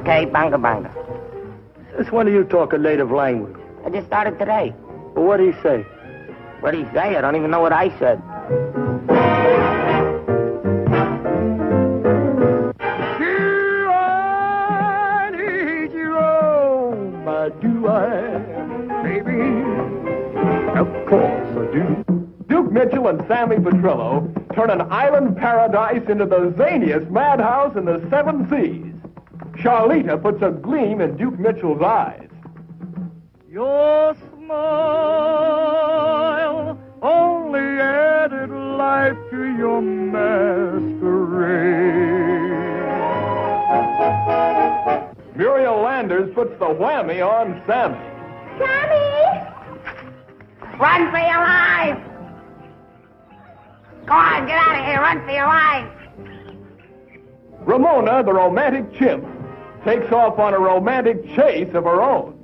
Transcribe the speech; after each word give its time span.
Okay, 0.00 0.24
banga 0.24 0.56
banga. 0.56 0.90
Since 1.94 2.10
when 2.10 2.24
do 2.24 2.32
you 2.32 2.42
talk 2.44 2.72
a 2.72 2.78
native 2.78 3.10
language? 3.10 3.54
I 3.84 3.90
just 3.90 4.06
started 4.06 4.38
today. 4.38 4.72
Well, 5.14 5.26
what 5.26 5.36
do 5.36 5.44
you 5.44 5.54
say? 5.62 5.82
What 6.60 6.70
do 6.70 6.78
you 6.78 6.88
say? 6.94 7.16
I 7.16 7.20
don't 7.20 7.36
even 7.36 7.50
know 7.50 7.60
what 7.60 7.74
I 7.74 7.90
said. 7.98 8.22
I 13.92 15.30
need 15.36 15.92
you, 15.92 16.14
do 17.60 17.86
I, 17.86 18.38
baby? 19.02 19.42
Of 20.80 20.88
course 21.06 21.50
I 21.58 21.66
do. 21.74 22.04
Duke 22.48 22.72
Mitchell 22.72 23.08
and 23.08 23.22
Sammy 23.28 23.56
Petrillo 23.56 24.32
turn 24.54 24.70
an 24.70 24.80
island 24.90 25.36
paradise 25.36 26.08
into 26.08 26.24
the 26.24 26.54
zaniest 26.56 27.10
madhouse 27.10 27.76
in 27.76 27.84
the 27.84 28.00
seven 28.08 28.48
seas. 28.48 28.89
Charlita 29.60 30.20
puts 30.20 30.42
a 30.42 30.50
gleam 30.50 31.00
in 31.02 31.16
Duke 31.18 31.38
Mitchell's 31.38 31.82
eyes. 31.82 32.28
Your 33.50 34.16
smile 34.32 34.78
only 37.02 37.60
added 37.60 38.48
life 38.50 39.18
to 39.30 39.56
your 39.58 39.82
masquerade. 39.82 41.00
Muriel 45.36 45.80
Landers 45.82 46.32
puts 46.34 46.58
the 46.58 46.64
whammy 46.64 47.20
on 47.20 47.62
Sammy. 47.66 47.98
Sammy! 48.58 49.46
Run 50.78 51.10
for 51.10 51.18
your 51.18 51.38
life! 51.38 51.98
Go 54.06 54.14
on, 54.14 54.46
get 54.46 54.56
out 54.56 54.78
of 54.78 54.84
here. 54.86 55.00
Run 55.00 55.22
for 55.26 55.32
your 55.32 55.46
life. 55.46 55.86
Ramona, 57.60 58.22
the 58.24 58.32
romantic 58.32 58.90
chimp, 58.98 59.26
takes 59.84 60.12
off 60.12 60.38
on 60.38 60.54
a 60.54 60.58
romantic 60.58 61.24
chase 61.34 61.74
of 61.74 61.84
her 61.84 62.02
own. 62.02 62.36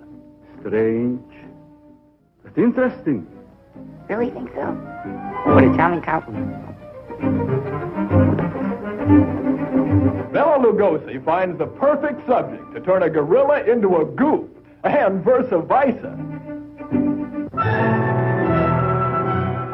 Strange. 0.61 1.21
But 2.43 2.57
interesting. 2.57 3.27
Really 4.09 4.31
think 4.31 4.51
so? 4.55 4.73
What 5.47 5.65
a 5.65 5.77
charming 5.77 6.03
compliment. 6.03 6.53
Bela 10.33 10.59
Lugosi 10.59 11.25
finds 11.25 11.59
the 11.59 11.67
perfect 11.67 12.27
subject 12.27 12.75
to 12.75 12.81
turn 12.81 13.03
a 13.03 13.11
gorilla 13.11 13.65
into 13.65 13.97
a 13.97 14.05
goop, 14.05 14.65
and 14.85 15.25
versa 15.25 15.59
versa. 15.59 16.13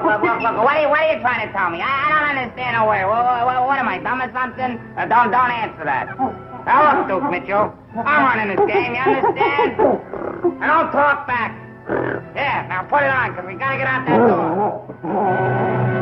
Look, 0.03 0.23
look, 0.23 0.41
look. 0.43 0.57
What 0.63 0.77
are 0.77 0.83
you, 0.83 0.89
what 0.89 1.01
are 1.01 1.15
you 1.15 1.21
trying 1.21 1.47
to 1.47 1.53
tell 1.53 1.71
me? 1.71 1.81
I, 1.81 1.89
I 1.89 2.11
don't 2.11 2.39
understand 2.39 2.77
a 2.77 2.87
word. 2.87 3.07
What, 3.09 3.47
what, 3.47 3.67
what 3.67 3.79
am 3.79 3.89
I, 3.89 3.99
dumb 3.99 4.21
or 4.21 4.33
something? 4.33 4.79
Uh, 4.97 5.07
don't, 5.07 5.31
don't 5.31 5.51
answer 5.51 5.85
that. 5.85 6.52
Now, 6.65 7.07
Duke 7.09 7.31
Mitchell. 7.31 7.75
I'm 7.97 8.25
running 8.25 8.57
this 8.57 8.67
game, 8.67 8.95
you 8.95 9.01
understand? 9.01 9.81
And 9.81 10.61
don't 10.61 10.93
talk 10.93 11.27
back. 11.27 11.59
Yeah, 12.35 12.67
now 12.69 12.85
put 12.85 13.03
it 13.03 13.11
on, 13.11 13.31
because 13.33 13.47
we 13.47 13.55
got 13.55 13.73
to 13.73 13.79
get 13.79 13.87
out 13.87 14.07
that 14.07 14.19
door. 14.19 15.99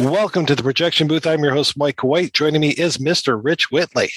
Welcome 0.00 0.44
to 0.44 0.54
the 0.54 0.62
projection 0.62 1.08
booth. 1.08 1.26
I'm 1.26 1.42
your 1.42 1.54
host, 1.54 1.78
Mike 1.78 2.04
White. 2.04 2.34
Joining 2.34 2.60
me 2.60 2.68
is 2.68 2.98
Mr. 2.98 3.42
Rich 3.42 3.70
Whitley. 3.70 4.10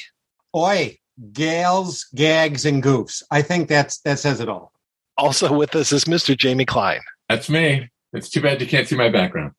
Oi, 0.53 0.99
gals, 1.31 2.03
gags, 2.13 2.65
and 2.65 2.83
goofs. 2.83 3.23
I 3.31 3.41
think 3.41 3.69
that's 3.69 3.99
that 3.99 4.19
says 4.19 4.41
it 4.41 4.49
all. 4.49 4.73
Also 5.17 5.53
with 5.53 5.73
us 5.77 5.93
is 5.93 6.03
Mr. 6.03 6.35
Jamie 6.35 6.65
Klein. 6.65 6.99
That's 7.29 7.49
me. 7.49 7.87
It's 8.11 8.29
too 8.29 8.41
bad 8.41 8.59
you 8.59 8.67
can't 8.67 8.89
see 8.89 8.97
my 8.97 9.07
background. 9.07 9.53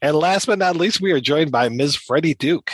And 0.00 0.14
last 0.14 0.46
but 0.46 0.60
not 0.60 0.76
least, 0.76 1.00
we 1.00 1.10
are 1.10 1.20
joined 1.20 1.50
by 1.50 1.68
Ms. 1.68 1.96
Fredde 1.96 2.38
Duke. 2.38 2.70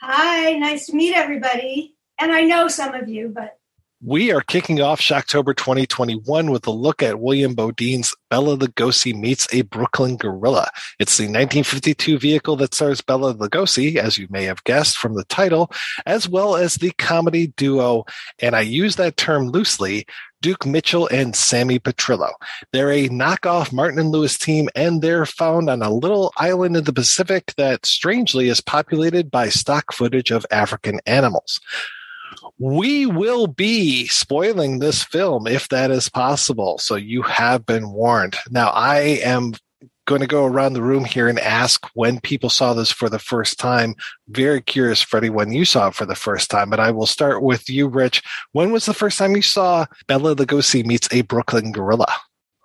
Hi, 0.00 0.52
nice 0.58 0.86
to 0.86 0.94
meet 0.94 1.16
everybody. 1.16 1.96
And 2.20 2.30
I 2.30 2.42
know 2.42 2.68
some 2.68 2.94
of 2.94 3.08
you, 3.08 3.32
but 3.34 3.58
We 4.02 4.32
are 4.32 4.40
kicking 4.40 4.80
off 4.80 4.98
Shocktober 4.98 5.54
2021 5.54 6.50
with 6.50 6.66
a 6.66 6.70
look 6.70 7.02
at 7.02 7.20
William 7.20 7.54
Beaudine's 7.54 8.14
Bela 8.30 8.56
Lugosi 8.56 9.14
Meets 9.14 9.46
a 9.52 9.60
Brooklyn 9.60 10.16
Gorilla. 10.16 10.70
It's 10.98 11.18
the 11.18 11.24
1952 11.24 12.18
vehicle 12.18 12.56
that 12.56 12.72
stars 12.72 13.02
Bela 13.02 13.34
Lugosi, 13.34 13.96
as 13.96 14.16
you 14.16 14.26
may 14.30 14.44
have 14.44 14.64
guessed 14.64 14.96
from 14.96 15.16
the 15.16 15.24
title, 15.24 15.70
as 16.06 16.26
well 16.26 16.56
as 16.56 16.76
the 16.76 16.92
comedy 16.92 17.48
duo, 17.58 18.06
and 18.38 18.56
I 18.56 18.62
use 18.62 18.96
that 18.96 19.18
term 19.18 19.50
loosely, 19.50 20.06
Duke 20.40 20.64
Mitchell 20.64 21.06
and 21.08 21.36
Sammy 21.36 21.78
Petrillo. 21.78 22.30
They're 22.72 22.90
a 22.90 23.10
knockoff 23.10 23.70
Martin 23.70 23.98
and 23.98 24.08
Lewis 24.08 24.38
team, 24.38 24.70
and 24.74 25.02
they're 25.02 25.26
found 25.26 25.68
on 25.68 25.82
a 25.82 25.92
little 25.92 26.32
island 26.38 26.74
in 26.74 26.84
the 26.84 26.94
Pacific 26.94 27.52
that 27.58 27.84
strangely 27.84 28.48
is 28.48 28.62
populated 28.62 29.30
by 29.30 29.50
stock 29.50 29.92
footage 29.92 30.30
of 30.30 30.46
African 30.50 31.00
animals. 31.04 31.60
We 32.58 33.06
will 33.06 33.46
be 33.46 34.06
spoiling 34.06 34.78
this 34.78 35.02
film 35.02 35.46
if 35.46 35.68
that 35.68 35.90
is 35.90 36.08
possible. 36.08 36.78
So 36.78 36.96
you 36.96 37.22
have 37.22 37.66
been 37.66 37.92
warned. 37.92 38.36
Now, 38.50 38.68
I 38.68 38.98
am 39.24 39.52
going 40.06 40.20
to 40.20 40.26
go 40.26 40.44
around 40.44 40.72
the 40.72 40.82
room 40.82 41.04
here 41.04 41.28
and 41.28 41.38
ask 41.38 41.86
when 41.94 42.20
people 42.20 42.50
saw 42.50 42.74
this 42.74 42.90
for 42.90 43.08
the 43.08 43.18
first 43.18 43.58
time. 43.58 43.94
Very 44.28 44.60
curious, 44.60 45.04
Fredde, 45.04 45.30
when 45.30 45.52
you 45.52 45.64
saw 45.64 45.88
it 45.88 45.94
for 45.94 46.04
the 46.04 46.16
first 46.16 46.50
time. 46.50 46.68
But 46.68 46.80
I 46.80 46.90
will 46.90 47.06
start 47.06 47.42
with 47.42 47.70
you, 47.70 47.86
Rich. 47.86 48.22
When 48.52 48.72
was 48.72 48.86
the 48.86 48.94
first 48.94 49.18
time 49.18 49.36
you 49.36 49.42
saw 49.42 49.86
Bela 50.08 50.34
Lugosi 50.34 50.84
meets 50.84 51.08
a 51.12 51.22
Brooklyn 51.22 51.70
Gorilla? 51.70 52.12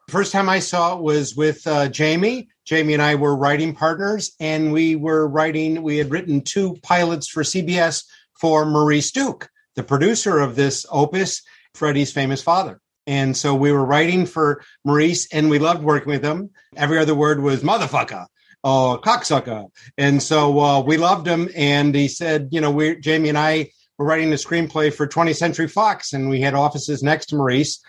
First 0.10 0.32
time 0.32 0.50
I 0.50 0.60
saw 0.60 0.96
it 0.98 1.04
was 1.04 1.36
with 1.36 1.66
uh, 1.68 1.88
Jamie. 1.90 2.48
Jamie 2.66 2.94
and 2.94 3.02
I 3.02 3.16
were 3.16 3.36
writing 3.36 3.76
partners, 3.76 4.32
and 4.40 4.72
we 4.72 4.96
were 4.96 5.28
writing. 5.28 5.84
We 5.84 5.98
had 5.98 6.12
written 6.12 6.42
two 6.42 6.76
pilots 6.82 7.28
for 7.28 7.44
CBS 7.44 8.04
for 8.40 8.66
Maurice 8.66 9.12
Duke, 9.12 9.50
the 9.75 9.83
producer 9.83 10.39
of 10.39 10.56
this 10.56 10.86
opus, 10.89 11.42
Fredde's 11.74 12.12
famous 12.12 12.42
father. 12.42 12.80
And 13.07 13.38
so 13.38 13.54
we 13.54 13.72
were 13.72 13.86
writing 13.86 14.25
for 14.25 14.63
Maurice 14.83 15.31
and 15.31 15.50
we 15.50 15.60
loved 15.60 15.83
working 15.83 16.10
with 16.10 16.24
him. 16.24 16.50
Every 16.75 16.98
other 16.98 17.13
word 17.13 17.42
was 17.42 17.62
motherfucker 17.62 18.25
or 18.63 19.00
cocksucker. 19.00 19.69
And 19.98 20.24
so 20.24 20.60
uh, 20.60 20.81
we 20.81 20.98
loved 20.98 21.27
him. 21.27 21.50
And 21.56 21.94
he 21.94 22.07
said, 22.07 22.50
you 22.51 22.62
know, 22.62 22.72
we 22.72 22.95
Jamie 23.00 23.30
and 23.30 23.38
I 23.38 23.69
were 23.98 24.06
writing 24.06 24.31
a 24.33 24.38
screenplay 24.38 24.92
for 24.94 25.07
20th 25.07 25.36
Century 25.36 25.68
Fox 25.68 26.13
and 26.13 26.30
we 26.30 26.42
had 26.42 26.56
offices 26.56 27.04
next 27.04 27.28
to 27.28 27.36
Maurice. 27.36 27.83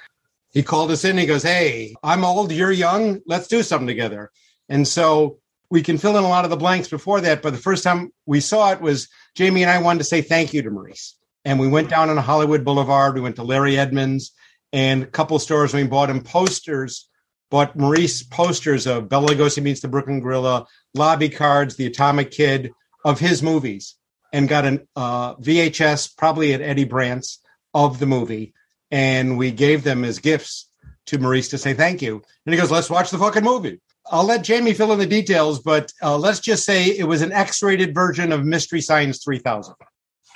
He 0.53 0.63
called 0.63 0.91
us 0.91 1.05
in. 1.05 1.19
He 1.19 1.27
goes, 1.27 1.43
Hey, 1.43 1.95
I'm 2.03 2.25
old. 2.25 2.53
You're 2.53 2.73
young. 2.73 3.21
Let's 3.27 3.49
do 3.49 3.63
something 3.63 3.87
together. 3.87 4.31
And 4.69 4.87
so 4.87 5.39
we 5.71 5.83
can 5.83 5.99
fill 5.99 6.17
in 6.17 6.25
a 6.25 6.29
lot 6.29 6.45
of 6.45 6.51
the 6.51 6.57
blanks 6.57 6.89
before 6.89 7.21
that. 7.23 7.43
But 7.43 7.51
the 7.51 7.59
first 7.59 7.83
time 7.83 8.13
we 8.27 8.41
saw 8.41 8.73
it 8.73 8.81
was 8.81 9.09
Jamie 9.35 9.63
and 9.63 9.71
I 9.71 9.81
wanted 9.81 9.99
to 9.99 10.05
say 10.05 10.23
thank 10.23 10.55
you 10.55 10.63
to 10.63 10.71
Maurice. 10.71 11.17
And 11.47 11.61
we 11.61 11.69
went 11.69 11.89
down 11.89 12.11
on 12.11 12.17
Hollywood 12.17 12.65
Boulevard. 12.65 13.15
We 13.15 13.21
went 13.21 13.37
to 13.37 13.45
Larry 13.45 13.79
Edmunds 13.79 14.33
and 14.73 15.05
a 15.05 15.07
couple 15.07 15.39
stores. 15.39 15.73
We 15.73 15.85
bought 15.85 16.11
him 16.11 16.21
posters, 16.21 17.09
bought 17.53 17.77
Maurice 17.77 18.25
posters 18.25 18.85
of 18.85 19.09
Bela 19.09 19.29
Lugosi 19.29 19.63
meets 19.63 19.81
the 19.81 19.87
Brooklyn 19.87 20.19
Gorilla, 20.19 20.67
lobby 20.93 21.29
cards, 21.29 21.77
The 21.77 21.87
Atomic 21.87 22.33
Kid 22.33 22.73
of 23.05 23.21
his 23.21 23.45
movies, 23.45 23.95
and 24.33 24.49
got 24.49 24.65
a 24.65 24.83
uh, 24.97 25.37
VHS, 25.37 26.17
probably 26.17 26.53
at 26.53 26.63
Eddie 26.63 26.83
Brandt's, 26.83 27.39
of 27.73 28.01
the 28.01 28.07
movie. 28.07 28.53
And 28.91 29.39
we 29.39 29.53
gave 29.53 29.85
them 29.85 30.05
as 30.05 30.19
gifts 30.19 30.69
to 31.07 31.19
Maurice 31.19 31.51
to 31.51 31.59
say 31.59 31.75
thank 31.75 32.03
you. 32.03 32.25
And 32.45 32.53
he 32.53 32.61
goes, 32.61 32.73
let's 32.73 32.91
watch 32.91 33.13
the 33.13 33.19
fucking 33.19 33.45
movie. 33.45 33.81
I'll 34.11 34.25
let 34.25 34.43
Jamie 34.43 34.75
fill 34.75 34.93
in 34.93 34.99
the 34.99 35.07
details, 35.07 35.61
but 35.61 35.93
uh, 36.03 36.19
let's 36.19 36.41
just 36.41 36.65
say 36.65 36.87
it 36.87 37.07
was 37.07 37.23
an 37.23 37.31
X-rated 37.31 37.95
version 37.95 38.33
of 38.33 38.45
Mystery 38.45 38.81
Science 38.81 39.23
3000. 39.23 39.77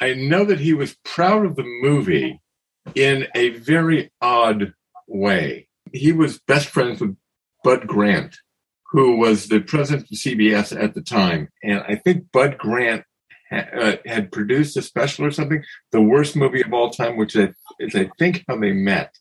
I 0.01 0.15
know 0.15 0.45
that 0.45 0.61
he 0.61 0.73
was 0.73 0.97
proud 1.05 1.45
of 1.45 1.57
the 1.57 1.65
movie 1.83 2.41
in 2.95 3.27
a 3.35 3.51
very 3.51 4.11
odd 4.21 4.73
way. 5.07 5.69
He 5.93 6.13
was 6.13 6.41
best 6.47 6.69
friends 6.69 7.01
with 7.01 7.17
Bud 7.63 7.87
Grant, 7.87 8.37
who 8.93 9.17
was 9.17 9.49
the 9.49 9.61
president 9.61 10.11
of 10.11 10.17
CBS 10.17 10.79
at 10.81 10.95
the 10.95 11.03
time. 11.03 11.49
And 11.63 11.81
I 11.87 11.97
think 11.97 12.33
Bud 12.33 12.57
Grant 12.59 13.05
ha- 13.51 13.67
uh, 13.79 13.97
had 14.07 14.33
produced 14.33 14.77
a 14.77 14.83
special 14.83 15.27
or 15.27 15.31
something, 15.31 15.63
the 15.93 16.01
worst 16.01 16.37
movie 16.37 16.63
of 16.63 16.73
all 16.73 16.91
time, 16.91 17.17
which 17.17 17.37
is 17.37 17.55
I 17.81 18.11
think 18.19 18.45
how 18.49 18.57
they 18.57 18.73
met. 18.73 19.15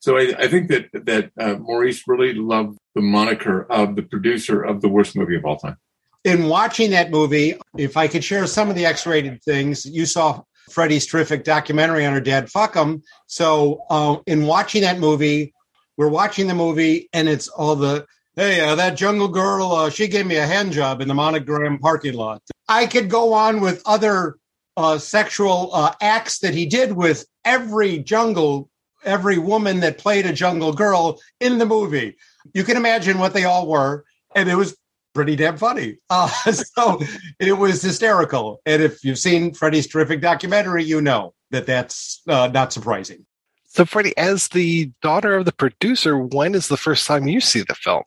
So 0.00 0.18
I, 0.18 0.34
I 0.38 0.48
think 0.48 0.68
that 0.68 0.88
that 0.92 1.30
uh, 1.40 1.54
Maurice 1.58 2.02
really 2.06 2.34
loved 2.34 2.78
the 2.94 3.00
moniker 3.00 3.66
of 3.70 3.96
the 3.96 4.02
producer 4.02 4.62
of 4.62 4.82
the 4.82 4.88
worst 4.88 5.16
movie 5.16 5.36
of 5.36 5.44
all 5.44 5.56
time. 5.56 5.78
In 6.26 6.48
watching 6.48 6.90
that 6.90 7.12
movie, 7.12 7.54
if 7.78 7.96
I 7.96 8.08
could 8.08 8.24
share 8.24 8.48
some 8.48 8.68
of 8.68 8.74
the 8.74 8.84
X-rated 8.84 9.44
things, 9.44 9.86
you 9.86 10.06
saw 10.06 10.42
Fredde's 10.68 11.06
terrific 11.06 11.44
documentary 11.44 12.04
on 12.04 12.12
her 12.12 12.20
dad, 12.20 12.50
fuck 12.50 12.74
him. 12.74 13.04
So 13.28 13.84
uh, 13.88 14.16
in 14.26 14.44
watching 14.44 14.82
that 14.82 14.98
movie, 14.98 15.54
we're 15.96 16.08
watching 16.08 16.48
the 16.48 16.54
movie 16.54 17.08
and 17.12 17.28
it's 17.28 17.46
all 17.46 17.76
the, 17.76 18.06
hey, 18.34 18.58
uh, 18.58 18.74
that 18.74 18.96
jungle 18.96 19.28
girl, 19.28 19.70
uh, 19.70 19.88
she 19.88 20.08
gave 20.08 20.26
me 20.26 20.34
a 20.34 20.44
hand 20.44 20.72
job 20.72 21.00
in 21.00 21.06
the 21.06 21.14
monogram 21.14 21.78
parking 21.78 22.14
lot. 22.14 22.42
I 22.68 22.86
could 22.86 23.08
go 23.08 23.32
on 23.32 23.60
with 23.60 23.80
other 23.86 24.34
uh, 24.76 24.98
sexual 24.98 25.70
uh, 25.72 25.94
acts 26.00 26.40
that 26.40 26.54
he 26.54 26.66
did 26.66 26.90
with 26.94 27.24
every 27.44 27.98
jungle, 27.98 28.68
every 29.04 29.38
woman 29.38 29.78
that 29.78 29.98
played 29.98 30.26
a 30.26 30.32
jungle 30.32 30.72
girl 30.72 31.20
in 31.38 31.58
the 31.58 31.66
movie. 31.66 32.16
You 32.52 32.64
can 32.64 32.76
imagine 32.76 33.20
what 33.20 33.32
they 33.32 33.44
all 33.44 33.68
were. 33.68 34.04
And 34.34 34.48
it 34.48 34.56
was 34.56 34.76
pretty 35.16 35.34
damn 35.34 35.56
funny. 35.56 35.96
Uh, 36.10 36.28
so 36.52 37.00
it 37.40 37.54
was 37.54 37.80
hysterical. 37.80 38.60
And 38.66 38.82
if 38.82 39.02
you've 39.02 39.18
seen 39.18 39.52
Fredde's 39.52 39.86
terrific 39.86 40.20
documentary, 40.20 40.84
you 40.84 41.00
know 41.00 41.32
that 41.50 41.66
that's 41.66 42.20
uh, 42.28 42.48
not 42.48 42.72
surprising. 42.72 43.24
So, 43.64 43.84
Fredde, 43.84 44.12
as 44.18 44.48
the 44.48 44.92
daughter 45.00 45.34
of 45.34 45.46
the 45.46 45.52
producer, 45.52 46.18
when 46.18 46.54
is 46.54 46.68
the 46.68 46.76
first 46.76 47.06
time 47.06 47.26
you 47.26 47.40
see 47.40 47.62
the 47.62 47.74
film? 47.74 48.02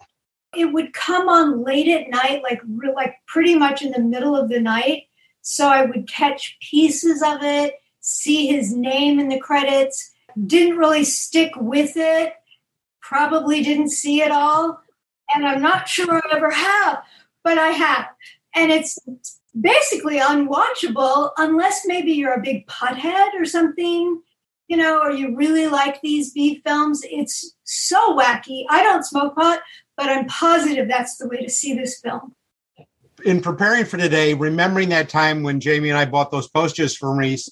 It 0.56 0.72
would 0.72 0.94
come 0.94 1.28
on 1.28 1.64
late 1.64 1.88
at 1.88 2.10
night, 2.10 2.44
like 2.44 2.62
re- 2.68 2.94
like 2.96 3.16
pretty 3.28 3.56
much 3.56 3.82
in 3.82 3.92
the 3.92 4.00
middle 4.00 4.36
of 4.36 4.50
the 4.50 4.60
night. 4.60 5.04
So 5.42 5.68
I 5.68 5.86
would 5.86 6.08
catch 6.08 6.58
pieces 6.62 7.24
of 7.24 7.42
it, 7.42 7.74
see 8.02 8.48
his 8.48 8.74
name 8.74 9.20
in 9.20 9.30
the 9.30 9.40
credits. 9.40 10.12
Didn't 10.46 10.78
really 10.78 11.04
stick 11.04 11.52
with 11.56 11.94
it. 11.96 12.34
Probably 13.02 13.64
didn't 13.64 13.90
see 13.90 14.22
it 14.22 14.32
all 14.32 14.80
and 15.34 15.46
I'm 15.46 15.62
not 15.62 15.88
sure 15.88 16.14
I 16.14 16.36
ever 16.36 16.52
have, 16.52 17.04
but 17.44 17.58
I 17.58 17.70
have. 17.70 18.06
And 18.56 18.72
it's 18.72 18.98
basically 19.60 20.20
unwatchable 20.20 21.32
unless 21.38 21.82
maybe 21.86 22.12
you're 22.12 22.34
a 22.34 22.42
big 22.42 22.68
pothead 22.68 23.30
or 23.40 23.46
something, 23.46 24.22
you 24.68 24.78
know, 24.78 25.00
or 25.02 25.12
you 25.12 25.36
really 25.36 25.68
like 25.68 26.02
these 26.02 26.32
B 26.32 26.62
films. 26.66 27.02
It's 27.04 27.56
so 27.64 28.16
wacky. 28.18 28.64
I 28.70 28.84
don't 28.84 29.06
smoke 29.06 29.36
pot, 29.36 29.62
but 29.98 30.10
I'm 30.10 30.28
positive 30.28 30.88
that's 30.88 31.18
the 31.18 31.28
way 31.28 31.42
to 31.44 31.50
see 31.50 31.74
this 31.74 32.00
film. 32.00 32.34
In 33.26 33.42
preparing 33.42 33.86
for 33.86 33.98
today, 33.98 34.34
remembering 34.34 34.90
that 34.90 35.10
time 35.10 35.44
when 35.44 35.60
Jamie 35.60 35.90
and 35.90 35.98
I 35.98 36.06
bought 36.06 36.32
those 36.32 36.48
posters 36.48 36.96
for 36.96 37.14
Maurice, 37.14 37.50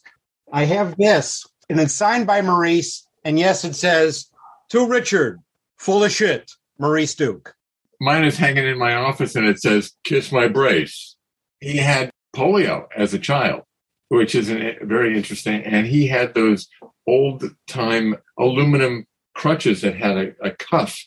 I 0.54 0.64
have 0.64 0.96
this, 0.96 1.46
and 1.70 1.80
it's 1.80 1.94
signed 1.94 2.26
by 2.26 2.42
Maurice. 2.42 3.06
And 3.26 3.38
yes, 3.38 3.66
it 3.66 3.76
says, 3.76 4.30
To 4.70 4.88
Richard, 4.88 5.42
full 5.76 6.06
of 6.06 6.12
shit, 6.14 6.50
Maurice 6.80 7.16
Duke 7.16 7.57
mine 8.00 8.24
is 8.24 8.38
hanging 8.38 8.66
in 8.66 8.78
my 8.78 8.96
office 8.96 9.36
and 9.36 9.48
it 9.48 9.60
says 9.60 9.94
kiss 10.04 10.32
my 10.32 10.48
brace. 10.48 11.16
He 11.60 11.78
had 11.78 12.12
polio 12.36 12.88
as 12.96 13.14
a 13.14 13.20
child 13.20 13.64
which 14.10 14.36
is 14.36 14.50
an, 14.50 14.76
very 14.84 15.16
interesting. 15.16 15.64
And 15.64 15.88
he 15.88 16.08
had 16.08 16.34
those 16.34 16.68
old 17.08 17.44
time 17.68 18.16
aluminum 18.40 19.06
crutches 19.34 19.82
that 19.82 19.96
had 19.96 20.18
a, 20.18 20.34
a 20.42 20.52
cuff 20.52 21.00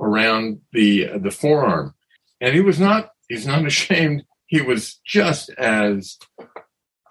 around 0.00 0.60
the 0.72 1.18
the 1.18 1.30
forearm. 1.30 1.94
And 2.40 2.54
he 2.54 2.60
was 2.60 2.80
not 2.80 3.10
he's 3.28 3.46
not 3.46 3.66
ashamed. 3.66 4.24
He 4.46 4.60
was 4.60 5.00
just 5.04 5.50
as 5.50 6.18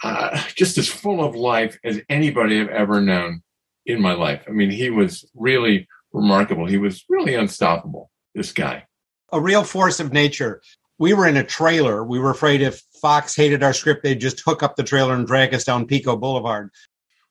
uh, 0.04 0.42
just 0.56 0.78
as 0.78 0.90
full 0.90 1.24
of 1.24 1.36
life 1.36 1.78
as 1.84 2.02
anybody 2.10 2.60
i've 2.60 2.68
ever 2.70 3.02
known 3.02 3.42
in 3.86 4.02
my 4.02 4.14
life. 4.14 4.44
I 4.48 4.52
mean 4.52 4.72
he 4.72 4.90
was 4.90 5.26
really 5.36 5.88
remarkable. 6.12 6.66
He 6.66 6.78
was 6.78 7.04
really 7.10 7.36
unstoppable 7.36 8.10
this 8.36 8.52
guy 8.52 8.86
a 9.34 9.42
real 9.42 9.64
force 9.64 10.00
of 10.00 10.14
nature. 10.14 10.62
We 11.00 11.14
were 11.14 11.28
in 11.28 11.36
a 11.36 11.44
trailer. 11.44 12.04
We 12.04 12.20
were 12.20 12.30
afraid 12.30 12.62
if 12.62 12.82
Fox 13.02 13.36
hated 13.36 13.64
our 13.64 13.74
script, 13.74 14.04
they'd 14.04 14.22
just 14.22 14.40
hook 14.40 14.64
up 14.64 14.76
the 14.76 14.84
trailer 14.84 15.14
and 15.14 15.28
drag 15.28 15.54
us 15.54 15.66
down 15.66 15.88
Pico 15.88 16.16
Boulevard. 16.16 16.70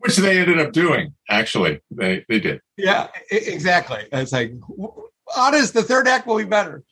Which 0.01 0.17
they 0.17 0.41
ended 0.41 0.59
up 0.59 0.73
doing, 0.73 1.15
actually. 1.31 1.81
They 1.93 2.25
they 2.29 2.41
did. 2.41 2.61
Yeah, 2.77 3.07
exactly. 3.31 4.01
It's 4.11 4.33
like, 4.33 4.53
honest, 5.37 5.75
the 5.75 5.85
third 5.85 6.09
act 6.09 6.27
will 6.27 6.39
be 6.39 6.45
better. 6.45 6.83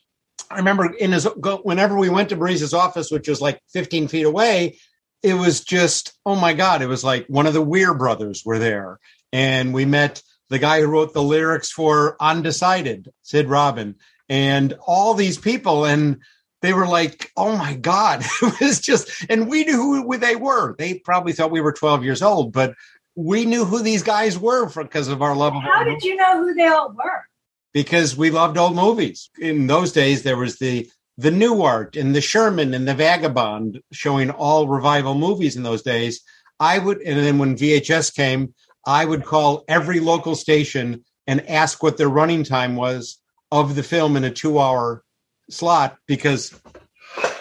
I 0.48 0.58
remember 0.58 0.94
in 0.94 1.10
his 1.10 1.24
whenever 1.64 1.96
we 1.96 2.08
went 2.08 2.28
to 2.28 2.36
Maurice's 2.36 2.72
office, 2.72 3.10
which 3.10 3.28
was 3.28 3.40
like 3.40 3.60
15 3.72 4.06
feet 4.06 4.22
away, 4.22 4.78
it 5.24 5.34
was 5.34 5.64
just 5.64 6.12
oh 6.24 6.36
my 6.36 6.54
god! 6.54 6.82
It 6.82 6.86
was 6.86 7.02
like 7.02 7.26
one 7.26 7.46
of 7.46 7.52
the 7.52 7.60
Weir 7.60 7.94
brothers 7.94 8.44
were 8.44 8.60
there, 8.60 9.00
and 9.32 9.74
we 9.74 9.84
met 9.84 10.22
the 10.48 10.60
guy 10.60 10.80
who 10.80 10.86
wrote 10.86 11.12
the 11.12 11.22
lyrics 11.22 11.70
for 11.70 12.16
Undecided, 12.20 13.08
Sid 13.22 13.48
Robin, 13.48 13.96
and 14.30 14.72
all 14.86 15.12
these 15.12 15.36
people 15.36 15.84
and 15.84 16.22
they 16.62 16.72
were 16.72 16.86
like, 16.86 17.30
"Oh 17.36 17.56
my 17.56 17.74
God!" 17.74 18.24
It 18.42 18.60
was 18.60 18.80
just, 18.80 19.26
and 19.28 19.48
we 19.48 19.64
knew 19.64 19.76
who 19.76 20.18
they 20.18 20.36
were. 20.36 20.76
They 20.76 20.94
probably 20.98 21.32
thought 21.32 21.50
we 21.50 21.60
were 21.60 21.72
12 21.72 22.04
years 22.04 22.22
old, 22.22 22.52
but 22.52 22.74
we 23.14 23.44
knew 23.44 23.64
who 23.64 23.82
these 23.82 24.02
guys 24.02 24.38
were 24.38 24.68
because 24.70 25.08
of 25.08 25.22
our 25.22 25.34
love. 25.34 25.54
How 25.54 25.84
did 25.84 26.02
you 26.02 26.16
know 26.16 26.38
who 26.38 26.54
they 26.54 26.66
all 26.66 26.92
were? 26.92 27.24
Because 27.72 28.16
we 28.16 28.30
loved 28.30 28.58
old 28.58 28.74
movies. 28.74 29.30
In 29.38 29.66
those 29.66 29.92
days, 29.92 30.22
there 30.22 30.36
was 30.36 30.58
the 30.58 30.90
the 31.16 31.30
Nuart 31.30 32.00
and 32.00 32.14
the 32.14 32.20
Sherman 32.20 32.72
and 32.72 32.88
the 32.88 32.94
Vagabond 32.94 33.80
showing 33.92 34.30
all 34.30 34.68
revival 34.68 35.14
movies 35.14 35.56
in 35.56 35.62
those 35.62 35.82
days. 35.82 36.22
I 36.58 36.78
would, 36.78 37.00
and 37.02 37.18
then 37.18 37.38
when 37.38 37.56
VHS 37.56 38.14
came, 38.14 38.54
I 38.86 39.04
would 39.04 39.24
call 39.24 39.64
every 39.68 40.00
local 40.00 40.34
station 40.34 41.04
and 41.26 41.48
ask 41.48 41.82
what 41.82 41.96
their 41.96 42.08
running 42.08 42.44
time 42.44 42.76
was 42.76 43.19
of 43.52 43.74
the 43.74 43.82
film 43.82 44.16
in 44.16 44.24
a 44.24 44.30
two 44.30 44.58
hour 44.58 45.04
slot 45.50 45.98
because 46.06 46.58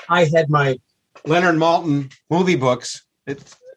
I 0.10 0.26
had 0.26 0.50
my 0.50 0.80
Leonard 1.26 1.56
Maltin 1.56 2.12
movie 2.30 2.56
books 2.56 3.06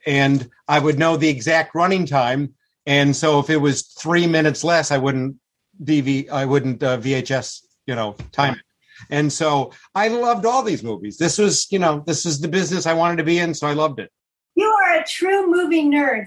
and 0.06 0.50
I 0.68 0.78
would 0.78 0.98
know 0.98 1.16
the 1.16 1.28
exact 1.28 1.74
running 1.74 2.06
time. 2.06 2.54
And 2.86 3.14
so 3.14 3.38
if 3.38 3.50
it 3.50 3.58
was 3.58 3.82
three 3.82 4.26
minutes 4.26 4.64
less, 4.64 4.90
I 4.90 4.98
wouldn't 4.98 5.36
DV, 5.84 6.30
I 6.30 6.44
wouldn't 6.44 6.82
uh, 6.82 6.98
VHS, 6.98 7.60
you 7.86 7.94
know, 7.94 8.16
time 8.32 8.54
it. 8.54 8.62
And 9.10 9.32
so 9.32 9.72
I 9.94 10.08
loved 10.08 10.46
all 10.46 10.62
these 10.62 10.82
movies. 10.82 11.18
This 11.18 11.38
was, 11.38 11.66
you 11.70 11.78
know, 11.78 12.02
this 12.06 12.24
is 12.24 12.40
the 12.40 12.48
business 12.48 12.86
I 12.86 12.92
wanted 12.92 13.16
to 13.16 13.24
be 13.24 13.38
in. 13.38 13.54
So 13.54 13.66
I 13.66 13.72
loved 13.72 13.98
it. 13.98 14.10
You 14.54 14.66
are 14.66 15.00
a 15.00 15.04
true 15.04 15.50
movie 15.50 15.84
nerd. 15.84 16.26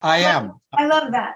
I 0.00 0.18
am. 0.18 0.52
I 0.72 0.86
love 0.86 1.12
that. 1.12 1.34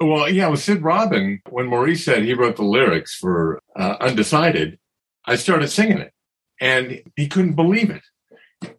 Well, 0.00 0.30
yeah, 0.30 0.48
with 0.48 0.60
Sid 0.60 0.82
Robin, 0.82 1.40
when 1.50 1.66
Maurice 1.66 2.04
said 2.04 2.22
he 2.22 2.34
wrote 2.34 2.56
the 2.56 2.62
lyrics 2.62 3.16
for 3.16 3.60
uh, 3.74 3.96
Undecided, 4.00 4.78
I 5.24 5.34
started 5.34 5.68
singing 5.68 5.98
it, 5.98 6.12
and 6.60 7.02
he 7.16 7.26
couldn't 7.26 7.54
believe 7.54 7.90
it. 7.90 8.02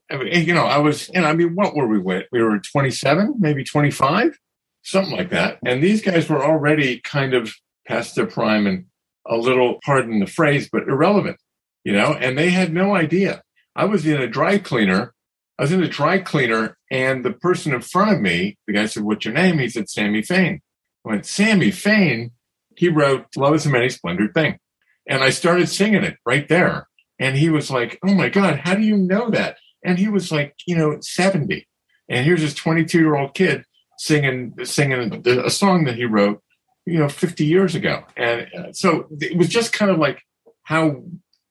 I 0.09 0.17
mean, 0.17 0.45
you 0.45 0.53
know, 0.53 0.65
I 0.65 0.77
was, 0.77 1.09
and 1.09 1.25
I 1.25 1.33
mean, 1.33 1.55
what 1.55 1.75
were 1.75 1.87
we? 1.87 1.99
with? 1.99 2.25
We 2.31 2.41
were 2.41 2.59
27, 2.59 3.35
maybe 3.37 3.63
25, 3.63 4.37
something 4.83 5.15
like 5.15 5.29
that. 5.31 5.59
And 5.65 5.83
these 5.83 6.01
guys 6.01 6.29
were 6.29 6.43
already 6.43 6.99
kind 7.01 7.33
of 7.33 7.53
past 7.85 8.15
their 8.15 8.25
prime 8.25 8.65
and 8.65 8.85
a 9.27 9.35
little, 9.35 9.79
pardon 9.83 10.19
the 10.19 10.25
phrase, 10.25 10.69
but 10.71 10.87
irrelevant, 10.87 11.37
you 11.83 11.93
know, 11.93 12.13
and 12.13 12.37
they 12.37 12.49
had 12.49 12.73
no 12.73 12.95
idea. 12.95 13.43
I 13.75 13.85
was 13.85 14.05
in 14.05 14.21
a 14.21 14.27
dry 14.27 14.57
cleaner. 14.57 15.13
I 15.57 15.63
was 15.63 15.71
in 15.73 15.83
a 15.83 15.87
dry 15.87 16.19
cleaner 16.19 16.77
and 16.89 17.23
the 17.23 17.33
person 17.33 17.73
in 17.73 17.81
front 17.81 18.13
of 18.13 18.21
me, 18.21 18.57
the 18.65 18.73
guy 18.73 18.85
said, 18.85 19.03
what's 19.03 19.25
your 19.25 19.33
name? 19.33 19.59
He 19.59 19.69
said, 19.69 19.89
Sammy 19.89 20.21
Fain. 20.21 20.61
Went, 21.03 21.25
Sammy 21.25 21.71
Fain? 21.71 22.31
He 22.75 22.89
wrote 22.89 23.25
Love 23.35 23.55
is 23.55 23.65
a 23.65 23.69
Many 23.69 23.89
Splendid 23.89 24.33
Thing. 24.33 24.59
And 25.07 25.23
I 25.23 25.31
started 25.31 25.67
singing 25.67 26.03
it 26.03 26.17
right 26.25 26.47
there. 26.47 26.87
And 27.19 27.35
he 27.35 27.49
was 27.49 27.69
like, 27.69 27.99
Oh 28.05 28.13
my 28.13 28.29
God, 28.29 28.59
how 28.63 28.75
do 28.75 28.81
you 28.81 28.97
know 28.97 29.29
that? 29.31 29.57
And 29.83 29.97
he 29.97 30.07
was 30.07 30.31
like, 30.31 30.55
you 30.65 30.75
know, 30.75 30.97
70. 30.99 31.67
And 32.09 32.25
here's 32.25 32.41
this 32.41 32.53
22 32.53 32.97
year 32.97 33.15
old 33.15 33.33
kid 33.33 33.63
singing, 33.97 34.53
singing 34.63 35.23
a 35.25 35.49
song 35.49 35.85
that 35.85 35.95
he 35.95 36.05
wrote, 36.05 36.41
you 36.85 36.99
know, 36.99 37.09
50 37.09 37.45
years 37.45 37.75
ago. 37.75 38.03
And 38.17 38.47
uh, 38.57 38.73
so 38.73 39.07
it 39.19 39.37
was 39.37 39.49
just 39.49 39.73
kind 39.73 39.91
of 39.91 39.97
like 39.97 40.21
how 40.63 41.03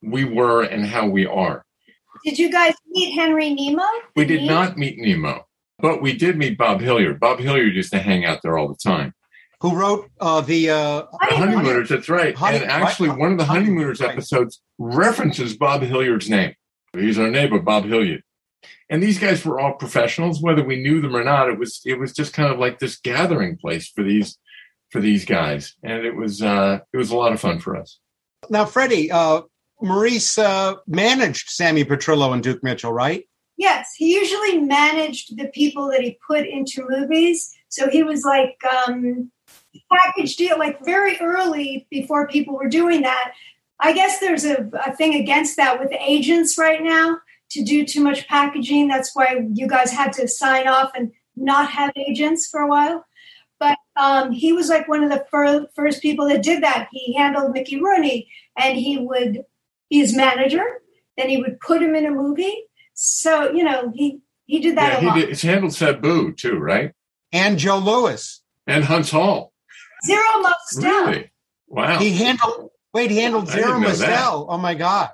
we 0.02 0.25
were 0.25 0.62
and 0.62 0.85
how 0.85 1.07
we 1.07 1.26
are. 1.26 1.64
Did 2.25 2.38
you 2.38 2.50
guys 2.50 2.75
meet 2.88 3.14
Henry 3.14 3.55
Nemo? 3.55 3.85
We 4.17 4.25
did 4.25 4.43
not 4.43 4.76
meet 4.76 4.99
Nemo, 4.99 5.47
but 5.78 6.02
we 6.02 6.17
did 6.17 6.37
meet 6.37 6.59
Bob 6.59 6.81
Hilliard. 6.81 7.21
Bob 7.21 7.38
Hilliard 7.38 7.75
used 7.75 7.93
to 7.93 7.99
hang 7.99 8.25
out 8.25 8.40
there 8.43 8.59
all 8.59 8.69
the 8.69 8.78
time. 8.83 9.14
Who 9.61 9.75
wrote 9.75 10.09
uh, 10.21 10.41
the 10.41 10.71
uh, 10.71 11.03
Honeymooners, 11.21 11.88
that's 11.88 12.09
right. 12.09 12.35
Honey- 12.37 12.59
and 12.59 12.71
actually, 12.71 13.09
one 13.09 13.33
of 13.33 13.38
the 13.38 13.45
Honeymooners 13.45 14.00
episodes 14.00 14.62
references 14.79 15.57
Bob 15.57 15.83
Hilliard's 15.83 16.31
name. 16.31 16.55
He's 16.93 17.19
our 17.19 17.29
neighbor, 17.29 17.59
Bob 17.59 17.85
Hilliard. 17.85 18.23
And 18.88 19.03
these 19.03 19.19
guys 19.19 19.45
were 19.45 19.61
all 19.61 19.75
professionals, 19.75 20.41
whether 20.41 20.65
we 20.65 20.81
knew 20.81 21.00
them 21.00 21.15
or 21.15 21.25
not. 21.25 21.49
It 21.49 21.59
was 21.59 21.81
it 21.85 21.99
was 21.99 22.12
just 22.12 22.33
kind 22.33 22.53
of 22.53 22.59
like 22.59 22.79
this 22.79 22.97
gathering 22.99 23.57
place 23.57 23.88
for 23.88 24.03
these 24.03 24.38
for 24.91 25.00
these 25.00 25.25
guys, 25.25 25.75
and 25.83 26.07
it 26.07 26.17
was 26.17 26.41
uh, 26.41 26.79
it 26.93 26.97
was 26.97 27.11
a 27.11 27.17
lot 27.17 27.33
of 27.33 27.41
fun 27.41 27.59
for 27.59 27.77
us. 27.77 27.99
Now, 28.49 28.65
Fredde, 28.65 29.11
uh, 29.11 29.43
Maurice 29.83 30.38
uh, 30.38 30.77
managed 30.87 31.50
Sammy 31.50 31.85
Petrillo 31.85 32.33
and 32.33 32.43
Duke 32.43 32.62
Mitchell, 32.62 32.93
right? 32.93 33.25
Yes, 33.57 33.88
he 33.97 34.15
usually 34.15 34.59
managed 34.59 35.37
the 35.37 35.49
people 35.49 35.88
that 35.91 36.00
he 36.00 36.17
put 36.27 36.47
into 36.47 36.87
movies. 36.88 37.53
So 37.69 37.91
he 37.91 38.03
was 38.03 38.25
like 38.25 38.57
um, 38.87 39.31
package 39.93 40.37
deal, 40.37 40.59
like 40.59 40.85
very 40.85 41.19
early 41.21 41.87
before 41.91 42.29
people 42.29 42.55
were 42.57 42.69
doing 42.69 43.03
that. 43.03 43.33
I 43.81 43.93
guess 43.93 44.19
there's 44.21 44.45
a, 44.45 44.69
a 44.87 44.95
thing 44.97 45.15
against 45.15 45.57
that 45.57 45.79
with 45.79 45.93
agents 46.01 46.59
right 46.59 46.83
now 46.83 47.19
to 47.51 47.63
do 47.63 47.85
too 47.87 48.03
much 48.03 48.27
packaging. 48.29 48.89
That's 48.89 49.15
why 49.15 49.47
you 49.55 49.69
guys 49.69 49.91
had 49.93 50.13
to 50.15 50.27
sign 50.29 50.67
off 50.67 50.91
and 50.95 51.13
not 51.37 51.71
have 51.71 51.93
agents 51.97 52.49
for 52.49 52.61
a 52.61 52.67
while. 52.69 53.05
But 53.61 53.77
um, 53.97 54.33
he 54.33 54.53
was 54.53 54.69
like 54.69 54.89
one 54.89 55.03
of 55.03 55.11
the 55.11 55.25
fir- 55.31 55.69
first 55.75 56.03
people 56.03 56.29
that 56.29 56.43
did 56.43 56.63
that. 56.63 56.89
He 56.93 57.15
handled 57.15 57.53
Mickey 57.53 57.81
Rooney 57.81 58.29
and 58.57 58.77
he 58.79 58.99
would 58.99 59.45
be 59.91 59.99
his 59.99 60.15
manager. 60.15 60.65
Then 61.17 61.29
he 61.29 61.39
would 61.39 61.59
put 61.61 61.83
him 61.83 61.95
in 61.95 62.07
a 62.07 62.11
movie. 62.11 62.65
So, 62.95 63.53
you 63.53 63.65
know, 63.65 63.93
he, 63.95 64.21
he 64.47 64.61
did 64.61 64.77
that 64.77 64.93
Yeah, 64.93 64.97
a 64.99 65.01
he 65.01 65.07
lot. 65.07 65.15
did, 65.17 65.29
it's 65.31 65.43
handled 65.43 65.73
Sabu 65.75 66.33
too, 66.33 66.57
right? 66.59 66.93
And 67.33 67.59
Joe 67.59 67.79
Louis. 67.79 68.41
And 68.67 68.85
Huntz 68.85 69.11
Hall. 69.11 69.53
Zero 70.05 70.23
Mostel. 70.40 71.07
Really? 71.07 71.31
Wow. 71.69 71.99
He 71.99 72.12
handled. 72.12 72.71
Wait, 72.95 73.11
he 73.11 73.19
handled 73.19 73.49
I 73.49 73.52
Zero 73.52 73.78
know 73.78 73.90
that. 73.90 74.09
Mostel. 74.09 74.47
Oh 74.49 74.59
my 74.59 74.75
God. 74.75 75.11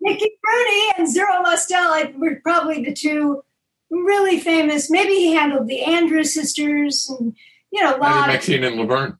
Mickey 0.00 0.30
Rooney 0.46 0.92
and 0.98 1.08
Zero 1.08 1.42
Mostel 1.42 1.78
I, 1.78 2.12
were 2.16 2.40
probably 2.42 2.84
the 2.84 2.92
two 2.92 3.42
really 3.90 4.38
famous. 4.40 4.90
Maybe 4.90 5.14
he 5.14 5.32
handled 5.32 5.68
the 5.68 5.82
Andrews 5.82 6.34
sisters 6.34 7.08
and, 7.08 7.34
you 7.72 7.82
know, 7.82 7.94
a 7.94 7.96
I 7.96 7.98
lot 7.98 8.14
did 8.14 8.20
of 8.20 8.26
Maxine 8.26 8.64
and 8.64 8.76
Laverne. 8.76 9.18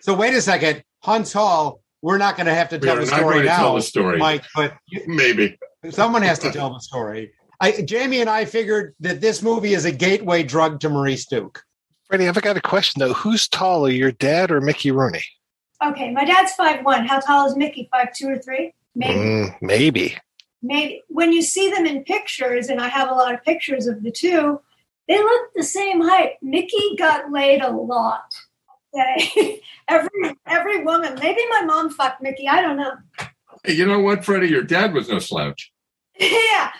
So 0.00 0.14
wait 0.14 0.34
a 0.34 0.42
second, 0.42 0.84
Huntz 1.04 1.32
Hall. 1.32 1.80
We're 2.02 2.18
not 2.18 2.36
going 2.36 2.46
to 2.46 2.54
have 2.54 2.68
to 2.68 2.78
tell 2.78 2.98
are 2.98 3.00
the 3.00 3.06
story 3.06 3.22
going 3.22 3.38
to 3.38 3.44
now, 3.44 3.56
tell 3.56 3.74
the 3.76 3.82
story. 3.82 4.18
Mike. 4.18 4.44
But 4.54 4.74
Maybe. 5.06 5.58
someone 5.88 6.20
has 6.20 6.38
to 6.40 6.52
tell 6.52 6.72
the 6.74 6.80
story. 6.80 7.32
I, 7.60 7.80
Jamie 7.80 8.20
and 8.20 8.28
I 8.28 8.44
figured 8.44 8.94
that 9.00 9.22
this 9.22 9.42
movie 9.42 9.72
is 9.72 9.86
a 9.86 9.92
gateway 9.92 10.42
drug 10.42 10.80
to 10.80 10.90
Maurice 10.90 11.24
Duke. 11.24 11.62
Fredde, 12.10 12.28
I've 12.28 12.42
got 12.42 12.56
a 12.56 12.60
question 12.60 13.00
though. 13.00 13.14
Who's 13.14 13.48
taller, 13.48 13.90
your 13.90 14.12
dad 14.12 14.50
or 14.50 14.60
Mickey 14.60 14.90
Rooney? 14.90 15.24
Okay, 15.84 16.10
my 16.12 16.24
dad's 16.24 16.52
five 16.52 16.84
one. 16.84 17.06
How 17.06 17.20
tall 17.20 17.46
is 17.46 17.56
Mickey? 17.56 17.88
Five 17.90 18.14
two 18.14 18.28
or 18.28 18.38
three? 18.38 18.74
Maybe. 18.94 19.18
Mm, 19.18 19.56
maybe. 19.60 20.16
Maybe. 20.62 21.02
When 21.08 21.32
you 21.32 21.42
see 21.42 21.70
them 21.70 21.86
in 21.86 22.04
pictures, 22.04 22.68
and 22.68 22.80
I 22.80 22.88
have 22.88 23.10
a 23.10 23.14
lot 23.14 23.34
of 23.34 23.42
pictures 23.42 23.86
of 23.86 24.02
the 24.02 24.10
two, 24.10 24.60
they 25.08 25.18
look 25.18 25.52
the 25.54 25.62
same 25.62 26.00
height. 26.00 26.34
Mickey 26.42 26.96
got 26.96 27.30
laid 27.30 27.60
a 27.60 27.70
lot. 27.70 28.32
Okay. 28.94 29.60
every 29.88 30.34
every 30.46 30.84
woman. 30.84 31.18
Maybe 31.20 31.42
my 31.50 31.62
mom 31.62 31.90
fucked 31.90 32.22
Mickey. 32.22 32.48
I 32.48 32.62
don't 32.62 32.76
know. 32.76 32.92
Hey, 33.64 33.74
you 33.74 33.86
know 33.86 34.00
what, 34.00 34.20
Fredde? 34.20 34.48
Your 34.48 34.62
dad 34.62 34.94
was 34.94 35.08
no 35.08 35.18
slouch. 35.18 35.72
yeah, 36.20 36.70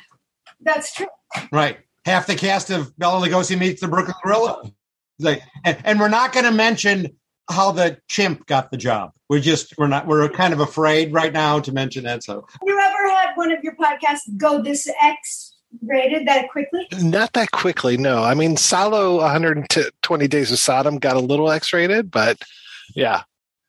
that's 0.60 0.94
true. 0.94 1.06
Right. 1.50 1.78
Half 2.04 2.26
the 2.26 2.34
cast 2.34 2.70
of 2.70 2.96
Bela 2.98 3.26
Lugosi 3.26 3.58
meets 3.58 3.80
the 3.80 3.88
Brooklyn 3.88 4.14
Gorilla. 4.22 4.70
Like, 5.18 5.42
and, 5.64 5.78
and 5.84 6.00
we're 6.00 6.08
not 6.08 6.32
going 6.32 6.46
to 6.46 6.52
mention 6.52 7.16
how 7.50 7.72
the 7.72 7.98
chimp 8.08 8.46
got 8.46 8.70
the 8.70 8.76
job. 8.76 9.12
We're 9.28 9.40
just 9.40 9.76
we're 9.78 9.88
not 9.88 10.06
we're 10.06 10.28
kind 10.30 10.52
of 10.52 10.60
afraid 10.60 11.12
right 11.12 11.32
now 11.32 11.60
to 11.60 11.72
mention 11.72 12.04
that. 12.04 12.22
So 12.22 12.46
Have 12.50 12.60
you 12.64 12.78
ever 12.78 13.14
had 13.14 13.34
one 13.34 13.52
of 13.52 13.62
your 13.62 13.74
podcasts 13.76 14.22
go 14.36 14.62
this 14.62 14.88
X 15.02 15.54
rated 15.82 16.26
that 16.26 16.50
quickly? 16.50 16.86
Not 17.00 17.32
that 17.34 17.50
quickly, 17.50 17.96
no. 17.96 18.22
I 18.22 18.34
mean, 18.34 18.56
Salo 18.56 19.18
120 19.18 20.28
Days 20.28 20.52
of 20.52 20.58
Sodom 20.58 20.98
got 20.98 21.16
a 21.16 21.20
little 21.20 21.50
X 21.50 21.72
rated, 21.72 22.10
but 22.10 22.40
yeah. 22.94 23.22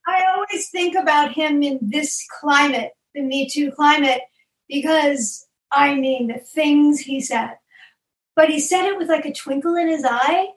I 0.06 0.24
always 0.34 0.68
think 0.70 0.96
about 0.96 1.32
him 1.32 1.62
in 1.62 1.78
this 1.82 2.24
climate, 2.40 2.92
the 3.14 3.22
Me 3.22 3.48
Too 3.48 3.72
climate, 3.72 4.20
because 4.68 5.46
I 5.72 5.94
mean 5.94 6.28
the 6.28 6.38
things 6.38 7.00
he 7.00 7.20
said. 7.20 7.54
But 8.36 8.50
he 8.50 8.60
said 8.60 8.86
it 8.86 8.98
with 8.98 9.08
like 9.08 9.24
a 9.24 9.32
twinkle 9.32 9.76
in 9.76 9.88
his 9.88 10.04
eye. 10.04 10.48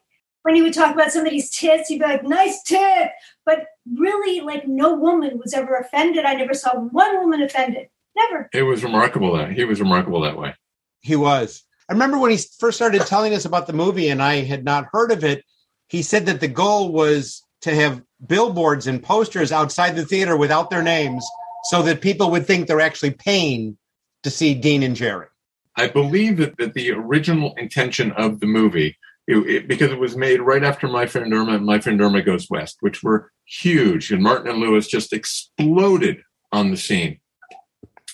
When 0.43 0.55
he 0.55 0.61
would 0.61 0.73
talk 0.73 0.93
about 0.93 1.11
somebody's 1.11 1.49
tits, 1.49 1.89
he'd 1.89 1.99
be 1.99 2.05
like, 2.05 2.23
nice 2.23 2.63
tit. 2.63 3.11
But 3.45 3.65
really, 3.97 4.39
like, 4.41 4.67
no 4.67 4.95
woman 4.95 5.37
was 5.37 5.53
ever 5.53 5.75
offended. 5.75 6.25
I 6.25 6.33
never 6.35 6.53
saw 6.53 6.75
one 6.75 7.19
woman 7.19 7.41
offended. 7.41 7.87
Never. 8.15 8.49
It 8.53 8.63
was 8.63 8.83
remarkable 8.83 9.35
that 9.37 9.51
he 9.51 9.63
was 9.65 9.79
remarkable 9.79 10.21
that 10.21 10.37
way. 10.37 10.53
he 11.01 11.15
was. 11.15 11.63
I 11.89 11.93
remember 11.93 12.17
when 12.19 12.31
he 12.31 12.37
first 12.59 12.77
started 12.77 13.01
telling 13.05 13.33
us 13.33 13.45
about 13.45 13.67
the 13.67 13.73
movie, 13.73 14.09
and 14.09 14.21
I 14.21 14.41
had 14.41 14.63
not 14.63 14.87
heard 14.91 15.11
of 15.11 15.23
it. 15.23 15.43
He 15.87 16.01
said 16.03 16.25
that 16.27 16.39
the 16.39 16.47
goal 16.47 16.91
was 16.91 17.43
to 17.61 17.73
have 17.73 18.01
billboards 18.27 18.87
and 18.87 19.01
posters 19.01 19.51
outside 19.51 19.95
the 19.95 20.05
theater 20.05 20.37
without 20.37 20.69
their 20.69 20.83
names, 20.83 21.25
so 21.65 21.81
that 21.81 22.01
people 22.01 22.29
would 22.31 22.45
think 22.45 22.67
they're 22.67 22.79
actually 22.79 23.11
paying 23.11 23.77
to 24.23 24.29
see 24.29 24.53
Dean 24.53 24.83
and 24.83 24.95
Jerry. 24.95 25.27
I 25.75 25.87
believe 25.87 26.37
that, 26.37 26.57
that 26.57 26.73
the 26.73 26.91
original 26.91 27.53
intention 27.57 28.11
of 28.13 28.39
the 28.39 28.45
movie, 28.45 28.97
it, 29.29 29.37
it- 29.49 29.67
because 29.67 29.91
it 29.91 29.99
was 29.99 30.17
made 30.17 30.41
right 30.41 30.63
after 30.63 30.87
My 30.87 31.05
Friend 31.05 31.31
Irma 31.33 31.53
and 31.55 31.65
My 31.65 31.79
Friend 31.79 32.01
Irma 32.01 32.21
Goes 32.21 32.47
West, 32.49 32.77
which 32.81 33.03
were 33.03 33.31
huge, 33.45 34.11
and 34.11 34.21
Martin 34.23 34.49
and 34.51 34.59
Lewis 34.59 34.87
just 34.87 35.13
exploded 35.13 36.17
on 36.51 36.71
the 36.71 36.77
scene. 36.77 37.19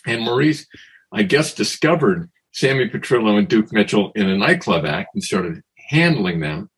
And 0.06 0.22
Maurice, 0.24 0.68
I 1.12 1.24
guess, 1.24 1.54
discovered 1.54 2.30
Sammy 2.54 2.90
Petrillo 2.90 3.38
and 3.38 3.48
Duke 3.48 3.72
Mitchell 3.74 4.12
in 4.16 4.30
a 4.30 4.38
nightclub 4.38 4.86
act 4.86 5.10
and 5.14 5.24
started 5.24 5.62
handling 5.90 6.40
them. 6.42 6.70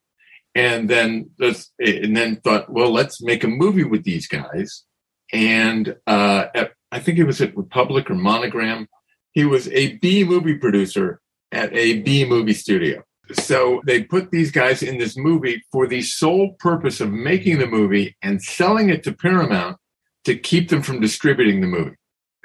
And 0.54 0.88
then, 0.88 1.30
and 1.78 2.16
then 2.16 2.36
thought, 2.36 2.72
well, 2.72 2.90
let's 2.90 3.22
make 3.22 3.44
a 3.44 3.48
movie 3.48 3.84
with 3.84 4.02
these 4.04 4.26
guys. 4.26 4.84
And 5.32 5.94
uh, 6.06 6.46
at, 6.54 6.72
I 6.90 6.98
think 7.00 7.18
it 7.18 7.24
was 7.24 7.40
at 7.40 7.56
Republic 7.56 8.10
or 8.10 8.14
Monogram. 8.14 8.88
He 9.32 9.44
was 9.44 9.68
a 9.68 9.96
B 9.98 10.24
movie 10.24 10.56
producer 10.56 11.20
at 11.52 11.72
a 11.74 12.00
B 12.00 12.24
movie 12.24 12.54
studio. 12.54 13.04
So 13.32 13.82
they 13.86 14.02
put 14.02 14.30
these 14.30 14.50
guys 14.50 14.82
in 14.82 14.98
this 14.98 15.16
movie 15.16 15.62
for 15.70 15.86
the 15.86 16.02
sole 16.02 16.54
purpose 16.58 17.00
of 17.00 17.10
making 17.12 17.58
the 17.58 17.66
movie 17.66 18.16
and 18.22 18.42
selling 18.42 18.88
it 18.88 19.02
to 19.04 19.12
Paramount 19.12 19.76
to 20.24 20.36
keep 20.36 20.68
them 20.68 20.82
from 20.82 21.00
distributing 21.00 21.60
the 21.60 21.66
movie. 21.66 21.96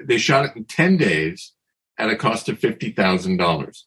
They 0.01 0.17
shot 0.17 0.45
it 0.45 0.55
in 0.55 0.65
10 0.65 0.97
days 0.97 1.53
at 1.97 2.09
a 2.09 2.15
cost 2.15 2.49
of 2.49 2.59
$50,000. 2.59 3.83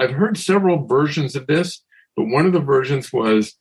I've 0.00 0.12
heard 0.12 0.38
several 0.38 0.86
versions 0.86 1.34
of 1.34 1.46
this, 1.46 1.82
but 2.16 2.26
one 2.26 2.46
of 2.46 2.52
the 2.52 2.60
versions 2.60 3.12
was 3.12 3.54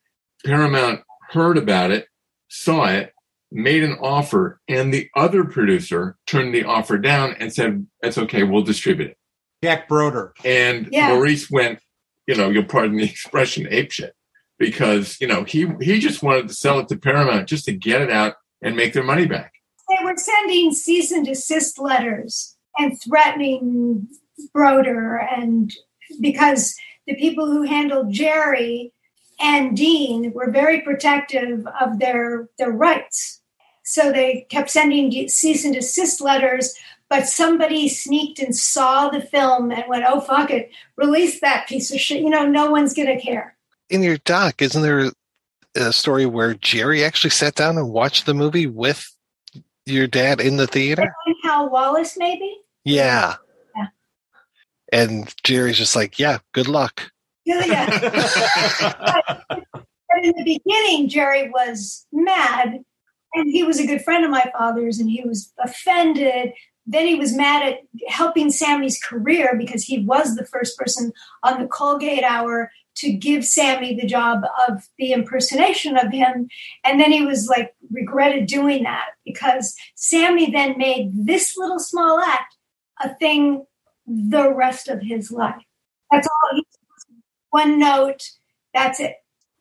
Paramount 0.46 1.02
heard 1.32 1.58
about 1.58 1.92
it, 1.92 2.08
saw 2.48 2.86
it, 2.86 3.12
made 3.52 3.84
an 3.84 3.98
offer, 4.02 4.60
and 4.68 4.94
the 4.94 5.10
other 5.16 5.44
producer 5.44 6.18
turned 6.28 6.54
the 6.54 6.64
offer 6.64 6.98
down 6.98 7.36
and 7.40 7.54
said, 7.54 7.88
That's 8.02 8.18
okay, 8.18 8.44
we'll 8.44 8.64
distribute 8.64 9.12
it. 9.12 9.18
Jack 9.64 9.88
Broder. 9.88 10.34
And 10.46 10.90
Yeah. 10.92 11.10
Maurice 11.10 11.50
went, 11.50 11.80
you 12.28 12.36
know, 12.36 12.50
you'll 12.50 12.66
pardon 12.66 12.98
the 12.98 13.04
expression, 13.10 13.66
apeshit, 13.66 14.12
because, 14.60 15.20
you 15.20 15.28
know, 15.28 15.44
he, 15.44 15.68
he 15.82 16.00
just 16.00 16.22
wanted 16.22 16.48
to 16.48 16.54
sell 16.54 16.80
it 16.80 16.88
to 16.90 16.98
Paramount 16.98 17.48
just 17.48 17.66
to 17.66 17.74
get 17.74 18.02
it 18.02 18.12
out 18.12 18.36
and 18.62 18.76
make 18.76 18.94
their 18.94 19.04
money 19.04 19.26
back. 19.26 19.54
They 19.90 20.04
were 20.04 20.18
sending 20.18 20.74
cease 20.74 21.12
and 21.12 21.26
desist 21.26 21.80
letters 21.80 22.58
and 22.78 23.00
threatening 23.02 24.08
Broder, 24.54 25.18
and 25.18 25.74
because 26.22 26.76
the 27.08 27.16
people 27.16 27.48
who 27.48 27.64
handled 27.64 28.12
Jerry 28.12 28.94
and 29.40 29.76
Dean 29.76 30.32
were 30.34 30.52
very 30.52 30.82
protective 30.82 31.66
of 31.80 32.00
their 32.00 32.50
their 32.58 32.72
rights. 32.72 33.42
So 33.84 34.12
they 34.12 34.46
kept 34.50 34.70
sending 34.70 35.30
cease 35.30 35.64
and 35.64 35.74
desist 35.74 36.22
letters, 36.22 36.74
but 37.10 37.28
somebody 37.28 37.88
sneaked 37.88 38.40
and 38.40 38.56
saw 38.56 39.10
the 39.10 39.22
film 39.22 39.72
and 39.72 39.84
went, 39.88 40.06
"Oh 40.08 40.20
fuck 40.20 40.52
it, 40.52 40.72
release 40.96 41.40
that 41.42 41.68
piece 41.68 41.92
of 41.92 42.00
shit." 42.00 42.22
You 42.22 42.30
know, 42.30 42.46
no 42.46 42.70
one's 42.70 42.94
gonna 42.94 43.20
care. 43.20 43.56
In 43.90 44.04
your 44.04 44.18
doc, 44.18 44.62
isn't 44.62 44.82
there 44.82 45.12
a 45.76 45.94
story 45.94 46.26
where 46.26 46.54
Jerry 46.56 47.04
actually 47.04 47.30
sat 47.30 47.56
down 47.56 47.78
and 47.78 47.90
watched 47.90 48.26
the 48.26 48.34
movie 48.34 48.68
with 48.68 49.10
your 49.86 50.08
dad 50.08 50.42
in 50.42 50.58
the 50.58 50.68
theater? 50.68 51.14
Hal 51.44 51.70
Wallis, 51.70 52.18
maybe. 52.18 52.58
Yeah. 52.84 53.36
Yeah. 53.76 53.88
And 54.92 55.34
Jerry's 55.44 55.78
just 55.78 55.96
like, 55.96 56.20
yeah, 56.20 56.40
good 56.54 56.68
luck. 56.68 57.12
Yeah, 57.46 57.66
yeah. 57.66 58.00
but 59.48 60.24
in 60.24 60.34
the 60.36 60.44
beginning, 60.44 61.08
Jerry 61.08 61.50
was 61.50 62.06
mad, 62.12 62.84
and 63.34 63.52
he 63.52 63.64
was 63.64 63.80
a 63.80 63.88
good 63.88 64.04
friend 64.04 64.26
of 64.26 64.32
my 64.32 64.52
father's, 64.58 65.00
and 65.00 65.10
he 65.10 65.24
was 65.24 65.54
offended. 65.58 66.52
Then 66.88 67.06
he 67.06 67.16
was 67.16 67.36
mad 67.36 67.64
at 67.64 67.80
helping 68.08 68.50
Sammy's 68.50 69.00
career 69.00 69.56
because 69.58 69.84
he 69.84 70.00
was 70.00 70.36
the 70.36 70.46
first 70.46 70.78
person 70.78 71.12
on 71.44 71.62
the 71.62 71.68
Colgate 71.68 72.24
Hour 72.24 72.72
to 72.96 73.12
give 73.12 73.46
Sammy 73.46 73.94
the 73.94 74.08
job 74.08 74.44
of 74.68 74.88
the 74.98 75.12
impersonation 75.12 75.98
of 75.98 76.12
him. 76.12 76.48
And 76.84 77.00
then 77.00 77.12
he 77.12 77.24
was 77.24 77.48
like, 77.48 77.76
regretted 77.92 78.48
doing 78.48 78.84
that 78.84 79.10
because 79.24 79.76
Sammy 79.96 80.50
then 80.50 80.78
made 80.78 81.12
this 81.14 81.56
little 81.58 81.80
small 81.80 82.20
act 82.20 82.56
a 83.04 83.14
thing 83.16 83.66
the 84.08 84.52
rest 84.54 84.88
of 84.88 85.02
his 85.02 85.30
life. 85.30 85.62
That's 86.10 86.28
all. 86.28 86.62
One 87.50 87.78
note. 87.78 88.24
That's 88.74 89.00
it. 89.00 89.16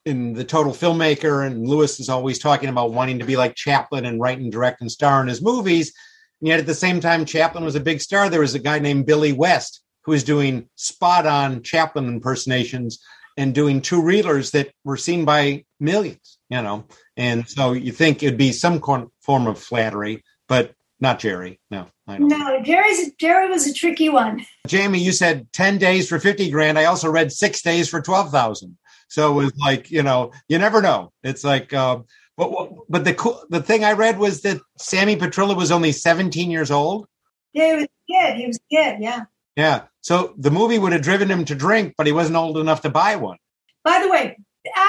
in 0.07 0.33
the 0.33 0.43
total 0.43 0.71
filmmaker, 0.71 1.45
and 1.45 1.67
Lewis 1.67 1.99
is 1.99 2.07
always 2.07 2.39
talking 2.39 2.69
about 2.69 2.93
wanting 2.93 3.19
to 3.19 3.25
be 3.25 3.35
like 3.35 3.55
Chaplin 3.55 4.05
and 4.05 4.21
write 4.21 4.39
and 4.39 4.51
direct 4.51 4.79
and 4.79 4.89
star 4.89 5.21
in 5.21 5.27
his 5.27 5.41
movies. 5.41 5.93
And 6.41 6.47
yet 6.47 6.59
at 6.59 6.65
the 6.65 6.73
same 6.73 6.99
time, 6.99 7.25
Chaplin 7.25 7.63
was 7.63 7.75
a 7.75 7.79
big 7.81 8.01
star. 8.01 8.29
There 8.29 8.41
was 8.41 8.55
a 8.55 8.59
guy 8.59 8.79
named 8.79 9.05
Billy 9.05 9.33
West 9.33 9.81
who 10.03 10.11
was 10.11 10.23
doing 10.23 10.69
spot 10.75 11.25
on 11.25 11.63
Chaplin 11.63 12.07
impersonations 12.07 12.99
and 13.35 13.53
doing 13.53 13.81
two 13.81 14.01
reelers 14.01 14.51
that 14.51 14.71
were 14.83 14.97
seen 14.97 15.25
by 15.25 15.63
millions, 15.79 16.39
you 16.49 16.61
know. 16.61 16.85
And 17.15 17.47
so 17.47 17.73
you 17.73 17.91
think 17.91 18.23
it'd 18.23 18.37
be 18.37 18.51
some 18.51 18.81
form 19.21 19.47
of 19.47 19.59
flattery, 19.59 20.23
but 20.47 20.73
not 20.99 21.19
Jerry. 21.19 21.59
No, 21.69 21.87
I 22.07 22.17
don't. 22.17 22.27
No, 22.27 22.61
Jerry's 22.63 23.13
Jerry 23.19 23.49
was 23.49 23.67
a 23.67 23.73
tricky 23.73 24.09
one. 24.09 24.45
Jamie, 24.65 24.99
you 24.99 25.11
said 25.11 25.51
10 25.53 25.77
days 25.77 26.09
for 26.09 26.19
50 26.19 26.49
grand. 26.49 26.79
I 26.79 26.85
also 26.85 27.09
read 27.09 27.31
six 27.31 27.61
days 27.61 27.87
for 27.87 28.01
12,000. 28.01 28.77
So 29.09 29.39
it 29.39 29.43
was 29.43 29.53
like, 29.57 29.91
you 29.91 30.03
know, 30.03 30.31
you 30.47 30.57
never 30.57 30.81
know. 30.81 31.13
It's 31.23 31.43
like, 31.43 31.73
uh, 31.73 31.99
but, 32.37 32.69
but 32.87 33.03
the 33.03 33.13
cool, 33.13 33.43
the 33.49 33.61
thing 33.61 33.83
I 33.83 33.93
read 33.93 34.19
was 34.19 34.41
that 34.41 34.61
Sammy 34.77 35.15
Petrillo 35.15 35.55
was 35.55 35.71
only 35.71 35.91
17 35.91 36.51
years 36.51 36.71
old. 36.71 37.07
Yeah, 37.53 37.69
he 37.69 37.75
was 37.75 37.85
a 37.85 38.11
kid. 38.11 38.37
He 38.37 38.47
was 38.47 38.57
a 38.57 38.75
kid. 38.75 38.97
Yeah. 39.01 39.23
Yeah. 39.55 39.83
So 40.01 40.35
the 40.37 40.51
movie 40.51 40.77
would 40.77 40.93
have 40.93 41.01
driven 41.01 41.29
him 41.29 41.43
to 41.45 41.55
drink, 41.55 41.95
but 41.97 42.05
he 42.05 42.13
wasn't 42.13 42.37
old 42.37 42.57
enough 42.57 42.81
to 42.81 42.89
buy 42.89 43.15
one. 43.15 43.37
By 43.83 43.99
the 44.01 44.09
way, 44.09 44.37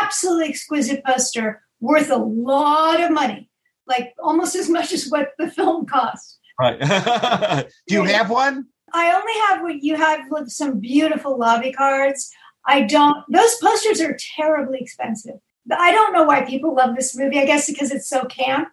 absolutely 0.03 0.51
exquisite 0.51 1.05
poster, 1.05 1.63
worth 1.81 2.11
a 2.11 2.17
lot 2.17 3.03
of 3.03 3.11
money, 3.11 3.49
like 3.87 4.13
almost 4.23 4.55
as 4.55 4.69
much 4.69 4.93
as 4.93 5.09
what 5.09 5.31
the 5.39 5.51
film 5.51 5.87
cost. 5.87 6.39
Right. 6.61 6.79
Do 7.89 7.95
you 7.95 8.05
have 8.05 8.29
one? 8.29 8.67
I 8.93 9.13
only 9.13 9.33
have 9.49 9.63
what 9.63 9.83
you 9.83 9.97
have 9.97 10.21
with 10.31 10.51
some 10.51 10.81
beautiful 10.81 11.39
lobby 11.39 11.73
cards. 11.73 12.31
I 12.67 12.83
don't, 12.83 13.25
those 13.31 13.55
posters 13.57 14.01
are 14.01 14.19
terribly 14.37 14.79
expensive. 14.81 15.37
I 15.71 15.93
don't 15.93 16.13
know 16.13 16.25
why 16.25 16.43
people 16.45 16.75
love 16.75 16.97
this 16.97 17.17
movie. 17.17 17.39
I 17.39 17.47
guess 17.47 17.69
because 17.69 17.91
it's 17.91 18.09
so 18.09 18.25
camp. 18.25 18.69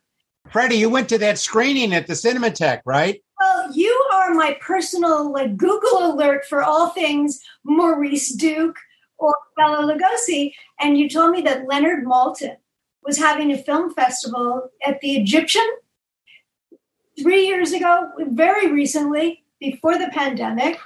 Fredde, 0.49 0.77
you 0.77 0.89
went 0.89 1.09
to 1.09 1.17
that 1.17 1.39
screening 1.39 1.93
at 1.93 2.07
the 2.07 2.13
Cinematheque, 2.13 2.81
right? 2.85 3.21
Well, 3.39 3.71
you 3.73 4.07
are 4.13 4.33
my 4.33 4.57
personal 4.61 5.31
like 5.31 5.57
Google 5.57 6.13
alert 6.13 6.45
for 6.45 6.63
all 6.63 6.89
things 6.89 7.39
Maurice 7.63 8.33
Duke 8.33 8.77
or 9.17 9.35
Bela 9.57 9.91
Lugosi, 9.91 10.53
and 10.79 10.97
you 10.97 11.09
told 11.09 11.31
me 11.31 11.41
that 11.41 11.67
Leonard 11.67 12.05
Maltin 12.05 12.57
was 13.03 13.17
having 13.17 13.51
a 13.51 13.57
film 13.57 13.93
festival 13.93 14.69
at 14.85 14.99
the 15.01 15.15
Egyptian 15.15 15.67
three 17.21 17.47
years 17.47 17.71
ago, 17.71 18.11
very 18.19 18.71
recently, 18.71 19.43
before 19.59 19.97
the 19.97 20.09
pandemic. 20.09 20.79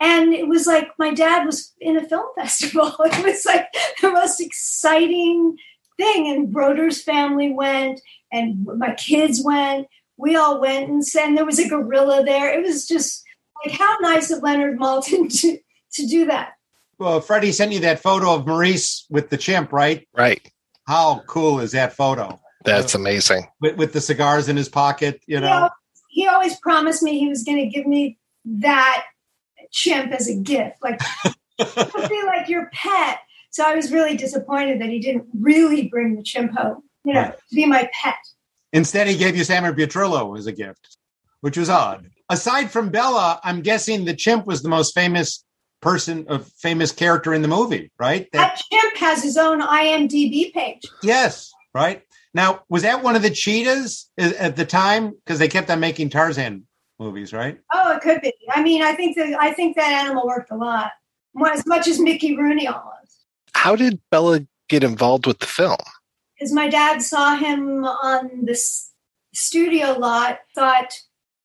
And 0.00 0.32
it 0.32 0.46
was 0.46 0.66
like 0.66 0.90
my 0.98 1.12
dad 1.12 1.44
was 1.44 1.74
in 1.80 1.96
a 1.96 2.06
film 2.06 2.28
festival. 2.36 2.94
It 3.00 3.24
was 3.24 3.44
like 3.44 3.66
the 4.00 4.12
most 4.12 4.40
exciting 4.40 5.56
thing. 5.96 6.28
And 6.28 6.52
Broder's 6.52 7.02
family 7.02 7.52
went, 7.52 8.00
and 8.32 8.64
my 8.64 8.94
kids 8.94 9.42
went. 9.44 9.88
We 10.16 10.34
all 10.34 10.60
went, 10.60 10.88
and, 10.88 11.02
and 11.18 11.36
there 11.36 11.44
was 11.44 11.60
a 11.60 11.68
gorilla 11.68 12.24
there. 12.24 12.52
It 12.52 12.64
was 12.64 12.88
just 12.88 13.22
like 13.64 13.78
how 13.78 13.96
nice 14.00 14.30
of 14.30 14.42
Leonard 14.42 14.78
Maltin 14.78 15.28
to, 15.40 15.58
to 15.92 16.06
do 16.06 16.26
that. 16.26 16.54
Well, 16.98 17.20
Fredde 17.20 17.52
sent 17.54 17.72
you 17.72 17.80
that 17.80 18.00
photo 18.00 18.34
of 18.34 18.46
Maurice 18.46 19.06
with 19.08 19.30
the 19.30 19.36
chimp, 19.36 19.72
right? 19.72 20.08
Right. 20.12 20.50
How 20.88 21.22
cool 21.28 21.60
is 21.60 21.72
that 21.72 21.92
photo? 21.92 22.40
That's 22.64 22.94
amazing. 22.94 23.46
With, 23.60 23.76
with 23.76 23.92
the 23.92 24.00
cigars 24.00 24.48
in 24.48 24.56
his 24.56 24.68
pocket, 24.68 25.22
you 25.26 25.38
know? 25.38 25.46
He 25.46 25.52
always, 25.52 25.72
he 26.08 26.26
always 26.26 26.56
promised 26.60 27.02
me 27.02 27.18
he 27.18 27.28
was 27.28 27.44
going 27.44 27.58
to 27.58 27.66
give 27.66 27.86
me 27.86 28.18
that 28.44 29.04
chimp 29.72 30.12
as 30.12 30.28
a 30.28 30.34
gift, 30.36 30.76
like 30.82 31.00
be 31.58 32.22
like 32.26 32.48
your 32.48 32.70
pet. 32.72 33.18
So 33.50 33.64
I 33.64 33.74
was 33.74 33.90
really 33.92 34.16
disappointed 34.16 34.80
that 34.80 34.88
he 34.90 34.98
didn't 35.00 35.26
really 35.38 35.88
bring 35.88 36.16
the 36.16 36.22
chimp 36.22 36.52
home, 36.56 36.82
you 37.04 37.14
know, 37.14 37.30
to 37.30 37.54
be 37.54 37.66
my 37.66 37.88
pet. 37.92 38.16
Instead, 38.72 39.08
he 39.08 39.16
gave 39.16 39.36
you 39.36 39.44
Sammy 39.44 39.70
Petrillo 39.70 40.36
as 40.38 40.46
a 40.46 40.52
gift, 40.52 40.98
which 41.40 41.56
was 41.56 41.70
odd. 41.70 42.08
Aside 42.28 42.70
from 42.70 42.90
Bela, 42.90 43.40
I'm 43.42 43.62
guessing 43.62 44.04
the 44.04 44.14
chimp 44.14 44.46
was 44.46 44.62
the 44.62 44.68
most 44.68 44.94
famous 44.94 45.42
person, 45.80 46.26
a 46.28 46.38
famous 46.40 46.92
character 46.92 47.32
in 47.32 47.40
the 47.40 47.48
movie, 47.48 47.90
right? 47.98 48.28
That, 48.32 48.58
That 48.58 48.62
chimp 48.70 48.96
has 48.98 49.22
his 49.22 49.38
own 49.38 49.62
IMDb 49.62 50.52
page. 50.52 50.82
yes, 51.02 51.50
right. 51.74 52.02
Now, 52.34 52.60
was 52.68 52.82
that 52.82 53.02
one 53.02 53.16
of 53.16 53.22
the 53.22 53.30
cheetahs 53.30 54.10
at 54.18 54.54
the 54.56 54.66
time? 54.66 55.12
Because 55.24 55.38
they 55.38 55.48
kept 55.48 55.70
on 55.70 55.80
making 55.80 56.10
Tarzan 56.10 56.66
movies, 56.98 57.32
right? 57.32 57.58
Oh, 57.72 57.96
it 57.96 58.02
could 58.02 58.20
be. 58.20 58.32
I 58.50 58.62
mean, 58.62 58.82
I 58.82 58.92
think 58.92 59.16
that 59.16 59.36
I 59.40 59.52
think 59.52 59.76
that 59.76 59.90
animal 59.90 60.26
worked 60.26 60.50
a 60.50 60.56
lot, 60.56 60.92
more 61.34 61.50
as 61.50 61.66
much 61.66 61.86
as 61.88 62.00
Mickey 62.00 62.36
Rooney 62.36 62.66
almost. 62.66 63.24
How 63.54 63.76
did 63.76 64.00
Bela 64.10 64.40
get 64.68 64.84
involved 64.84 65.26
with 65.26 65.38
the 65.38 65.46
film? 65.46 65.76
Because 66.36 66.52
my 66.52 66.68
dad 66.68 67.02
saw 67.02 67.36
him 67.36 67.84
on 67.84 68.44
this 68.44 68.92
studio 69.32 69.92
lot, 69.98 70.40
thought 70.54 70.92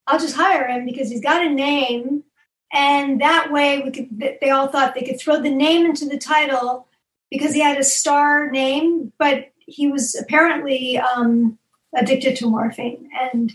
I'll 0.08 0.20
just 0.20 0.36
hire 0.36 0.68
him 0.68 0.86
because 0.86 1.10
he's 1.10 1.22
got 1.22 1.46
a 1.46 1.50
name, 1.50 2.24
and 2.72 3.22
that 3.22 3.52
way 3.52 3.82
we 3.82 3.92
could. 3.92 4.38
They 4.42 4.50
all 4.50 4.68
thought 4.68 4.96
they 4.96 5.04
could 5.04 5.20
throw 5.20 5.42
the 5.42 5.54
name 5.54 5.86
into 5.86 6.06
the 6.06 6.18
title 6.18 6.88
because 7.30 7.54
he 7.54 7.62
had 7.62 7.78
a 7.78 7.84
star 7.84 8.52
name, 8.52 9.12
but 9.18 9.52
he 9.58 9.88
was 9.88 10.16
apparently 10.16 10.98
um, 10.98 11.58
addicted 11.96 12.36
to 12.38 12.50
morphine 12.50 13.10
and 13.22 13.52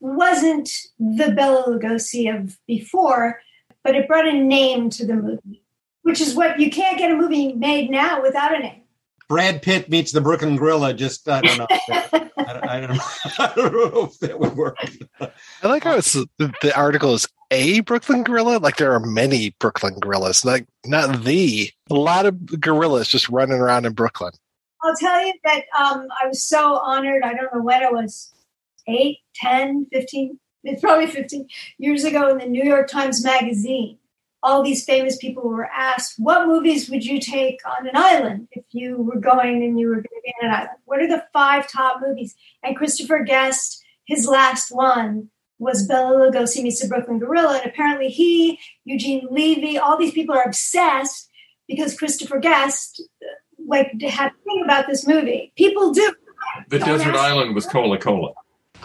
wasn't 0.00 0.70
the 0.98 1.30
Bela 1.30 1.64
Lugosi 1.64 2.34
of 2.34 2.58
before, 2.66 3.40
but 3.84 3.94
it 3.94 4.08
brought 4.08 4.26
a 4.26 4.32
name 4.32 4.90
to 4.90 5.06
the 5.06 5.14
movie, 5.14 5.62
which 6.02 6.20
is 6.20 6.34
what 6.34 6.58
you 6.58 6.70
can't 6.70 6.98
get 6.98 7.10
a 7.10 7.16
movie 7.16 7.52
made 7.52 7.90
now 7.90 8.22
without 8.22 8.54
a 8.54 8.58
name. 8.58 8.82
Brad 9.28 9.62
Pitt 9.62 9.88
meets 9.88 10.10
the 10.10 10.20
Brooklyn 10.20 10.56
Gorilla. 10.56 10.92
Just 10.92 11.28
I 11.28 11.40
don't 11.40 11.58
know. 11.58 11.66
I, 11.70 12.52
don't, 12.52 12.68
I, 12.68 12.80
don't 12.80 12.96
know. 12.96 13.02
I 13.38 13.52
don't 13.54 13.72
know 13.72 14.04
if 14.04 14.18
that 14.18 14.40
would 14.40 14.56
work. 14.56 14.76
I 15.20 15.68
like 15.68 15.84
how 15.84 15.94
it's 15.94 16.14
the 16.14 16.72
article 16.74 17.14
is 17.14 17.28
a 17.52 17.80
Brooklyn 17.80 18.24
gorilla. 18.24 18.58
Like 18.58 18.76
there 18.76 18.92
are 18.92 19.00
many 19.00 19.54
Brooklyn 19.60 19.98
gorillas, 20.00 20.44
like 20.44 20.66
not 20.84 21.24
the. 21.24 21.70
A 21.90 21.94
lot 21.94 22.26
of 22.26 22.60
gorillas 22.60 23.08
just 23.08 23.28
running 23.28 23.58
around 23.58 23.84
in 23.84 23.92
Brooklyn. 23.92 24.32
I'll 24.82 24.96
tell 24.96 25.24
you 25.24 25.32
that 25.44 25.64
um, 25.78 26.08
I 26.22 26.26
was 26.26 26.42
so 26.42 26.78
honored. 26.78 27.22
I 27.22 27.34
don't 27.34 27.54
know 27.54 27.62
when 27.62 27.82
it 27.82 27.92
was, 27.92 28.32
8, 28.86 29.18
10, 29.34 29.86
15, 29.92 30.38
it's 30.64 30.80
probably 30.80 31.06
15 31.06 31.48
years 31.78 32.04
ago 32.04 32.28
in 32.28 32.38
the 32.38 32.46
New 32.46 32.64
York 32.64 32.88
Times 32.88 33.24
Magazine. 33.24 33.98
All 34.42 34.62
these 34.62 34.84
famous 34.84 35.16
people 35.18 35.42
were 35.42 35.66
asked, 35.66 36.14
What 36.18 36.46
movies 36.46 36.88
would 36.88 37.04
you 37.04 37.20
take 37.20 37.60
on 37.66 37.86
an 37.86 37.94
island 37.94 38.48
if 38.52 38.64
you 38.70 38.96
were 38.96 39.20
going 39.20 39.62
and 39.62 39.78
you 39.78 39.88
were 39.88 39.96
going 39.96 40.04
to 40.04 40.22
be 40.24 40.34
on 40.42 40.48
an 40.48 40.54
island? 40.54 40.78
What 40.86 41.00
are 41.00 41.08
the 41.08 41.24
five 41.32 41.68
top 41.68 42.00
movies? 42.00 42.34
And 42.62 42.76
Christopher 42.76 43.22
Guest, 43.22 43.82
his 44.06 44.26
last 44.26 44.74
one 44.74 45.28
was 45.58 45.86
Bela 45.86 46.30
Lugosi 46.30 46.62
meets 46.62 46.80
the 46.80 46.88
Brooklyn 46.88 47.18
Gorilla. 47.18 47.58
And 47.58 47.70
apparently 47.70 48.08
he, 48.08 48.58
Eugene 48.84 49.28
Levy, 49.30 49.76
all 49.76 49.98
these 49.98 50.14
people 50.14 50.34
are 50.34 50.44
obsessed 50.44 51.28
because 51.68 51.98
Christopher 51.98 52.38
Guest 52.38 53.02
like 53.66 53.92
had 54.00 54.32
a 54.32 54.44
thing 54.44 54.62
about 54.64 54.86
this 54.86 55.06
movie. 55.06 55.52
People 55.56 55.92
do. 55.92 56.14
The 56.68 56.78
Don't 56.78 56.98
desert 56.98 57.14
island 57.14 57.54
was 57.54 57.66
Cola 57.66 57.98
Cola. 57.98 58.32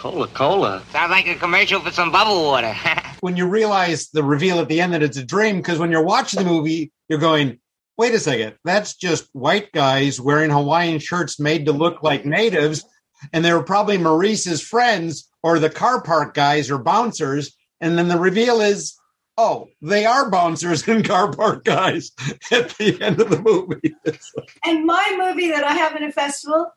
Cola 0.05 0.27
Cola. 0.27 0.83
Sounds 0.91 1.09
like 1.09 1.25
a 1.25 1.33
commercial 1.33 1.81
for 1.81 1.89
some 1.89 2.11
bubble 2.11 2.43
water. 2.43 2.75
when 3.21 3.35
you 3.35 3.47
realize 3.47 4.09
the 4.09 4.23
reveal 4.23 4.59
at 4.59 4.69
the 4.69 4.79
end 4.79 4.93
that 4.93 5.01
it's 5.01 5.17
a 5.17 5.25
dream, 5.25 5.57
because 5.57 5.79
when 5.79 5.89
you're 5.89 6.03
watching 6.03 6.43
the 6.43 6.47
movie, 6.47 6.91
you're 7.09 7.17
going, 7.17 7.57
wait 7.97 8.13
a 8.13 8.19
second, 8.19 8.53
that's 8.63 8.95
just 8.95 9.27
white 9.33 9.71
guys 9.71 10.21
wearing 10.21 10.51
Hawaiian 10.51 10.99
shirts 10.99 11.39
made 11.39 11.65
to 11.65 11.71
look 11.71 12.03
like 12.03 12.23
natives. 12.23 12.85
And 13.33 13.43
they 13.43 13.51
were 13.51 13.63
probably 13.63 13.97
Maurice's 13.97 14.61
friends 14.61 15.27
or 15.41 15.57
the 15.57 15.71
car 15.71 16.03
park 16.03 16.35
guys 16.35 16.69
or 16.69 16.77
bouncers. 16.77 17.55
And 17.81 17.97
then 17.97 18.07
the 18.07 18.19
reveal 18.19 18.61
is, 18.61 18.95
oh, 19.39 19.69
they 19.81 20.05
are 20.05 20.29
bouncers 20.29 20.87
and 20.87 21.03
car 21.03 21.33
park 21.33 21.63
guys 21.63 22.11
at 22.51 22.69
the 22.77 22.95
end 23.01 23.21
of 23.21 23.31
the 23.31 23.41
movie. 23.41 23.95
And 24.63 24.85
my 24.85 25.15
movie 25.17 25.49
that 25.49 25.63
I 25.63 25.73
have 25.73 25.95
in 25.95 26.03
a 26.03 26.11
festival 26.11 26.71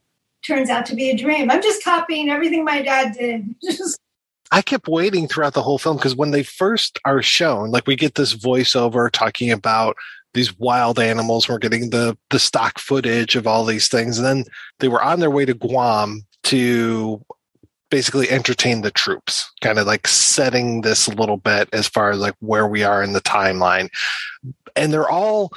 turns 0.46 0.70
out 0.70 0.86
to 0.86 0.94
be 0.94 1.10
a 1.10 1.16
dream. 1.16 1.50
I'm 1.50 1.62
just 1.62 1.82
copying 1.84 2.30
everything 2.30 2.64
my 2.64 2.82
dad 2.82 3.14
did. 3.18 3.54
I 4.50 4.62
kept 4.62 4.88
waiting 4.88 5.28
throughout 5.28 5.52
the 5.52 5.62
whole 5.62 5.78
film 5.78 5.98
because 5.98 6.16
when 6.16 6.30
they 6.30 6.42
first 6.42 6.98
are 7.04 7.22
shown, 7.22 7.70
like 7.70 7.86
we 7.86 7.96
get 7.96 8.14
this 8.14 8.34
voiceover 8.34 9.10
talking 9.10 9.50
about 9.50 9.96
these 10.34 10.58
wild 10.58 10.98
animals. 10.98 11.48
We're 11.48 11.58
getting 11.58 11.90
the 11.90 12.16
the 12.30 12.38
stock 12.38 12.78
footage 12.78 13.36
of 13.36 13.46
all 13.46 13.64
these 13.64 13.88
things, 13.88 14.18
and 14.18 14.26
then 14.26 14.44
they 14.78 14.88
were 14.88 15.02
on 15.02 15.20
their 15.20 15.30
way 15.30 15.44
to 15.44 15.54
Guam 15.54 16.22
to 16.44 17.24
basically 17.90 18.30
entertain 18.30 18.82
the 18.82 18.90
troops, 18.90 19.50
kind 19.62 19.78
of 19.78 19.86
like 19.86 20.06
setting 20.06 20.82
this 20.82 21.06
a 21.06 21.14
little 21.14 21.38
bit 21.38 21.68
as 21.72 21.88
far 21.88 22.10
as 22.10 22.18
like 22.18 22.34
where 22.40 22.66
we 22.66 22.84
are 22.84 23.02
in 23.02 23.14
the 23.14 23.20
timeline. 23.20 23.88
And 24.76 24.92
they're 24.92 25.08
all 25.08 25.50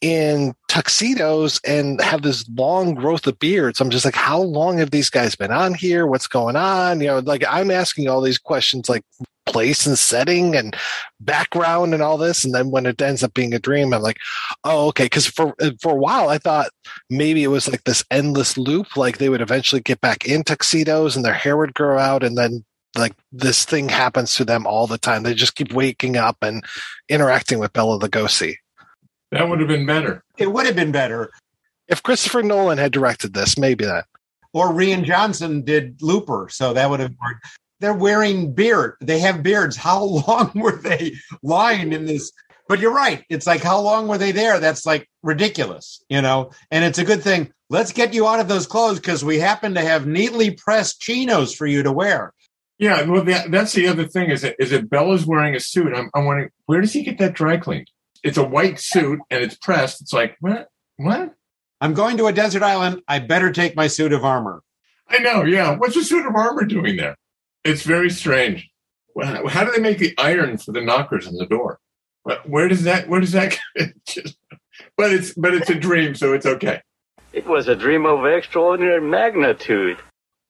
in 0.00 0.54
tuxedos 0.70 1.60
and 1.66 2.00
have 2.00 2.22
this 2.22 2.48
long 2.54 2.94
growth 2.94 3.26
of 3.26 3.36
beards. 3.40 3.80
I'm 3.80 3.90
just 3.90 4.04
like, 4.04 4.14
how 4.14 4.40
long 4.40 4.78
have 4.78 4.92
these 4.92 5.10
guys 5.10 5.34
been 5.34 5.50
on 5.50 5.74
here? 5.74 6.06
What's 6.06 6.28
going 6.28 6.54
on? 6.54 7.00
You 7.00 7.08
know, 7.08 7.18
like 7.18 7.44
I'm 7.48 7.72
asking 7.72 8.08
all 8.08 8.20
these 8.20 8.38
questions 8.38 8.88
like 8.88 9.02
place 9.46 9.84
and 9.84 9.98
setting 9.98 10.54
and 10.54 10.76
background 11.18 11.92
and 11.92 12.04
all 12.04 12.16
this. 12.16 12.44
And 12.44 12.54
then 12.54 12.70
when 12.70 12.86
it 12.86 13.02
ends 13.02 13.24
up 13.24 13.34
being 13.34 13.52
a 13.52 13.58
dream, 13.58 13.92
I'm 13.92 14.00
like, 14.00 14.18
oh, 14.62 14.86
okay. 14.88 15.08
Cause 15.08 15.26
for, 15.26 15.56
for 15.82 15.90
a 15.90 16.00
while, 16.00 16.28
I 16.28 16.38
thought 16.38 16.70
maybe 17.10 17.42
it 17.42 17.48
was 17.48 17.66
like 17.66 17.82
this 17.82 18.04
endless 18.08 18.56
loop. 18.56 18.96
Like 18.96 19.18
they 19.18 19.28
would 19.28 19.42
eventually 19.42 19.80
get 19.80 20.00
back 20.00 20.24
in 20.24 20.44
tuxedos 20.44 21.16
and 21.16 21.24
their 21.24 21.34
hair 21.34 21.56
would 21.56 21.74
grow 21.74 21.98
out 21.98 22.22
and 22.22 22.38
then 22.38 22.64
like 22.96 23.14
this 23.32 23.64
thing 23.64 23.88
happens 23.88 24.36
to 24.36 24.44
them 24.44 24.68
all 24.68 24.86
the 24.86 24.98
time. 24.98 25.24
They 25.24 25.34
just 25.34 25.56
keep 25.56 25.72
waking 25.72 26.16
up 26.16 26.36
and 26.42 26.64
interacting 27.08 27.58
with 27.58 27.72
Bela 27.72 27.98
Lugosi. 27.98 28.54
That 29.30 29.48
would 29.48 29.60
have 29.60 29.68
been 29.68 29.86
better. 29.86 30.22
It 30.38 30.52
would 30.52 30.66
have 30.66 30.76
been 30.76 30.92
better. 30.92 31.30
If 31.88 32.02
Christopher 32.02 32.42
Nolan 32.42 32.78
had 32.78 32.92
directed 32.92 33.34
this, 33.34 33.58
maybe 33.58 33.84
that. 33.84 34.06
Or 34.52 34.68
Rian 34.68 35.04
Johnson 35.04 35.62
did 35.62 36.02
Looper, 36.02 36.48
so 36.50 36.72
that 36.72 36.90
would 36.90 37.00
have 37.00 37.14
worked. 37.22 37.46
They're 37.78 37.94
wearing 37.94 38.52
beard. 38.52 38.96
They 39.00 39.18
have 39.20 39.42
beards. 39.42 39.76
How 39.76 40.02
long 40.26 40.52
were 40.54 40.76
they 40.76 41.14
lying 41.42 41.92
in 41.92 42.06
this? 42.06 42.32
But 42.68 42.78
you're 42.78 42.94
right. 42.94 43.24
It's 43.28 43.46
like 43.46 43.62
how 43.62 43.80
long 43.80 44.06
were 44.06 44.18
they 44.18 44.32
there? 44.32 44.60
That's 44.60 44.86
like 44.86 45.08
ridiculous, 45.22 46.04
you 46.08 46.22
know. 46.22 46.52
And 46.70 46.84
it's 46.84 46.98
a 46.98 47.04
good 47.04 47.22
thing. 47.22 47.52
Let's 47.68 47.92
get 47.92 48.14
you 48.14 48.26
out 48.28 48.40
of 48.40 48.48
those 48.48 48.66
clothes 48.66 49.00
because 49.00 49.24
we 49.24 49.38
happen 49.38 49.74
to 49.74 49.80
have 49.80 50.06
neatly 50.06 50.52
pressed 50.52 51.00
chinos 51.00 51.54
for 51.54 51.66
you 51.66 51.82
to 51.82 51.92
wear. 51.92 52.32
Yeah, 52.78 53.02
well, 53.02 53.24
that, 53.24 53.50
that's 53.50 53.72
the 53.72 53.88
other 53.88 54.06
thing. 54.06 54.30
Is 54.30 54.42
it 54.42 54.56
is 54.58 54.72
it 54.72 54.88
Bela's 54.88 55.26
wearing 55.26 55.54
a 55.54 55.60
suit? 55.60 55.92
I'm, 55.94 56.10
I'm 56.14 56.24
wondering 56.24 56.50
where 56.66 56.80
does 56.80 56.92
he 56.92 57.02
get 57.02 57.18
that 57.18 57.34
dry 57.34 57.56
cleaned? 57.56 57.90
It's 58.22 58.38
a 58.38 58.44
white 58.44 58.78
suit 58.78 59.20
and 59.30 59.42
it's 59.42 59.56
pressed. 59.56 60.00
It's 60.00 60.12
like 60.12 60.36
what? 60.40 60.68
What? 60.96 61.34
I'm 61.80 61.94
going 61.94 62.16
to 62.18 62.26
a 62.26 62.32
desert 62.32 62.62
island. 62.62 63.02
I 63.08 63.20
better 63.20 63.50
take 63.50 63.74
my 63.74 63.86
suit 63.86 64.12
of 64.12 64.24
armor. 64.24 64.62
I 65.08 65.18
know. 65.18 65.44
Yeah. 65.44 65.76
What's 65.76 65.96
a 65.96 66.04
suit 66.04 66.26
of 66.26 66.34
armor 66.34 66.64
doing 66.64 66.96
there? 66.96 67.16
It's 67.64 67.82
very 67.82 68.10
strange. 68.10 68.68
How 69.48 69.64
do 69.64 69.72
they 69.72 69.80
make 69.80 69.98
the 69.98 70.14
iron 70.18 70.56
for 70.56 70.72
the 70.72 70.80
knockers 70.80 71.26
on 71.26 71.34
the 71.34 71.46
door? 71.46 71.78
Where 72.44 72.68
does 72.68 72.84
that? 72.84 73.08
Where 73.08 73.20
does 73.20 73.32
that? 73.32 73.58
But 74.96 75.12
it's 75.12 75.32
but 75.34 75.54
it's 75.54 75.70
a 75.70 75.74
dream, 75.74 76.14
so 76.14 76.32
it's 76.32 76.46
okay. 76.46 76.82
It 77.32 77.46
was 77.46 77.68
a 77.68 77.76
dream 77.76 78.06
of 78.06 78.26
extraordinary 78.26 79.00
magnitude. 79.00 79.98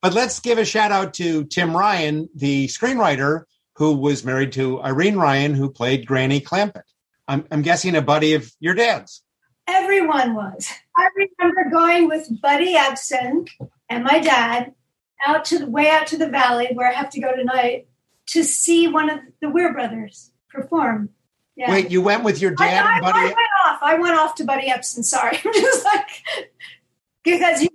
But 0.02 0.14
let's 0.14 0.40
give 0.40 0.58
a 0.58 0.64
shout 0.64 0.90
out 0.90 1.14
to 1.14 1.44
Tim 1.44 1.76
Ryan, 1.76 2.28
the 2.34 2.66
screenwriter 2.68 3.44
who 3.76 3.96
was 3.96 4.24
married 4.24 4.52
to 4.52 4.82
Irene 4.82 5.16
Ryan, 5.16 5.54
who 5.54 5.70
played 5.70 6.06
Granny 6.06 6.40
Clampett. 6.40 6.82
I'm, 7.30 7.46
I'm 7.52 7.62
guessing 7.62 7.94
a 7.94 8.02
buddy 8.02 8.34
of 8.34 8.50
your 8.58 8.74
dad's. 8.74 9.22
everyone 9.68 10.34
was. 10.34 10.68
I 10.96 11.08
remember 11.16 11.70
going 11.70 12.08
with 12.08 12.28
Buddy 12.42 12.74
Ebsen 12.74 13.48
and 13.88 14.02
my 14.02 14.18
dad 14.18 14.74
out 15.24 15.44
to 15.46 15.60
the 15.60 15.66
way 15.66 15.88
out 15.88 16.08
to 16.08 16.18
the 16.18 16.28
valley 16.28 16.70
where 16.74 16.90
I 16.90 16.92
have 16.92 17.10
to 17.10 17.20
go 17.20 17.34
tonight 17.34 17.86
to 18.30 18.42
see 18.42 18.88
one 18.88 19.08
of 19.08 19.20
the 19.40 19.48
Weir 19.48 19.72
brothers 19.72 20.32
perform. 20.48 21.10
Yeah. 21.54 21.70
Wait, 21.70 21.90
you 21.92 22.02
went 22.02 22.24
with 22.24 22.40
your 22.40 22.52
I, 22.58 22.66
dad 22.66 22.86
I, 22.86 22.92
and 22.94 23.02
buddy? 23.02 23.18
I 23.18 23.24
went 23.24 23.38
off. 23.64 23.78
I 23.80 23.94
went 23.94 24.18
off 24.18 24.34
to 24.36 24.44
Buddy 24.44 24.68
Ebsen. 24.68 25.04
Sorry, 25.04 25.38
I'm 25.44 25.52
just 25.52 25.84
like 25.84 26.52
because 27.22 27.62
you 27.62 27.68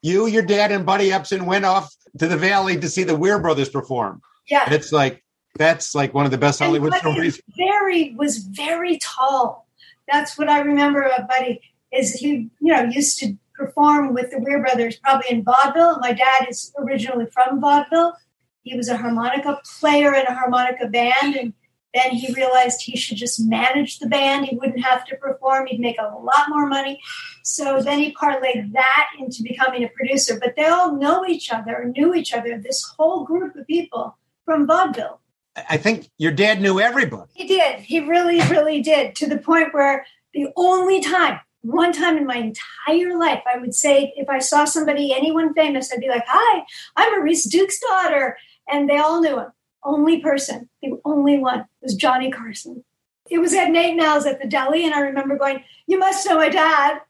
you, 0.00 0.26
your 0.26 0.42
dad, 0.42 0.70
and 0.70 0.86
Buddy 0.86 1.10
Ebsen 1.10 1.46
went 1.46 1.64
off 1.64 1.92
to 2.18 2.28
the 2.28 2.36
valley 2.36 2.78
to 2.78 2.88
see 2.88 3.02
the 3.02 3.16
Weir 3.16 3.40
brothers 3.40 3.68
perform. 3.68 4.22
Yeah. 4.48 4.62
And 4.64 4.74
it's 4.74 4.92
like 4.92 5.21
that's 5.54 5.94
like 5.94 6.14
one 6.14 6.24
of 6.24 6.30
the 6.30 6.38
best 6.38 6.60
Hollywood 6.60 6.94
stories. 6.94 7.40
very 7.56 8.14
was 8.14 8.38
very 8.38 8.98
tall. 8.98 9.68
That's 10.10 10.38
what 10.38 10.48
I 10.48 10.60
remember 10.60 11.02
of 11.02 11.28
Buddy. 11.28 11.60
Is 11.92 12.14
he 12.14 12.50
you 12.60 12.72
know 12.72 12.84
used 12.84 13.18
to 13.18 13.36
perform 13.54 14.14
with 14.14 14.30
the 14.30 14.38
Weir 14.38 14.60
brothers 14.60 14.96
probably 14.96 15.26
in 15.30 15.44
vaudeville. 15.44 15.98
My 16.00 16.12
dad 16.12 16.46
is 16.48 16.72
originally 16.78 17.26
from 17.26 17.60
vaudeville. 17.60 18.16
He 18.62 18.76
was 18.76 18.88
a 18.88 18.96
harmonica 18.96 19.60
player 19.78 20.14
in 20.14 20.26
a 20.26 20.34
harmonica 20.34 20.86
band, 20.86 21.36
and 21.36 21.52
then 21.94 22.12
he 22.12 22.32
realized 22.32 22.82
he 22.82 22.96
should 22.96 23.18
just 23.18 23.40
manage 23.40 23.98
the 23.98 24.08
band. 24.08 24.46
He 24.46 24.56
wouldn't 24.56 24.84
have 24.84 25.04
to 25.06 25.16
perform. 25.16 25.66
He'd 25.66 25.80
make 25.80 25.98
a 25.98 26.16
lot 26.16 26.48
more 26.48 26.66
money. 26.66 27.00
So 27.42 27.82
then 27.82 27.98
he 27.98 28.14
parlayed 28.14 28.72
that 28.72 29.08
into 29.18 29.42
becoming 29.42 29.84
a 29.84 29.88
producer. 29.88 30.38
But 30.40 30.54
they 30.56 30.66
all 30.66 30.96
know 30.96 31.26
each 31.26 31.52
other, 31.52 31.92
knew 31.96 32.14
each 32.14 32.32
other. 32.32 32.58
This 32.58 32.82
whole 32.96 33.24
group 33.24 33.56
of 33.56 33.66
people 33.66 34.16
from 34.44 34.66
vaudeville. 34.66 35.20
I 35.56 35.76
think 35.76 36.10
your 36.18 36.32
dad 36.32 36.60
knew 36.60 36.80
everybody. 36.80 37.30
He 37.34 37.46
did. 37.46 37.80
He 37.80 38.00
really, 38.00 38.40
really 38.48 38.80
did. 38.80 39.14
To 39.16 39.26
the 39.26 39.38
point 39.38 39.74
where 39.74 40.06
the 40.32 40.48
only 40.56 41.00
time, 41.00 41.40
one 41.60 41.92
time 41.92 42.16
in 42.16 42.26
my 42.26 42.36
entire 42.36 43.18
life, 43.18 43.42
I 43.52 43.58
would 43.58 43.74
say 43.74 44.12
if 44.16 44.28
I 44.28 44.38
saw 44.38 44.64
somebody, 44.64 45.12
anyone 45.12 45.52
famous, 45.54 45.92
I'd 45.92 46.00
be 46.00 46.08
like, 46.08 46.24
"Hi, 46.26 46.64
I'm 46.96 47.12
Maurice 47.12 47.44
Duke's 47.44 47.78
daughter," 47.80 48.36
and 48.68 48.88
they 48.88 48.96
all 48.96 49.20
knew 49.20 49.38
him. 49.38 49.52
Only 49.84 50.20
person, 50.20 50.68
the 50.80 50.94
only 51.04 51.38
one, 51.38 51.66
was 51.80 51.94
Johnny 51.94 52.30
Carson. 52.30 52.84
It 53.28 53.38
was 53.38 53.54
at 53.54 53.70
Nate 53.70 53.92
'n 53.92 54.00
Al's 54.00 54.26
at 54.26 54.40
the 54.40 54.48
deli, 54.48 54.84
and 54.84 54.94
I 54.94 55.00
remember 55.00 55.36
going, 55.36 55.62
"You 55.86 55.98
must 55.98 56.26
know 56.26 56.36
my 56.36 56.48
dad." 56.48 57.00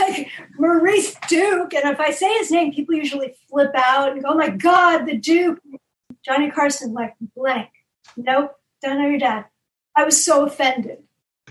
Like, 0.00 0.30
Maurice 0.58 1.14
Duke, 1.28 1.74
and 1.74 1.92
if 1.92 2.00
I 2.00 2.10
say 2.10 2.32
his 2.38 2.50
name, 2.50 2.72
people 2.72 2.94
usually 2.94 3.34
flip 3.50 3.72
out 3.74 4.12
and 4.12 4.22
go, 4.22 4.30
"Oh 4.30 4.34
my 4.34 4.48
God, 4.48 5.04
the 5.04 5.16
Duke!" 5.16 5.60
Johnny 6.26 6.50
Carson, 6.50 6.92
like 6.92 7.14
blank. 7.36 7.70
Nope, 8.16 8.52
don't 8.82 8.98
know 8.98 9.08
your 9.08 9.18
dad. 9.18 9.44
I 9.96 10.04
was 10.04 10.22
so 10.22 10.44
offended. 10.44 10.98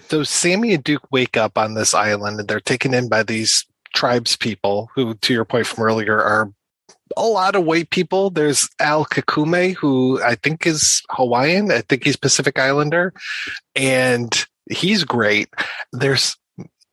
So 0.09 0.23
Sammy 0.23 0.73
and 0.73 0.83
Duke 0.83 1.07
wake 1.11 1.38
up 1.38 1.57
on 1.57 1.73
this 1.73 1.93
island 1.93 2.39
and 2.39 2.47
they're 2.47 2.59
taken 2.59 2.93
in 2.93 3.07
by 3.07 3.23
these 3.23 3.65
tribes 3.95 4.35
people 4.35 4.89
who, 4.93 5.15
to 5.15 5.33
your 5.33 5.45
point 5.45 5.65
from 5.65 5.83
earlier, 5.83 6.21
are 6.21 6.51
a 7.15 7.23
lot 7.23 7.55
of 7.55 7.63
white 7.63 7.89
people. 7.89 8.29
There's 8.29 8.69
Al 8.79 9.05
Kikume, 9.05 9.73
who 9.75 10.21
I 10.21 10.35
think 10.35 10.67
is 10.67 11.01
Hawaiian. 11.09 11.71
I 11.71 11.81
think 11.81 12.03
he's 12.03 12.17
Pacific 12.17 12.59
Islander. 12.59 13.13
And 13.75 14.45
he's 14.69 15.03
great. 15.03 15.49
There's 15.93 16.35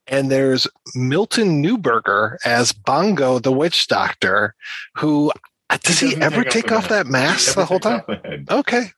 and 0.09 0.31
there's 0.31 0.67
Milton 0.95 1.63
Newberger 1.63 2.37
as 2.45 2.73
Bongo 2.73 3.39
the 3.39 3.53
witch 3.53 3.87
doctor, 3.89 4.55
who 4.97 5.33
does 5.79 6.01
he, 6.01 6.07
doesn't 6.07 6.23
ever 6.23 6.45
take 6.45 6.53
take 6.53 6.73
off 6.73 6.85
off 6.85 6.89
that 6.91 7.07
mask 7.07 7.55
the 7.55 7.65
whole 7.65 7.81
time? 7.81 8.03
the 8.07 8.17
head. 8.17 8.47
Okay. 8.51 8.91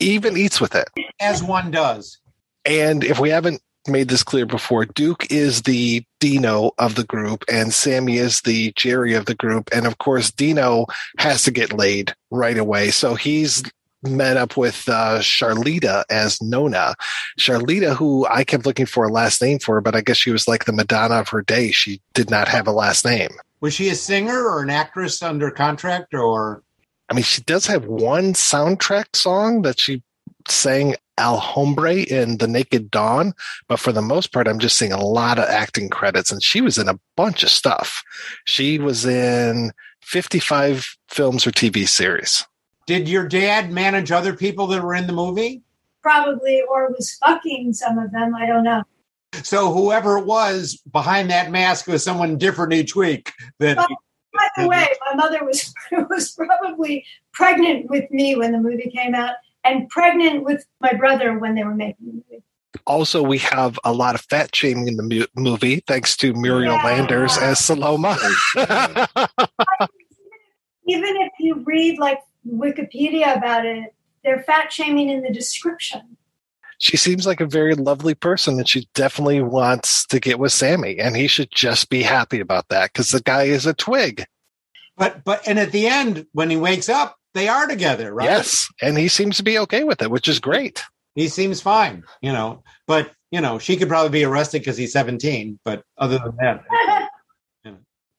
Even 0.00 0.36
eats 0.36 0.60
with 0.60 0.74
it. 0.74 0.88
As 1.20 1.42
one 1.42 1.70
does. 1.70 2.18
And 2.64 3.04
if 3.04 3.18
we 3.18 3.30
haven't 3.30 3.60
made 3.88 4.08
this 4.08 4.22
clear 4.22 4.46
before, 4.46 4.84
Duke 4.84 5.30
is 5.30 5.62
the 5.62 6.04
Dino 6.20 6.72
of 6.78 6.94
the 6.94 7.04
group 7.04 7.44
and 7.50 7.74
Sammy 7.74 8.18
is 8.18 8.40
the 8.42 8.72
Jerry 8.76 9.14
of 9.14 9.26
the 9.26 9.34
group. 9.34 9.68
And 9.72 9.86
of 9.86 9.98
course, 9.98 10.30
Dino 10.30 10.86
has 11.18 11.42
to 11.44 11.50
get 11.50 11.72
laid 11.72 12.14
right 12.30 12.58
away. 12.58 12.90
So 12.90 13.14
he's 13.14 13.62
met 14.02 14.36
up 14.36 14.56
with 14.56 14.88
uh, 14.88 15.18
Charlita 15.18 16.04
as 16.10 16.40
Nona. 16.42 16.94
Charlita, 17.38 17.96
who 17.96 18.26
I 18.26 18.44
kept 18.44 18.66
looking 18.66 18.86
for 18.86 19.04
a 19.04 19.12
last 19.12 19.40
name 19.40 19.58
for, 19.58 19.80
but 19.80 19.94
I 19.94 20.00
guess 20.00 20.16
she 20.16 20.30
was 20.30 20.48
like 20.48 20.64
the 20.64 20.72
Madonna 20.72 21.16
of 21.16 21.28
her 21.28 21.42
day. 21.42 21.70
She 21.70 22.00
did 22.14 22.30
not 22.30 22.48
have 22.48 22.66
a 22.66 22.72
last 22.72 23.04
name. 23.04 23.30
Was 23.62 23.74
she 23.74 23.88
a 23.88 23.94
singer 23.94 24.44
or 24.44 24.62
an 24.62 24.70
actress 24.70 25.22
under 25.22 25.50
contract 25.50 26.14
or? 26.14 26.64
I 27.08 27.14
mean, 27.14 27.22
she 27.22 27.42
does 27.42 27.66
have 27.66 27.86
one 27.86 28.34
soundtrack 28.34 29.14
song 29.14 29.62
that 29.62 29.78
she 29.78 30.02
sang 30.48 30.96
Al 31.16 31.38
Hombre 31.38 32.02
in 32.02 32.38
The 32.38 32.48
Naked 32.48 32.90
Dawn, 32.90 33.32
but 33.68 33.78
for 33.78 33.92
the 33.92 34.02
most 34.02 34.32
part, 34.32 34.48
I'm 34.48 34.58
just 34.58 34.76
seeing 34.76 34.92
a 34.92 35.04
lot 35.04 35.38
of 35.38 35.44
acting 35.44 35.88
credits, 35.88 36.32
and 36.32 36.42
she 36.42 36.60
was 36.60 36.76
in 36.76 36.88
a 36.88 36.98
bunch 37.16 37.44
of 37.44 37.50
stuff. 37.50 38.02
She 38.46 38.80
was 38.80 39.04
in 39.04 39.70
55 40.02 40.96
films 41.08 41.46
or 41.46 41.52
TV 41.52 41.86
series. 41.86 42.44
Did 42.86 43.08
your 43.08 43.28
dad 43.28 43.70
manage 43.70 44.10
other 44.10 44.34
people 44.34 44.66
that 44.68 44.82
were 44.82 44.94
in 44.94 45.06
the 45.06 45.12
movie? 45.12 45.62
Probably, 46.02 46.62
or 46.68 46.88
was 46.88 47.16
fucking 47.24 47.74
some 47.74 47.98
of 47.98 48.10
them. 48.10 48.34
I 48.34 48.46
don't 48.46 48.64
know. 48.64 48.82
So 49.42 49.72
whoever 49.72 50.18
it 50.18 50.26
was 50.26 50.80
behind 50.92 51.30
that 51.30 51.50
mask 51.50 51.86
was 51.86 52.04
someone 52.04 52.36
different 52.36 52.72
each 52.72 52.94
week. 52.94 53.32
That 53.58 53.76
By, 53.76 53.86
by 54.34 54.48
the 54.56 54.68
way, 54.68 54.88
my 55.06 55.14
mother 55.14 55.44
was 55.44 55.72
was 56.10 56.32
probably 56.32 57.04
pregnant 57.32 57.88
with 57.90 58.10
me 58.10 58.36
when 58.36 58.52
the 58.52 58.58
movie 58.58 58.90
came 58.94 59.14
out, 59.14 59.34
and 59.64 59.88
pregnant 59.88 60.44
with 60.44 60.64
my 60.80 60.92
brother 60.92 61.38
when 61.38 61.54
they 61.54 61.64
were 61.64 61.74
making 61.74 62.06
the 62.06 62.12
movie. 62.12 62.42
Also, 62.86 63.22
we 63.22 63.38
have 63.38 63.78
a 63.84 63.92
lot 63.92 64.14
of 64.14 64.22
fat 64.22 64.54
shaming 64.54 64.88
in 64.88 64.96
the 64.96 65.02
mu- 65.02 65.26
movie, 65.36 65.82
thanks 65.86 66.16
to 66.16 66.32
Muriel 66.34 66.76
Landers 66.76 67.36
as 67.38 67.58
Saloma. 67.58 68.16
Even 70.88 71.16
if 71.16 71.32
you 71.38 71.62
read 71.64 71.98
like 71.98 72.18
Wikipedia 72.48 73.36
about 73.36 73.66
it, 73.66 73.94
they're 74.24 74.42
fat 74.42 74.72
shaming 74.72 75.10
in 75.10 75.22
the 75.22 75.32
description. 75.32 76.16
She 76.82 76.96
seems 76.96 77.28
like 77.28 77.40
a 77.40 77.46
very 77.46 77.76
lovely 77.76 78.12
person, 78.12 78.58
and 78.58 78.68
she 78.68 78.88
definitely 78.92 79.40
wants 79.40 80.04
to 80.06 80.18
get 80.18 80.40
with 80.40 80.50
Sammy, 80.50 80.98
and 80.98 81.16
he 81.16 81.28
should 81.28 81.48
just 81.52 81.90
be 81.90 82.02
happy 82.02 82.40
about 82.40 82.70
that 82.70 82.92
because 82.92 83.12
the 83.12 83.20
guy 83.20 83.44
is 83.44 83.66
a 83.66 83.72
twig. 83.72 84.24
But 84.96 85.22
but 85.22 85.46
and 85.46 85.60
at 85.60 85.70
the 85.70 85.86
end, 85.86 86.26
when 86.32 86.50
he 86.50 86.56
wakes 86.56 86.88
up, 86.88 87.16
they 87.34 87.46
are 87.46 87.68
together, 87.68 88.12
right? 88.12 88.24
Yes, 88.24 88.68
and 88.82 88.98
he 88.98 89.06
seems 89.06 89.36
to 89.36 89.44
be 89.44 89.60
okay 89.60 89.84
with 89.84 90.02
it, 90.02 90.10
which 90.10 90.26
is 90.26 90.40
great. 90.40 90.82
He 91.14 91.28
seems 91.28 91.60
fine, 91.60 92.02
you 92.20 92.32
know. 92.32 92.64
But 92.88 93.12
you 93.30 93.40
know, 93.40 93.60
she 93.60 93.76
could 93.76 93.88
probably 93.88 94.10
be 94.10 94.24
arrested 94.24 94.62
because 94.62 94.76
he's 94.76 94.92
17. 94.92 95.60
But 95.64 95.84
other 95.98 96.18
than 96.18 96.34
that, 96.40 97.01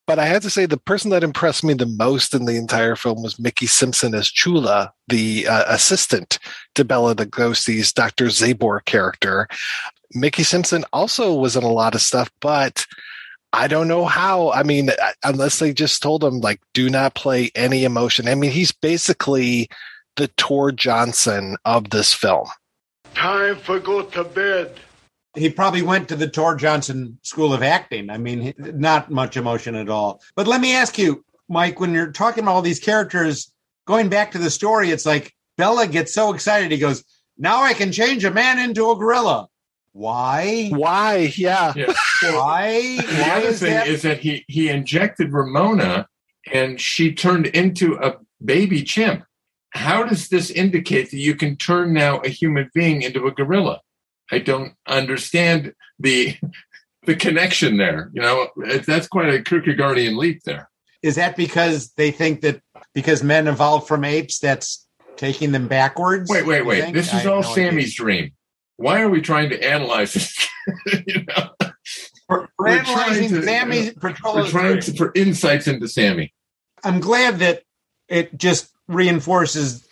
But 0.06 0.20
I 0.20 0.26
have 0.26 0.42
to 0.42 0.50
say, 0.50 0.66
the 0.66 0.78
person 0.78 1.12
that 1.12 1.24
impressed 1.24 1.64
me 1.64 1.74
the 1.74 1.86
most 1.86 2.34
in 2.34 2.46
the 2.46 2.58
entire 2.58 2.96
film 2.96 3.24
was 3.24 3.40
Mickey 3.40 3.68
Simpson 3.68 4.14
as 4.14 4.28
Chula, 4.28 4.94
the 5.08 5.48
uh, 5.48 5.64
assistant 5.68 6.40
to 6.76 6.84
Bella 6.84 7.16
Lugosi's 7.16 7.94
Dr. 7.94 8.26
Zabor 8.26 8.84
character. 8.84 9.48
Mickey 10.14 10.44
Simpson 10.44 10.84
also 10.92 11.34
was 11.34 11.56
in 11.56 11.64
a 11.64 11.72
lot 11.72 11.96
of 11.96 12.02
stuff, 12.02 12.30
but 12.42 12.86
I 13.54 13.68
don't 13.68 13.88
know 13.88 14.06
how. 14.06 14.52
I 14.52 14.64
mean, 14.64 14.90
uh, 14.90 15.12
unless 15.24 15.60
they 15.60 15.74
just 15.74 16.02
told 16.02 16.24
him, 16.24 16.42
like, 16.42 16.60
do 16.74 16.90
not 16.90 17.16
play 17.16 17.52
any 17.56 17.86
emotion. 17.86 18.28
I 18.28 18.36
mean, 18.36 18.52
he's 18.52 18.72
basically 18.72 19.70
the 20.18 20.28
Tor 20.30 20.72
Johnson 20.72 21.56
of 21.64 21.92
this 21.92 22.14
film. 22.14 22.48
time 23.16 23.56
for 23.56 23.80
go 23.80 24.02
to 24.02 24.24
bed. 24.24 24.80
He 25.36 25.50
probably 25.50 25.82
went 25.82 26.08
to 26.10 26.16
the 26.16 26.28
Tor 26.28 26.56
Johnson 26.56 27.18
School 27.24 27.54
of 27.54 27.64
Acting. 27.64 28.10
I 28.10 28.18
mean, 28.18 28.54
not 28.58 29.10
much 29.10 29.36
emotion 29.36 29.76
at 29.76 29.90
all. 29.90 30.22
But 30.36 30.48
let 30.48 30.62
me 30.62 30.76
ask 30.76 30.98
you, 30.98 31.26
Mike, 31.50 31.80
when 31.80 31.94
you're 31.94 32.12
talking 32.12 32.44
about 32.44 32.54
all 32.54 32.62
these 32.62 32.80
characters, 32.80 33.52
going 33.86 34.10
back 34.10 34.32
to 34.32 34.38
the 34.38 34.52
story, 34.52 34.92
it's 34.92 35.06
like 35.06 35.34
Bela 35.58 35.88
gets 35.88 36.14
so 36.14 36.34
excited. 36.34 36.72
He 36.72 36.78
goes, 36.78 37.04
"Now 37.38 37.62
I 37.62 37.74
can 37.74 37.92
change 37.92 38.24
a 38.26 38.32
man 38.32 38.60
into 38.60 38.92
a 38.92 38.96
gorilla." 38.96 39.48
Why? 39.92 40.70
Why? 40.70 41.32
Yeah. 41.36 41.74
Why? 42.22 42.98
the 42.98 43.04
Why 43.22 43.38
other 43.38 43.48
is 43.50 43.60
thing 43.60 43.74
that? 43.74 43.88
is 43.88 44.02
that 44.04 44.20
he 44.20 44.44
he 44.48 44.70
injected 44.70 45.32
Ramona 45.34 46.08
and 46.52 46.80
she 46.82 47.14
turned 47.14 47.48
into 47.48 47.96
a 47.96 48.18
baby 48.44 48.84
chimp. 48.84 49.24
How 49.72 50.04
does 50.04 50.30
this 50.30 50.50
indicate 50.52 51.12
that 51.12 51.18
you 51.18 51.36
can 51.36 51.56
turn 51.56 51.94
now 51.94 52.20
a 52.20 52.30
human 52.30 52.70
being 52.74 53.02
into 53.02 53.28
a 53.28 53.32
gorilla? 53.32 53.82
I 54.34 54.40
don't 54.40 54.74
understand 54.88 55.74
the 56.00 56.36
the 57.06 57.16
connection 57.16 57.78
there. 57.78 58.10
You 58.14 58.22
know, 58.22 58.50
that's 58.88 59.08
quite 59.08 59.34
a 59.34 59.40
Kierkegaardian 59.40 60.18
leap 60.18 60.42
there. 60.44 60.70
Is 61.02 61.16
that 61.16 61.36
because 61.36 61.92
they 61.94 62.12
think 62.12 62.42
that 62.42 62.62
because 62.94 63.24
men 63.24 63.48
evolved 63.48 63.88
from 63.88 64.04
apes, 64.04 64.40
that's 64.40 64.88
taking 65.18 65.52
them 65.52 65.68
backwards? 65.68 66.30
Wait, 66.30 66.46
wait, 66.46 66.66
wait. 66.66 66.82
think? 66.82 66.96
This 66.96 67.08
is 67.08 67.12
have 67.24 67.28
all 67.28 67.42
no 67.42 67.52
idea. 67.52 67.70
Sammy's 67.70 67.94
dream. 67.96 68.32
Why 68.78 69.02
are 69.02 69.10
we 69.10 69.22
trying 69.22 69.50
to 69.52 69.64
analyze 69.64 70.14
this? 70.14 70.50
We're 72.30 72.48
We're 72.58 72.68
analyzing 72.70 73.30
to- 73.30 73.44
Sammy's 73.44 73.94
We're 74.02 74.14
trying 74.14 74.80
to, 74.82 74.94
for 74.94 75.12
insights 75.14 75.68
into 75.68 75.88
Sammy. 75.88 76.34
I'm 76.84 77.00
glad 77.00 77.40
that 77.40 77.64
it 78.08 78.36
just 78.38 78.72
reinforces 78.88 79.86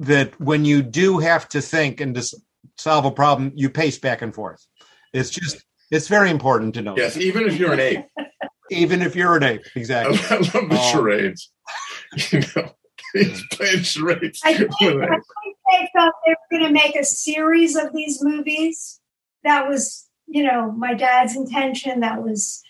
that 0.00 0.38
when 0.40 0.64
you 0.64 0.82
do 0.82 1.18
have 1.18 1.48
to 1.50 1.60
think 1.60 2.00
and 2.00 2.16
s- 2.16 2.34
solve 2.82 3.04
a 3.04 3.10
problem, 3.10 3.52
you 3.54 3.70
pace 3.70 3.98
back 3.98 4.22
and 4.22 4.34
forth. 4.34 4.66
It's 5.12 5.30
just 5.30 5.64
it's 5.90 6.08
very 6.08 6.30
important 6.30 6.74
to 6.74 6.82
know. 6.82 6.94
Yes, 6.96 7.14
that. 7.14 7.22
even 7.22 7.46
if 7.46 7.58
you're 7.58 7.72
an 7.72 7.80
ape. 7.80 8.04
even 8.70 9.02
if 9.02 9.14
you're 9.14 9.36
an 9.36 9.42
ape, 9.42 9.64
exactly. 9.74 10.18
I 10.30 10.36
love 10.36 10.52
the 10.52 10.78
Um, 10.78 10.92
charades. 10.92 11.50
You 12.30 12.40
know, 12.56 12.70
he's 13.14 13.42
playing 13.52 13.82
charades. 13.82 14.40
I 14.44 14.52
think, 14.54 14.70
I 14.80 14.86
think 14.86 15.56
they 15.70 15.88
thought 15.96 16.12
they 16.26 16.32
were 16.32 16.58
going 16.58 16.66
to 16.66 16.72
make 16.72 16.94
a 16.96 17.04
series 17.04 17.74
of 17.76 17.92
these 17.94 18.22
movies. 18.22 19.00
That 19.44 19.66
was, 19.68 20.08
you 20.26 20.44
know, 20.44 20.70
my 20.72 20.92
dad's 20.94 21.34
intention. 21.36 22.00
That 22.00 22.22
was 22.22 22.62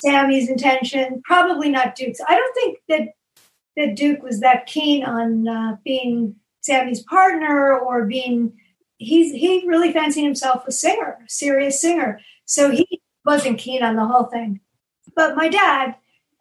Sammy's 0.00 0.48
intention. 0.48 1.22
Probably 1.24 1.70
not 1.70 1.96
Duke's. 1.96 2.20
I 2.28 2.36
don't 2.36 2.54
think 2.54 2.78
that 2.88 3.08
that 3.76 3.96
Duke 3.96 4.22
was 4.22 4.40
that 4.40 4.66
keen 4.66 5.04
on 5.04 5.48
uh, 5.48 5.76
being 5.84 6.36
Sammy's 6.60 7.02
partner 7.02 7.76
or 7.76 8.04
being. 8.04 8.54
He's 9.04 9.32
he 9.32 9.64
really 9.66 9.92
fancied 9.92 10.24
himself 10.24 10.66
a 10.66 10.72
singer, 10.72 11.18
serious 11.28 11.80
singer. 11.80 12.20
So 12.44 12.70
he 12.70 13.00
wasn't 13.24 13.58
keen 13.58 13.82
on 13.82 13.96
the 13.96 14.06
whole 14.06 14.24
thing. 14.24 14.60
But 15.14 15.36
my 15.36 15.48
dad, 15.48 15.96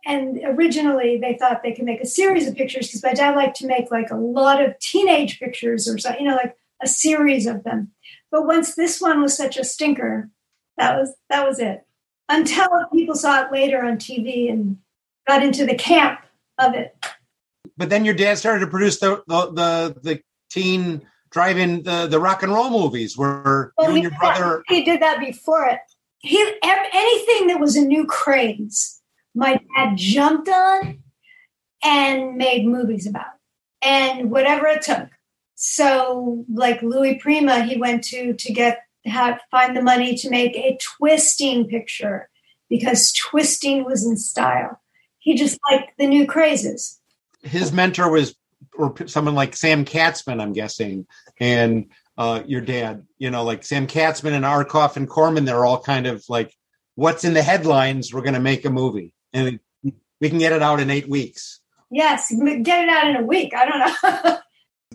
and 0.05 0.39
originally 0.43 1.17
they 1.17 1.35
thought 1.35 1.63
they 1.63 1.73
could 1.73 1.85
make 1.85 2.01
a 2.01 2.07
series 2.07 2.47
of 2.47 2.55
pictures 2.55 2.87
because 2.87 3.03
my 3.03 3.13
dad 3.13 3.35
liked 3.35 3.57
to 3.57 3.67
make 3.67 3.91
like 3.91 4.11
a 4.11 4.17
lot 4.17 4.61
of 4.61 4.77
teenage 4.79 5.39
pictures 5.39 5.87
or 5.87 5.97
something, 5.97 6.23
you 6.23 6.29
know, 6.29 6.35
like 6.35 6.57
a 6.81 6.87
series 6.87 7.45
of 7.45 7.63
them. 7.63 7.91
But 8.31 8.45
once 8.45 8.75
this 8.75 8.99
one 8.99 9.21
was 9.21 9.37
such 9.37 9.57
a 9.57 9.63
stinker, 9.63 10.29
that 10.77 10.97
was 10.97 11.13
that 11.29 11.47
was 11.47 11.59
it. 11.59 11.85
Until 12.29 12.67
people 12.91 13.15
saw 13.15 13.45
it 13.45 13.51
later 13.51 13.83
on 13.83 13.97
TV 13.97 14.49
and 14.49 14.77
got 15.27 15.43
into 15.43 15.65
the 15.65 15.75
camp 15.75 16.19
of 16.57 16.73
it. 16.73 16.95
But 17.77 17.89
then 17.89 18.05
your 18.05 18.13
dad 18.13 18.37
started 18.37 18.61
to 18.61 18.67
produce 18.67 18.99
the 18.99 19.23
the 19.27 19.51
the, 19.51 19.99
the 20.01 20.21
teen 20.49 21.01
drive-in 21.33 21.83
the 21.83 22.07
the 22.07 22.19
rock 22.19 22.43
and 22.43 22.53
roll 22.53 22.69
movies 22.69 23.17
where 23.17 23.73
you 23.79 23.85
and 23.85 24.03
your 24.03 24.11
brother 24.11 24.63
that, 24.67 24.73
he 24.73 24.83
did 24.85 25.01
that 25.01 25.19
before 25.19 25.65
it. 25.65 25.79
He 26.19 26.39
anything 26.63 27.47
that 27.47 27.59
was 27.59 27.75
a 27.75 27.81
new 27.81 28.05
craze, 28.05 29.01
my 29.35 29.59
dad 29.75 29.97
jumped 29.97 30.47
on 30.47 30.99
and 31.83 32.37
made 32.37 32.65
movies 32.65 33.07
about, 33.07 33.33
and 33.81 34.31
whatever 34.31 34.67
it 34.67 34.83
took. 34.83 35.09
So, 35.55 36.45
like 36.53 36.81
Louis 36.81 37.15
Prima, 37.15 37.63
he 37.63 37.77
went 37.77 38.03
to 38.05 38.33
to 38.33 38.53
get 38.53 38.79
have 39.05 39.41
find 39.51 39.75
the 39.75 39.81
money 39.81 40.15
to 40.15 40.29
make 40.29 40.55
a 40.55 40.77
twisting 40.81 41.67
picture 41.67 42.29
because 42.69 43.11
twisting 43.11 43.83
was 43.83 44.05
in 44.05 44.15
style. 44.15 44.79
He 45.19 45.35
just 45.35 45.59
liked 45.69 45.91
the 45.97 46.07
new 46.07 46.25
crazes. 46.25 46.99
his 47.43 47.71
mentor 47.71 48.09
was 48.09 48.35
or 48.75 48.95
someone 49.05 49.35
like 49.35 49.55
Sam 49.55 49.85
Katzman, 49.85 50.41
I'm 50.41 50.53
guessing, 50.53 51.05
and 51.39 51.87
uh, 52.17 52.43
your 52.45 52.61
dad, 52.61 53.05
you 53.17 53.31
know, 53.31 53.43
like 53.43 53.63
Sam 53.63 53.87
Katzman 53.87 54.33
and 54.33 54.45
Arkoff 54.45 54.97
and 54.97 55.09
Corman, 55.09 55.45
they're 55.45 55.65
all 55.65 55.81
kind 55.81 56.07
of 56.07 56.23
like, 56.29 56.53
what's 56.95 57.23
in 57.23 57.33
the 57.33 57.41
headlines? 57.41 58.13
We're 58.13 58.21
going 58.21 58.33
to 58.35 58.39
make 58.39 58.65
a 58.65 58.69
movie, 58.69 59.13
and 59.33 59.59
we 59.83 60.29
can 60.29 60.37
get 60.37 60.51
it 60.51 60.61
out 60.61 60.79
in 60.79 60.89
eight 60.89 61.09
weeks. 61.09 61.59
Yes, 61.89 62.33
get 62.63 62.83
it 62.83 62.89
out 62.89 63.07
in 63.07 63.15
a 63.17 63.23
week. 63.23 63.53
I 63.55 63.65
don't 63.65 63.79
know. 63.79 64.37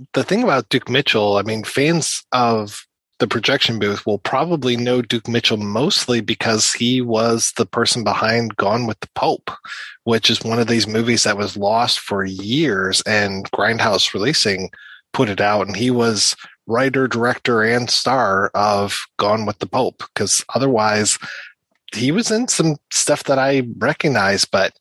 the 0.14 0.24
thing 0.24 0.42
about 0.42 0.68
Duke 0.68 0.88
Mitchell, 0.88 1.36
I 1.36 1.42
mean, 1.42 1.64
fans 1.64 2.24
of 2.32 2.86
the 3.18 3.26
projection 3.26 3.78
booth 3.78 4.06
will 4.06 4.18
probably 4.18 4.76
know 4.76 5.02
Duke 5.02 5.28
Mitchell 5.28 5.56
mostly 5.56 6.20
because 6.20 6.72
he 6.72 7.00
was 7.00 7.52
the 7.56 7.66
person 7.66 8.04
behind 8.04 8.56
Gone 8.56 8.86
with 8.86 9.00
the 9.00 9.08
Pope, 9.14 9.50
which 10.04 10.30
is 10.30 10.42
one 10.42 10.60
of 10.60 10.68
these 10.68 10.86
movies 10.86 11.24
that 11.24 11.36
was 11.36 11.56
lost 11.56 11.98
for 11.98 12.24
years 12.24 13.00
and 13.02 13.50
Grindhouse 13.50 14.14
releasing 14.14 14.70
put 15.12 15.28
it 15.28 15.40
out. 15.40 15.66
And 15.66 15.76
he 15.76 15.90
was 15.90 16.36
writer, 16.66 17.08
director, 17.08 17.62
and 17.62 17.90
star 17.90 18.50
of 18.54 18.98
Gone 19.18 19.46
with 19.46 19.58
the 19.58 19.66
Pope 19.66 20.02
because 20.14 20.44
otherwise 20.54 21.18
he 21.94 22.12
was 22.12 22.30
in 22.30 22.48
some 22.48 22.76
stuff 22.92 23.24
that 23.24 23.38
I 23.38 23.66
recognize, 23.78 24.44
but 24.44 24.72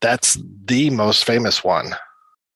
that's 0.00 0.36
the 0.64 0.90
most 0.90 1.24
famous 1.24 1.62
one. 1.62 1.94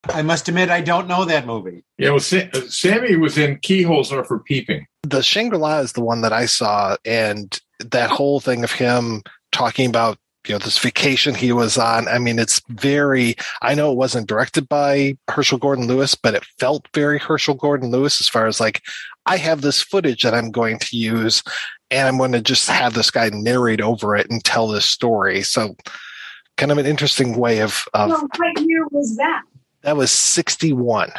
I 0.09 0.22
must 0.22 0.48
admit, 0.48 0.68
I 0.68 0.81
don't 0.83 1.09
know 1.09 1.24
that 1.24 1.46
movie. 1.46 1.85
Yeah, 1.96 2.11
well, 2.11 2.20
Sa- 2.20 2.48
uh, 2.53 2.61
Sammy 2.68 3.16
was 3.16 3.38
in 3.38 3.59
Keyholes 3.61 4.12
Are 4.12 4.24
for 4.24 4.38
Peeping. 4.40 4.87
the 5.03 5.22
Shangri-La 5.22 5.79
is 5.79 5.92
the 5.92 6.03
one 6.03 6.20
that 6.22 6.33
I 6.33 6.44
saw, 6.46 6.96
and 7.07 7.59
that 7.79 8.11
whole 8.11 8.40
thing 8.40 8.64
of 8.64 8.72
him 8.72 9.22
talking 9.53 9.88
about 9.88 10.18
you 10.46 10.54
know 10.54 10.59
this 10.59 10.78
vacation 10.78 11.35
he 11.35 11.52
was 11.52 11.78
on. 11.78 12.09
I 12.09 12.18
mean, 12.18 12.38
it's 12.38 12.61
very. 12.68 13.37
I 13.62 13.74
know 13.74 13.90
it 13.90 13.96
wasn't 13.96 14.28
directed 14.28 14.68
by 14.68 15.16
Herschell 15.28 15.59
Gordon 15.59 15.87
Lewis, 15.87 16.14
but 16.14 16.35
it 16.35 16.44
felt 16.59 16.88
very 16.94 17.18
Herschell 17.18 17.54
Gordon 17.54 17.90
Lewis 17.90 18.20
as 18.20 18.28
far 18.28 18.46
as 18.46 18.61
like 18.61 18.83
I 19.26 19.37
have 19.37 19.62
this 19.62 19.83
footage 19.83 20.22
that 20.22 20.35
I'm 20.35 20.50
going 20.50 20.78
to 20.78 20.96
use, 20.96 21.42
and 21.90 22.09
I'm 22.09 22.18
going 22.18 22.33
to 22.33 22.42
just 22.42 22.68
have 22.68 22.94
this 22.94 23.11
guy 23.11 23.30
narrate 23.30 23.80
over 23.80 24.16
it 24.16 24.30
and 24.30 24.44
tell 24.44 24.68
this 24.68 24.87
story. 24.87 25.42
So, 25.42 25.76
kind 26.57 26.72
of 26.72 26.78
an 26.78 26.87
interesting 26.87 27.37
way 27.37 27.61
of. 27.61 27.85
of 27.94 28.11
well, 28.11 28.28
what 28.37 28.61
year 28.61 28.87
was 28.88 29.16
that? 29.16 29.42
that 29.85 29.96
was 29.96 30.11
61. 30.11 31.12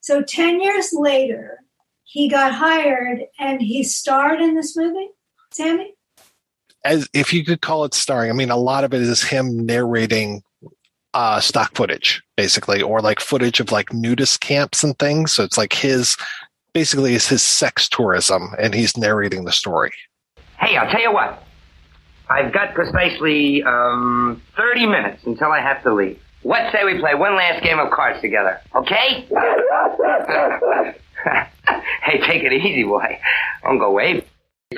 So 0.00 0.22
10 0.22 0.60
years 0.60 0.90
later, 0.92 1.58
he 2.04 2.28
got 2.28 2.52
hired 2.52 3.22
and 3.38 3.60
he 3.60 3.82
starred 3.82 4.40
in 4.40 4.54
this 4.54 4.76
movie, 4.76 5.08
Sammy? 5.50 5.94
As 6.84 7.08
if 7.12 7.32
you 7.32 7.44
could 7.44 7.60
call 7.60 7.84
it 7.84 7.94
starring. 7.94 8.30
I 8.30 8.34
mean, 8.34 8.50
a 8.50 8.56
lot 8.56 8.84
of 8.84 8.92
it 8.94 9.00
is 9.00 9.22
him 9.22 9.64
narrating 9.64 10.42
uh, 11.14 11.40
stock 11.40 11.74
footage, 11.74 12.22
basically, 12.36 12.82
or 12.82 13.00
like 13.00 13.20
footage 13.20 13.60
of 13.60 13.70
like 13.70 13.92
nudist 13.92 14.40
camps 14.40 14.82
and 14.82 14.98
things. 14.98 15.32
So 15.32 15.44
it's 15.44 15.58
like 15.58 15.72
his 15.72 16.16
basically 16.72 17.14
is 17.14 17.28
his 17.28 17.42
sex 17.42 17.88
tourism, 17.88 18.54
and 18.58 18.74
he's 18.74 18.96
narrating 18.96 19.44
the 19.44 19.52
story. 19.52 19.92
Hey, 20.58 20.76
I'll 20.76 20.90
tell 20.90 21.02
you 21.02 21.12
what. 21.12 21.44
I've 22.30 22.52
got 22.52 22.74
precisely 22.74 23.62
um, 23.64 24.40
30 24.56 24.86
minutes 24.86 25.22
until 25.26 25.52
I 25.52 25.60
have 25.60 25.82
to 25.82 25.92
leave. 25.92 26.18
What 26.42 26.72
say 26.72 26.84
we 26.84 26.98
play 26.98 27.14
one 27.14 27.36
last 27.36 27.62
game 27.62 27.78
of 27.78 27.90
cards 27.90 28.20
together, 28.20 28.60
okay? 28.74 29.28
hey, 32.02 32.18
take 32.26 32.42
it 32.42 32.52
easy, 32.52 32.82
boy. 32.82 33.20
Don't 33.62 33.78
go 33.78 33.86
away. 33.86 34.24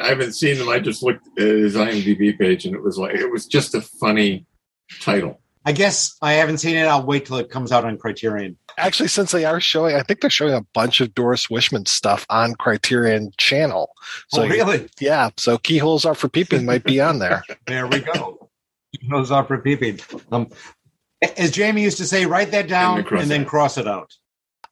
I 0.00 0.08
haven't 0.08 0.32
seen 0.32 0.58
them. 0.58 0.68
I 0.68 0.78
just 0.78 1.02
looked 1.02 1.26
at 1.38 1.44
his 1.44 1.74
IMDb 1.74 2.38
page, 2.38 2.64
and 2.64 2.74
it 2.74 2.82
was 2.82 2.98
like 2.98 3.14
it 3.14 3.30
was 3.30 3.46
just 3.46 3.74
a 3.74 3.80
funny 3.80 4.46
title. 5.00 5.40
I 5.66 5.72
guess 5.72 6.16
I 6.20 6.34
haven't 6.34 6.58
seen 6.58 6.76
it. 6.76 6.84
I'll 6.84 7.04
wait 7.04 7.24
till 7.26 7.38
it 7.38 7.48
comes 7.48 7.72
out 7.72 7.86
on 7.86 7.96
Criterion. 7.96 8.58
Actually, 8.76 9.08
since 9.08 9.32
they 9.32 9.46
are 9.46 9.60
showing, 9.60 9.96
I 9.96 10.02
think 10.02 10.20
they're 10.20 10.28
showing 10.28 10.52
a 10.52 10.66
bunch 10.74 11.00
of 11.00 11.14
Doris 11.14 11.46
Wishman 11.46 11.88
stuff 11.88 12.26
on 12.28 12.54
Criterion 12.54 13.32
Channel. 13.38 13.90
So 14.28 14.42
Oh, 14.42 14.48
really? 14.48 14.88
Yeah. 15.00 15.30
So 15.38 15.56
keyholes 15.56 16.04
are 16.04 16.14
for 16.14 16.28
peeping 16.28 16.66
might 16.66 16.84
be 16.84 17.00
on 17.00 17.18
there. 17.18 17.42
There 17.66 17.86
we 17.86 18.00
go. 18.00 18.50
Nose 19.02 19.30
off 19.30 19.48
for 19.48 19.58
peeping. 19.58 20.00
Um, 20.30 20.50
as 21.36 21.50
Jamie 21.50 21.82
used 21.82 21.98
to 21.98 22.06
say, 22.06 22.26
write 22.26 22.50
that 22.50 22.68
down 22.68 22.98
And 22.98 23.06
then 23.08 23.18
and, 23.20 23.30
then 23.30 23.44
cross 23.44 23.78
it 23.78 23.88
out. 23.88 24.14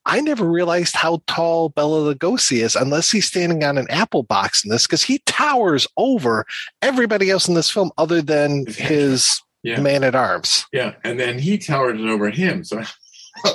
I 0.04 0.20
never 0.20 0.44
realized 0.50 0.96
how 0.96 1.22
tall 1.26 1.68
Bela 1.68 2.14
Lugosi 2.14 2.62
is 2.62 2.74
unless 2.76 3.10
he's 3.10 3.26
standing 3.26 3.62
on 3.64 3.78
an 3.78 3.86
apple 3.90 4.22
box 4.24 4.64
in 4.64 4.70
this 4.70 4.86
because 4.86 5.02
he 5.02 5.18
towers 5.26 5.86
over 5.96 6.44
everybody 6.82 7.30
else 7.30 7.46
in 7.48 7.54
this 7.54 7.70
film 7.70 7.90
other 7.98 8.20
than 8.22 8.66
his 8.66 9.40
Yeah. 9.62 9.80
man 9.80 10.02
at 10.04 10.14
arms. 10.16 10.64
Yeah, 10.72 10.94
and 11.04 11.20
then 11.20 11.38
he 11.38 11.56
towered 11.58 12.00
it 12.00 12.08
over 12.08 12.30
him. 12.30 12.64
So 12.64 12.82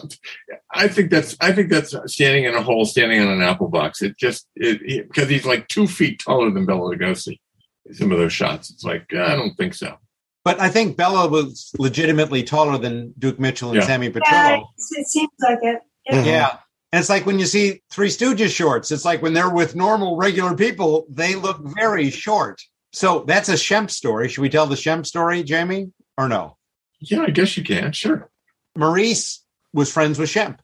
I 0.73 0.87
think 0.87 1.11
that's 1.11 1.35
I 1.39 1.51
think 1.51 1.69
that's 1.69 1.93
standing 2.05 2.45
in 2.45 2.55
a 2.55 2.61
hole, 2.61 2.85
standing 2.85 3.21
on 3.21 3.27
an 3.27 3.41
apple 3.41 3.67
box. 3.67 4.01
It 4.01 4.17
just 4.17 4.47
it 4.55 5.07
because 5.07 5.29
he's 5.29 5.45
like 5.45 5.67
two 5.67 5.87
feet 5.87 6.19
taller 6.19 6.49
than 6.51 6.65
Bela 6.65 6.95
Lugosi. 6.95 7.39
Some 7.93 8.11
of 8.11 8.17
those 8.17 8.33
shots, 8.33 8.69
it's 8.69 8.83
like 8.83 9.13
I 9.13 9.35
don't 9.35 9.55
think 9.55 9.73
so. 9.73 9.97
But 10.43 10.59
I 10.61 10.69
think 10.69 10.95
Bela 10.97 11.27
was 11.27 11.71
legitimately 11.77 12.43
taller 12.43 12.77
than 12.77 13.13
Duke 13.19 13.37
Mitchell 13.39 13.69
and 13.69 13.77
Yeah. 13.81 13.85
Sammy 13.85 14.07
Yeah, 14.07 14.11
Petrillo. 14.13 14.61
it, 14.61 14.99
it 15.01 15.07
seems 15.07 15.29
like 15.41 15.59
it. 15.61 15.79
Yeah. 16.07 16.15
Mm-hmm. 16.15 16.27
Yeah. 16.27 16.57
And 16.93 17.01
it's 17.01 17.09
like 17.09 17.25
when 17.25 17.37
you 17.37 17.45
see 17.45 17.81
Three 17.91 18.07
Stooges 18.07 18.55
shorts, 18.55 18.91
it's 18.91 19.03
like 19.03 19.21
when 19.21 19.33
they're 19.33 19.49
with 19.49 19.75
normal, 19.75 20.15
regular 20.15 20.55
people, 20.55 21.05
they 21.09 21.35
look 21.35 21.59
very 21.61 22.09
short. 22.09 22.61
So 22.93 23.25
that's 23.27 23.49
a 23.49 23.53
Shemp 23.53 23.91
story. 23.91 24.29
Should 24.29 24.41
we 24.41 24.49
tell 24.49 24.67
the 24.67 24.75
Shemp 24.75 25.05
story, 25.05 25.43
Jamie, 25.43 25.91
or 26.17 26.29
no? 26.29 26.57
Yeah, 26.99 27.23
I 27.23 27.29
guess 27.29 27.57
you 27.57 27.63
can. 27.63 27.91
Sure. 27.91 28.29
Maurice 28.75 29.43
was 29.73 29.91
friends 29.91 30.17
with 30.17 30.29
Shemp. 30.29 30.59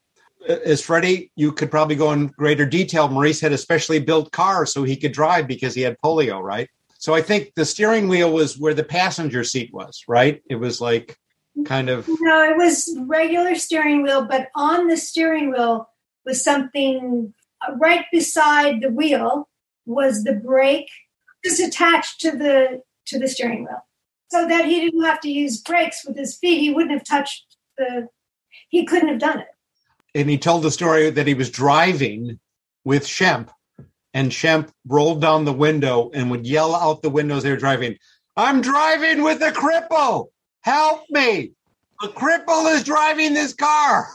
Uh, 0.47 0.53
As 0.65 0.81
Fredde, 0.81 1.29
you 1.35 1.51
could 1.51 1.69
probably 1.69 1.95
go 1.95 2.13
in 2.13 2.27
greater 2.27 2.65
detail. 2.65 3.09
Maurice 3.09 3.41
had 3.41 3.51
a 3.51 3.57
specially 3.57 3.99
built 3.99 4.31
car 4.31 4.65
so 4.65 4.83
he 4.83 4.95
could 4.95 5.11
drive 5.11 5.47
because 5.47 5.75
he 5.75 5.81
had 5.81 5.97
polio, 6.03 6.41
right? 6.41 6.69
So 6.97 7.13
I 7.13 7.21
think 7.21 7.51
the 7.55 7.65
steering 7.65 8.07
wheel 8.07 8.31
was 8.31 8.57
where 8.57 8.73
the 8.73 8.83
passenger 8.83 9.43
seat 9.43 9.73
was, 9.73 10.03
right? 10.07 10.41
It 10.49 10.55
was 10.55 10.79
like 10.79 11.17
kind 11.65 11.89
of 11.89 12.07
No, 12.21 12.43
it 12.43 12.57
was 12.57 12.95
regular 13.01 13.55
steering 13.55 14.03
wheel, 14.03 14.25
but 14.25 14.49
on 14.55 14.87
the 14.87 14.97
steering 14.97 15.51
wheel 15.51 15.89
was 16.25 16.43
something 16.43 17.33
uh, 17.67 17.75
right 17.75 18.05
beside 18.11 18.81
the 18.81 18.89
wheel 18.89 19.49
was 19.85 20.23
the 20.23 20.33
brake 20.33 20.89
just 21.43 21.59
attached 21.59 22.21
to 22.21 22.31
the 22.31 22.81
to 23.05 23.19
the 23.19 23.27
steering 23.27 23.63
wheel. 23.65 23.85
So 24.31 24.47
that 24.47 24.65
he 24.65 24.79
didn't 24.79 25.03
have 25.03 25.19
to 25.21 25.29
use 25.29 25.61
brakes 25.61 26.03
with 26.05 26.17
his 26.17 26.35
feet. 26.37 26.59
He 26.59 26.73
wouldn't 26.73 26.91
have 26.91 27.03
touched 27.03 27.57
the 27.77 28.07
he 28.69 28.85
couldn't 28.85 29.09
have 29.09 29.19
done 29.19 29.39
it. 29.39 29.47
and 30.15 30.29
he 30.29 30.37
told 30.37 30.63
the 30.63 30.71
story 30.71 31.09
that 31.09 31.27
he 31.27 31.33
was 31.33 31.49
driving 31.49 32.39
with 32.85 33.05
Shemp, 33.05 33.49
and 34.13 34.31
Shemp 34.31 34.69
rolled 34.87 35.21
down 35.21 35.45
the 35.45 35.53
window 35.53 36.11
and 36.13 36.29
would 36.31 36.45
yell 36.45 36.75
out 36.75 37.01
the 37.01 37.09
windows 37.09 37.43
they 37.43 37.51
were 37.51 37.57
driving, 37.57 37.97
I'm 38.35 38.61
driving 38.61 39.23
with 39.23 39.41
a 39.41 39.51
cripple! 39.51 40.27
Help 40.63 41.03
me! 41.09 41.51
A 42.01 42.07
cripple 42.07 42.73
is 42.73 42.83
driving 42.83 43.33
this 43.33 43.53
car! 43.53 44.07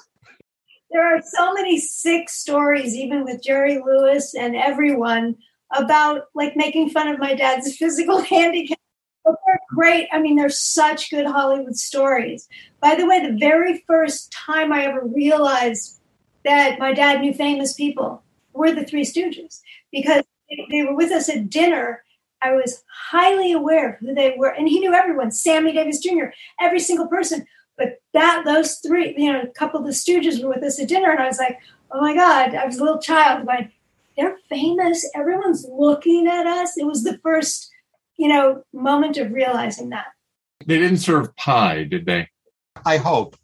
There 0.90 1.14
are 1.14 1.20
so 1.22 1.52
many 1.52 1.78
sick 1.78 2.30
stories, 2.30 2.94
even 2.94 3.22
with 3.22 3.42
Jerry 3.42 3.78
Lewis 3.84 4.34
and 4.34 4.56
everyone, 4.56 5.36
about 5.76 6.22
like 6.34 6.56
making 6.56 6.88
fun 6.88 7.08
of 7.08 7.18
my 7.18 7.34
dad's 7.34 7.76
physical 7.78 8.22
handicap. 8.22 8.78
But 9.26 9.36
they're 9.46 9.60
great. 9.68 10.08
I 10.10 10.20
mean, 10.20 10.36
they're 10.36 10.48
such 10.48 11.10
good 11.10 11.26
Hollywood 11.26 11.76
stories. 11.76 12.48
By 12.80 12.94
the 12.94 13.06
way, 13.06 13.20
the 13.26 13.36
very 13.38 13.84
first 13.86 14.32
time 14.32 14.72
I 14.72 14.84
ever 14.86 15.04
realized 15.04 16.00
that 16.46 16.78
my 16.78 16.94
dad 16.94 17.20
knew 17.20 17.34
famous 17.34 17.74
people 17.74 18.22
were 18.54 18.72
the 18.72 18.84
Three 18.84 19.04
Stooges 19.04 19.60
because 19.92 20.24
they- 20.70 20.82
were 20.82 20.94
with 20.94 21.12
us 21.12 21.28
at 21.28 21.50
dinner. 21.50 22.04
I 22.42 22.52
was 22.52 22.82
highly 23.10 23.52
aware 23.52 23.90
of 23.90 23.98
who 23.98 24.14
they 24.14 24.34
were, 24.36 24.50
and 24.54 24.68
he 24.68 24.80
knew 24.80 24.94
everyone. 24.94 25.30
Sammy 25.30 25.72
Davis 25.72 25.98
Jr., 25.98 26.26
every 26.60 26.80
single 26.80 27.08
person. 27.08 27.46
But 27.76 28.00
that 28.12 28.42
those 28.44 28.76
three, 28.76 29.14
you 29.16 29.32
know, 29.32 29.42
a 29.42 29.48
couple 29.48 29.80
of 29.80 29.86
the 29.86 29.92
Stooges 29.92 30.42
were 30.42 30.50
with 30.50 30.64
us 30.64 30.80
at 30.80 30.88
dinner, 30.88 31.10
and 31.10 31.20
I 31.20 31.26
was 31.26 31.38
like, 31.38 31.58
oh 31.90 32.00
my 32.00 32.14
god, 32.14 32.54
I 32.54 32.66
was 32.66 32.78
a 32.78 32.84
little 32.84 33.00
child 33.00 33.46
going, 33.46 33.72
they're 34.16 34.36
famous. 34.48 35.08
Everyone's 35.14 35.64
looking 35.70 36.26
at 36.26 36.46
us. 36.46 36.76
It 36.76 36.86
was 36.86 37.04
the 37.04 37.18
first, 37.18 37.70
you 38.16 38.28
know, 38.28 38.62
moment 38.72 39.16
of 39.16 39.32
realizing 39.32 39.90
that. 39.90 40.06
They 40.66 40.78
didn't 40.78 40.98
serve 40.98 41.34
pie, 41.36 41.84
did 41.84 42.04
they? 42.04 42.28
I 42.84 42.96
hope. 42.96 43.36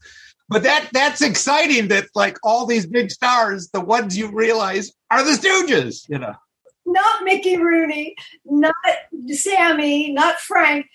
But 0.48 0.64
that 0.64 0.88
that's 0.92 1.22
exciting 1.22 1.88
that 1.88 2.06
like 2.14 2.38
all 2.42 2.66
these 2.66 2.86
big 2.86 3.10
stars, 3.10 3.70
the 3.72 3.80
ones 3.80 4.18
you 4.18 4.30
realize 4.30 4.92
are 5.10 5.24
the 5.24 5.32
Stooges, 5.32 6.08
you 6.08 6.18
know. 6.18 6.34
Not 6.94 7.24
Mickey 7.24 7.56
Rooney, 7.56 8.14
not 8.44 8.74
Sammy, 9.28 10.12
not 10.12 10.38
Frank, 10.38 10.86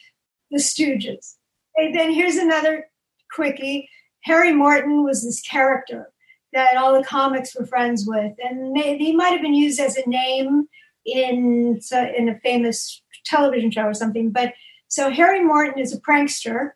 the 0.49 0.57
Stooges. 0.57 1.35
And 1.75 1.93
then 1.93 2.11
here's 2.11 2.37
another 2.37 2.89
quickie. 3.35 3.89
Harry 4.21 4.53
Morton 4.53 5.03
was 5.03 5.23
this 5.23 5.41
character 5.41 6.11
that 6.53 6.77
all 6.77 6.97
the 6.97 7.03
comics 7.03 7.53
were 7.55 7.65
friends 7.65 8.05
with, 8.07 8.33
and 8.39 8.75
they, 8.75 8.97
he 8.97 9.15
might 9.15 9.29
have 9.33 9.41
been 9.41 9.53
used 9.53 9.79
as 9.79 9.97
a 9.97 10.09
name 10.09 10.67
in 11.05 11.79
so- 11.81 12.11
in 12.17 12.29
a 12.29 12.39
famous 12.39 13.01
television 13.25 13.69
show 13.71 13.83
or 13.83 13.93
something. 13.93 14.31
But 14.31 14.53
so 14.87 15.09
Harry 15.09 15.43
Morton 15.43 15.79
is 15.79 15.93
a 15.93 16.01
prankster, 16.01 16.71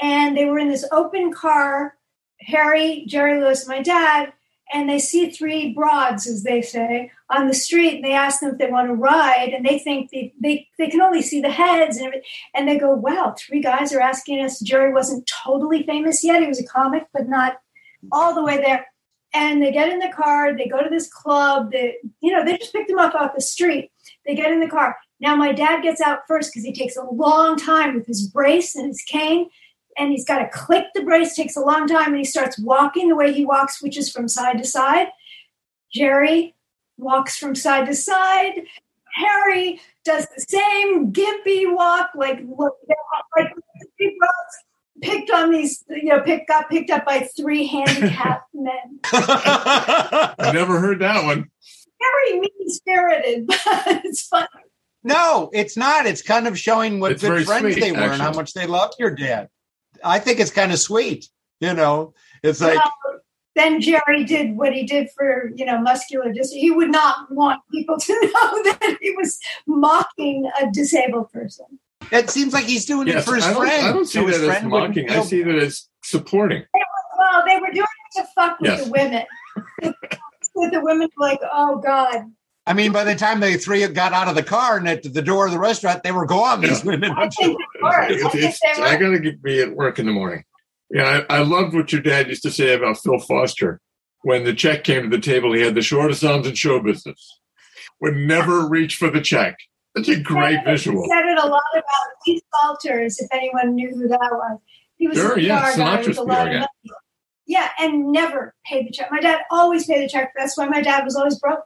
and 0.00 0.36
they 0.36 0.44
were 0.44 0.58
in 0.58 0.68
this 0.68 0.86
open 0.92 1.32
car. 1.32 1.96
Harry, 2.40 3.04
Jerry 3.08 3.40
Lewis, 3.40 3.66
my 3.66 3.80
dad, 3.82 4.32
and 4.72 4.88
they 4.88 4.98
see 4.98 5.30
three 5.30 5.72
broads, 5.72 6.26
as 6.26 6.42
they 6.42 6.60
say, 6.60 7.10
on 7.30 7.46
the 7.46 7.54
street. 7.54 7.96
And 7.96 8.04
they 8.04 8.12
ask 8.12 8.40
them 8.40 8.52
if 8.52 8.58
they 8.58 8.70
want 8.70 8.88
to 8.88 8.94
ride, 8.94 9.50
and 9.54 9.64
they 9.64 9.78
think 9.78 10.10
they, 10.10 10.32
they, 10.40 10.68
they 10.78 10.88
can 10.88 11.00
only 11.00 11.22
see 11.22 11.40
the 11.40 11.50
heads 11.50 11.96
and. 11.96 12.14
And 12.54 12.68
they 12.68 12.78
go, 12.78 12.94
"Wow, 12.94 13.34
three 13.38 13.60
guys 13.60 13.92
are 13.92 14.00
asking 14.00 14.40
us." 14.40 14.60
Jerry 14.60 14.92
wasn't 14.92 15.30
totally 15.44 15.82
famous 15.82 16.24
yet; 16.24 16.42
he 16.42 16.48
was 16.48 16.60
a 16.60 16.66
comic, 16.66 17.06
but 17.12 17.28
not 17.28 17.58
all 18.12 18.34
the 18.34 18.42
way 18.42 18.56
there. 18.56 18.86
And 19.34 19.62
they 19.62 19.72
get 19.72 19.92
in 19.92 19.98
the 19.98 20.12
car. 20.12 20.56
They 20.56 20.66
go 20.66 20.82
to 20.82 20.88
this 20.88 21.08
club. 21.08 21.72
They, 21.72 21.96
you 22.20 22.32
know, 22.32 22.44
they 22.44 22.56
just 22.56 22.72
picked 22.72 22.88
them 22.88 22.98
up 22.98 23.14
off 23.14 23.34
the 23.34 23.42
street. 23.42 23.90
They 24.24 24.34
get 24.34 24.52
in 24.52 24.60
the 24.60 24.68
car. 24.68 24.96
Now 25.20 25.36
my 25.36 25.52
dad 25.52 25.82
gets 25.82 26.00
out 26.00 26.20
first 26.26 26.50
because 26.50 26.64
he 26.64 26.72
takes 26.72 26.96
a 26.96 27.04
long 27.04 27.56
time 27.56 27.94
with 27.94 28.06
his 28.06 28.26
brace 28.28 28.74
and 28.74 28.86
his 28.86 29.02
cane 29.02 29.48
and 29.98 30.10
he's 30.10 30.24
got 30.24 30.38
to 30.38 30.48
click 30.48 30.84
the 30.94 31.02
brace 31.02 31.34
takes 31.34 31.56
a 31.56 31.60
long 31.60 31.86
time 31.86 32.08
and 32.08 32.18
he 32.18 32.24
starts 32.24 32.58
walking 32.58 33.08
the 33.08 33.16
way 33.16 33.32
he 33.32 33.44
walks 33.44 33.82
which 33.82 33.96
is 33.96 34.10
from 34.10 34.28
side 34.28 34.58
to 34.58 34.64
side 34.64 35.08
jerry 35.92 36.54
walks 36.98 37.36
from 37.36 37.54
side 37.54 37.86
to 37.86 37.94
side 37.94 38.62
harry 39.14 39.80
does 40.04 40.26
the 40.36 40.44
same 40.48 41.12
gimpy 41.12 41.72
walk 41.72 42.10
like 42.14 42.40
like 43.36 43.52
three 43.96 44.18
brothers 44.18 44.56
picked 45.02 45.30
on 45.30 45.50
these 45.50 45.84
you 45.88 46.04
know 46.04 46.20
picked 46.20 46.48
got 46.48 46.68
picked 46.70 46.90
up 46.90 47.04
by 47.04 47.20
three 47.36 47.66
handicapped 47.66 48.48
men 48.54 49.00
I 49.12 50.50
never 50.54 50.80
heard 50.80 51.00
that 51.00 51.24
one. 51.24 51.50
very 52.00 52.40
mean 52.40 52.50
spirited 52.68 53.46
but 53.48 53.60
it's 54.04 54.26
fun 54.26 54.46
No, 55.02 55.50
it's 55.52 55.76
not. 55.76 56.06
It's 56.06 56.20
kind 56.20 56.48
of 56.48 56.58
showing 56.58 56.98
what 56.98 57.12
It's 57.12 57.22
good 57.22 57.46
friends 57.46 57.74
sweet, 57.74 57.80
they 57.80 57.92
were 57.92 57.98
and 57.98 58.20
how 58.20 58.32
much 58.32 58.54
they 58.54 58.66
loved 58.66 58.94
your 58.98 59.12
dad. 59.12 59.48
I 60.04 60.18
think 60.18 60.40
it's 60.40 60.50
kind 60.50 60.72
of 60.72 60.78
sweet. 60.78 61.28
You 61.60 61.72
know, 61.74 62.12
it's 62.42 62.60
like 62.60 62.74
Well, 62.76 62.92
then 63.54 63.80
Jerry 63.80 64.24
did 64.24 64.56
what 64.56 64.72
he 64.74 64.84
did 64.84 65.08
for 65.16 65.50
you 65.54 65.64
know 65.64 65.78
muscular 65.80 66.32
dystrophy. 66.32 66.60
He 66.60 66.70
would 66.70 66.90
not 66.90 67.30
want 67.32 67.60
people 67.72 67.98
to 67.98 68.12
know 68.22 68.62
that 68.64 68.98
he 69.00 69.12
was 69.12 69.38
mocking 69.66 70.50
a 70.60 70.70
disabled 70.70 71.30
person. 71.32 71.66
it 72.12 72.28
seems 72.30 72.52
like 72.52 72.64
he's 72.66 72.84
doing 72.84 73.08
it 73.08 73.22
for 73.22 73.34
his 73.36 73.44
I 73.44 73.54
friend. 73.54 73.86
I 73.86 73.92
don't 73.92 74.04
see 74.04 74.20
so 74.20 74.26
that 74.26 74.56
as 74.56 74.64
mocking. 74.64 75.10
I 75.10 75.22
see 75.22 75.42
that 75.42 75.54
as 75.56 75.88
supporting. 76.04 76.64
Well, 77.18 77.42
they 77.46 77.56
were 77.56 77.72
doing 77.72 77.86
it 78.12 78.20
to 78.20 78.24
fuck 78.34 78.60
with 78.60 78.70
Yes. 78.72 78.84
the 78.84 78.90
women. 78.90 79.24
with 80.54 80.72
the 80.72 80.80
women, 80.82 81.08
like, 81.18 81.40
oh 81.50 81.78
god, 81.78 82.24
I 82.68 82.72
mean, 82.72 82.90
by 82.92 83.04
the 83.04 83.14
time 83.14 83.38
they 83.40 83.56
three 83.56 83.86
got 83.88 84.12
out 84.12 84.26
of 84.28 84.34
the 84.34 84.42
car 84.42 84.76
and 84.76 84.88
at 84.88 85.02
the 85.02 85.22
door 85.22 85.46
of 85.46 85.52
the 85.52 85.58
restaurant, 85.58 86.02
they 86.02 86.10
were 86.12 86.26
gone. 86.26 86.60
These 86.62 86.84
women. 86.84 87.12
I 87.12 87.28
think 87.28 87.56
they 87.80 88.14
It's- 88.16 88.34
it's- 88.34 88.78
I 88.80 88.96
got 88.96 89.10
to 89.22 89.32
be 89.42 89.60
at 89.60 89.72
work 89.74 89.98
in 89.98 90.06
the 90.06 90.12
morning. 90.12 90.44
Yeah, 90.90 91.24
I, 91.30 91.38
I 91.38 91.42
loved 91.42 91.74
what 91.74 91.92
your 91.92 92.00
dad 92.02 92.28
used 92.28 92.42
to 92.42 92.50
say 92.50 92.74
about 92.74 92.98
Phil 92.98 93.18
Foster. 93.18 93.80
When 94.22 94.44
the 94.44 94.54
check 94.54 94.82
came 94.84 95.02
to 95.08 95.16
the 95.16 95.22
table, 95.22 95.52
he 95.52 95.62
had 95.62 95.74
the 95.74 95.82
shortest 95.82 96.24
arms 96.24 96.46
in 96.46 96.54
show 96.54 96.80
business. 96.80 97.40
Would 98.00 98.16
never 98.16 98.68
reach 98.68 98.96
for 98.96 99.10
the 99.10 99.20
check. 99.20 99.56
That's 99.94 100.08
a 100.08 100.20
great 100.20 100.58
visual. 100.64 101.02
He 101.04 101.08
said 101.08 101.24
it 101.24 101.38
a 101.38 101.46
lot 101.46 101.62
about 101.72 101.84
Keith 102.24 102.42
Salters, 102.60 103.18
if 103.18 103.28
anyone 103.32 103.74
knew 103.74 103.90
who 103.90 104.08
that 104.08 104.18
was. 104.32 104.58
He 104.96 105.08
was 105.08 105.16
Sure, 105.16 105.32
a 105.32 105.34
PR 105.34 105.40
yeah, 105.40 105.76
guy 105.76 106.02
with 106.02 106.18
a 106.18 106.22
lot 106.22 106.46
of 106.48 106.52
money. 106.54 106.66
Yeah, 107.46 107.68
and 107.78 108.10
never 108.12 108.54
paid 108.66 108.86
the 108.88 108.90
check. 108.92 109.10
My 109.10 109.20
dad 109.20 109.40
always 109.50 109.86
paid 109.86 110.02
the 110.02 110.08
check. 110.08 110.32
That's 110.36 110.56
why 110.58 110.66
my 110.66 110.82
dad 110.82 111.04
was 111.04 111.16
always 111.16 111.38
broke. 111.38 111.60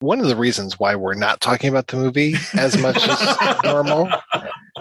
One 0.00 0.20
of 0.20 0.26
the 0.26 0.36
reasons 0.36 0.78
why 0.78 0.94
we're 0.96 1.14
not 1.14 1.40
talking 1.40 1.70
about 1.70 1.86
the 1.86 1.96
movie 1.96 2.34
as 2.54 2.76
much 2.76 3.06
as 3.08 3.56
normal 3.64 4.08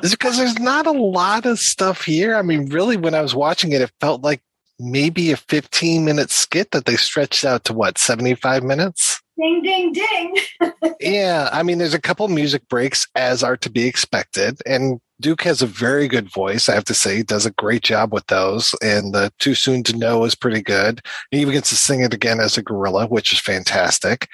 is 0.01 0.11
because 0.11 0.37
there's 0.37 0.59
not 0.59 0.85
a 0.85 0.91
lot 0.91 1.45
of 1.45 1.59
stuff 1.59 2.03
here. 2.03 2.35
I 2.35 2.41
mean, 2.41 2.69
really, 2.69 2.97
when 2.97 3.13
I 3.13 3.21
was 3.21 3.35
watching 3.35 3.71
it, 3.71 3.81
it 3.81 3.91
felt 4.01 4.21
like 4.21 4.41
maybe 4.79 5.31
a 5.31 5.37
15 5.37 6.03
minute 6.03 6.31
skit 6.31 6.71
that 6.71 6.85
they 6.85 6.95
stretched 6.95 7.45
out 7.45 7.63
to 7.65 7.73
what, 7.73 7.97
75 7.97 8.63
minutes? 8.63 9.21
Ding, 9.39 9.61
ding, 9.63 9.93
ding. 9.93 10.35
yeah, 10.99 11.49
I 11.51 11.63
mean, 11.63 11.79
there's 11.79 11.93
a 11.93 12.01
couple 12.01 12.27
music 12.27 12.67
breaks 12.69 13.07
as 13.15 13.43
are 13.43 13.57
to 13.57 13.69
be 13.69 13.87
expected, 13.87 14.61
and 14.65 14.99
Duke 15.23 15.43
has 15.43 15.61
a 15.61 15.67
very 15.67 16.07
good 16.07 16.31
voice. 16.31 16.67
I 16.67 16.75
have 16.75 16.83
to 16.85 16.93
say, 16.93 17.17
he 17.17 17.23
does 17.23 17.45
a 17.45 17.51
great 17.51 17.81
job 17.81 18.13
with 18.13 18.27
those. 18.27 18.75
And 18.81 19.13
the 19.13 19.31
"Too 19.39 19.55
Soon 19.55 19.81
to 19.83 19.97
Know" 19.97 20.25
is 20.25 20.35
pretty 20.35 20.61
good. 20.61 21.01
He 21.31 21.39
even 21.39 21.53
gets 21.53 21.69
to 21.69 21.75
sing 21.75 22.01
it 22.01 22.13
again 22.13 22.39
as 22.39 22.57
a 22.57 22.61
gorilla, 22.61 23.07
which 23.07 23.31
is 23.31 23.39
fantastic. 23.39 24.27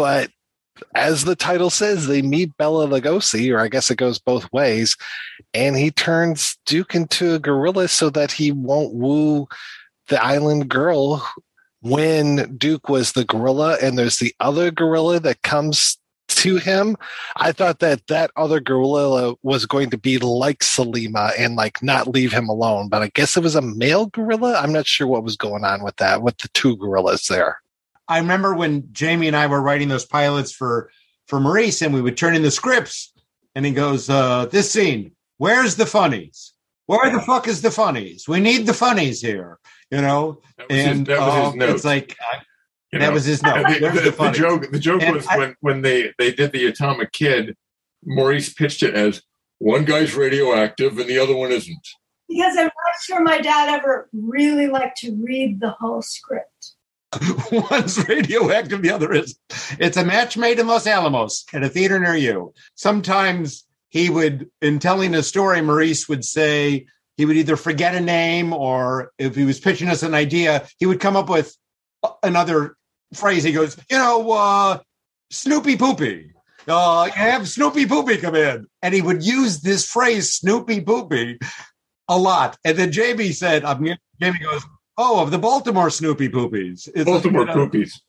But 0.00 0.30
as 0.94 1.24
the 1.24 1.36
title 1.36 1.68
says, 1.68 2.06
they 2.06 2.22
meet 2.22 2.56
Bela 2.56 2.88
Lugosi, 2.88 3.54
or 3.54 3.60
I 3.60 3.68
guess 3.68 3.90
it 3.90 3.98
goes 3.98 4.18
both 4.18 4.50
ways, 4.50 4.96
and 5.52 5.76
he 5.76 5.90
turns 5.90 6.56
Duke 6.64 6.94
into 6.94 7.34
a 7.34 7.38
gorilla 7.38 7.86
so 7.86 8.08
that 8.08 8.32
he 8.32 8.50
won't 8.50 8.94
woo 8.94 9.46
the 10.08 10.18
island 10.24 10.70
girl 10.70 11.22
when 11.82 12.56
Duke 12.56 12.88
was 12.88 13.12
the 13.12 13.26
gorilla 13.26 13.76
and 13.82 13.98
there's 13.98 14.20
the 14.20 14.34
other 14.40 14.70
gorilla 14.70 15.20
that 15.20 15.42
comes 15.42 15.98
to 16.28 16.56
him. 16.56 16.96
I 17.36 17.52
thought 17.52 17.80
that 17.80 18.06
that 18.06 18.30
other 18.36 18.58
gorilla 18.58 19.34
was 19.42 19.66
going 19.66 19.90
to 19.90 19.98
be 19.98 20.16
like 20.16 20.60
Salima 20.60 21.32
and 21.38 21.56
like 21.56 21.82
not 21.82 22.08
leave 22.08 22.32
him 22.32 22.48
alone, 22.48 22.88
but 22.88 23.02
I 23.02 23.10
guess 23.12 23.36
it 23.36 23.42
was 23.42 23.54
a 23.54 23.60
male 23.60 24.06
gorilla. 24.06 24.54
I'm 24.54 24.72
not 24.72 24.86
sure 24.86 25.06
what 25.06 25.24
was 25.24 25.36
going 25.36 25.62
on 25.62 25.84
with 25.84 25.96
that, 25.96 26.22
with 26.22 26.38
the 26.38 26.48
two 26.54 26.78
gorillas 26.78 27.26
there. 27.26 27.60
I 28.10 28.18
remember 28.18 28.54
when 28.54 28.88
Jamie 28.92 29.28
and 29.28 29.36
I 29.36 29.46
were 29.46 29.62
writing 29.62 29.88
those 29.88 30.04
pilots 30.04 30.52
for 30.52 30.90
for 31.28 31.38
Maurice, 31.40 31.80
and 31.80 31.94
we 31.94 32.02
would 32.02 32.16
turn 32.16 32.34
in 32.34 32.42
the 32.42 32.50
scripts, 32.50 33.12
and 33.54 33.64
he 33.64 33.70
goes, 33.72 34.10
uh, 34.10 34.46
"This 34.46 34.70
scene, 34.70 35.12
where's 35.38 35.76
the 35.76 35.86
funnies? 35.86 36.52
Where 36.86 37.10
the 37.12 37.20
fuck 37.20 37.46
is 37.46 37.62
the 37.62 37.70
funnies? 37.70 38.26
We 38.28 38.40
need 38.40 38.66
the 38.66 38.74
funnies 38.74 39.20
here." 39.22 39.58
You 39.92 40.00
know, 40.02 40.40
and 40.68 41.06
his 41.06 41.18
uh, 41.18 41.52
it's 41.56 41.84
like 41.84 42.16
You 42.92 42.98
that 42.98 43.06
know? 43.06 43.12
was 43.12 43.24
his 43.24 43.42
note. 43.44 43.64
The, 43.68 43.78
the- 43.88 44.10
the 44.10 44.10
the 44.10 44.30
joke, 44.32 44.70
the 44.72 44.78
joke 44.80 45.02
And 45.02 45.14
was 45.16 45.26
I- 45.28 45.38
when, 45.38 45.54
when 45.60 45.82
they, 45.82 46.12
they 46.18 46.32
did 46.32 46.50
the 46.52 46.66
Atomic 46.66 47.12
Kid, 47.12 47.56
Maurice 48.04 48.52
pitched 48.52 48.82
it 48.82 48.94
as 48.94 49.22
one 49.58 49.84
guy's 49.84 50.14
radioactive 50.16 50.98
and 50.98 51.08
the 51.08 51.18
other 51.18 51.36
one 51.36 51.52
isn't. 51.52 51.86
Because 52.28 52.56
I'm 52.56 52.64
not 52.64 52.96
sure 53.04 53.20
my 53.22 53.40
dad 53.40 53.68
ever 53.68 54.08
really 54.12 54.66
liked 54.68 54.98
to 54.98 55.12
read 55.16 55.60
the 55.60 55.70
whole 55.70 56.02
script. 56.02 56.59
One's 57.52 58.08
radioactive, 58.08 58.82
the 58.82 58.90
other 58.90 59.12
is. 59.12 59.36
It's 59.78 59.96
a 59.96 60.04
match 60.04 60.36
made 60.36 60.58
in 60.58 60.66
Los 60.66 60.86
Alamos 60.86 61.44
at 61.52 61.64
a 61.64 61.68
theater 61.68 61.98
near 61.98 62.16
you. 62.16 62.54
Sometimes 62.74 63.64
he 63.88 64.08
would, 64.08 64.48
in 64.62 64.78
telling 64.78 65.14
a 65.14 65.22
story, 65.22 65.60
Maurice 65.60 66.08
would 66.08 66.24
say 66.24 66.86
he 67.16 67.26
would 67.26 67.36
either 67.36 67.56
forget 67.56 67.94
a 67.94 68.00
name 68.00 68.52
or 68.52 69.12
if 69.18 69.34
he 69.34 69.44
was 69.44 69.60
pitching 69.60 69.88
us 69.88 70.02
an 70.02 70.14
idea, 70.14 70.66
he 70.78 70.86
would 70.86 71.00
come 71.00 71.16
up 71.16 71.28
with 71.28 71.54
another 72.22 72.76
phrase. 73.14 73.42
He 73.42 73.52
goes, 73.52 73.76
you 73.90 73.98
know, 73.98 74.30
uh, 74.30 74.78
Snoopy 75.30 75.76
Poopy. 75.76 76.32
Uh, 76.68 77.10
have 77.10 77.48
Snoopy 77.48 77.86
Poopy 77.86 78.18
come 78.18 78.36
in. 78.36 78.66
And 78.82 78.94
he 78.94 79.02
would 79.02 79.24
use 79.24 79.60
this 79.60 79.84
phrase, 79.84 80.32
Snoopy 80.32 80.82
Poopy, 80.82 81.38
a 82.08 82.16
lot. 82.16 82.56
And 82.64 82.78
then 82.78 82.92
Jamie 82.92 83.32
said, 83.32 83.64
um, 83.64 83.84
Jamie 84.20 84.38
goes, 84.38 84.62
Oh, 85.02 85.22
of 85.22 85.30
the 85.30 85.38
Baltimore 85.38 85.88
Snoopy 85.88 86.28
Poopies. 86.28 86.86
It's 86.94 87.06
Baltimore 87.06 87.40
you 87.40 87.46
know, 87.46 87.54
Poopies. 87.54 88.02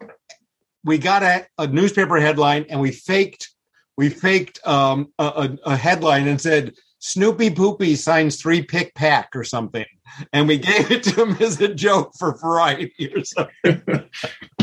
We 0.84 0.98
got 0.98 1.24
a, 1.24 1.48
a 1.58 1.66
newspaper 1.66 2.20
headline 2.20 2.66
and 2.70 2.82
we 2.82 2.92
faked 2.92 3.50
we 3.96 4.10
faked 4.10 4.60
um, 4.68 5.08
a, 5.18 5.24
a, 5.24 5.58
a 5.72 5.76
headline 5.78 6.28
and 6.28 6.42
said 6.42 6.74
Snoopy 7.00 7.52
Poopy 7.52 7.96
signs 7.96 8.42
three 8.42 8.62
pick 8.62 8.94
pack 8.94 9.30
or 9.36 9.46
something, 9.46 9.86
and 10.34 10.50
we 10.50 10.58
gave 10.70 10.92
it 10.92 11.04
to 11.04 11.22
him 11.24 11.38
as 11.40 11.62
a 11.62 11.74
joke 11.74 12.12
for 12.20 12.38
variety 12.38 12.94
or 13.16 13.24
something. 13.24 14.10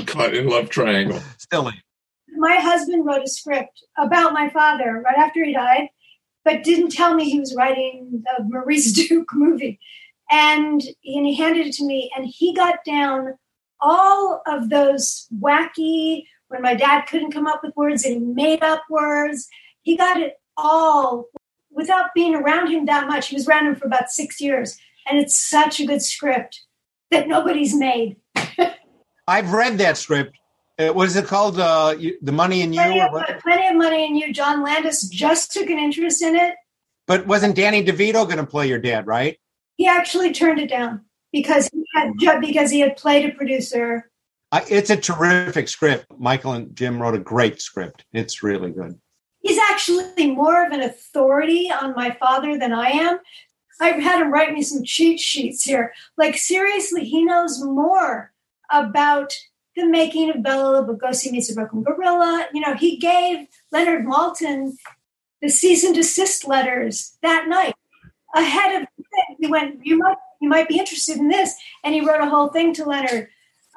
Caught 0.04 0.34
in 0.34 0.48
love 0.48 0.68
triangle. 0.68 1.22
Silly. 1.50 1.82
My 2.36 2.56
husband 2.56 3.06
wrote 3.06 3.24
a 3.24 3.28
script 3.28 3.82
about 3.96 4.34
my 4.34 4.50
father 4.50 5.00
right 5.02 5.16
after 5.16 5.42
he 5.42 5.54
died, 5.54 5.88
but 6.44 6.62
didn't 6.62 6.90
tell 6.90 7.14
me 7.14 7.30
he 7.30 7.40
was 7.40 7.54
writing 7.56 8.22
the 8.22 8.44
Maurice 8.44 8.92
Duke 9.08 9.32
movie. 9.32 9.80
And, 10.30 10.82
and 10.82 11.26
he 11.26 11.34
handed 11.34 11.66
it 11.66 11.72
to 11.74 11.84
me, 11.84 12.10
and 12.16 12.26
he 12.26 12.54
got 12.54 12.84
down 12.84 13.34
all 13.80 14.42
of 14.46 14.68
those 14.70 15.26
wacky, 15.40 16.24
when 16.48 16.62
my 16.62 16.74
dad 16.74 17.02
couldn't 17.02 17.32
come 17.32 17.46
up 17.46 17.60
with 17.62 17.76
words 17.76 18.04
and 18.04 18.14
he 18.14 18.20
made 18.20 18.62
up 18.62 18.82
words. 18.90 19.48
He 19.82 19.96
got 19.96 20.18
it 20.18 20.40
all 20.56 21.26
without 21.70 22.06
being 22.14 22.34
around 22.34 22.68
him 22.70 22.86
that 22.86 23.06
much. 23.06 23.28
He 23.28 23.36
was 23.36 23.46
around 23.46 23.66
him 23.66 23.76
for 23.76 23.86
about 23.86 24.10
six 24.10 24.40
years. 24.40 24.76
And 25.08 25.18
it's 25.18 25.36
such 25.36 25.80
a 25.80 25.86
good 25.86 26.02
script 26.02 26.62
that 27.10 27.28
nobody's 27.28 27.74
made. 27.74 28.16
I've 29.28 29.52
read 29.52 29.78
that 29.78 29.96
script. 29.96 30.36
Uh, 30.78 30.88
what 30.88 31.06
is 31.06 31.16
it 31.16 31.26
called? 31.26 31.58
Uh, 31.58 31.94
you, 31.98 32.18
the 32.22 32.32
Money 32.32 32.62
in 32.62 32.72
You, 32.72 32.80
Plenty 32.80 33.00
or 33.00 33.06
of, 33.06 33.12
what? 33.12 33.40
plenty 33.40 33.66
of 33.66 33.76
money 33.76 34.06
in 34.06 34.16
you. 34.16 34.32
John 34.32 34.62
Landis 34.62 35.08
just 35.08 35.52
took 35.52 35.68
an 35.68 35.78
interest 35.78 36.22
in 36.22 36.36
it. 36.36 36.54
But 37.06 37.26
wasn't 37.26 37.56
Danny 37.56 37.84
DeVito 37.84 38.24
going 38.24 38.36
to 38.36 38.46
play 38.46 38.68
your 38.68 38.78
dad? 38.78 39.06
Right? 39.06 39.38
He 39.78 39.86
actually 39.86 40.32
turned 40.32 40.58
it 40.58 40.68
down 40.68 41.04
because 41.32 41.70
he 41.72 41.84
had 41.94 42.12
oh, 42.26 42.40
because 42.40 42.70
he 42.70 42.80
had 42.80 42.96
played 42.96 43.24
a 43.24 43.34
producer. 43.34 44.10
I, 44.50 44.64
it's 44.68 44.90
a 44.90 44.96
terrific 44.96 45.68
script. 45.68 46.06
Michael 46.18 46.52
and 46.52 46.74
Jim 46.74 47.00
wrote 47.00 47.14
a 47.14 47.20
great 47.20 47.62
script. 47.62 48.04
It's 48.12 48.42
really 48.42 48.72
good. 48.72 48.98
He's 49.40 49.58
actually 49.70 50.34
more 50.34 50.66
of 50.66 50.72
an 50.72 50.82
authority 50.82 51.70
on 51.70 51.94
my 51.94 52.10
father 52.18 52.58
than 52.58 52.72
I 52.72 52.88
am. 52.88 53.18
I've 53.80 54.02
had 54.02 54.20
him 54.20 54.32
write 54.32 54.52
me 54.52 54.62
some 54.62 54.82
cheat 54.84 55.20
sheets 55.20 55.62
here. 55.62 55.92
Like 56.16 56.36
seriously, 56.36 57.04
he 57.04 57.24
knows 57.24 57.62
more 57.62 58.32
about 58.72 59.32
the 59.76 59.86
making 59.86 60.30
of 60.30 60.42
Bela 60.42 60.84
Lugosi 60.84 61.30
meets 61.30 61.52
a 61.52 61.54
Brooklyn 61.54 61.84
gorilla. 61.84 62.48
You 62.52 62.62
know, 62.62 62.74
he 62.74 62.96
gave 62.96 63.46
Leonard 63.70 64.04
Maltin 64.04 64.72
the 65.40 65.48
cease 65.48 65.84
and 65.84 65.94
desist 65.94 66.48
letters 66.48 67.16
that 67.22 67.46
night 67.46 67.76
ahead 68.34 68.82
of 68.82 68.88
he 69.38 69.46
went. 69.46 69.84
You 69.84 69.98
might 69.98 70.16
you 70.40 70.48
might 70.48 70.68
be 70.68 70.78
interested 70.78 71.16
in 71.16 71.28
this, 71.28 71.54
and 71.84 71.94
he 71.94 72.00
wrote 72.00 72.20
a 72.20 72.28
whole 72.28 72.48
thing 72.48 72.74
to 72.74 72.84
Leonard. 72.84 73.28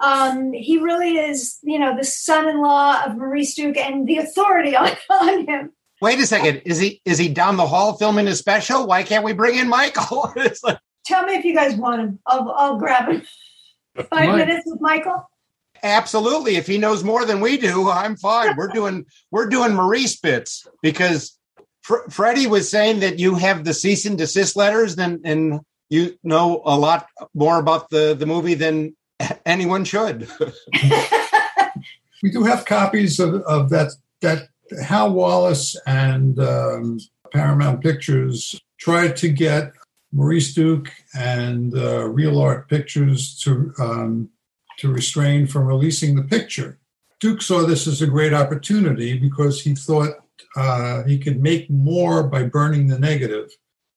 Um, 0.03 0.51
he 0.53 0.79
really 0.79 1.17
is, 1.17 1.59
you 1.61 1.77
know, 1.77 1.95
the 1.95 2.03
son-in-law 2.03 3.03
of 3.05 3.17
Maurice 3.17 3.53
Duke 3.53 3.77
and 3.77 4.07
the 4.07 4.17
authority 4.17 4.75
on, 4.75 4.91
on 5.09 5.45
him. 5.45 5.71
Wait 6.01 6.19
a 6.19 6.25
second. 6.25 6.63
Is 6.65 6.79
he 6.79 7.01
is 7.05 7.17
he 7.19 7.29
down 7.29 7.57
the 7.57 7.67
hall 7.67 7.93
filming 7.97 8.27
a 8.27 8.35
special? 8.35 8.87
Why 8.87 9.03
can't 9.03 9.23
we 9.23 9.33
bring 9.33 9.57
in 9.57 9.69
Michael? 9.69 10.33
like, 10.63 10.79
Tell 11.05 11.23
me 11.25 11.35
if 11.35 11.45
you 11.45 11.55
guys 11.55 11.75
want 11.75 12.01
him. 12.01 12.19
I'll, 12.25 12.51
I'll 12.51 12.77
grab 12.77 13.09
him. 13.09 13.21
Five 13.95 14.09
Mike. 14.29 14.47
minutes 14.47 14.63
with 14.65 14.81
Michael. 14.81 15.29
absolutely. 15.83 16.55
If 16.55 16.67
he 16.67 16.77
knows 16.77 17.03
more 17.03 17.25
than 17.25 17.41
we 17.41 17.57
do, 17.57 17.89
I'm 17.89 18.15
fine. 18.15 18.55
We're 18.55 18.69
doing 18.69 19.05
we're 19.31 19.49
doing 19.49 19.73
Maurice 19.73 20.19
bits 20.19 20.65
because 20.81 21.37
Fr- 21.91 22.09
Fredde 22.09 22.47
was 22.47 22.69
saying 22.69 23.01
that 23.01 23.19
you 23.19 23.35
have 23.35 23.65
the 23.65 23.73
cease 23.73 24.05
and 24.05 24.17
desist 24.17 24.55
letters, 24.55 24.97
and 24.97 25.19
and 25.25 25.59
you 25.89 26.17
know 26.23 26.61
a 26.65 26.77
lot 26.77 27.07
more 27.33 27.59
about 27.59 27.89
the 27.89 28.15
the 28.17 28.25
movie 28.25 28.53
than 28.53 28.95
anyone 29.45 29.83
should. 29.83 30.27
We 32.23 32.29
do 32.29 32.43
have 32.43 32.65
copies 32.65 33.19
of, 33.19 33.33
of 33.47 33.71
that 33.71 33.93
that 34.21 34.49
Hal 34.85 35.11
Wallis 35.11 35.75
and 35.87 36.37
um, 36.39 36.99
Paramount 37.33 37.81
Pictures 37.81 38.61
tried 38.79 39.15
to 39.17 39.29
get 39.29 39.73
Maurice 40.11 40.53
Duke 40.53 40.91
and 41.15 41.73
uh, 41.73 42.05
Realart 42.05 42.69
Pictures 42.69 43.39
to 43.39 43.73
um, 43.79 44.29
to 44.77 44.93
restrain 44.93 45.47
from 45.47 45.65
releasing 45.65 46.15
the 46.15 46.21
picture. 46.21 46.77
Duke 47.19 47.41
saw 47.41 47.65
this 47.65 47.87
as 47.87 48.03
a 48.03 48.07
great 48.07 48.33
opportunity 48.33 49.17
because 49.17 49.61
he 49.61 49.73
thought 49.73 50.20
uh, 50.55 51.03
he 51.03 51.17
could 51.17 51.41
make 51.41 51.69
more 51.69 52.23
by 52.23 52.43
burning 52.43 52.87
the 52.87 52.99
negative 52.99 53.49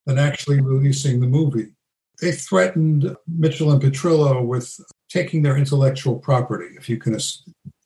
than 0.06 0.18
actually 0.18 0.60
releasing 0.60 1.20
the 1.20 1.26
movie. 1.26 1.72
They 2.20 2.32
threatened 2.32 3.16
Mitchell 3.26 3.72
and 3.72 3.82
Petrillo 3.82 4.44
with 4.44 4.78
taking 5.08 5.42
their 5.42 5.56
intellectual 5.56 6.16
property 6.16 6.74
if 6.76 6.88
you 6.88 6.98
can 6.98 7.18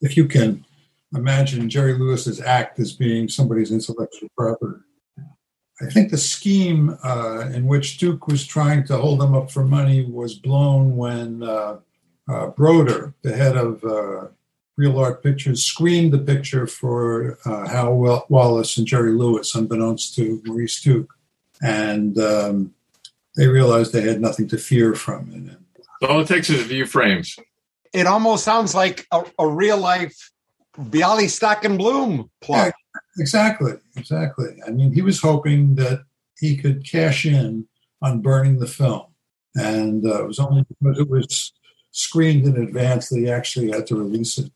if 0.01 0.15
you 0.15 0.27
can 0.27 0.65
imagine 1.15 1.69
Jerry 1.69 1.93
Lewis's 1.93 2.39
act 2.39 2.79
as 2.79 2.93
being 2.93 3.27
somebody's 3.27 3.71
intellectual 3.71 4.29
property. 4.37 4.79
I 5.81 5.85
think 5.85 6.11
the 6.11 6.17
scheme 6.17 6.97
uh, 7.03 7.49
in 7.53 7.65
which 7.65 7.97
Duke 7.97 8.27
was 8.27 8.45
trying 8.45 8.85
to 8.87 8.97
hold 8.97 9.19
them 9.19 9.33
up 9.33 9.49
for 9.49 9.63
money 9.63 10.05
was 10.05 10.35
blown 10.35 10.97
when 10.97 11.41
uh, 11.41 11.77
uh, 12.27 12.47
Broder, 12.47 13.13
the 13.21 13.35
head 13.35 13.55
of 13.55 13.83
uh, 13.83 14.27
Realart 14.79 15.21
Pictures, 15.21 15.63
screened 15.63 16.13
the 16.13 16.19
picture 16.19 16.65
for 16.65 17.37
uh, 17.45 17.67
Hal 17.67 17.95
Wallis 18.29 18.77
and 18.77 18.87
Jerry 18.87 19.11
Lewis, 19.11 19.53
unbeknownst 19.53 20.15
to 20.15 20.41
Maurice 20.45 20.81
Duke. 20.81 21.13
And 21.61 22.17
um, 22.17 22.73
they 23.35 23.47
realized 23.47 23.91
they 23.91 24.01
had 24.01 24.21
nothing 24.21 24.47
to 24.49 24.57
fear 24.57 24.95
from 24.95 25.31
it. 25.31 26.07
All 26.07 26.21
it 26.21 26.27
takes 26.27 26.49
is 26.49 26.61
a 26.61 26.65
few 26.65 26.85
frames. 26.85 27.37
It 27.93 28.07
almost 28.07 28.45
sounds 28.45 28.73
like 28.73 29.05
a, 29.11 29.23
a 29.37 29.47
real 29.47 29.77
life 29.77 30.31
Bialystock 30.77 31.65
and 31.65 31.77
Bloom 31.77 32.29
plot. 32.41 32.67
Yeah, 32.67 33.21
exactly, 33.21 33.73
exactly. 33.97 34.47
I 34.65 34.71
mean, 34.71 34.93
he 34.93 35.01
was 35.01 35.21
hoping 35.21 35.75
that 35.75 36.03
he 36.37 36.55
could 36.55 36.89
cash 36.89 37.25
in 37.25 37.67
on 38.01 38.21
burning 38.21 38.59
the 38.59 38.67
film, 38.67 39.07
and 39.55 40.05
uh, 40.05 40.23
it 40.23 40.27
was 40.27 40.39
only 40.39 40.63
because 40.69 40.99
it 40.99 41.09
was 41.09 41.51
screened 41.91 42.45
in 42.45 42.55
advance 42.61 43.09
that 43.09 43.19
he 43.19 43.29
actually 43.29 43.71
had 43.71 43.87
to 43.87 43.95
release 43.95 44.37
it. 44.37 44.51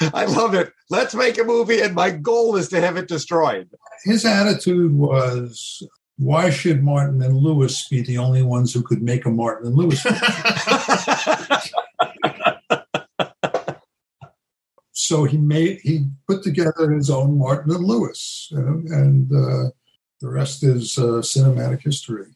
I 0.00 0.24
love 0.26 0.54
it. 0.54 0.72
Let's 0.90 1.14
make 1.14 1.38
a 1.38 1.44
movie, 1.44 1.80
and 1.80 1.94
my 1.94 2.10
goal 2.10 2.56
is 2.56 2.68
to 2.70 2.80
have 2.80 2.96
it 2.96 3.08
destroyed. 3.08 3.68
His 4.04 4.24
attitude 4.24 4.92
was, 4.92 5.82
why 6.16 6.50
should 6.50 6.82
Martin 6.82 7.22
and 7.22 7.36
Lewis 7.36 7.88
be 7.88 8.02
the 8.02 8.18
only 8.18 8.42
ones 8.42 8.72
who 8.72 8.82
could 8.82 9.02
make 9.02 9.26
a 9.26 9.30
Martin 9.30 9.68
and 9.68 9.76
Lewis 9.76 10.02
so 14.92 15.24
he 15.24 15.38
made 15.38 15.78
he 15.82 16.06
put 16.26 16.42
together 16.42 16.90
his 16.90 17.08
own 17.08 17.38
Martin 17.38 17.74
and 17.74 17.84
Lewis, 17.84 18.48
you 18.50 18.58
know, 18.58 18.82
and 18.94 19.32
uh, 19.32 19.70
the 20.20 20.28
rest 20.28 20.62
is 20.62 20.98
uh, 20.98 21.22
cinematic 21.22 21.82
history. 21.82 22.26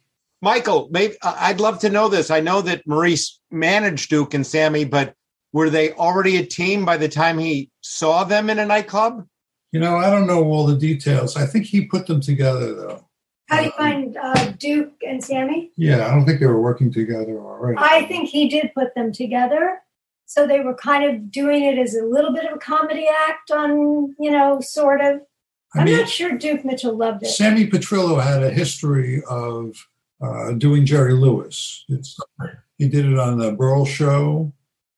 Michael, 0.41 0.89
maybe 0.91 1.15
I'd 1.23 1.61
love 1.61 1.79
to 1.81 1.91
know 1.91 2.09
this. 2.09 2.31
I 2.31 2.41
know 2.41 2.63
that 2.63 2.87
Maurice 2.87 3.39
managed 3.51 4.11
Duke 4.11 4.35
and 4.35 4.47
Sammy, 4.47 4.85
but 4.85 5.15
were 5.53 5.71
they 5.71 5.93
already 5.93 6.37
a 6.37 6.47
team 6.47 6.85
by 6.85 6.97
the 6.97 7.09
time 7.09 7.39
he 7.39 7.71
saw 7.81 8.25
them 8.25 8.51
in 8.51 8.59
a 8.59 8.67
nightclub? 8.67 9.27
You 9.71 9.81
know, 9.81 9.97
I 9.97 10.11
don't 10.11 10.27
know 10.27 10.45
all 10.45 10.67
the 10.67 10.77
details. 10.77 11.37
I 11.37 11.47
think 11.47 11.67
he 11.67 11.87
put 11.87 12.07
them 12.07 12.21
together, 12.21 12.75
though. 12.75 13.07
How 13.49 13.59
do 13.59 13.65
you 13.65 13.71
find 13.73 14.17
uh, 14.17 14.53
Duke 14.59 14.95
and 15.07 15.23
Sammy? 15.23 15.71
Yeah, 15.77 16.07
I 16.07 16.11
don't 16.15 16.25
think 16.25 16.41
they 16.41 16.47
were 16.47 16.61
working 16.61 16.93
together 16.93 17.39
already. 17.39 17.77
I 17.79 18.07
think 18.07 18.29
he 18.29 18.49
did 18.49 18.73
put 18.75 18.95
them 18.95 19.13
together. 19.13 19.81
So 20.25 20.47
they 20.47 20.61
were 20.61 20.75
kind 20.75 21.05
of 21.05 21.31
doing 21.31 21.63
it 21.63 21.79
as 21.79 21.95
a 21.95 22.05
little 22.05 22.33
bit 22.33 22.47
of 22.47 22.57
a 22.57 22.59
comedy 22.59 23.07
act 23.29 23.51
on, 23.51 24.15
you 24.19 24.31
know, 24.31 24.61
sort 24.61 25.03
of. 25.03 25.21
I 25.75 25.81
I'm 25.81 25.85
mean, 25.85 25.99
not 25.99 26.09
sure 26.09 26.33
Duke 26.33 26.65
Mitchell 26.65 26.97
loved 26.97 27.25
it. 27.25 27.29
Sammy 27.29 27.67
Petrillo 27.67 28.23
had 28.23 28.43
a 28.43 28.51
history 28.51 29.23
of 29.29 29.87
uh, 30.23 30.53
doing 30.53 30.87
Jerry 30.87 31.13
Lewis. 31.15 31.85
It's, 31.89 32.17
he 32.79 32.89
did 32.89 33.05
it 33.05 33.19
on 33.19 33.39
the 33.39 33.53
Berle 33.53 33.87
Show, 33.87 34.53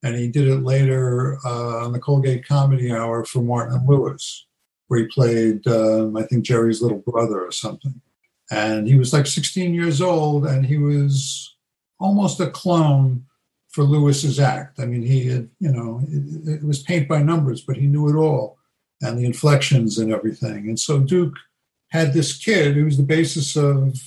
and 0.04 0.14
he 0.14 0.28
did 0.28 0.46
it 0.46 0.62
later 0.62 1.38
uh, 1.46 1.84
on 1.84 1.92
the 1.92 1.98
Colgate 1.98 2.46
Comedy 2.46 2.92
Hour 2.92 3.24
for 3.24 3.40
Martin 3.40 3.78
and 3.78 3.88
Lewis, 3.88 4.46
where 4.88 5.00
he 5.00 5.06
played, 5.06 5.66
um, 5.66 6.14
I 6.14 6.24
think, 6.24 6.44
Jerry's 6.44 6.82
little 6.82 6.98
brother 6.98 7.40
or 7.40 7.50
something. 7.50 8.02
And 8.50 8.86
he 8.86 8.96
was 8.96 9.14
like 9.14 9.26
16 9.26 9.72
years 9.72 10.02
old, 10.02 10.44
and 10.44 10.66
he 10.66 10.76
was 10.76 11.56
almost 11.98 12.38
a 12.38 12.50
clone 12.50 13.24
for 13.70 13.82
Lewis's 13.82 14.38
act. 14.38 14.78
I 14.78 14.84
mean, 14.84 15.00
he 15.00 15.26
had, 15.26 15.48
you 15.58 15.72
know, 15.72 16.02
it, 16.06 16.56
it 16.56 16.64
was 16.64 16.82
paint 16.82 17.08
by 17.08 17.22
numbers, 17.22 17.62
but 17.62 17.78
he 17.78 17.86
knew 17.86 18.10
it 18.10 18.14
all 18.14 18.58
and 19.00 19.18
the 19.18 19.24
inflections 19.24 19.96
and 19.96 20.12
everything. 20.12 20.68
And 20.68 20.78
so 20.78 20.98
Duke 20.98 21.34
had 21.88 22.12
this 22.12 22.36
kid 22.36 22.74
who 22.74 22.84
was 22.84 22.98
the 22.98 23.02
basis 23.04 23.56
of 23.56 23.98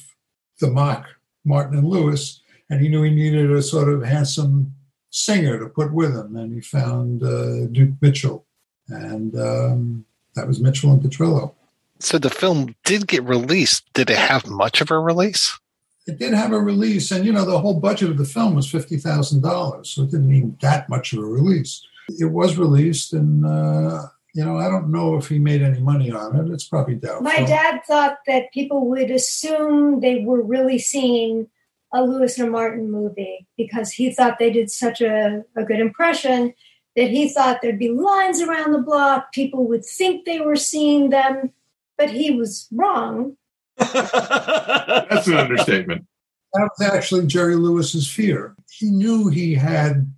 the 0.60 0.70
mock 0.70 1.08
Martin 1.44 1.78
and 1.80 1.88
Lewis, 1.88 2.42
and 2.70 2.82
he 2.82 2.88
knew 2.88 3.02
he 3.02 3.12
needed 3.12 3.52
a 3.52 3.64
sort 3.64 3.90
of 3.90 4.04
handsome 4.04 4.76
singer 5.10 5.60
to 5.60 5.68
put 5.68 5.94
with 5.94 6.16
him, 6.16 6.36
and 6.36 6.54
he 6.54 6.62
found 6.62 7.24
uh, 7.24 7.68
Duke 7.68 7.96
Mitchell, 8.02 8.46
and 8.88 9.36
um, 9.40 10.06
that 10.36 10.48
was 10.48 10.60
Mitchell 10.60 10.92
and 10.92 11.02
Petrillo. 11.02 11.54
So 12.00 12.18
the 12.18 12.30
film 12.30 12.76
did 12.84 13.08
get 13.08 13.24
released. 13.24 13.92
Did 13.94 14.10
it 14.10 14.18
have 14.18 14.48
much 14.48 14.82
of 14.82 14.92
a 14.92 15.00
release? 15.00 15.58
It 16.06 16.20
did 16.20 16.34
have 16.34 16.54
a 16.54 16.60
release, 16.60 17.12
and 17.12 17.26
you 17.26 17.34
know 17.34 17.44
the 17.44 17.60
whole 17.60 17.80
budget 17.80 18.10
of 18.10 18.18
the 18.18 18.26
film 18.26 18.56
was 18.56 18.70
fifty 18.70 18.98
thousand 18.98 19.42
dollars, 19.42 19.90
so 19.90 20.04
it 20.04 20.12
didn't 20.12 20.30
mean 20.30 20.58
that 20.62 20.88
much 20.88 21.14
of 21.14 21.20
a 21.20 21.26
release. 21.26 21.86
It 22.20 22.32
was 22.32 22.58
released, 22.58 23.12
and 23.12 23.46
uh, 23.46 24.04
you 24.34 24.46
know 24.46 24.58
I 24.58 24.70
don't 24.70 24.90
know 24.90 25.18
if 25.18 25.28
he 25.28 25.38
made 25.38 25.62
any 25.62 25.82
money 25.82 26.12
on 26.12 26.38
it. 26.38 26.54
It's 26.54 26.68
probably 26.68 26.96
doubtful. 26.96 27.24
My 27.24 27.44
dad 27.44 27.82
thought 27.86 28.20
that 28.26 28.54
people 28.54 28.88
would 28.88 29.12
assume 29.12 30.00
they 30.00 30.20
were 30.20 30.42
really 30.42 30.80
seeing 30.80 31.50
a 31.94 32.04
Lewis 32.04 32.38
and 32.38 32.52
Martin 32.52 32.92
movie 32.92 33.48
because 33.58 33.92
he 33.92 34.12
thought 34.12 34.40
they 34.40 34.52
did 34.52 34.70
such 34.70 35.02
a, 35.02 35.44
a 35.56 35.64
good 35.64 35.80
impression 35.80 36.54
that 36.96 37.10
he 37.10 37.30
thought 37.30 37.62
there'd 37.62 37.80
be 37.80 37.90
lines 37.90 38.42
around 38.42 38.72
the 38.72 38.82
block. 38.82 39.32
People 39.32 39.68
would 39.68 39.86
think 39.86 40.26
they 40.26 40.40
were 40.40 40.56
seeing 40.56 41.10
them, 41.10 41.52
but 41.98 42.10
he 42.10 42.32
was 42.32 42.68
wrong. 42.72 43.38
That's 43.78 45.28
an 45.28 45.36
understatement. 45.36 46.06
That 46.54 46.70
was 46.78 46.90
actually 46.90 47.28
Jerry 47.28 47.56
Lewis's 47.56 48.10
fear. 48.10 48.56
He 48.72 48.90
knew 48.90 49.30
he 49.30 49.54
had 49.54 50.12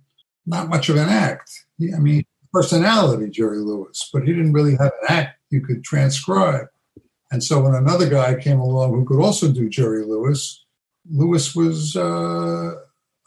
not 0.46 0.68
much 0.68 0.88
of 0.88 0.96
an 0.96 1.08
act. 1.08 1.50
I 1.94 1.98
mean, 1.98 2.24
personality, 2.52 3.28
Jerry 3.30 3.58
Lewis, 3.58 4.08
but 4.12 4.22
he 4.22 4.32
didn't 4.32 4.54
really 4.54 4.72
have 4.72 4.92
an 5.02 5.08
act 5.08 5.38
you 5.50 5.60
could 5.60 5.84
transcribe. 5.84 6.66
And 7.30 7.44
so 7.44 7.60
when 7.60 7.74
another 7.74 8.08
guy 8.08 8.34
came 8.34 8.58
along 8.58 8.92
who 8.92 9.04
could 9.04 9.22
also 9.22 9.52
do 9.52 9.68
Jerry 9.68 10.04
Lewis, 10.04 10.64
Lewis 11.08 11.54
was 11.54 11.96
uh, 11.96 12.74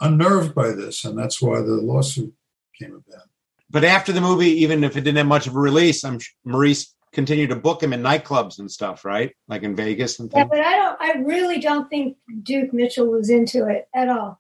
unnerved 0.02 0.54
by 0.54 0.72
this, 0.72 1.06
and 1.06 1.18
that's 1.18 1.42
why 1.42 1.62
the 1.62 1.74
lawsuit 1.82 2.34
came 2.80 2.94
about. 2.94 3.28
But 3.70 3.84
after 3.84 4.12
the 4.12 4.22
movie, 4.22 4.52
even 4.62 4.84
if 4.84 4.96
it 4.96 5.02
didn't 5.02 5.18
have 5.18 5.28
much 5.28 5.48
of 5.48 5.56
a 5.56 5.60
release, 5.60 6.04
I'm 6.04 6.20
Maurice 6.46 6.94
continued 7.12 7.50
to 7.50 7.56
book 7.56 7.82
him 7.82 7.94
in 7.94 8.02
nightclubs 8.02 8.60
and 8.60 8.70
stuff, 8.70 9.06
right? 9.06 9.34
Like 9.48 9.64
in 9.64 9.76
Vegas 9.76 10.20
and 10.20 10.32
things. 10.32 10.40
Yeah, 10.40 10.48
but 10.50 10.60
I 10.60 10.76
don't. 10.76 10.98
I 11.02 11.14
really 11.24 11.60
don't 11.60 11.90
think 11.90 12.18
Duke 12.44 12.74
Mitchell 12.74 13.08
was 13.08 13.30
into 13.30 13.68
it 13.68 13.88
at 13.96 14.10
all. 14.10 14.40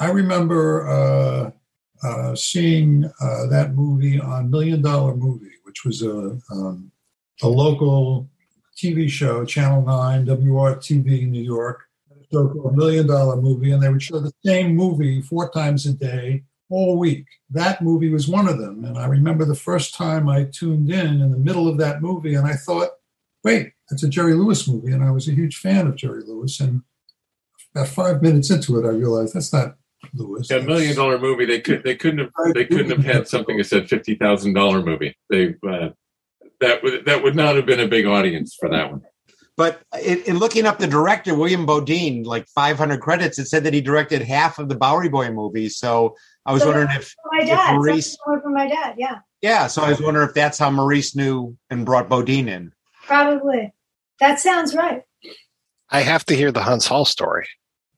I 0.00 0.10
remember 0.10 0.88
uh, 0.88 1.50
uh, 2.06 2.34
seeing 2.34 3.04
uh, 3.04 3.46
that 3.46 3.74
movie 3.74 4.20
on 4.20 4.50
Million 4.50 4.82
Dollar 4.82 5.16
Movie, 5.16 5.52
which 5.64 5.84
was 5.84 6.02
a 6.02 6.38
um, 6.50 6.90
a 7.42 7.48
local 7.48 8.28
TV 8.76 9.08
show, 9.08 9.44
Channel 9.44 9.82
Nine, 9.82 10.26
WOR-TV, 10.26 11.28
New 11.28 11.42
York 11.42 11.85
show 12.32 12.48
called 12.48 12.76
Million 12.76 13.06
Dollar 13.06 13.36
Movie, 13.36 13.72
and 13.72 13.82
they 13.82 13.88
would 13.88 14.02
show 14.02 14.18
the 14.18 14.32
same 14.44 14.74
movie 14.74 15.22
four 15.22 15.50
times 15.50 15.86
a 15.86 15.92
day 15.92 16.44
all 16.70 16.98
week. 16.98 17.26
That 17.50 17.82
movie 17.82 18.10
was 18.10 18.28
one 18.28 18.48
of 18.48 18.58
them. 18.58 18.84
And 18.84 18.98
I 18.98 19.06
remember 19.06 19.44
the 19.44 19.54
first 19.54 19.94
time 19.94 20.28
I 20.28 20.44
tuned 20.44 20.90
in 20.90 21.20
in 21.20 21.30
the 21.30 21.38
middle 21.38 21.68
of 21.68 21.78
that 21.78 22.02
movie, 22.02 22.34
and 22.34 22.46
I 22.46 22.54
thought, 22.54 22.90
wait, 23.44 23.72
it's 23.90 24.02
a 24.02 24.08
Jerry 24.08 24.34
Lewis 24.34 24.66
movie. 24.66 24.92
And 24.92 25.04
I 25.04 25.10
was 25.10 25.28
a 25.28 25.32
huge 25.32 25.56
fan 25.56 25.86
of 25.86 25.96
Jerry 25.96 26.22
Lewis. 26.26 26.60
And 26.60 26.82
about 27.74 27.88
five 27.88 28.22
minutes 28.22 28.50
into 28.50 28.78
it, 28.78 28.86
I 28.86 28.90
realized 28.90 29.34
that's 29.34 29.52
not 29.52 29.76
Lewis. 30.14 30.50
A 30.50 30.60
million 30.62 30.96
dollar 30.96 31.18
movie. 31.18 31.46
They 31.46 31.60
could 31.60 31.82
they 31.82 31.94
couldn't 31.94 32.18
have 32.18 32.54
they 32.54 32.64
couldn't 32.64 32.90
have 32.90 33.04
had 33.04 33.28
something 33.28 33.56
that 33.56 33.64
said 33.64 33.88
fifty 33.88 34.14
thousand 34.14 34.54
dollar 34.54 34.82
movie. 34.82 35.16
They 35.30 35.54
uh, 35.68 35.90
that 36.60 36.82
would 36.82 37.04
that 37.06 37.22
would 37.22 37.36
not 37.36 37.56
have 37.56 37.66
been 37.66 37.80
a 37.80 37.88
big 37.88 38.06
audience 38.06 38.56
for 38.58 38.68
that 38.68 38.90
one. 38.90 39.02
But 39.56 39.82
in, 40.02 40.18
in, 40.24 40.38
looking 40.38 40.66
up 40.66 40.78
the 40.78 40.86
director, 40.86 41.34
William 41.34 41.66
Beaudine, 41.66 42.26
like 42.26 42.46
500 42.48 43.00
credits, 43.00 43.38
it 43.38 43.46
said 43.46 43.64
that 43.64 43.72
he 43.72 43.80
directed 43.80 44.20
half 44.20 44.58
of 44.58 44.68
the 44.68 44.74
Bowery 44.74 45.08
Boy 45.08 45.30
movies. 45.30 45.78
So 45.78 46.14
I 46.44 46.52
was 46.52 46.62
so 46.62 46.68
wondering 46.68 46.90
if, 46.94 47.14
my 47.32 47.44
dad, 47.44 47.70
if 47.70 47.76
Maurice. 47.76 48.18
From 48.24 48.52
my 48.52 48.68
dad, 48.68 48.96
yeah. 48.98 49.20
Yeah, 49.40 49.66
so 49.66 49.82
I 49.82 49.90
was 49.90 50.00
wondering 50.00 50.28
if 50.28 50.34
that's 50.34 50.58
how 50.58 50.70
Maurice 50.70 51.16
knew 51.16 51.56
and 51.70 51.86
brought 51.86 52.08
Beaudine 52.08 52.48
in. 52.48 52.72
Probably. 53.06 53.72
That 54.20 54.40
sounds 54.40 54.74
right. 54.74 55.02
I 55.90 56.00
have 56.00 56.24
to 56.26 56.34
hear 56.34 56.52
the 56.52 56.60
Huntz 56.60 56.86
Hall 56.86 57.04
story. 57.04 57.46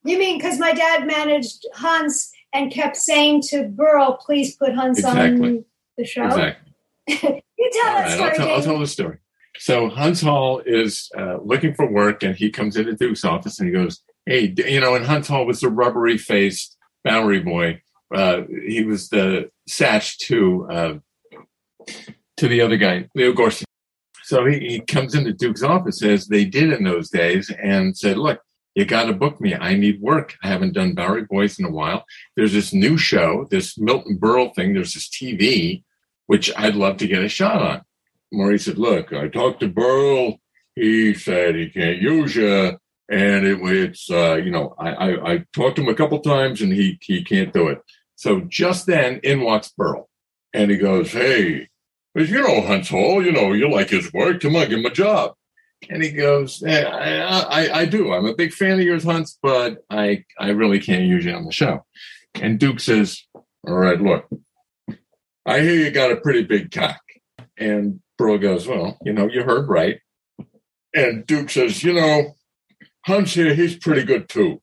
You 0.05 0.19
mean 0.19 0.39
because 0.39 0.59
my 0.59 0.73
dad 0.73 1.07
managed 1.07 1.67
Huntz 1.75 2.31
and 2.53 2.71
kept 2.71 2.97
saying 2.97 3.43
to 3.49 3.65
Berle, 3.65 4.19
please 4.21 4.57
put 4.57 4.71
Huntz 4.71 4.99
exactly. 4.99 5.49
on 5.49 5.65
the 5.97 6.05
show? 6.05 6.25
Exactly. 6.27 6.73
you 7.09 7.17
tell 7.19 7.89
All 7.89 7.95
that 7.95 8.05
right, 8.05 8.13
story. 8.13 8.31
I'll 8.31 8.37
tell, 8.37 8.49
I'll 8.49 8.63
tell 8.63 8.79
the 8.79 8.87
story. 8.87 9.19
So 9.59 9.91
Huntz 9.91 10.23
Hall 10.23 10.63
is 10.65 11.11
uh, 11.19 11.39
looking 11.43 11.75
for 11.75 11.91
work, 11.91 12.23
and 12.23 12.37
he 12.37 12.51
comes 12.51 12.77
into 12.77 12.95
Duke's 12.95 13.25
office 13.25 13.59
and 13.59 13.69
he 13.69 13.75
goes, 13.75 14.03
"Hey, 14.25 14.55
you 14.57 14.81
know." 14.81 14.95
And 14.95 15.05
Huntz 15.05 15.27
Hall 15.27 15.47
was 15.47 15.61
the 15.61 15.69
rubbery 15.69 16.17
faced 16.17 16.77
Bowery 17.05 17.41
boy. 17.41 17.83
Uh, 18.15 18.43
he 18.67 18.85
was 18.85 19.09
the 19.09 19.51
Sach 19.67 20.17
to 20.19 20.67
uh, 20.71 20.95
to 22.37 22.49
the 22.49 22.61
other 22.61 22.77
guy, 22.77 23.09
Leo 23.15 23.33
Gorcey. 23.33 23.65
So 24.23 24.45
he, 24.45 24.59
he 24.61 24.81
comes 24.81 25.15
into 25.15 25.33
Duke's 25.33 25.63
office 25.63 26.03
as 26.03 26.29
they 26.29 26.45
did 26.45 26.73
in 26.73 26.85
those 26.85 27.11
days, 27.11 27.51
and 27.51 27.97
said, 27.97 28.17
"Look, 28.17 28.41
you 28.75 28.85
got 28.85 29.05
to 29.05 29.13
book 29.13 29.41
me. 29.41 29.55
I 29.55 29.75
need 29.75 30.01
work. 30.01 30.37
I 30.43 30.49
haven't 30.49 30.75
done 30.75 30.95
Bowery 30.95 31.25
Boys 31.25 31.59
in 31.59 31.65
a 31.65 31.71
while. 31.71 32.05
There's 32.37 32.53
this 32.53 32.73
new 32.73 32.97
show, 32.97 33.47
this 33.51 33.77
Milton 33.77 34.19
Berle 34.19 34.55
thing. 34.55 34.73
There's 34.73 34.95
this 34.95 35.09
TV, 35.09 35.83
which 36.27 36.53
I'd 36.57 36.77
love 36.77 36.97
to 36.99 37.09
get 37.09 37.25
a 37.25 37.29
shot 37.29 37.61
on." 37.61 37.83
Maurice 38.33 38.67
said, 38.67 38.79
"Look, 38.79 39.13
I 39.13 39.29
talked 39.29 39.61
to 39.61 39.69
Berle. 39.69 40.39
He 40.75 41.15
said 41.15 41.55
he 41.55 41.71
can't 41.71 41.99
use 41.99 42.37
you, 42.37 42.79
and 43.11 43.47
it, 43.47 43.59
it's 43.63 44.11
uh, 44.11 44.37
you 44.37 44.51
know 44.51 44.75
I, 44.79 44.91
I 44.91 45.33
I 45.33 45.45
talked 45.53 45.77
to 45.77 45.83
him 45.83 45.89
a 45.89 45.95
couple 45.95 46.21
times, 46.21 46.61
and 46.61 46.73
he 46.73 46.99
he 47.03 47.25
can't 47.25 47.53
do 47.53 47.69
it." 47.69 47.79
So 48.17 48.41
just 48.43 48.87
then, 48.87 49.21
in 49.23 49.43
walks 49.43 49.73
Berle, 49.79 50.07
and 50.53 50.71
he 50.71 50.77
goes, 50.77 51.13
"Hey, 51.13 51.69
you 52.15 52.41
know 52.41 52.63
Huntz 52.63 52.89
Hall. 52.89 53.25
You 53.25 53.33
know 53.33 53.53
you 53.53 53.71
like 53.71 53.91
his 53.91 54.13
work. 54.13 54.41
Come 54.41 54.57
on, 54.57 54.69
give 54.69 54.79
him 54.79 54.87
a 54.87 54.91
job." 54.91 55.35
And 55.89 56.03
he 56.03 56.11
goes, 56.11 56.63
eh, 56.65 56.83
I, 56.83 57.67
I, 57.69 57.81
I 57.81 57.85
do. 57.85 58.13
I'm 58.13 58.27
a 58.27 58.35
big 58.35 58.53
fan 58.53 58.81
of 58.81 58.85
yours, 58.85 59.05
Huntz, 59.05 59.37
but 59.41 59.85
I, 59.89 60.25
I 60.39 60.51
really 60.51 60.81
can't 60.81 61.05
use 61.05 61.25
you 61.25 61.33
on 61.33 61.45
the 61.45 61.53
show. 61.53 61.85
And 62.35 62.59
Duke 62.59 62.81
says, 62.81 63.23
All 63.35 63.75
right, 63.75 64.01
look, 64.01 64.27
I 65.47 65.61
hear 65.61 65.75
you 65.75 65.91
got 65.91 66.13
a 66.13 66.17
pretty 66.17 66.45
big 66.45 66.71
cock. 66.71 67.01
And 67.57 68.01
Berle 68.19 68.41
goes, 68.41 68.67
Well, 68.67 68.99
you 69.05 69.13
know, 69.13 69.29
you 69.29 69.43
heard 69.43 69.69
right. 69.69 70.01
And 70.95 71.27
Duke 71.27 71.51
says, 71.51 71.83
You 71.83 71.95
know, 71.95 72.37
Huntz 73.07 73.35
here, 73.35 73.55
he's 73.55 73.77
pretty 73.77 74.05
good 74.05 74.29
too. 74.29 74.61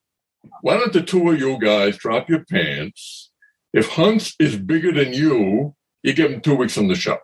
Why 0.62 0.78
don't 0.78 0.94
the 0.94 1.02
two 1.02 1.30
of 1.32 1.40
you 1.40 1.60
guys 1.60 1.98
drop 1.98 2.30
your 2.30 2.46
pants? 2.46 3.32
If 3.74 3.92
Huntz 3.92 4.36
is 4.40 4.56
bigger 4.56 4.92
than 4.92 5.14
you, 5.14 5.76
you 6.04 6.14
give 6.14 6.32
him 6.32 6.42
two 6.42 6.56
weeks 6.56 6.78
on 6.78 6.88
the 6.88 6.96
show. 6.96 7.18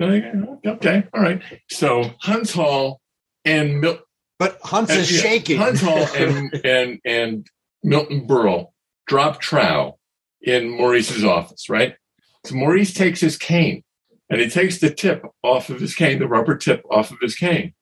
Okay, 0.00 1.04
all 1.12 1.22
right. 1.22 1.42
So 1.70 2.12
Huntz 2.22 2.52
Hall 2.52 3.00
and 3.44 3.80
Mil- 3.80 4.00
but 4.38 4.60
Huntz 4.60 4.90
is 4.90 5.10
yeah, 5.10 5.20
shaking. 5.20 5.58
Huntz 5.58 5.82
Hall 5.82 6.06
and 6.16 6.60
and 6.64 7.00
and 7.04 7.46
Milton 7.82 8.26
Berle 8.26 8.68
drop 9.06 9.40
trow 9.40 9.98
in 10.42 10.70
Maurice's 10.70 11.24
office, 11.24 11.68
right? 11.68 11.96
So 12.44 12.54
Maurice 12.54 12.94
takes 12.94 13.20
his 13.20 13.36
cane 13.36 13.82
and 14.28 14.40
he 14.40 14.48
takes 14.48 14.78
the 14.78 14.90
tip 14.90 15.24
off 15.42 15.70
of 15.70 15.80
his 15.80 15.94
cane, 15.94 16.18
the 16.18 16.28
rubber 16.28 16.56
tip 16.56 16.84
off 16.90 17.10
of 17.10 17.18
his 17.20 17.34
cane, 17.34 17.74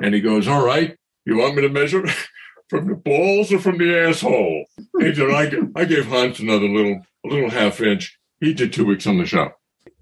and 0.00 0.14
he 0.14 0.20
goes, 0.20 0.48
"All 0.48 0.64
right, 0.64 0.96
you 1.24 1.36
want 1.36 1.56
me 1.56 1.62
to 1.62 1.68
measure 1.68 2.04
from 2.68 2.88
the 2.88 2.94
balls 2.94 3.52
or 3.52 3.58
from 3.58 3.78
the 3.78 4.08
asshole?" 4.08 4.64
He 4.98 5.14
said, 5.14 5.30
"I, 5.30 5.50
I 5.80 5.84
gave 5.84 6.06
Hunt 6.06 6.40
another 6.40 6.68
little 6.68 7.02
a 7.24 7.28
little 7.28 7.50
half 7.50 7.80
inch. 7.80 8.18
He 8.40 8.54
did 8.54 8.72
two 8.72 8.86
weeks 8.86 9.06
on 9.06 9.18
the 9.18 9.26
show." 9.26 9.50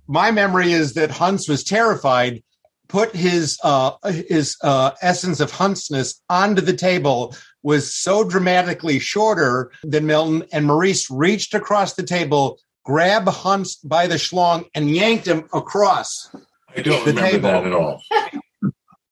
My 0.07 0.31
memory 0.31 0.73
is 0.73 0.95
that 0.95 1.11
Huntz 1.11 1.49
was 1.49 1.63
terrified, 1.65 2.43
put 2.89 3.15
his 3.15 3.59
uh, 3.63 3.93
his 4.29 4.57
uh, 4.63 4.93
essence 5.03 5.41
of 5.41 5.51
Huntsness 5.51 6.23
onto 6.31 6.63
the 6.63 6.73
table, 6.73 7.35
was 7.63 7.95
so 7.95 8.25
dramatically 8.25 8.99
shorter 8.99 9.73
than 9.83 10.07
Milton, 10.07 10.45
and 10.53 10.67
Maurice 10.67 11.11
reached 11.11 11.55
across 11.55 11.95
the 11.95 12.03
table, 12.03 12.59
grabbed 12.89 13.29
Huntz 13.29 13.77
by 13.87 14.07
the 14.07 14.15
schlong, 14.15 14.67
and 14.75 14.91
yanked 14.91 15.27
him 15.29 15.47
across. 15.53 16.35
I 16.75 16.81
don't 16.81 17.05
the 17.05 17.13
remember 17.13 17.31
table. 17.31 17.51
that 17.51 17.67
at 17.67 17.73
all. 17.75 18.03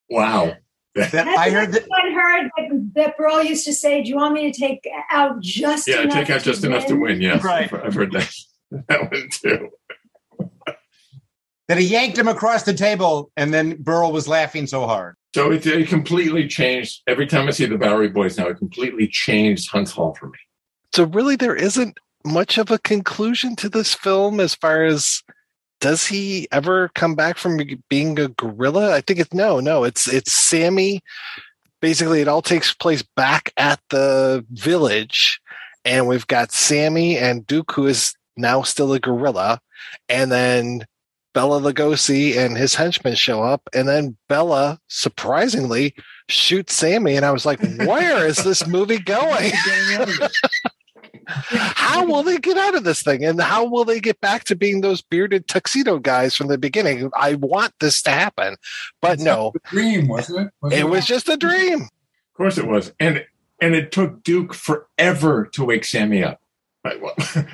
wow. 0.09 0.55
That, 0.95 1.11
That's 1.11 1.37
I 1.37 1.51
heard 1.51 1.71
that. 1.73 1.83
I 1.93 2.11
heard 2.11 2.49
that, 2.57 2.91
that 2.95 3.17
Berle 3.19 3.45
used 3.45 3.65
to 3.65 3.73
say, 3.73 4.01
"Do 4.01 4.09
you 4.09 4.15
want 4.15 4.33
me 4.33 4.51
to 4.51 4.59
take 4.59 4.79
out 5.11 5.39
just 5.41 5.87
Yeah, 5.87 6.01
enough 6.01 6.13
take 6.15 6.29
out 6.31 6.41
just 6.41 6.63
enough 6.63 6.87
to 6.87 6.95
win. 6.95 7.21
Yes, 7.21 7.43
Right. 7.43 7.71
I've 7.71 7.93
heard 7.93 8.11
that 8.13 8.33
that 8.89 9.11
one 9.11 9.29
too. 9.31 9.69
That 11.67 11.77
he 11.77 11.85
yanked 11.85 12.17
him 12.17 12.27
across 12.27 12.63
the 12.63 12.73
table, 12.73 13.29
and 13.37 13.53
then 13.53 13.77
Berle 13.77 14.11
was 14.11 14.27
laughing 14.27 14.65
so 14.65 14.87
hard. 14.87 15.15
So 15.35 15.51
it, 15.51 15.67
it 15.67 15.87
completely 15.87 16.47
changed. 16.47 17.03
Every 17.05 17.27
time 17.27 17.47
I 17.47 17.51
see 17.51 17.65
the 17.65 17.77
Bowery 17.77 18.07
Boys 18.09 18.37
now, 18.37 18.47
it 18.47 18.57
completely 18.57 19.07
changed 19.07 19.69
Huntz 19.71 19.91
Hall 19.91 20.15
for 20.19 20.27
me. 20.29 20.39
So 20.95 21.03
really, 21.03 21.35
there 21.35 21.55
isn't 21.55 21.99
much 22.27 22.57
of 22.57 22.71
a 22.71 22.79
conclusion 22.79 23.55
to 23.57 23.69
this 23.69 23.93
film 23.93 24.39
as 24.39 24.53
far 24.53 24.83
as 24.83 25.23
does 25.79 26.07
he 26.07 26.47
ever 26.51 26.89
come 26.95 27.15
back 27.15 27.37
from 27.37 27.59
being 27.89 28.19
a 28.19 28.29
gorilla? 28.29 28.93
I 28.93 29.01
think 29.01 29.19
it's 29.19 29.33
no, 29.33 29.59
no. 29.59 29.83
It's 29.83 30.07
it's 30.07 30.33
Sammy. 30.33 31.01
Basically, 31.81 32.21
it 32.21 32.27
all 32.27 32.41
takes 32.41 32.73
place 32.73 33.03
back 33.15 33.53
at 33.57 33.79
the 33.89 34.43
village, 34.51 35.39
and 35.85 36.07
we've 36.07 36.25
got 36.25 36.51
Sammy 36.51 37.17
and 37.17 37.45
Duke, 37.45 37.71
who 37.71 37.85
is 37.85 38.15
now 38.35 38.63
still 38.63 38.93
a 38.93 38.99
gorilla, 38.99 39.59
and 40.09 40.31
then 40.31 40.85
Bela 41.33 41.61
Lugosi 41.61 42.35
and 42.35 42.57
his 42.57 42.73
henchmen 42.73 43.13
show 43.13 43.43
up, 43.43 43.61
and 43.73 43.87
then 43.87 44.17
Bela 44.27 44.79
surprisingly 44.87 45.93
shoots 46.27 46.73
Sammy, 46.73 47.15
and 47.15 47.25
I 47.25 47.31
was 47.31 47.45
like, 47.45 47.59
"Where 47.85 48.25
is 48.25 48.43
this 48.43 48.65
movie 48.65 48.99
going? 48.99 49.51
how 51.27 52.05
will 52.05 52.23
they 52.23 52.37
get 52.37 52.57
out 52.57 52.75
of 52.75 52.83
this 52.83 53.03
thing, 53.03 53.23
and 53.23 53.39
how 53.41 53.65
will 53.65 53.85
they 53.85 53.99
get 53.99 54.19
back 54.21 54.45
to 54.45 54.55
being 54.55 54.81
those 54.81 55.01
bearded 55.01 55.47
tuxedo 55.47 55.99
guys 55.99 56.35
from 56.35 56.47
the 56.47 56.57
beginning? 56.57 57.11
I 57.15 57.35
want 57.35 57.73
this 57.79 58.01
to 58.03 58.11
happen, 58.11 58.55
but 59.01 59.19
no, 59.19 59.53
Dream, 59.65 60.07
wasn't 60.07 60.47
it? 60.47 60.53
Wasn't 60.61 60.79
it 60.79 60.85
was 60.85 61.05
just 61.05 61.29
a 61.29 61.37
dream. 61.37 61.81
Of 61.81 62.33
course, 62.33 62.57
it 62.57 62.67
was, 62.67 62.93
and 62.99 63.25
and 63.61 63.75
it 63.75 63.91
took 63.91 64.23
Duke 64.23 64.53
forever 64.53 65.49
to 65.53 65.65
wake 65.65 65.85
Sammy 65.85 66.23
up. 66.23 66.39
Like, 66.83 67.01
well, 67.01 67.15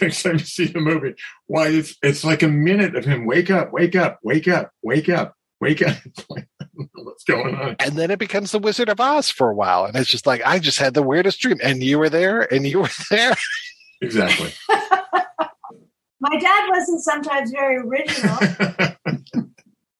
next 0.00 0.22
time 0.22 0.34
you 0.34 0.38
see 0.40 0.66
the 0.66 0.80
movie, 0.80 1.14
why 1.46 1.68
it's 1.68 1.96
it's 2.02 2.24
like 2.24 2.42
a 2.42 2.48
minute 2.48 2.96
of 2.96 3.04
him 3.04 3.26
wake 3.26 3.50
up, 3.50 3.72
wake 3.72 3.94
up, 3.94 4.18
wake 4.22 4.48
up, 4.48 4.72
wake 4.82 5.08
up, 5.08 5.36
wake 5.60 5.82
up. 5.82 5.96
Like, 6.28 6.46
I 6.46 6.46
don't 6.46 6.46
know 6.46 6.49
what's 6.94 7.24
going 7.24 7.54
on? 7.54 7.76
And 7.80 7.96
then 7.96 8.10
it 8.10 8.18
becomes 8.18 8.52
the 8.52 8.58
Wizard 8.58 8.88
of 8.88 9.00
Oz 9.00 9.30
for 9.30 9.50
a 9.50 9.54
while, 9.54 9.84
and 9.84 9.96
it's 9.96 10.10
just 10.10 10.26
like 10.26 10.42
I 10.44 10.58
just 10.58 10.78
had 10.78 10.94
the 10.94 11.02
weirdest 11.02 11.40
dream, 11.40 11.58
and 11.62 11.82
you 11.82 11.98
were 11.98 12.08
there, 12.10 12.52
and 12.52 12.66
you 12.66 12.80
were 12.80 12.90
there. 13.10 13.34
Exactly. 14.02 14.50
My 16.20 16.38
dad 16.38 16.68
wasn't 16.70 17.02
sometimes 17.02 17.50
very 17.50 17.76
original. 17.76 18.34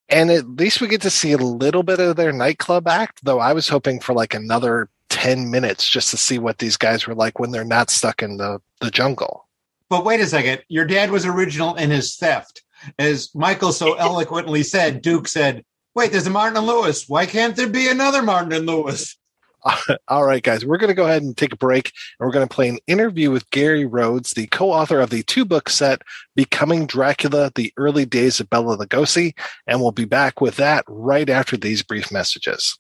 and 0.09 0.31
at 0.31 0.49
least 0.49 0.81
we 0.81 0.89
get 0.89 1.03
to 1.03 1.11
see 1.11 1.33
a 1.33 1.37
little 1.37 1.83
bit 1.83 2.01
of 2.01 2.17
their 2.17 2.33
nightclub 2.33 2.89
act 2.89 3.21
though 3.25 3.41
i 3.41 3.53
was 3.53 3.69
hoping 3.69 4.01
for 4.01 4.15
like 4.15 4.33
another 4.33 4.89
10 5.11 5.51
minutes 5.51 5.87
just 5.87 6.11
to 6.11 6.17
see 6.17 6.39
what 6.39 6.59
these 6.59 6.79
guys 6.79 7.07
were 7.07 7.15
like 7.15 7.39
when 7.39 7.51
they're 7.51 7.63
not 7.63 7.91
stuck 7.91 8.23
in 8.23 8.39
the, 8.39 8.59
the 8.81 8.91
jungle 8.91 9.47
But 9.91 10.05
wait 10.05 10.21
a 10.21 10.27
second. 10.27 10.63
Your 10.69 10.87
dad 10.87 11.11
was 11.11 11.27
original 11.27 11.75
in 11.75 11.91
his 11.91 12.17
theft. 12.17 12.63
As 12.99 13.29
Michael 13.35 13.73
so 13.73 13.95
eloquently 13.95 14.63
said, 14.63 15.03
Duke 15.03 15.29
said, 15.29 15.65
Wait, 15.95 16.13
there's 16.13 16.27
a 16.27 16.31
Martin 16.31 16.57
and 16.57 16.67
Lewis. 16.67 17.09
Why 17.09 17.27
can't 17.27 17.57
there 17.57 17.69
be 17.69 17.89
another 17.89 18.23
Martin 18.23 18.53
and 18.53 18.67
Lewis? 18.67 19.17
all 20.09 20.25
right 20.25 20.43
guys 20.43 20.65
we're 20.65 20.79
going 20.79 20.89
to 20.89 20.95
go 20.95 21.05
ahead 21.05 21.21
and 21.21 21.37
take 21.37 21.53
a 21.53 21.57
break 21.57 21.93
and 22.19 22.27
we're 22.27 22.33
going 22.33 22.49
to 22.49 22.55
play 22.55 22.67
an 22.67 22.79
interview 22.87 23.31
with 23.31 23.51
gary 23.51 23.85
rhodes 23.85 24.31
the 24.31 24.47
co-author 24.47 25.01
of 25.01 25.11
the 25.11 25.23
two 25.25 25.45
book 25.45 25.69
set 25.69 26.01
becoming 26.35 26.87
dracula 26.87 27.53
the 27.57 27.71
early 27.77 28.07
days 28.07 28.41
of 28.41 28.49
bela 28.49 28.79
lugosi 28.79 29.35
and 29.67 29.79
we'll 29.79 29.93
be 29.93 30.07
back 30.07 30.41
with 30.41 30.57
that 30.57 30.83
right 30.89 31.29
after 31.29 31.59
these 31.59 31.83
brief 31.83 32.11
messages 32.11 32.79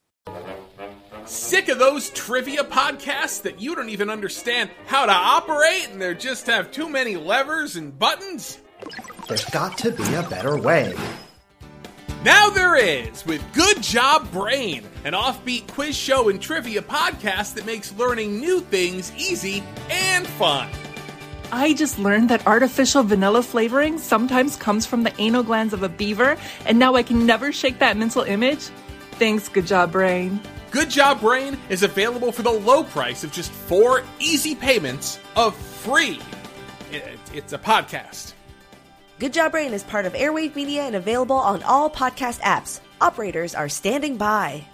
Sick 1.26 1.68
of 1.68 1.78
those 1.78 2.10
trivia 2.10 2.64
podcasts 2.64 3.42
that 3.42 3.60
you 3.60 3.76
don't 3.76 3.90
even 3.90 4.10
understand 4.10 4.70
how 4.86 5.06
to 5.06 5.12
operate 5.12 5.88
and 5.92 6.00
they 6.00 6.14
just 6.14 6.46
have 6.46 6.72
too 6.72 6.88
many 6.88 7.16
levers 7.16 7.76
and 7.76 7.96
buttons? 7.96 8.58
There's 9.28 9.44
got 9.44 9.78
to 9.78 9.92
be 9.92 10.14
a 10.14 10.22
better 10.24 10.58
way. 10.58 10.92
Now 12.22 12.50
there 12.50 12.76
is 12.76 13.24
with 13.24 13.42
Good 13.54 13.82
Job 13.82 14.30
Brain, 14.30 14.86
an 15.04 15.14
offbeat 15.14 15.66
quiz 15.68 15.96
show 15.96 16.28
and 16.28 16.40
trivia 16.40 16.82
podcast 16.82 17.54
that 17.54 17.64
makes 17.64 17.94
learning 17.94 18.38
new 18.40 18.60
things 18.60 19.10
easy 19.16 19.64
and 19.90 20.26
fun. 20.26 20.68
I 21.50 21.72
just 21.72 21.98
learned 21.98 22.28
that 22.28 22.46
artificial 22.46 23.02
vanilla 23.02 23.42
flavoring 23.42 23.96
sometimes 23.98 24.56
comes 24.56 24.84
from 24.86 25.02
the 25.02 25.12
anal 25.20 25.42
glands 25.42 25.72
of 25.72 25.82
a 25.82 25.88
beaver, 25.88 26.36
and 26.66 26.78
now 26.78 26.94
I 26.94 27.02
can 27.02 27.24
never 27.24 27.52
shake 27.52 27.78
that 27.78 27.96
mental 27.96 28.22
image. 28.22 28.68
Thanks, 29.12 29.48
Good 29.48 29.66
Job 29.66 29.90
Brain. 29.90 30.40
Good 30.70 30.90
Job 30.90 31.20
Brain 31.20 31.58
is 31.70 31.82
available 31.82 32.32
for 32.32 32.42
the 32.42 32.50
low 32.52 32.84
price 32.84 33.24
of 33.24 33.32
just 33.32 33.50
four 33.50 34.04
easy 34.20 34.54
payments 34.54 35.18
of 35.36 35.56
free. 35.56 36.20
It- 36.92 37.18
It's 37.32 37.52
a 37.52 37.58
podcast. 37.58 38.34
Good 39.20 39.34
Job 39.34 39.52
Brain 39.52 39.74
is 39.74 39.84
part 39.84 40.06
of 40.06 40.14
Airwave 40.14 40.56
Media 40.56 40.84
and 40.84 40.96
available 40.96 41.36
on 41.36 41.62
all 41.64 41.90
podcast 41.90 42.40
apps. 42.40 42.80
Operators 43.02 43.54
are 43.54 43.68
standing 43.68 44.16
by. 44.16 44.64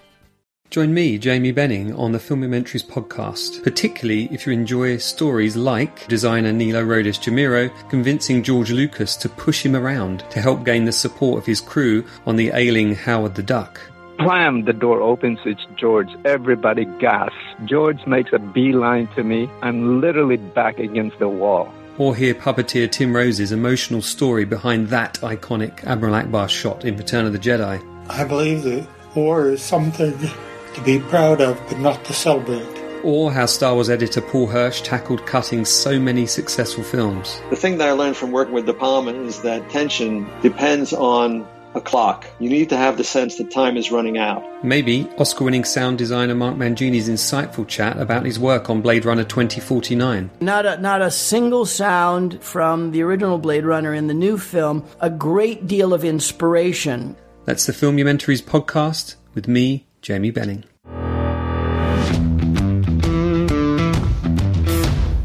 Join 0.71 0.95
me, 0.95 1.19
Jamie 1.19 1.51
Benning, 1.51 1.93
on 1.97 2.13
the 2.13 2.21
Filmumentaries 2.21 2.87
podcast, 2.87 3.65
particularly 3.65 4.29
if 4.31 4.47
you 4.47 4.53
enjoy 4.53 4.99
stories 4.99 5.57
like 5.57 6.07
designer 6.07 6.53
Nilo 6.53 6.85
Rodis 6.85 7.19
Jamero 7.19 7.73
convincing 7.91 8.45
George 8.45 8.71
Lucas 8.71 9.17
to 9.17 9.29
push 9.29 9.67
him 9.67 9.75
around 9.75 10.21
to 10.31 10.41
help 10.41 10.65
gain 10.65 10.85
the 10.85 10.93
support 10.93 11.39
of 11.39 11.47
his 11.47 11.61
crew 11.61 12.05
on 12.25 12.37
the 12.37 12.53
ailing 12.55 12.95
Howard 12.95 13.35
the 13.35 13.43
Duck. 13.43 13.81
Blam! 14.19 14.65
The 14.65 14.73
door 14.73 15.01
opens. 15.01 15.41
It's 15.45 15.67
George. 15.75 16.09
Everybody 16.25 16.85
gasps. 17.01 17.35
George 17.65 18.07
makes 18.07 18.33
a 18.33 18.39
beeline 18.39 19.09
to 19.17 19.25
me. 19.25 19.51
I'm 19.61 20.01
literally 20.01 20.37
back 20.37 20.79
against 20.79 21.19
the 21.19 21.29
wall. 21.29 21.73
Or 21.99 22.15
hear 22.15 22.35
puppeteer 22.35 22.91
Tim 22.91 23.17
Rose's 23.17 23.53
emotional 23.53 24.03
story 24.03 24.45
behind 24.45 24.89
that 24.89 25.15
iconic 25.23 25.83
Admiral 25.85 26.15
Ackbar 26.15 26.49
shot 26.49 26.85
in 26.85 26.97
Return 26.97 27.25
of 27.25 27.33
the 27.33 27.39
Jedi. 27.39 27.83
I 28.11 28.25
believe 28.25 28.65
that 28.65 28.87
war 29.15 29.49
is 29.49 29.63
something 29.63 30.13
to 30.19 30.81
be 30.85 30.99
proud 31.01 31.41
of, 31.41 31.59
but 31.69 31.79
not 31.79 32.05
to 32.05 32.13
celebrate. 32.13 32.67
Or 33.03 33.33
how 33.33 33.47
Star 33.47 33.75
Wars 33.75 33.89
editor 33.89 34.21
Paul 34.21 34.47
Hirsch 34.47 34.83
tackled 34.83 35.25
cutting 35.27 35.65
so 35.65 35.99
many 35.99 36.27
successful 36.27 36.85
films. 36.85 37.41
The 37.49 37.57
thing 37.57 37.79
that 37.79 37.89
I 37.89 37.93
learned 37.93 38.17
from 38.17 38.31
working 38.31 38.53
with 38.53 38.67
De 38.67 38.75
Palma 38.75 39.13
is 39.13 39.41
that 39.41 39.71
tension 39.71 40.29
depends 40.43 40.93
on 40.93 41.47
a 41.77 41.81
clock. 41.81 42.27
You 42.41 42.49
need 42.49 42.71
to 42.71 42.77
have 42.77 42.97
the 42.97 43.05
sense 43.05 43.37
that 43.37 43.51
time 43.51 43.77
is 43.77 43.93
running 43.93 44.19
out. 44.19 44.43
Maybe 44.65 45.09
Oscar 45.19 45.45
winning 45.45 45.65
sound 45.65 45.99
designer 45.99 46.35
Mark 46.35 46.57
Mangini's 46.57 47.09
insightful 47.09 47.69
chat 47.69 47.99
about 47.99 48.25
his 48.25 48.39
work 48.39 48.69
on 48.71 48.81
Blade 48.81 49.05
Runner 49.05 49.25
2049. 49.25 50.31
Not 50.41 50.67
a, 50.67 50.79
not 50.79 51.03
a 51.03 51.11
single 51.11 51.67
sound 51.67 52.43
from 52.43 52.91
the 52.91 53.03
original 53.03 53.39
Blade 53.39 53.65
Runner 53.65 53.95
in 53.95 54.07
the 54.07 54.15
new 54.15 54.39
film, 54.39 54.85
a 55.01 55.11
great 55.11 55.67
deal 55.67 55.93
of 55.93 56.05
inspiration. 56.05 57.15
That's 57.45 57.67
the 57.67 57.73
Filmumentaries 57.73 58.43
podcast 58.43 59.17
with 59.35 59.47
me, 59.47 59.87
Jamie 60.01 60.31
Benning. 60.31 60.65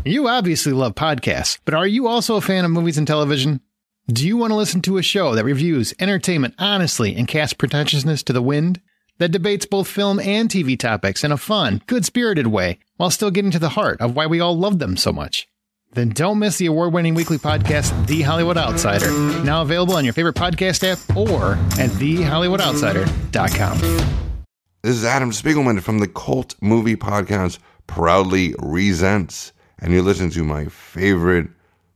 You 0.03 0.27
obviously 0.27 0.73
love 0.73 0.95
podcasts, 0.95 1.57
but 1.63 1.73
are 1.73 1.87
you 1.87 2.07
also 2.07 2.35
a 2.35 2.41
fan 2.41 2.65
of 2.65 2.71
movies 2.71 2.97
and 2.97 3.07
television? 3.07 3.61
Do 4.07 4.27
you 4.27 4.35
want 4.35 4.51
to 4.51 4.55
listen 4.55 4.81
to 4.83 4.97
a 4.97 5.03
show 5.03 5.35
that 5.35 5.45
reviews 5.45 5.93
entertainment 5.99 6.55
honestly 6.57 7.15
and 7.15 7.27
casts 7.27 7.53
pretentiousness 7.53 8.23
to 8.23 8.33
the 8.33 8.41
wind? 8.41 8.81
That 9.19 9.31
debates 9.31 9.67
both 9.67 9.87
film 9.87 10.19
and 10.19 10.49
TV 10.49 10.77
topics 10.77 11.23
in 11.23 11.31
a 11.31 11.37
fun, 11.37 11.83
good 11.85 12.03
spirited 12.03 12.47
way 12.47 12.79
while 12.97 13.11
still 13.11 13.29
getting 13.29 13.51
to 13.51 13.59
the 13.59 13.69
heart 13.69 14.01
of 14.01 14.15
why 14.15 14.25
we 14.25 14.39
all 14.39 14.57
love 14.57 14.79
them 14.79 14.97
so 14.97 15.13
much? 15.13 15.47
Then 15.91 16.09
don't 16.09 16.39
miss 16.39 16.57
the 16.57 16.65
award 16.65 16.93
winning 16.93 17.13
weekly 17.13 17.37
podcast, 17.37 18.07
The 18.07 18.23
Hollywood 18.23 18.57
Outsider, 18.57 19.11
now 19.43 19.61
available 19.61 19.95
on 19.95 20.03
your 20.03 20.13
favorite 20.13 20.35
podcast 20.35 20.83
app 20.83 20.97
or 21.15 21.53
at 21.79 21.91
TheHollywoodOutsider.com. 21.91 23.77
This 24.81 24.95
is 24.95 25.05
Adam 25.05 25.29
Spiegelman 25.31 25.79
from 25.81 25.99
the 25.99 26.07
Cult 26.07 26.55
Movie 26.59 26.95
Podcast, 26.95 27.59
Proudly 27.85 28.55
Resents. 28.57 29.53
And 29.79 29.93
you're 29.93 30.01
listening 30.01 30.31
to 30.31 30.43
my 30.43 30.65
favorite 30.65 31.49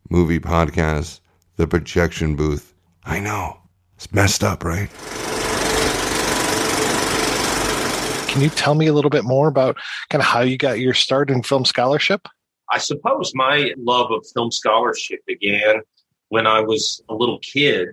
movie 0.09 0.39
podcast, 0.39 1.19
The 1.57 1.67
Projection 1.67 2.35
Booth. 2.35 2.73
I 3.05 3.19
know. 3.19 3.57
It's 3.95 4.11
messed 4.11 4.43
up, 4.43 4.63
right? 4.65 4.89
Can 8.27 8.41
you 8.41 8.49
tell 8.49 8.75
me 8.75 8.87
a 8.87 8.93
little 8.93 9.09
bit 9.09 9.23
more 9.23 9.47
about 9.47 9.77
kind 10.09 10.21
of 10.21 10.27
how 10.27 10.41
you 10.41 10.57
got 10.57 10.79
your 10.79 10.93
start 10.93 11.29
in 11.29 11.41
film 11.43 11.63
scholarship? 11.63 12.27
I 12.69 12.79
suppose 12.79 13.31
my 13.33 13.73
love 13.77 14.11
of 14.11 14.25
film 14.33 14.51
scholarship 14.51 15.21
began 15.25 15.81
when 16.29 16.45
I 16.45 16.59
was 16.59 17.01
a 17.07 17.13
little 17.13 17.39
kid. 17.39 17.89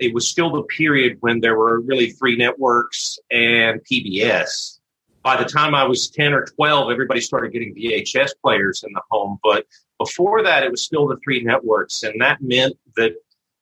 It 0.00 0.12
was 0.12 0.26
still 0.26 0.50
the 0.50 0.64
period 0.64 1.18
when 1.20 1.40
there 1.40 1.56
were 1.56 1.80
really 1.80 2.10
three 2.10 2.36
networks 2.36 3.18
and 3.30 3.80
PBS. 3.88 4.80
By 5.22 5.36
the 5.36 5.48
time 5.48 5.74
I 5.74 5.84
was 5.84 6.10
10 6.10 6.32
or 6.34 6.44
12, 6.44 6.90
everybody 6.90 7.20
started 7.20 7.52
getting 7.52 7.74
VHS 7.74 8.30
players 8.42 8.82
in 8.84 8.92
the 8.92 9.02
home. 9.10 9.38
But 9.44 9.66
before 10.04 10.42
that, 10.42 10.62
it 10.62 10.70
was 10.70 10.82
still 10.82 11.06
the 11.06 11.18
three 11.24 11.42
networks. 11.42 12.02
And 12.02 12.20
that 12.20 12.38
meant 12.40 12.76
that 12.96 13.14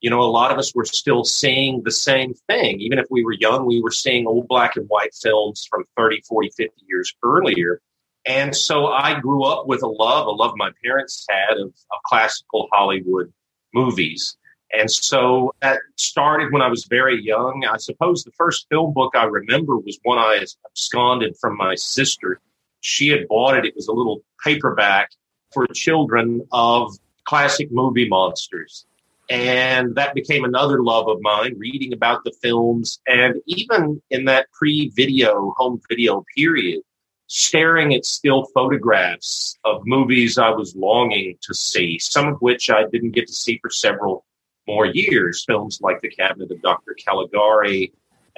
you 0.03 0.11
know, 0.11 0.21
a 0.21 0.25
lot 0.25 0.51
of 0.51 0.59
us 0.59 0.75
were 0.75 0.85
still 0.85 1.25
seeing 1.25 1.83
the 1.85 1.93
same 1.93 2.35
thing. 2.49 2.81
Even 2.81 2.99
if 2.99 3.07
we 3.09 3.25
were 3.25 3.33
young, 3.33 3.65
we 3.65 3.81
were 3.81 3.93
seeing 3.93 4.27
old 4.27 4.49
black 4.49 4.77
and 4.77 4.87
white 4.89 5.15
films 5.15 5.65
from 5.71 5.85
30, 5.97 6.23
40, 6.29 6.51
50 6.57 6.73
years 6.89 7.15
earlier. 7.23 7.81
And 8.27 8.55
so 8.55 8.89
I 8.89 9.19
grew 9.21 9.45
up 9.45 9.69
with 9.69 9.83
a 9.83 9.89
love, 9.89 10.27
a 10.27 10.31
love 10.31 10.55
my 10.57 10.71
parents 10.85 11.25
had 11.31 11.57
of, 11.57 11.69
of 11.69 11.99
classical 12.05 12.69
Hollywood 12.73 13.33
movies. 13.73 14.37
And 14.73 14.91
so 14.91 15.55
that 15.63 15.79
started 15.97 16.53
when 16.53 16.63
I 16.63 16.69
was 16.69 16.85
very 16.87 17.23
young. 17.23 17.65
I 17.71 17.77
suppose 17.77 18.25
the 18.25 18.33
first 18.33 18.67
film 18.71 18.93
book 18.93 19.13
I 19.15 19.25
remember 19.25 19.77
was 19.77 20.01
one 20.03 20.19
I 20.19 20.45
absconded 20.67 21.37
from 21.41 21.57
my 21.57 21.77
sister. 21.77 22.41
She 22.81 23.09
had 23.09 23.29
bought 23.29 23.57
it. 23.57 23.67
It 23.67 23.77
was 23.77 23.87
a 23.87 23.93
little 23.93 24.23
paperback 24.43 25.11
for 25.53 25.67
children 25.69 26.47
of 26.53 26.97
classic 27.25 27.71
movie 27.71 28.09
monsters. 28.09 28.87
And 29.31 29.95
that 29.95 30.15
became 30.15 30.45
another 30.45 30.83
love 30.83 31.09
of 31.09 31.19
mine, 31.23 31.55
reading 31.57 31.93
about 31.93 32.25
the 32.25 32.33
films. 32.43 33.01
And 33.07 33.37
even 33.47 34.03
in 34.11 34.25
that 34.27 34.51
pre 34.53 34.91
video, 34.95 35.55
home 35.57 35.81
video 35.89 36.25
period, 36.37 36.83
staring 37.29 37.95
at 37.95 38.05
still 38.05 38.45
photographs 38.53 39.57
of 39.65 39.81
movies 39.87 40.37
I 40.37 40.51
was 40.51 40.77
longing 40.77 41.39
to 41.43 41.55
see, 41.55 41.99
some 41.99 42.29
of 42.29 42.37
which 42.41 42.69
I 42.69 42.85
didn't 42.93 43.13
get 43.13 43.27
to 43.29 43.33
see 43.33 43.59
for 43.63 43.71
several 43.71 44.27
more 44.67 44.87
years. 44.87 45.45
Films 45.47 45.81
like 45.81 46.01
The 46.03 46.11
Cabinet 46.11 46.51
of 46.51 46.61
Dr. 46.61 46.95
Caligari 46.95 47.93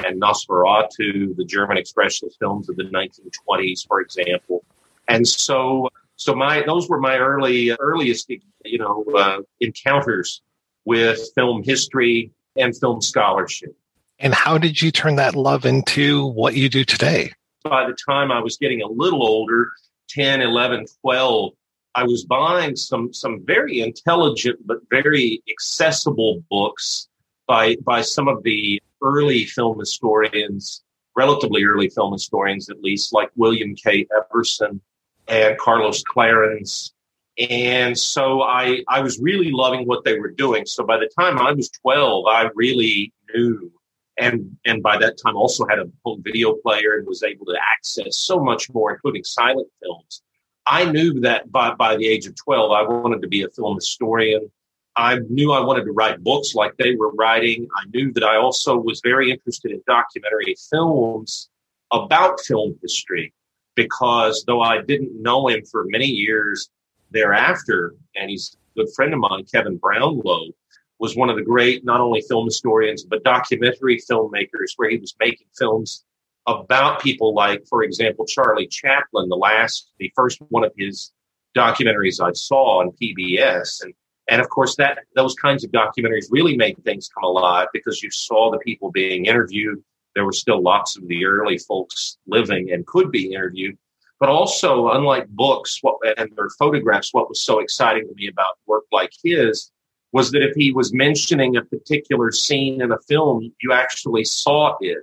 and 0.04 0.20
Nosferatu, 0.20 1.34
the 1.36 1.44
German 1.44 1.76
expressionist 1.76 2.38
films 2.38 2.68
of 2.68 2.76
the 2.76 2.84
1920s, 2.84 3.86
for 3.86 4.00
example. 4.00 4.64
And 5.08 5.26
so, 5.26 5.88
so 6.16 6.34
my 6.34 6.62
those 6.62 6.88
were 6.88 7.00
my 7.00 7.16
early 7.18 7.72
earliest, 7.78 8.30
you 8.64 8.78
know, 8.78 9.04
uh, 9.16 9.38
encounters 9.60 10.42
with 10.84 11.20
film 11.34 11.62
history 11.62 12.30
and 12.56 12.76
film 12.76 13.00
scholarship. 13.00 13.74
And 14.18 14.32
how 14.32 14.58
did 14.58 14.80
you 14.80 14.92
turn 14.92 15.16
that 15.16 15.34
love 15.34 15.64
into 15.64 16.26
what 16.26 16.54
you 16.54 16.68
do 16.68 16.84
today? 16.84 17.32
By 17.64 17.86
the 17.86 17.96
time 18.08 18.30
I 18.30 18.40
was 18.40 18.56
getting 18.58 18.82
a 18.82 18.86
little 18.86 19.26
older, 19.26 19.72
10, 20.10 20.40
11, 20.40 20.86
12, 21.00 21.52
I 21.96 22.04
was 22.04 22.24
buying 22.24 22.76
some 22.76 23.12
some 23.12 23.44
very 23.44 23.80
intelligent 23.80 24.58
but 24.66 24.78
very 24.90 25.42
accessible 25.48 26.44
books 26.50 27.08
by 27.46 27.76
by 27.84 28.02
some 28.02 28.28
of 28.28 28.42
the 28.42 28.80
early 29.02 29.44
film 29.44 29.78
historians, 29.78 30.82
relatively 31.16 31.64
early 31.64 31.88
film 31.88 32.12
historians 32.12 32.68
at 32.70 32.82
least, 32.82 33.12
like 33.12 33.30
William 33.36 33.74
K. 33.74 34.06
Everson 34.16 34.80
and 35.28 35.58
Carlos 35.58 36.02
Clarens 36.02 36.92
and 37.36 37.98
so 37.98 38.42
I, 38.42 38.84
I 38.88 39.00
was 39.00 39.18
really 39.18 39.50
loving 39.50 39.86
what 39.86 40.04
they 40.04 40.18
were 40.18 40.30
doing. 40.30 40.66
So 40.66 40.84
by 40.84 40.98
the 40.98 41.10
time 41.18 41.38
I 41.38 41.52
was 41.52 41.68
12, 41.70 42.26
I 42.26 42.48
really 42.54 43.12
knew 43.34 43.72
and, 44.16 44.56
and 44.64 44.80
by 44.80 44.96
that 44.98 45.18
time 45.18 45.36
also 45.36 45.66
had 45.66 45.80
a 45.80 45.90
home 46.04 46.22
video 46.22 46.54
player 46.54 46.98
and 46.98 47.06
was 47.06 47.24
able 47.24 47.46
to 47.46 47.58
access 47.72 48.16
so 48.16 48.38
much 48.38 48.70
more, 48.72 48.92
including 48.92 49.24
silent 49.24 49.66
films. 49.82 50.22
I 50.66 50.84
knew 50.84 51.20
that 51.20 51.50
by, 51.50 51.74
by 51.74 51.96
the 51.96 52.06
age 52.06 52.26
of 52.26 52.36
12, 52.36 52.70
I 52.70 52.82
wanted 52.82 53.22
to 53.22 53.28
be 53.28 53.42
a 53.42 53.48
film 53.48 53.74
historian. 53.74 54.50
I 54.96 55.18
knew 55.28 55.50
I 55.50 55.60
wanted 55.60 55.86
to 55.86 55.92
write 55.92 56.22
books 56.22 56.54
like 56.54 56.76
they 56.76 56.94
were 56.94 57.10
writing. 57.14 57.66
I 57.76 57.88
knew 57.92 58.12
that 58.12 58.22
I 58.22 58.36
also 58.36 58.76
was 58.76 59.00
very 59.02 59.32
interested 59.32 59.72
in 59.72 59.82
documentary 59.88 60.54
films 60.70 61.50
about 61.90 62.40
film 62.40 62.78
history 62.80 63.34
because 63.74 64.44
though 64.46 64.60
I 64.60 64.82
didn't 64.82 65.20
know 65.20 65.48
him 65.48 65.64
for 65.64 65.84
many 65.86 66.06
years, 66.06 66.70
thereafter, 67.10 67.94
and 68.16 68.30
he's 68.30 68.56
a 68.76 68.80
good 68.80 68.92
friend 68.94 69.12
of 69.12 69.20
mine, 69.20 69.44
Kevin 69.44 69.76
Brownlow, 69.76 70.50
was 70.98 71.16
one 71.16 71.30
of 71.30 71.36
the 71.36 71.42
great 71.42 71.84
not 71.84 72.00
only 72.00 72.22
film 72.22 72.46
historians 72.46 73.04
but 73.04 73.24
documentary 73.24 74.00
filmmakers, 74.10 74.72
where 74.76 74.90
he 74.90 74.98
was 74.98 75.14
making 75.18 75.46
films 75.58 76.04
about 76.46 77.00
people 77.00 77.34
like, 77.34 77.66
for 77.66 77.82
example, 77.82 78.26
Charlie 78.26 78.66
Chaplin. 78.66 79.28
The 79.28 79.36
last, 79.36 79.90
the 79.98 80.12
first 80.14 80.40
one 80.48 80.64
of 80.64 80.72
his 80.76 81.12
documentaries 81.56 82.20
I 82.20 82.32
saw 82.32 82.80
on 82.80 82.92
PBS, 83.00 83.82
and 83.82 83.94
and 84.28 84.40
of 84.40 84.48
course 84.48 84.76
that 84.76 85.00
those 85.14 85.34
kinds 85.34 85.64
of 85.64 85.70
documentaries 85.70 86.26
really 86.30 86.56
made 86.56 86.82
things 86.84 87.08
come 87.08 87.24
alive 87.24 87.68
because 87.72 88.02
you 88.02 88.10
saw 88.10 88.50
the 88.50 88.58
people 88.58 88.90
being 88.90 89.26
interviewed. 89.26 89.82
There 90.14 90.24
were 90.24 90.32
still 90.32 90.62
lots 90.62 90.96
of 90.96 91.06
the 91.08 91.24
early 91.24 91.58
folks 91.58 92.18
living 92.26 92.70
and 92.70 92.86
could 92.86 93.10
be 93.10 93.32
interviewed. 93.32 93.76
But 94.20 94.28
also, 94.28 94.90
unlike 94.90 95.28
books 95.28 95.78
what, 95.82 95.96
and 96.18 96.30
their 96.36 96.48
photographs, 96.58 97.12
what 97.12 97.28
was 97.28 97.42
so 97.42 97.58
exciting 97.58 98.08
to 98.08 98.14
me 98.14 98.28
about 98.28 98.58
work 98.66 98.84
like 98.92 99.12
his 99.22 99.70
was 100.12 100.30
that 100.30 100.42
if 100.42 100.54
he 100.54 100.72
was 100.72 100.94
mentioning 100.94 101.56
a 101.56 101.64
particular 101.64 102.30
scene 102.30 102.80
in 102.80 102.92
a 102.92 102.98
film, 103.08 103.52
you 103.60 103.72
actually 103.72 104.24
saw 104.24 104.76
it 104.80 104.98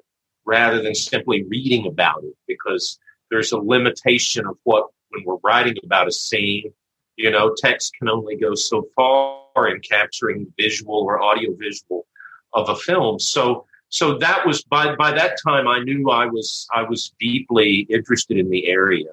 rather 0.45 0.82
than 0.82 0.95
simply 0.95 1.43
reading 1.43 1.86
about 1.86 2.24
it 2.24 2.34
because 2.47 2.97
there's 3.30 3.51
a 3.51 3.57
limitation 3.57 4.47
of 4.47 4.57
what, 4.64 4.88
when 5.09 5.24
we're 5.26 5.38
writing 5.43 5.76
about 5.84 6.07
a 6.07 6.12
scene, 6.12 6.74
you 7.18 7.30
know, 7.30 7.53
text 7.57 7.93
can 7.99 8.09
only 8.09 8.38
go 8.38 8.55
so 8.55 8.88
far 8.95 9.68
in 9.68 9.82
capturing 9.82 10.51
visual 10.57 10.95
or 10.95 11.22
audio 11.22 11.53
visual 11.55 12.07
of 12.53 12.70
a 12.70 12.76
film. 12.76 13.20
So 13.20 13.66
so 13.92 14.18
that 14.20 14.48
was 14.48 14.64
by 14.64 14.96
by 14.96 15.12
that 15.12 15.38
time 15.46 15.68
I 15.68 15.80
knew 15.80 16.10
I 16.10 16.26
was 16.26 16.66
I 16.74 16.84
was 16.84 17.14
deeply 17.20 17.86
interested 17.89 18.38
in 18.38 18.50
the 18.50 18.68
area. 18.68 19.10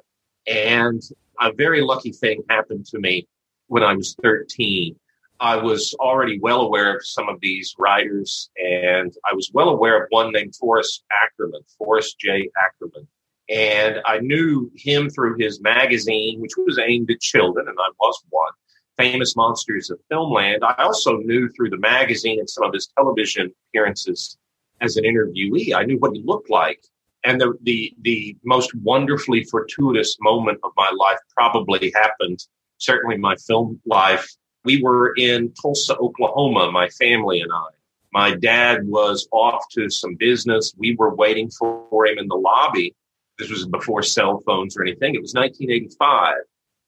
And 0.46 1.02
a 1.40 1.52
very 1.52 1.82
lucky 1.82 2.12
thing 2.12 2.42
happened 2.48 2.86
to 2.86 2.98
me 3.00 3.26
when 3.66 3.82
I 3.82 3.94
was 3.94 4.14
13. 4.22 4.94
I 5.40 5.56
was 5.56 5.94
already 5.94 6.38
well 6.40 6.60
aware 6.60 6.96
of 6.96 7.04
some 7.04 7.28
of 7.28 7.40
these 7.40 7.74
writers, 7.76 8.50
and 8.56 9.12
I 9.24 9.34
was 9.34 9.50
well 9.52 9.68
aware 9.68 10.02
of 10.02 10.08
one 10.10 10.32
named 10.32 10.54
Forrest 10.54 11.04
Ackerman, 11.24 11.62
Forrest 11.76 12.16
J. 12.20 12.48
Ackerman. 12.56 13.06
And 13.48 14.00
I 14.04 14.18
knew 14.18 14.70
him 14.76 15.10
through 15.10 15.38
his 15.38 15.60
magazine, 15.60 16.40
which 16.40 16.52
was 16.56 16.78
aimed 16.78 17.10
at 17.10 17.20
children, 17.20 17.66
and 17.68 17.76
I 17.78 17.90
was 18.00 18.22
one, 18.30 18.52
Famous 18.96 19.34
Monsters 19.36 19.90
of 19.90 19.98
Filmland. 20.10 20.62
I 20.62 20.82
also 20.82 21.16
knew 21.18 21.48
through 21.50 21.70
the 21.70 21.78
magazine 21.78 22.38
and 22.38 22.50
some 22.50 22.64
of 22.64 22.74
his 22.74 22.88
television 22.96 23.52
appearances 23.70 24.36
as 24.80 24.96
an 24.96 25.04
interviewee. 25.04 25.74
I 25.74 25.84
knew 25.84 25.98
what 25.98 26.14
he 26.14 26.22
looked 26.24 26.50
like. 26.50 26.80
And 27.24 27.40
the, 27.40 27.54
the, 27.62 27.94
the 28.02 28.36
most 28.44 28.74
wonderfully 28.76 29.44
fortuitous 29.44 30.16
moment 30.20 30.60
of 30.62 30.72
my 30.76 30.90
life 30.96 31.18
probably 31.36 31.92
happened, 31.94 32.38
certainly 32.78 33.16
my 33.16 33.34
film 33.36 33.80
life. 33.86 34.28
We 34.64 34.82
were 34.82 35.14
in 35.16 35.52
Tulsa, 35.60 35.96
Oklahoma, 35.96 36.70
my 36.70 36.88
family 36.90 37.40
and 37.40 37.52
I. 37.52 37.68
My 38.12 38.34
dad 38.34 38.86
was 38.86 39.28
off 39.32 39.64
to 39.72 39.90
some 39.90 40.14
business. 40.14 40.72
We 40.76 40.96
were 40.96 41.14
waiting 41.14 41.50
for 41.50 42.06
him 42.06 42.18
in 42.18 42.28
the 42.28 42.36
lobby. 42.36 42.94
This 43.38 43.50
was 43.50 43.66
before 43.66 44.02
cell 44.02 44.42
phones 44.46 44.76
or 44.76 44.82
anything. 44.82 45.14
It 45.14 45.20
was 45.20 45.34
1985. 45.34 46.34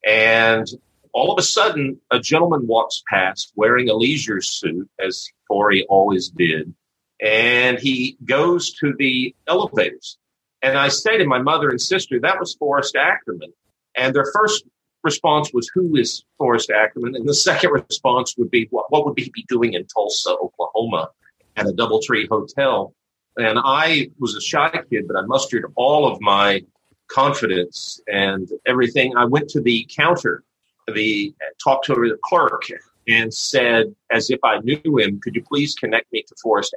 And 0.07 0.67
all 1.13 1.33
of 1.33 1.39
a 1.39 1.43
sudden, 1.43 2.01
a 2.11 2.19
gentleman 2.19 2.67
walks 2.67 3.03
past 3.09 3.53
wearing 3.57 3.89
a 3.89 3.95
leisure 3.95 4.41
suit, 4.41 4.89
as 5.05 5.29
Forry 5.49 5.85
always 5.89 6.29
did, 6.31 6.73
and 7.21 7.79
he 7.79 8.17
goes 8.25 8.73
to 8.75 8.95
the 8.99 9.35
elevators. 9.47 10.19
And 10.63 10.77
I 10.77 10.89
say 10.89 11.19
to 11.19 11.27
my 11.27 11.41
mother 11.41 11.69
and 11.69 11.81
sister, 11.81 12.21
that 12.21 12.39
was 12.39 12.55
Forrest 12.55 12.97
Ackerman. 12.97 13.53
And 13.97 14.15
their 14.15 14.27
first 14.33 14.65
response 15.03 15.53
was, 15.53 15.71
Who 15.75 15.97
is 15.97 16.25
Forrest 16.39 16.71
Ackerman? 16.71 17.17
And 17.17 17.29
the 17.29 17.35
second 17.35 17.71
response 17.71 18.37
would 18.37 18.51
be, 18.51 18.69
What, 18.71 18.91
what 18.91 19.07
would 19.07 19.19
he 19.19 19.31
be 19.35 19.45
doing 19.49 19.75
in 19.75 19.87
Tulsa, 19.87 20.31
Oklahoma 20.31 21.11
at 21.57 21.67
a 21.67 21.73
Doubletree 21.73 22.29
hotel? 22.29 22.95
And 23.37 23.59
I 23.63 24.11
was 24.19 24.35
a 24.35 24.41
shy 24.41 24.71
kid, 24.91 25.07
but 25.07 25.17
I 25.17 25.23
mustered 25.23 25.65
all 25.77 26.11
of 26.11 26.21
my 26.21 26.63
confidence 27.09 28.01
and 28.07 28.49
everything. 28.67 29.17
I 29.17 29.25
went 29.25 29.49
to 29.51 29.61
the 29.61 29.87
counter, 29.95 30.45
the 30.93 31.35
talked 31.63 31.87
to 31.87 31.95
the 31.95 32.19
clerk, 32.23 32.65
and 33.09 33.33
said, 33.33 33.95
as 34.11 34.31
if 34.31 34.41
I 34.45 34.59
knew 34.59 34.99
him, 34.99 35.21
could 35.21 35.35
you 35.35 35.43
please 35.43 35.75
connect 35.75 36.13
me 36.13 36.23
to 36.23 36.35
Forrest 36.43 36.75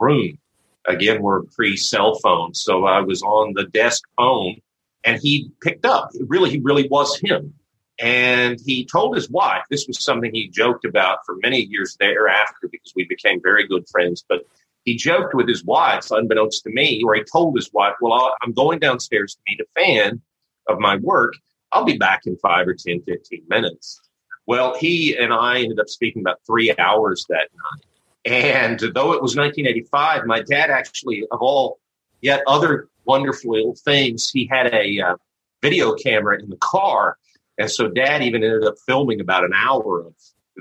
Room? 0.00 0.38
Again, 0.86 1.22
we're 1.22 1.42
pre 1.42 1.76
cell 1.76 2.16
phone. 2.16 2.54
So 2.54 2.84
I 2.84 3.00
was 3.00 3.22
on 3.22 3.52
the 3.54 3.64
desk 3.64 4.02
phone 4.16 4.56
and 5.04 5.20
he 5.20 5.50
picked 5.60 5.86
up. 5.86 6.10
Really, 6.26 6.50
he 6.50 6.60
really 6.60 6.88
was 6.88 7.18
him. 7.18 7.54
And 7.98 8.58
he 8.64 8.84
told 8.84 9.14
his 9.14 9.30
wife, 9.30 9.62
this 9.70 9.86
was 9.86 10.02
something 10.02 10.32
he 10.34 10.48
joked 10.48 10.84
about 10.84 11.18
for 11.24 11.36
many 11.42 11.60
years 11.60 11.96
thereafter 12.00 12.68
because 12.70 12.92
we 12.96 13.04
became 13.04 13.40
very 13.40 13.66
good 13.66 13.84
friends. 13.88 14.24
But 14.28 14.40
he 14.84 14.96
joked 14.96 15.34
with 15.34 15.48
his 15.48 15.64
wife, 15.64 16.10
unbeknownst 16.10 16.64
to 16.64 16.70
me, 16.70 17.02
or 17.04 17.14
he 17.14 17.22
told 17.22 17.54
his 17.54 17.72
wife, 17.72 17.94
Well, 18.00 18.34
I'm 18.42 18.52
going 18.52 18.80
downstairs 18.80 19.34
to 19.34 19.40
meet 19.48 19.60
a 19.60 19.80
fan 19.80 20.20
of 20.68 20.78
my 20.78 20.96
work. 20.96 21.34
I'll 21.70 21.84
be 21.84 21.96
back 21.96 22.22
in 22.26 22.36
five 22.38 22.66
or 22.66 22.74
10, 22.74 23.02
15 23.02 23.44
minutes. 23.48 24.00
Well, 24.46 24.76
he 24.76 25.16
and 25.16 25.32
I 25.32 25.60
ended 25.60 25.78
up 25.78 25.88
speaking 25.88 26.22
about 26.22 26.40
three 26.44 26.74
hours 26.78 27.24
that 27.28 27.48
night. 27.54 27.84
And 28.24 28.78
though 28.78 29.12
it 29.12 29.22
was 29.22 29.36
1985, 29.36 30.26
my 30.26 30.42
dad 30.42 30.70
actually, 30.70 31.24
of 31.30 31.40
all 31.40 31.78
yet 32.20 32.42
other 32.46 32.88
wonderful 33.04 33.74
things, 33.84 34.30
he 34.30 34.46
had 34.46 34.72
a 34.72 35.00
uh, 35.00 35.16
video 35.60 35.94
camera 35.94 36.40
in 36.40 36.48
the 36.48 36.56
car. 36.56 37.16
And 37.58 37.70
so 37.70 37.88
dad 37.88 38.22
even 38.22 38.44
ended 38.44 38.64
up 38.64 38.74
filming 38.86 39.20
about 39.20 39.44
an 39.44 39.52
hour 39.54 40.06
of 40.06 40.14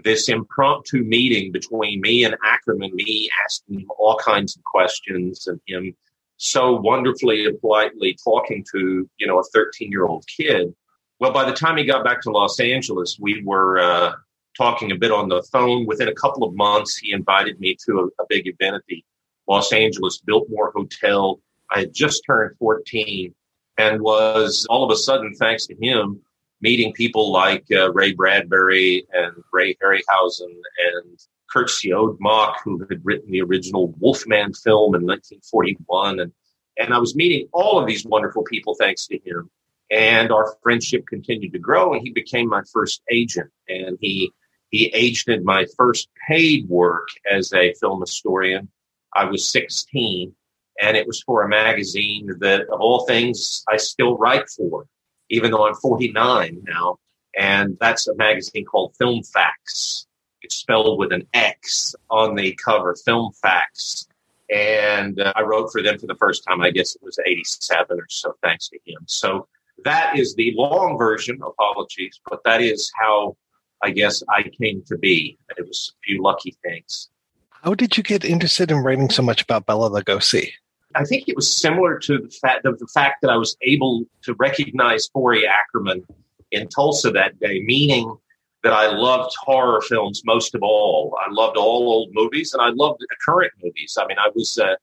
this 0.03 0.30
impromptu 0.30 1.03
meeting 1.03 1.51
between 1.51 2.01
me 2.01 2.24
and 2.24 2.36
Ackerman, 2.43 2.95
me 2.95 3.30
asking 3.43 3.82
him 3.82 3.91
all 3.97 4.18
kinds 4.18 4.55
of 4.55 4.64
questions 4.64 5.47
and 5.47 5.59
him 5.68 5.95
so 6.38 6.76
wonderfully 6.76 7.45
and 7.45 7.59
politely 7.59 8.18
talking 8.24 8.66
to, 8.74 9.07
you 9.18 9.28
know, 9.28 9.39
a 9.39 9.43
13 9.53 9.91
year 9.91 10.05
old 10.05 10.26
kid. 10.28 10.74
Well, 11.20 11.32
by 11.32 11.45
the 11.45 11.53
time 11.53 11.78
he 11.78 11.86
got 11.86 12.03
back 12.03 12.22
to 12.22 12.32
Los 12.32 12.59
Angeles, 12.59 13.18
we 13.20 13.43
were 13.43 13.80
uh, 13.80 14.14
talking 14.58 14.91
a 14.91 14.95
bit 14.95 15.12
on 15.12 15.30
the 15.30 15.43
phone. 15.52 15.86
Within 15.86 16.08
a 16.08 16.14
couple 16.14 16.43
of 16.43 16.56
months, 16.56 16.97
he 16.97 17.12
invited 17.12 17.60
me 17.60 17.78
to 17.86 17.99
a, 17.99 18.24
a 18.24 18.26
big 18.30 18.47
event 18.47 18.76
at 18.76 18.86
the 18.88 19.04
Los 19.47 19.74
Angeles 19.74 20.20
Biltmore 20.26 20.72
Hotel. 20.76 21.39
I 21.70 21.80
had 21.80 21.93
just 21.93 22.24
turned 22.26 22.58
14 22.58 23.34
and 23.78 24.02
was 24.02 24.66
all 24.70 24.84
of 24.84 24.91
a 24.91 24.97
sudden, 24.97 25.34
thanks 25.36 25.66
to 25.68 25.76
him, 25.76 26.22
meeting 26.62 26.93
people 26.93 27.32
like 27.32 27.66
uh, 27.72 27.91
Ray 27.93 28.14
Bradbury 28.14 29.06
and 29.14 29.34
Ray 29.52 29.76
Harryhausen 29.76 30.52
and 30.52 31.20
Curt 31.49 31.70
Siodmak, 31.70 32.56
who 32.64 32.86
had 32.89 33.04
written 33.04 33.32
the 33.32 33.41
original 33.41 33.93
Wolfman 33.99 34.54
film 34.54 34.95
in 34.95 35.06
1941. 35.06 36.20
And, 36.20 36.32
and 36.78 36.93
I 36.93 36.97
was 36.97 37.16
meeting 37.16 37.47
all 37.52 37.80
of 37.80 37.88
these 37.88 38.06
wonderful 38.06 38.43
people 38.43 38.76
thanks 38.76 39.08
to 39.08 39.18
him. 39.26 39.49
And 39.89 40.32
our 40.32 40.56
friendship 40.64 41.06
continued 41.08 41.52
to 41.52 41.60
grow, 41.60 41.93
and 41.93 42.02
he 42.02 42.12
became 42.12 42.47
my 42.47 42.62
first 42.72 43.02
agent. 43.12 43.49
And 43.68 43.97
he 43.99 44.32
he 44.72 44.91
agented 44.91 45.43
my 45.43 45.65
first 45.78 46.09
paid 46.28 46.67
work 46.67 47.07
as 47.30 47.53
a 47.53 47.74
film 47.80 48.01
historian. 48.01 48.69
I 49.15 49.26
was 49.26 49.47
16, 49.49 50.34
and 50.82 50.97
it 50.97 51.05
was 51.05 51.22
for 51.22 51.43
a 51.43 51.49
magazine 51.49 52.32
that, 52.39 52.61
of 52.69 52.80
all 52.80 53.05
things, 53.05 53.63
I 53.69 53.78
still 53.78 54.17
write 54.17 54.49
for 54.49 54.86
even 55.32 55.49
though 55.49 55.65
I'm 55.65 55.76
49 55.76 56.61
now. 56.67 56.99
And 57.36 57.78
that's 57.80 58.07
a 58.07 58.15
magazine 58.15 58.65
called 58.65 58.93
Filmfax. 59.01 60.05
It's 60.41 60.55
spelled 60.55 60.99
with 60.99 61.13
an 61.13 61.26
X 61.34 61.95
on 62.09 62.36
the 62.36 62.57
cover, 62.63 62.95
Film 63.05 63.32
Facts. 63.41 64.07
And 64.53 65.19
uh, 65.19 65.32
I 65.36 65.43
wrote 65.43 65.72
for 65.72 65.82
them 65.82 65.97
for 65.97 66.07
the 66.07 66.15
first 66.15 66.43
time, 66.45 66.61
I 66.61 66.72
guess 66.72 66.93
it 66.93 67.01
was 67.01 67.17
87 67.26 67.99
or 67.99 68.05
so, 68.09 68.36
thanks 68.43 68.67
to 68.69 68.80
him. 68.86 68.99
So 69.05 69.47
that 69.86 70.19
is 70.19 70.36
the 70.36 70.53
long 70.57 70.97
version, 70.97 71.39
apologies, 71.41 72.19
but 72.30 72.41
that 72.43 72.61
is 72.61 72.91
how 72.99 73.38
I 73.84 73.91
guess 73.91 74.23
I 74.29 74.43
came 74.43 74.84
to 74.88 74.97
be. 74.97 75.38
It 75.57 75.67
was 75.67 75.93
a 75.93 75.99
few 76.05 76.21
lucky 76.21 76.55
things. 76.63 77.09
How 77.49 77.73
did 77.73 77.97
you 77.97 78.03
get 78.03 78.25
interested 78.25 78.71
in 78.71 78.77
writing 78.77 79.09
so 79.09 79.21
much 79.21 79.41
about 79.41 79.65
Bela 79.65 79.89
Lugosi? 79.89 80.51
I 80.95 81.05
think 81.05 81.27
it 81.27 81.36
was 81.36 81.51
similar 81.51 81.99
to 81.99 82.17
the 82.17 82.29
fact 82.29 82.63
the 82.63 82.88
fact 82.93 83.21
that 83.21 83.29
I 83.29 83.38
was 83.38 83.55
able 83.61 84.03
to 84.23 84.34
recognize 84.36 85.07
Forry 85.07 85.47
Ackerman 85.47 86.05
in 86.51 86.67
Tulsa 86.67 87.11
that 87.11 87.39
day, 87.39 87.61
meaning 87.63 88.17
that 88.63 88.73
I 88.73 88.88
loved 88.88 89.34
horror 89.39 89.82
films 89.82 90.21
most 90.25 90.53
of 90.53 90.61
all. 90.61 91.17
I 91.25 91.32
loved 91.32 91.57
all 91.57 91.89
old 91.89 92.09
movies 92.11 92.53
and 92.53 92.61
I 92.61 92.69
loved 92.69 93.01
current 93.25 93.51
movies. 93.63 93.97
I 93.99 94.05
mean, 94.05 94.17
I 94.19 94.29
was 94.36 94.57
uh, 94.57 94.75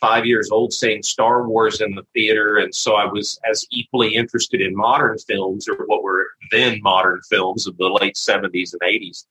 five 0.00 0.26
years 0.26 0.50
old 0.50 0.72
seeing 0.72 1.02
Star 1.02 1.48
Wars 1.48 1.80
in 1.80 1.94
the 1.94 2.06
theater, 2.14 2.58
and 2.58 2.74
so 2.74 2.94
I 2.94 3.04
was 3.06 3.38
as 3.50 3.66
equally 3.70 4.14
interested 4.14 4.60
in 4.60 4.74
modern 4.74 5.18
films 5.18 5.68
or 5.68 5.84
what 5.86 6.02
were 6.02 6.26
then 6.50 6.80
modern 6.82 7.20
films 7.28 7.66
of 7.66 7.76
the 7.76 7.88
late 7.88 8.14
70s 8.14 8.72
and 8.72 8.82
80s 8.82 9.24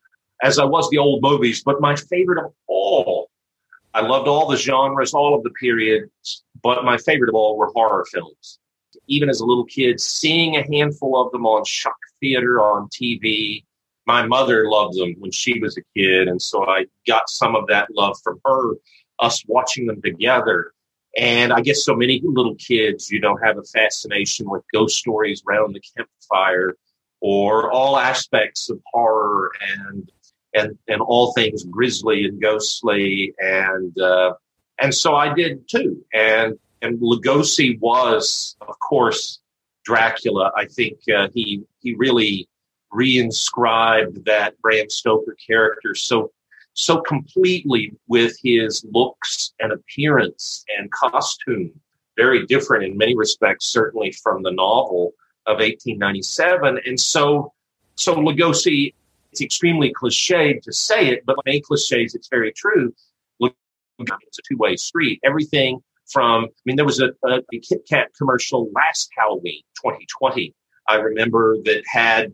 as 0.44 0.60
I 0.60 0.66
was 0.66 0.90
the 0.90 0.98
old 0.98 1.22
movies. 1.22 1.64
But 1.64 1.82
my 1.82 1.96
favorite 1.96 2.44
of 2.44 2.52
all 2.68 3.30
I 3.96 4.02
loved 4.02 4.28
all 4.28 4.46
the 4.46 4.58
genres, 4.58 5.14
all 5.14 5.34
of 5.34 5.44
the 5.44 5.52
periods, 5.52 6.44
but 6.62 6.84
my 6.84 6.98
favorite 6.98 7.30
of 7.30 7.36
all 7.36 7.56
were 7.58 7.72
horror 7.74 8.06
films. 8.12 8.60
Even 9.08 9.30
as 9.30 9.40
a 9.40 9.46
little 9.46 9.64
kid, 9.64 10.02
seeing 10.02 10.58
a 10.58 10.68
handful 10.70 11.16
of 11.18 11.32
them 11.32 11.46
on 11.46 11.64
Shock 11.64 11.96
Theater 12.20 12.60
on 12.60 12.90
TV. 12.90 13.64
My 14.06 14.26
mother 14.26 14.70
loved 14.70 14.98
them 15.00 15.16
when 15.20 15.32
she 15.32 15.60
was 15.60 15.78
a 15.78 15.82
kid, 15.96 16.28
and 16.28 16.42
so 16.42 16.68
I 16.68 16.88
got 17.08 17.30
some 17.30 17.56
of 17.56 17.68
that 17.68 17.88
love 17.96 18.18
from 18.22 18.40
her, 18.46 18.74
us 19.20 19.44
watching 19.48 19.88
them 19.88 20.02
together. 20.02 20.72
And 21.18 21.54
I 21.54 21.62
guess 21.62 21.86
so 21.86 21.96
many 21.96 22.22
little 22.24 22.56
kids, 22.56 23.10
you 23.10 23.20
know, 23.20 23.38
have 23.42 23.58
a 23.58 23.64
fascination 23.64 24.50
with 24.50 24.64
ghost 24.74 24.98
stories 24.98 25.42
around 25.48 25.74
the 25.74 25.82
campfire 25.96 26.76
or 27.22 27.72
all 27.72 27.98
aspects 27.98 28.70
of 28.70 28.80
horror 28.92 29.52
and 29.80 30.12
and 30.54 30.78
and 30.88 31.02
all 31.02 31.34
things 31.34 31.64
grisly 31.66 32.26
and 32.26 32.42
ghostly 32.42 33.34
and 33.40 33.98
uh, 34.00 34.34
and 34.80 34.94
so 34.94 35.16
I 35.16 35.34
did 35.34 35.68
too. 35.70 36.04
And 36.14 36.58
and 36.82 37.00
Lugosi 37.00 37.80
was, 37.80 38.56
of 38.62 38.78
course, 38.80 39.40
Dracula. 39.86 40.52
I 40.56 40.66
think 40.66 41.00
uh, 41.16 41.30
he 41.34 41.64
he 41.80 41.96
really 41.96 42.50
reinscribed 42.94 44.26
that 44.26 44.60
Bram 44.62 44.90
Stoker 44.90 45.36
character 45.46 45.96
so 45.96 46.32
so 46.76 47.02
completely 47.02 47.94
with 48.08 48.38
his 48.44 48.86
looks 48.92 49.54
and 49.60 49.72
appearance 49.72 50.64
and 50.78 50.92
costume, 50.92 51.72
very 52.16 52.46
different 52.46 52.84
in 52.84 52.98
many 52.98 53.16
respects, 53.16 53.66
certainly 53.66 54.12
from 54.12 54.44
the 54.44 54.52
novel 54.52 55.14
of 55.48 55.58
1897. 55.58 56.80
And 56.86 57.00
so 57.00 57.52
so 57.96 58.16
Lugosi 58.16 58.94
it's 59.36 59.42
extremely 59.42 59.94
cliched 59.94 60.62
to 60.62 60.72
say 60.72 61.10
it, 61.10 61.26
but 61.26 61.36
many 61.46 61.60
cliches, 61.60 62.16
it's 62.16 62.30
very 62.30 62.54
true. 62.54 62.94
Look, 63.42 63.54
it's 64.00 64.40
a 64.40 64.42
two 64.48 64.56
way 64.58 64.78
street. 64.78 65.20
Everything 65.26 65.82
from, 66.08 66.46
I 66.46 66.48
mean, 66.64 66.78
there 66.78 66.86
was 66.86 67.02
a, 67.02 67.10
a, 67.26 67.42
a 67.52 67.60
Kit 67.60 67.82
Kat 67.90 68.12
commercial 68.18 68.70
last 68.74 69.10
Halloween, 69.18 69.62
2020. 69.76 70.56
I 70.88 70.96
remember 70.96 71.58
that 71.66 71.84
had 71.86 72.32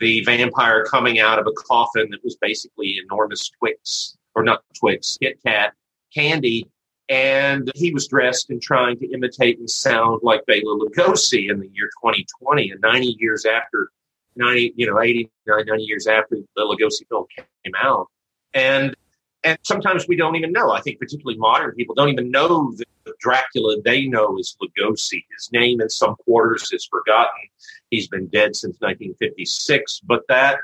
the 0.00 0.22
vampire 0.24 0.84
coming 0.84 1.18
out 1.18 1.38
of 1.38 1.46
a 1.46 1.52
coffin 1.52 2.08
that 2.10 2.22
was 2.24 2.36
basically 2.36 2.98
enormous 3.02 3.50
Twix, 3.58 4.16
or 4.34 4.42
not 4.42 4.62
Twix, 4.78 5.18
Kit 5.20 5.38
Kat 5.44 5.74
candy. 6.14 6.68
And 7.08 7.70
he 7.74 7.92
was 7.92 8.08
dressed 8.08 8.50
and 8.50 8.60
trying 8.60 8.98
to 8.98 9.10
imitate 9.12 9.58
and 9.58 9.70
sound 9.70 10.20
like 10.22 10.44
Bela 10.46 10.62
Lugosi 10.62 11.50
in 11.50 11.60
the 11.60 11.68
year 11.68 11.88
2020. 12.02 12.70
And 12.70 12.80
90 12.80 13.16
years 13.20 13.44
after 13.44 13.90
90, 14.34 14.74
you 14.76 14.86
know, 14.86 15.00
80, 15.00 15.30
90 15.46 15.84
years 15.84 16.06
after 16.06 16.36
the 16.56 16.62
Lugosi 16.62 17.06
film 17.08 17.26
came 17.36 17.74
out. 17.80 18.08
And 18.54 18.96
and 19.44 19.58
sometimes 19.62 20.08
we 20.08 20.16
don't 20.16 20.34
even 20.34 20.50
know. 20.50 20.72
I 20.72 20.80
think 20.80 20.98
particularly 20.98 21.38
modern 21.38 21.72
people 21.76 21.94
don't 21.94 22.08
even 22.08 22.32
know 22.32 22.74
the 23.06 23.14
Dracula 23.20 23.80
they 23.82 24.06
know 24.06 24.38
is 24.38 24.56
Lugosi. 24.60 25.24
His 25.34 25.50
name 25.52 25.80
in 25.80 25.88
some 25.88 26.16
quarters 26.16 26.70
is 26.72 26.84
forgotten. 26.84 27.48
He's 27.90 28.08
been 28.08 28.26
dead 28.26 28.54
since 28.54 28.76
1956. 28.80 30.00
But 30.04 30.22
that 30.28 30.58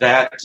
that 0.00 0.40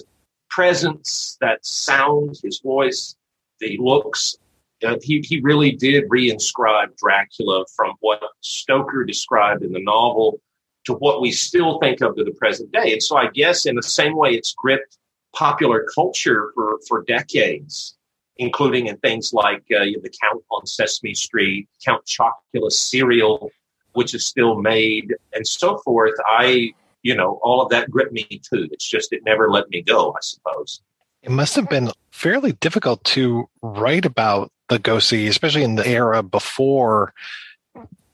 presence, 0.50 1.38
that 1.42 1.66
sound, 1.66 2.38
his 2.44 2.60
voice, 2.60 3.16
the 3.60 3.78
looks. 3.80 4.38
Uh, 4.86 4.98
he, 5.02 5.22
he 5.22 5.40
really 5.42 5.72
did 5.72 6.10
reinscribe 6.10 6.96
Dracula 6.98 7.66
from 7.76 7.94
what 8.00 8.22
Stoker 8.42 9.04
described 9.06 9.64
in 9.64 9.72
the 9.72 9.82
novel 9.82 10.42
to 10.86 10.94
what 10.94 11.22
we 11.22 11.32
still 11.32 11.80
think 11.80 12.02
of 12.02 12.16
to 12.16 12.24
the 12.24 12.32
present 12.32 12.72
day. 12.72 12.94
And 12.94 13.02
so 13.02 13.16
I 13.16 13.30
guess 13.30 13.68
in 13.68 13.76
the 13.76 13.84
same 13.84 14.16
way 14.16 14.32
it's 14.32 14.54
gripped 14.54 14.98
popular 15.34 15.86
culture 15.94 16.52
for, 16.56 16.80
for 16.88 17.04
decades, 17.04 17.96
including 18.38 18.88
in 18.88 18.98
things 18.98 19.34
like 19.34 19.64
uh, 19.76 19.86
the 20.02 20.12
Count 20.22 20.44
on 20.52 20.66
Sesame 20.66 21.14
Street, 21.14 21.68
Count 21.84 22.04
Chocula 22.06 22.72
cereal, 22.72 23.52
which 23.94 24.14
is 24.14 24.26
still 24.26 24.62
made, 24.62 25.16
and 25.34 25.48
so 25.48 25.78
forth. 25.80 26.14
I, 26.28 26.74
you 27.04 27.16
know, 27.16 27.40
all 27.44 27.62
of 27.62 27.70
that 27.70 27.90
gripped 27.90 28.14
me 28.14 28.24
too. 28.24 28.68
It's 28.72 28.88
just 28.88 29.14
it 29.14 29.24
never 29.26 29.50
let 29.50 29.70
me 29.70 29.82
go, 29.82 30.12
I 30.12 30.22
suppose. 30.22 30.82
It 31.24 31.32
must 31.32 31.56
have 31.56 31.70
been 31.70 31.92
fairly 32.12 32.54
difficult 32.54 33.04
to 33.04 33.48
write 33.62 34.06
about 34.06 34.52
Lugosi, 34.70 35.28
especially 35.28 35.64
in 35.64 35.76
the 35.76 35.88
era 35.88 36.24
before 36.24 37.14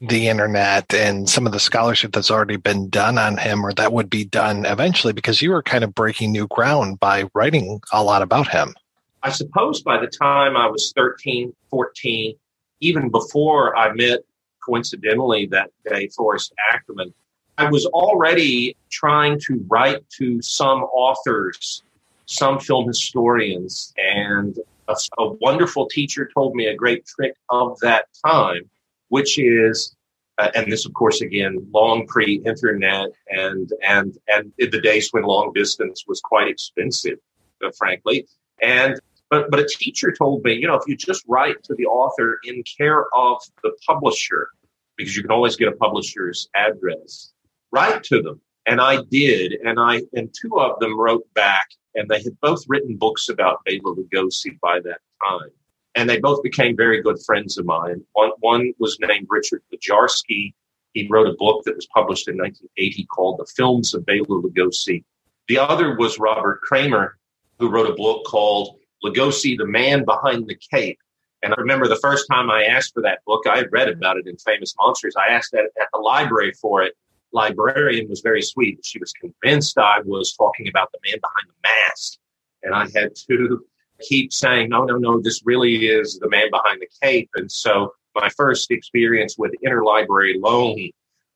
the 0.00 0.28
internet 0.28 0.94
and 0.94 1.28
some 1.28 1.46
of 1.46 1.52
the 1.52 1.58
scholarship 1.58 2.12
that's 2.12 2.30
already 2.30 2.56
been 2.56 2.88
done 2.88 3.18
on 3.18 3.36
him 3.36 3.64
or 3.66 3.72
that 3.72 3.92
would 3.92 4.08
be 4.08 4.24
done 4.24 4.64
eventually 4.64 5.12
because 5.12 5.42
you 5.42 5.50
were 5.50 5.62
kind 5.62 5.82
of 5.82 5.94
breaking 5.94 6.30
new 6.30 6.46
ground 6.46 7.00
by 7.00 7.28
writing 7.34 7.80
a 7.92 8.02
lot 8.02 8.22
about 8.22 8.46
him. 8.48 8.74
I 9.22 9.30
suppose 9.30 9.82
by 9.82 9.98
the 10.00 10.06
time 10.06 10.56
I 10.56 10.66
was 10.68 10.92
13, 10.96 11.52
14, 11.70 12.34
even 12.80 13.10
before 13.10 13.76
I 13.76 13.92
met 13.92 14.20
coincidentally 14.64 15.46
that 15.46 15.70
day 15.88 16.08
Forrest 16.08 16.52
Ackerman, 16.72 17.12
I 17.56 17.68
was 17.70 17.86
already 17.86 18.76
trying 18.90 19.40
to 19.46 19.64
write 19.68 20.08
to 20.18 20.40
some 20.42 20.82
authors, 20.84 21.82
some 22.26 22.60
film 22.60 22.86
historians, 22.86 23.92
and 23.96 24.56
a, 24.86 24.96
a 25.18 25.32
wonderful 25.34 25.88
teacher 25.88 26.30
told 26.32 26.54
me 26.54 26.66
a 26.66 26.76
great 26.76 27.04
trick 27.06 27.34
of 27.50 27.78
that 27.80 28.06
time 28.24 28.70
which 29.08 29.38
is 29.38 29.94
uh, 30.38 30.50
and 30.54 30.70
this 30.70 30.86
of 30.86 30.94
course 30.94 31.20
again 31.20 31.66
long 31.72 32.06
pre-internet 32.06 33.10
and 33.28 33.72
and 33.86 34.18
and 34.28 34.52
the 34.58 34.80
days 34.80 35.08
when 35.12 35.24
long 35.24 35.52
distance 35.52 36.04
was 36.06 36.20
quite 36.20 36.48
expensive 36.48 37.18
uh, 37.64 37.70
frankly 37.76 38.26
and 38.62 39.00
but 39.30 39.50
but 39.50 39.60
a 39.60 39.66
teacher 39.66 40.12
told 40.12 40.44
me 40.44 40.54
you 40.54 40.66
know 40.66 40.74
if 40.74 40.82
you 40.86 40.96
just 40.96 41.24
write 41.26 41.62
to 41.64 41.74
the 41.74 41.86
author 41.86 42.38
in 42.44 42.62
care 42.78 43.06
of 43.14 43.40
the 43.62 43.72
publisher 43.86 44.48
because 44.96 45.16
you 45.16 45.22
can 45.22 45.30
always 45.30 45.56
get 45.56 45.68
a 45.68 45.76
publisher's 45.76 46.48
address 46.54 47.32
write 47.72 48.02
to 48.02 48.22
them 48.22 48.40
and 48.66 48.80
i 48.80 49.02
did 49.10 49.54
and 49.64 49.78
i 49.78 50.02
and 50.14 50.34
two 50.40 50.58
of 50.58 50.78
them 50.80 50.98
wrote 50.98 51.26
back 51.34 51.66
and 51.94 52.08
they 52.08 52.22
had 52.22 52.38
both 52.40 52.62
written 52.68 52.96
books 52.96 53.28
about 53.28 53.64
Bela 53.64 53.80
Lugosi 53.96 54.58
by 54.60 54.78
that 54.80 55.00
time 55.26 55.50
and 55.98 56.08
they 56.08 56.20
both 56.20 56.42
became 56.44 56.76
very 56.76 57.02
good 57.02 57.20
friends 57.26 57.58
of 57.58 57.66
mine. 57.66 58.04
One, 58.12 58.30
one 58.38 58.72
was 58.78 58.98
named 59.00 59.26
Richard 59.28 59.62
Bojarski. 59.72 60.54
He 60.92 61.08
wrote 61.10 61.26
a 61.26 61.34
book 61.36 61.64
that 61.64 61.74
was 61.74 61.88
published 61.92 62.28
in 62.28 62.36
1980 62.36 63.04
called 63.06 63.40
The 63.40 63.46
Films 63.46 63.94
of 63.94 64.06
Bela 64.06 64.24
Lugosi. 64.26 65.02
The 65.48 65.58
other 65.58 65.96
was 65.96 66.20
Robert 66.20 66.60
Cremer, 66.60 67.18
who 67.58 67.68
wrote 67.68 67.90
a 67.90 67.94
book 67.94 68.24
called 68.26 68.77
Lugosi, 69.04 69.56
the 69.56 69.66
Man 69.66 70.04
Behind 70.04 70.46
the 70.46 70.56
Cape. 70.72 70.98
And 71.42 71.54
I 71.54 71.56
remember 71.60 71.86
the 71.86 71.96
first 71.96 72.26
time 72.30 72.50
I 72.50 72.64
asked 72.64 72.94
for 72.94 73.02
that 73.02 73.24
book, 73.24 73.46
I 73.46 73.56
had 73.56 73.70
read 73.70 73.88
about 73.88 74.16
it 74.16 74.26
in 74.26 74.36
Famous 74.38 74.74
Monsters. 74.78 75.14
I 75.16 75.32
asked 75.32 75.54
at, 75.54 75.66
at 75.80 75.88
the 75.92 76.00
library 76.00 76.52
for 76.60 76.82
it. 76.82 76.94
Librarian 77.32 78.08
was 78.08 78.20
very 78.20 78.42
sweet. 78.42 78.80
She 78.82 78.98
was 78.98 79.12
convinced 79.12 79.78
I 79.78 80.00
was 80.04 80.32
talking 80.32 80.68
about 80.68 80.90
the 80.92 80.98
man 81.04 81.20
behind 81.20 81.48
the 81.48 81.68
mask. 81.68 82.18
And 82.62 82.74
I 82.74 82.98
had 82.98 83.14
to 83.28 83.64
keep 84.00 84.32
saying, 84.32 84.70
no, 84.70 84.84
no, 84.84 84.96
no, 84.96 85.20
this 85.20 85.42
really 85.44 85.86
is 85.86 86.18
the 86.18 86.28
man 86.28 86.50
behind 86.50 86.80
the 86.80 86.88
cape. 87.02 87.30
And 87.34 87.50
so 87.50 87.92
my 88.14 88.28
first 88.30 88.70
experience 88.70 89.36
with 89.38 89.52
interlibrary 89.64 90.40
loan, 90.40 90.90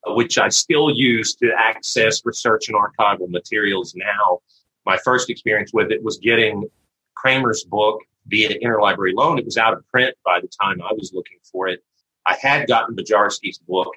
which 0.06 0.38
I 0.38 0.48
still 0.48 0.90
use 0.90 1.34
to 1.36 1.52
access 1.56 2.24
research 2.24 2.68
and 2.68 2.76
archival 2.76 3.28
materials 3.28 3.94
now, 3.94 4.40
my 4.84 4.96
first 5.04 5.30
experience 5.30 5.72
with 5.72 5.92
it 5.92 6.02
was 6.02 6.18
getting 6.18 6.68
Cremer's 7.14 7.64
book 7.64 8.00
via 8.26 8.58
interlibrary 8.60 9.14
loan. 9.14 9.38
It 9.38 9.44
was 9.44 9.56
out 9.56 9.72
of 9.72 9.86
print 9.88 10.14
by 10.24 10.40
the 10.40 10.48
time 10.60 10.80
I 10.82 10.92
was 10.92 11.12
looking 11.12 11.38
for 11.50 11.68
it. 11.68 11.82
I 12.26 12.36
had 12.40 12.68
gotten 12.68 12.94
Bojarski's 12.94 13.58
book. 13.58 13.92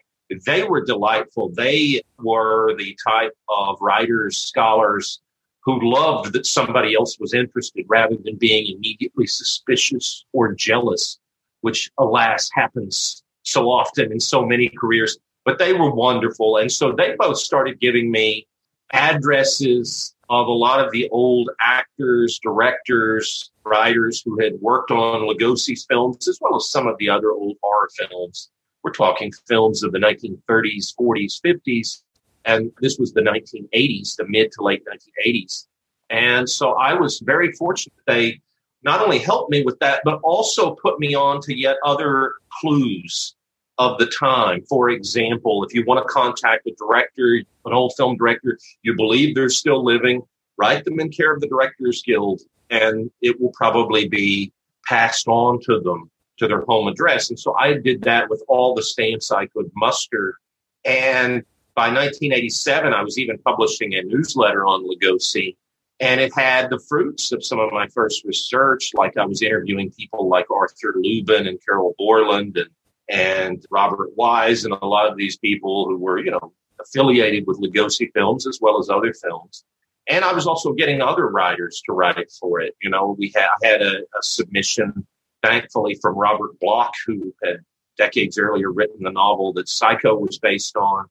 They 0.45 0.63
were 0.63 0.83
delightful. 0.83 1.51
They 1.55 2.01
were 2.19 2.75
the 2.75 2.97
type 3.07 3.33
of 3.49 3.77
writers, 3.79 4.37
scholars 4.37 5.21
who 5.61 5.79
loved 5.81 6.33
that 6.33 6.45
somebody 6.45 6.95
else 6.95 7.19
was 7.19 7.33
interested 7.33 7.85
rather 7.87 8.15
than 8.23 8.35
being 8.37 8.75
immediately 8.75 9.27
suspicious 9.27 10.25
or 10.31 10.53
jealous, 10.53 11.19
which 11.61 11.91
alas 11.97 12.49
happens 12.53 13.23
so 13.43 13.69
often 13.69 14.11
in 14.11 14.19
so 14.19 14.45
many 14.45 14.69
careers. 14.69 15.17
But 15.43 15.59
they 15.59 15.73
were 15.73 15.93
wonderful. 15.93 16.57
And 16.57 16.71
so 16.71 16.91
they 16.91 17.15
both 17.17 17.37
started 17.37 17.79
giving 17.79 18.11
me 18.11 18.47
addresses 18.93 20.15
of 20.29 20.47
a 20.47 20.51
lot 20.51 20.83
of 20.83 20.91
the 20.91 21.07
old 21.09 21.49
actors, 21.59 22.39
directors, 22.41 23.51
writers 23.63 24.21
who 24.23 24.39
had 24.39 24.53
worked 24.61 24.91
on 24.91 25.21
Lugosi's 25.21 25.85
films, 25.85 26.27
as 26.27 26.39
well 26.41 26.55
as 26.55 26.69
some 26.69 26.87
of 26.87 26.97
the 26.97 27.09
other 27.09 27.31
old 27.31 27.57
horror 27.61 27.89
films. 27.95 28.49
We're 28.83 28.91
talking 28.91 29.31
films 29.47 29.83
of 29.83 29.91
the 29.91 29.99
1930s, 29.99 30.93
40s, 30.99 31.41
50s, 31.41 32.01
and 32.45 32.71
this 32.81 32.97
was 32.97 33.13
the 33.13 33.21
1980s, 33.21 34.15
the 34.15 34.25
mid 34.27 34.51
to 34.53 34.63
late 34.63 34.83
1980s. 34.85 35.67
And 36.09 36.49
so 36.49 36.73
I 36.73 36.93
was 36.93 37.19
very 37.19 37.51
fortunate. 37.53 37.95
They 38.05 38.39
not 38.83 39.01
only 39.01 39.17
helped 39.17 39.51
me 39.51 39.63
with 39.63 39.79
that, 39.79 40.01
but 40.05 40.19
also 40.23 40.75
put 40.75 40.99
me 40.99 41.15
on 41.15 41.41
to 41.41 41.57
yet 41.57 41.77
other 41.83 42.33
clues 42.61 43.34
of 43.77 43.97
the 43.97 44.07
time. 44.07 44.63
For 44.69 44.89
example, 44.89 45.63
if 45.63 45.73
you 45.73 45.83
want 45.85 46.05
to 46.05 46.13
contact 46.13 46.67
a 46.67 46.71
director, 46.77 47.41
an 47.65 47.73
old 47.73 47.93
film 47.97 48.17
director, 48.17 48.57
you 48.83 48.95
believe 48.95 49.35
they're 49.35 49.49
still 49.49 49.83
living, 49.83 50.21
write 50.57 50.85
them 50.85 50.99
in 50.99 51.09
care 51.09 51.33
of 51.33 51.41
the 51.41 51.47
Directors 51.47 52.01
Guild, 52.05 52.41
and 52.69 53.11
it 53.21 53.39
will 53.39 53.51
probably 53.51 54.07
be 54.07 54.51
passed 54.85 55.27
on 55.27 55.59
to 55.61 55.79
them 55.81 56.09
to 56.37 56.47
their 56.47 56.61
home 56.61 56.87
address. 56.87 57.29
And 57.29 57.39
so 57.39 57.55
I 57.55 57.73
did 57.73 58.01
that 58.03 58.29
with 58.29 58.43
all 58.47 58.75
the 58.75 58.83
stamps 58.83 59.31
I 59.31 59.47
could 59.47 59.71
muster. 59.75 60.37
And 60.83 61.43
by 61.75 61.87
1987, 61.87 62.93
I 62.93 63.03
was 63.03 63.17
even 63.17 63.37
publishing 63.39 63.95
a 63.95 64.03
newsletter 64.03 64.65
on 64.65 64.87
Lugosi, 64.87 65.55
and 65.99 66.21
it 66.21 66.33
had 66.33 66.69
the 66.69 66.79
fruits 66.79 67.31
of 67.31 67.45
some 67.45 67.59
of 67.59 67.71
my 67.71 67.87
first 67.87 68.23
research. 68.25 68.91
Like 68.93 69.17
I 69.17 69.25
was 69.25 69.41
interviewing 69.41 69.91
people 69.91 70.27
like 70.29 70.49
Arthur 70.51 70.93
Lubin 70.97 71.47
and 71.47 71.63
Carroll 71.65 71.95
Borland 71.97 72.57
and 72.57 72.69
and 73.09 73.63
Robert 73.69 74.09
Wise 74.15 74.65
and 74.65 74.73
a 74.73 74.85
lot 74.85 75.09
of 75.09 75.17
these 75.17 75.37
people 75.37 75.85
who 75.85 75.97
were, 75.97 76.19
you 76.19 76.31
know, 76.31 76.53
affiliated 76.79 77.45
with 77.47 77.61
Lugosi 77.61 78.11
films 78.13 78.47
as 78.47 78.59
well 78.61 78.79
as 78.79 78.89
other 78.89 79.13
films. 79.13 79.63
And 80.07 80.23
I 80.23 80.33
was 80.33 80.45
also 80.45 80.73
getting 80.73 81.01
other 81.01 81.27
writers 81.29 81.81
to 81.85 81.93
write 81.93 82.31
for 82.39 82.59
it. 82.59 82.75
You 82.81 82.89
know, 82.89 83.15
we 83.17 83.31
had, 83.35 83.47
had 83.63 83.81
a, 83.81 83.99
a 83.99 84.21
submission, 84.21 85.05
thankfully, 85.41 85.97
from 86.01 86.15
Robert 86.15 86.59
Bloch, 86.59 86.93
who 87.05 87.33
had 87.43 87.57
decades 87.97 88.37
earlier 88.37 88.71
written 88.71 89.03
the 89.03 89.11
novel 89.11 89.53
that 89.53 89.69
Psycho 89.69 90.15
was 90.15 90.37
based 90.37 90.75
on 90.75 91.05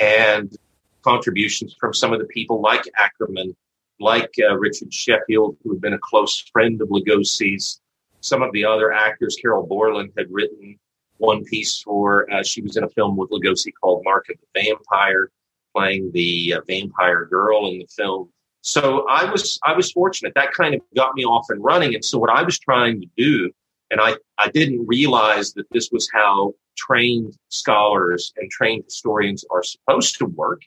and 0.00 0.56
contributions 1.02 1.74
from 1.78 1.92
some 1.92 2.12
of 2.12 2.20
the 2.20 2.26
people 2.26 2.60
like 2.60 2.84
Ackerman, 2.96 3.56
like 4.00 4.30
uh, 4.40 4.56
Richard 4.56 4.92
Sheffield, 4.92 5.56
who 5.62 5.72
had 5.72 5.80
been 5.80 5.94
a 5.94 5.98
close 5.98 6.40
friend 6.52 6.80
of 6.80 6.88
Lugosi's. 6.88 7.80
Some 8.20 8.42
of 8.42 8.52
the 8.52 8.64
other 8.64 8.92
actors, 8.92 9.36
Carroll 9.40 9.66
Borland 9.66 10.10
had 10.16 10.26
written 10.30 10.78
one 11.18 11.44
piece 11.44 11.80
for, 11.82 12.30
uh, 12.32 12.42
she 12.42 12.62
was 12.62 12.76
in 12.76 12.84
a 12.84 12.88
film 12.88 13.16
with 13.16 13.30
Lugosi 13.30 13.72
called 13.80 14.02
Mark 14.04 14.26
of 14.30 14.36
the 14.40 14.62
Vampire, 14.62 15.30
playing 15.74 16.10
the 16.12 16.54
uh, 16.54 16.60
vampire 16.66 17.26
girl 17.26 17.68
in 17.68 17.78
the 17.78 17.86
film. 17.86 18.30
So 18.62 19.06
I 19.08 19.30
was, 19.30 19.58
I 19.64 19.74
was 19.74 19.92
fortunate. 19.92 20.32
That 20.34 20.52
kind 20.52 20.74
of 20.74 20.80
got 20.96 21.14
me 21.14 21.24
off 21.24 21.46
and 21.50 21.62
running. 21.62 21.94
And 21.94 22.04
so 22.04 22.18
what 22.18 22.30
I 22.30 22.42
was 22.42 22.58
trying 22.58 23.00
to 23.00 23.06
do, 23.16 23.50
and 23.90 24.00
I, 24.00 24.16
I 24.38 24.48
didn't 24.48 24.86
realize 24.86 25.52
that 25.54 25.66
this 25.70 25.90
was 25.90 26.08
how 26.12 26.54
trained 26.76 27.36
scholars 27.48 28.32
and 28.36 28.50
trained 28.50 28.84
historians 28.84 29.44
are 29.50 29.62
supposed 29.62 30.18
to 30.18 30.26
work. 30.26 30.62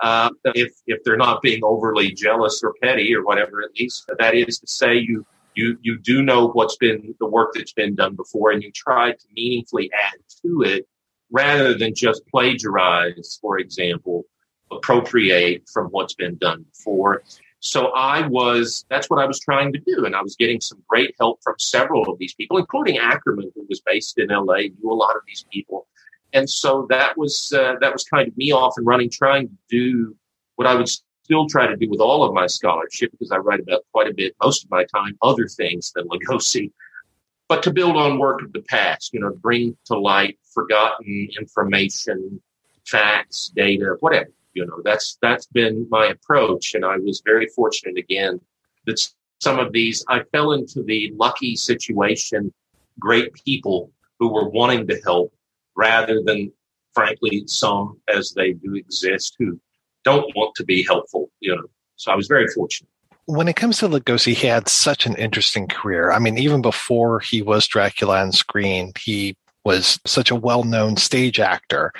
Uh, 0.00 0.30
if 0.54 0.72
if 0.86 1.02
they're 1.04 1.16
not 1.16 1.40
being 1.40 1.60
overly 1.64 2.12
jealous 2.12 2.62
or 2.62 2.74
petty 2.82 3.14
or 3.14 3.24
whatever, 3.24 3.62
at 3.62 3.70
least 3.78 4.04
that 4.18 4.34
is 4.34 4.58
to 4.58 4.66
say 4.66 4.94
you 4.94 5.24
you 5.56 5.78
you 5.82 5.98
do 5.98 6.22
know 6.22 6.48
what's 6.48 6.76
been 6.76 7.14
the 7.18 7.26
work 7.26 7.52
that's 7.54 7.72
been 7.72 7.94
done 7.94 8.14
before, 8.14 8.50
and 8.50 8.62
you 8.62 8.70
try 8.72 9.12
to 9.12 9.26
meaningfully 9.34 9.90
add 9.92 10.20
to 10.42 10.62
it 10.62 10.86
rather 11.30 11.76
than 11.76 11.94
just 11.94 12.26
plagiarize, 12.28 13.38
for 13.40 13.58
example, 13.58 14.24
appropriate 14.70 15.68
from 15.72 15.86
what's 15.88 16.14
been 16.14 16.36
done 16.36 16.64
before. 16.70 17.22
So 17.60 17.86
I 17.88 18.26
was, 18.28 18.84
that's 18.90 19.10
what 19.10 19.20
I 19.20 19.26
was 19.26 19.40
trying 19.40 19.72
to 19.72 19.80
do. 19.80 20.04
And 20.04 20.14
I 20.14 20.22
was 20.22 20.36
getting 20.36 20.60
some 20.60 20.82
great 20.88 21.14
help 21.18 21.40
from 21.42 21.54
several 21.58 22.08
of 22.10 22.18
these 22.18 22.34
people, 22.34 22.58
including 22.58 22.98
Ackerman, 22.98 23.50
who 23.54 23.66
was 23.68 23.80
based 23.80 24.18
in 24.18 24.28
LA, 24.28 24.68
knew 24.78 24.90
a 24.90 24.94
lot 24.94 25.16
of 25.16 25.22
these 25.26 25.44
people. 25.52 25.88
And 26.32 26.48
so 26.48 26.86
that 26.90 27.16
was, 27.16 27.52
uh, 27.56 27.74
that 27.80 27.92
was 27.92 28.04
kind 28.04 28.28
of 28.28 28.36
me 28.36 28.52
off 28.52 28.74
and 28.76 28.86
running, 28.86 29.10
trying 29.10 29.48
to 29.48 29.54
do 29.68 30.16
what 30.56 30.66
I 30.66 30.74
would 30.74 30.88
still 31.26 31.48
try 31.48 31.66
to 31.66 31.76
do 31.76 31.90
with 31.90 31.98
all 31.98 32.22
of 32.22 32.32
my 32.32 32.46
scholarship 32.46 33.10
because 33.10 33.32
I 33.32 33.38
write 33.38 33.58
about 33.58 33.82
quite 33.92 34.08
a 34.08 34.14
bit, 34.14 34.36
most 34.40 34.62
of 34.62 34.70
my 34.70 34.84
time, 34.84 35.18
other 35.22 35.48
things 35.48 35.90
than 35.92 36.06
Lugosi. 36.06 36.70
but 37.48 37.64
to 37.64 37.72
build 37.72 37.96
on 37.96 38.20
work 38.20 38.42
of 38.42 38.52
the 38.52 38.62
past, 38.62 39.12
you 39.12 39.18
know, 39.18 39.32
bring 39.32 39.76
to 39.86 39.98
light 39.98 40.38
forgotten 40.54 41.28
information, 41.36 42.40
facts, 42.86 43.50
data, 43.56 43.96
whatever. 43.98 44.30
You 44.54 44.66
know, 44.66 44.80
that's 44.84 45.18
that's 45.20 45.46
been 45.46 45.86
my 45.90 46.06
approach, 46.06 46.74
and 46.74 46.84
I 46.84 46.96
was 46.96 47.22
very 47.24 47.48
fortunate 47.48 47.98
again 47.98 48.40
that 48.86 49.00
some 49.40 49.58
of 49.58 49.72
these 49.72 50.04
I 50.08 50.22
fell 50.32 50.52
into 50.52 50.84
the 50.84 51.12
lucky 51.16 51.56
situation, 51.56 52.54
great 53.00 53.34
people 53.34 53.90
who 54.20 54.32
were 54.32 54.48
wanting 54.48 54.86
to 54.86 55.00
help, 55.04 55.34
rather 55.74 56.22
than 56.22 56.52
frankly 56.94 57.42
some 57.46 58.00
as 58.08 58.32
they 58.32 58.52
do 58.52 58.76
exist 58.76 59.34
who 59.38 59.60
don't 60.06 60.34
want 60.34 60.54
to 60.56 60.64
be 60.64 60.82
helpful. 60.82 61.30
You 61.40 61.56
know, 61.56 61.64
so 61.96 62.12
I 62.12 62.16
was 62.16 62.28
very 62.28 62.48
fortunate 62.48 62.88
when 63.26 63.48
it 63.48 63.56
comes 63.56 63.78
to 63.78 63.88
Lugosi, 63.88 64.34
he 64.34 64.46
had 64.46 64.68
such 64.68 65.04
an 65.04 65.16
interesting 65.16 65.66
career. 65.66 66.12
I 66.12 66.20
mean, 66.20 66.38
even 66.38 66.62
before 66.62 67.18
he 67.18 67.42
was 67.42 67.66
Dracula 67.66 68.20
on 68.20 68.30
screen, 68.30 68.92
he 69.00 69.36
was 69.64 69.98
such 70.06 70.30
a 70.30 70.36
well-known 70.36 70.96
stage 70.96 71.40
actor. 71.40 71.92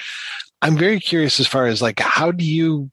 I'm 0.62 0.78
very 0.78 1.00
curious 1.00 1.40
as 1.40 1.48
far 1.48 1.66
as 1.66 1.82
like 1.82 1.98
how 1.98 2.30
do 2.30 2.44
you 2.44 2.90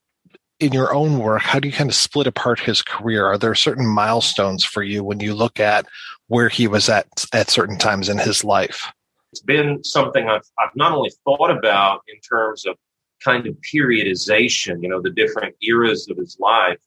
in 0.60 0.72
your 0.72 0.94
own 0.94 1.20
work, 1.20 1.42
how 1.42 1.60
do 1.60 1.68
you 1.68 1.74
kind 1.74 1.90
of 1.90 1.96
split 1.96 2.26
apart 2.26 2.60
his 2.60 2.82
career? 2.82 3.26
Are 3.26 3.38
there 3.38 3.54
certain 3.54 3.86
milestones 3.86 4.64
for 4.64 4.82
you 4.82 5.04
when 5.04 5.20
you 5.20 5.34
look 5.34 5.60
at 5.60 5.86
where 6.28 6.50
he 6.50 6.68
was 6.68 6.90
at 6.90 7.06
at 7.34 7.50
certain 7.50 7.78
times 7.78 8.10
in 8.10 8.18
his 8.18 8.44
life? 8.44 8.92
It's 9.32 9.42
been 9.42 9.84
something 9.84 10.30
I've, 10.30 10.50
I've 10.60 10.76
not 10.76 10.92
only 10.94 11.12
thought 11.24 11.52
about 11.52 12.02
in 12.08 12.20
terms 12.22 12.66
of 12.66 12.78
kind 13.24 13.48
of 13.48 13.56
periodization, 13.74 14.82
you 14.82 14.90
know, 14.90 15.02
the 15.02 15.12
different 15.12 15.56
eras 15.62 16.08
of 16.10 16.18
his 16.18 16.38
life, 16.40 16.80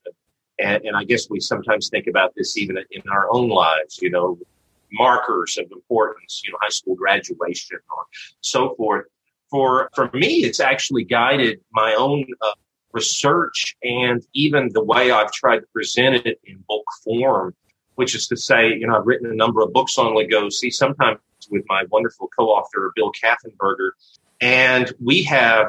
and, 0.58 0.84
and 0.84 0.96
I 0.96 1.04
guess 1.04 1.28
we 1.28 1.40
sometimes 1.40 1.88
think 1.88 2.06
about 2.06 2.34
this 2.36 2.56
even 2.56 2.78
in 2.90 3.02
our 3.10 3.28
own 3.30 3.48
lives, 3.48 3.98
you 4.00 4.10
know, 4.10 4.38
markers 4.92 5.58
of 5.58 5.70
importance, 5.72 6.42
you 6.44 6.52
know, 6.52 6.58
high 6.60 6.70
school 6.70 6.94
graduation 6.94 7.78
or 7.90 8.04
so 8.40 8.74
forth. 8.76 9.06
For, 9.50 9.90
for 9.94 10.10
me, 10.12 10.44
it's 10.44 10.60
actually 10.60 11.04
guided 11.04 11.60
my 11.72 11.94
own 11.94 12.26
uh, 12.40 12.52
research 12.92 13.76
and 13.82 14.26
even 14.32 14.70
the 14.72 14.82
way 14.82 15.10
I've 15.10 15.30
tried 15.32 15.60
to 15.60 15.66
present 15.72 16.26
it 16.26 16.40
in 16.44 16.64
book 16.66 16.84
form, 17.04 17.54
which 17.94 18.14
is 18.14 18.26
to 18.28 18.36
say, 18.36 18.68
you 18.68 18.86
know, 18.86 18.96
I've 18.96 19.06
written 19.06 19.30
a 19.30 19.34
number 19.34 19.60
of 19.60 19.72
books 19.72 19.98
on 19.98 20.14
Lugosi, 20.14 20.72
sometimes 20.72 21.18
with 21.50 21.64
my 21.68 21.84
wonderful 21.90 22.28
co-author, 22.36 22.92
Bill 22.96 23.12
Kaffenberger. 23.12 23.90
And 24.40 24.92
we 25.00 25.22
have 25.24 25.68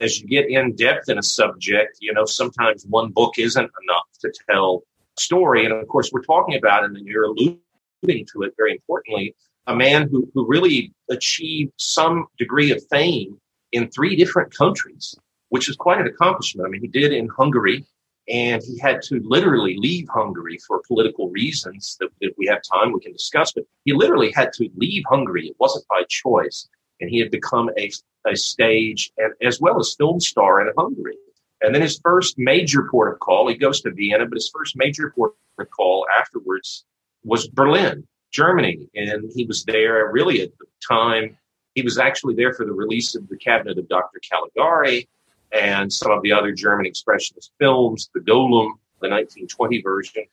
as 0.00 0.20
you 0.20 0.26
get 0.26 0.48
in 0.48 0.74
depth 0.76 1.08
in 1.08 1.18
a 1.18 1.22
subject, 1.22 1.98
you 2.00 2.12
know, 2.12 2.24
sometimes 2.24 2.86
one 2.88 3.10
book 3.10 3.38
isn't 3.38 3.70
enough 3.82 4.06
to 4.20 4.32
tell 4.48 4.82
story. 5.18 5.64
And 5.64 5.74
of 5.74 5.86
course, 5.88 6.10
we're 6.12 6.22
talking 6.22 6.56
about, 6.56 6.84
and 6.84 6.96
you're 7.06 7.24
alluding 7.24 7.60
to 8.04 8.42
it 8.42 8.54
very 8.56 8.72
importantly, 8.72 9.34
a 9.66 9.76
man 9.76 10.08
who, 10.10 10.30
who 10.34 10.46
really 10.46 10.92
achieved 11.10 11.72
some 11.76 12.26
degree 12.38 12.70
of 12.70 12.82
fame 12.90 13.38
in 13.72 13.90
three 13.90 14.16
different 14.16 14.54
countries, 14.54 15.14
which 15.50 15.68
is 15.68 15.76
quite 15.76 16.00
an 16.00 16.06
accomplishment. 16.06 16.66
I 16.66 16.70
mean, 16.70 16.80
he 16.80 16.88
did 16.88 17.12
in 17.12 17.28
Hungary, 17.28 17.84
and 18.28 18.62
he 18.62 18.78
had 18.78 19.02
to 19.02 19.20
literally 19.24 19.76
leave 19.78 20.08
Hungary 20.08 20.58
for 20.66 20.82
political 20.86 21.28
reasons 21.30 21.96
that 22.00 22.08
if 22.20 22.32
we 22.38 22.46
have 22.46 22.62
time 22.62 22.92
we 22.92 23.00
can 23.00 23.12
discuss. 23.12 23.52
But 23.52 23.64
he 23.84 23.92
literally 23.92 24.32
had 24.34 24.52
to 24.54 24.68
leave 24.76 25.02
Hungary. 25.08 25.48
It 25.48 25.56
wasn't 25.58 25.86
by 25.88 26.02
choice, 26.08 26.68
and 27.00 27.10
he 27.10 27.18
had 27.18 27.30
become 27.30 27.70
a 27.78 27.90
a 28.26 28.36
stage 28.36 29.10
and 29.16 29.32
as 29.42 29.60
well 29.60 29.78
as 29.78 29.94
film 29.94 30.20
star 30.20 30.60
in 30.60 30.72
Hungary. 30.76 31.16
And 31.62 31.74
then 31.74 31.82
his 31.82 32.00
first 32.02 32.38
major 32.38 32.88
port 32.90 33.12
of 33.12 33.18
call, 33.18 33.48
he 33.48 33.54
goes 33.54 33.80
to 33.82 33.90
Vienna, 33.90 34.26
but 34.26 34.36
his 34.36 34.50
first 34.52 34.76
major 34.76 35.12
port 35.14 35.34
of 35.58 35.70
call 35.70 36.06
afterwards 36.18 36.84
was 37.24 37.48
Berlin, 37.48 38.06
Germany. 38.30 38.88
And 38.94 39.30
he 39.34 39.44
was 39.44 39.64
there 39.64 40.10
really 40.10 40.40
at 40.42 40.56
the 40.58 40.66
time. 40.86 41.36
He 41.74 41.82
was 41.82 41.98
actually 41.98 42.34
there 42.34 42.54
for 42.54 42.64
the 42.64 42.72
release 42.72 43.14
of 43.14 43.28
the 43.28 43.36
cabinet 43.36 43.78
of 43.78 43.88
Dr. 43.88 44.20
Caligari 44.30 45.08
and 45.52 45.92
some 45.92 46.12
of 46.12 46.22
the 46.22 46.32
other 46.32 46.52
German 46.52 46.86
expressionist 46.86 47.50
films, 47.58 48.10
the 48.14 48.20
Golem, 48.20 48.72
the 49.00 49.08
1920 49.08 49.82
version. 49.82 50.24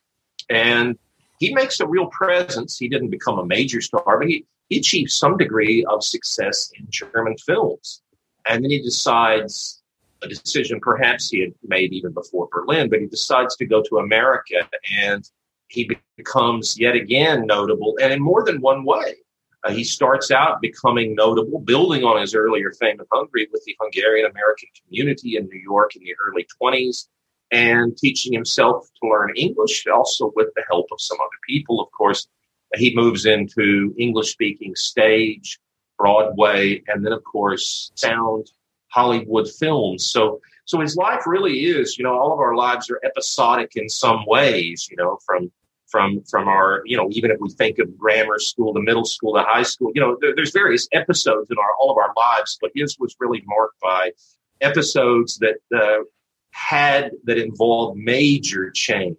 And 0.49 0.97
he 1.39 1.53
makes 1.53 1.79
a 1.79 1.87
real 1.87 2.07
presence. 2.07 2.77
He 2.77 2.87
didn't 2.87 3.09
become 3.09 3.37
a 3.37 3.45
major 3.45 3.81
star, 3.81 4.17
but 4.17 4.27
he, 4.27 4.45
he 4.69 4.77
achieves 4.79 5.15
some 5.15 5.37
degree 5.37 5.85
of 5.85 6.03
success 6.03 6.71
in 6.77 6.85
German 6.89 7.35
films. 7.37 8.01
And 8.49 8.63
then 8.63 8.71
he 8.71 8.81
decides 8.81 9.81
a 10.21 10.27
decision 10.27 10.79
perhaps 10.79 11.29
he 11.29 11.41
had 11.41 11.53
made 11.67 11.93
even 11.93 12.11
before 12.11 12.47
Berlin, 12.51 12.89
but 12.89 12.99
he 12.99 13.07
decides 13.07 13.55
to 13.57 13.65
go 13.65 13.83
to 13.83 13.97
America 13.97 14.67
and 14.99 15.29
he 15.67 15.89
becomes 16.15 16.79
yet 16.79 16.95
again 16.95 17.45
notable 17.45 17.97
and 18.01 18.13
in 18.13 18.21
more 18.21 18.43
than 18.43 18.61
one 18.61 18.83
way. 18.83 19.15
Uh, 19.63 19.71
he 19.71 19.83
starts 19.83 20.31
out 20.31 20.61
becoming 20.61 21.15
notable, 21.15 21.59
building 21.59 22.03
on 22.03 22.21
his 22.21 22.35
earlier 22.35 22.71
fame 22.79 22.99
in 22.99 23.05
Hungary 23.11 23.47
with 23.51 23.63
the 23.65 23.75
Hungarian 23.81 24.29
American 24.29 24.69
community 24.81 25.35
in 25.35 25.45
New 25.47 25.59
York 25.59 25.95
in 25.95 26.03
the 26.03 26.15
early 26.25 26.47
20s 26.61 27.07
and 27.51 27.97
teaching 27.97 28.33
himself 28.33 28.87
to 29.01 29.09
learn 29.09 29.33
English, 29.35 29.85
also 29.87 30.31
with 30.35 30.49
the 30.55 30.63
help 30.69 30.87
of 30.91 31.01
some 31.01 31.17
other 31.19 31.39
people, 31.47 31.81
of 31.81 31.91
course, 31.91 32.27
he 32.75 32.95
moves 32.95 33.25
into 33.25 33.93
English 33.97 34.31
speaking 34.31 34.75
stage, 34.75 35.59
Broadway, 35.97 36.83
and 36.87 37.05
then, 37.05 37.13
of 37.13 37.23
course, 37.23 37.91
sound 37.95 38.51
Hollywood 38.89 39.49
films. 39.49 40.05
So, 40.05 40.41
so 40.65 40.79
his 40.79 40.95
life 40.95 41.21
really 41.25 41.65
is, 41.65 41.97
you 41.97 42.03
know, 42.03 42.17
all 42.17 42.33
of 42.33 42.39
our 42.39 42.55
lives 42.55 42.89
are 42.89 42.99
episodic 43.03 43.71
in 43.75 43.89
some 43.89 44.25
ways, 44.25 44.87
you 44.89 44.97
know, 44.97 45.17
from 45.25 45.51
from 45.87 46.21
from 46.29 46.49
our, 46.49 46.81
you 46.85 46.97
know, 46.97 47.07
even 47.11 47.31
if 47.31 47.37
we 47.39 47.49
think 47.49 47.79
of 47.79 47.97
grammar 47.97 48.39
school 48.39 48.73
to 48.73 48.81
middle 48.81 49.05
school 49.05 49.33
to 49.33 49.43
high 49.43 49.63
school, 49.63 49.91
you 49.95 50.01
know, 50.01 50.17
there, 50.19 50.35
there's 50.35 50.51
various 50.51 50.87
episodes 50.91 51.49
in 51.49 51.57
our 51.57 51.73
all 51.79 51.91
of 51.91 51.97
our 51.97 52.13
lives, 52.17 52.57
but 52.61 52.71
his 52.75 52.97
was 52.99 53.15
really 53.19 53.41
marked 53.45 53.79
by 53.79 54.11
episodes 54.59 55.37
that 55.37 55.57
uh, 55.73 56.03
had 56.51 57.11
that 57.23 57.37
involved 57.37 57.97
major 57.97 58.69
change. 58.71 59.17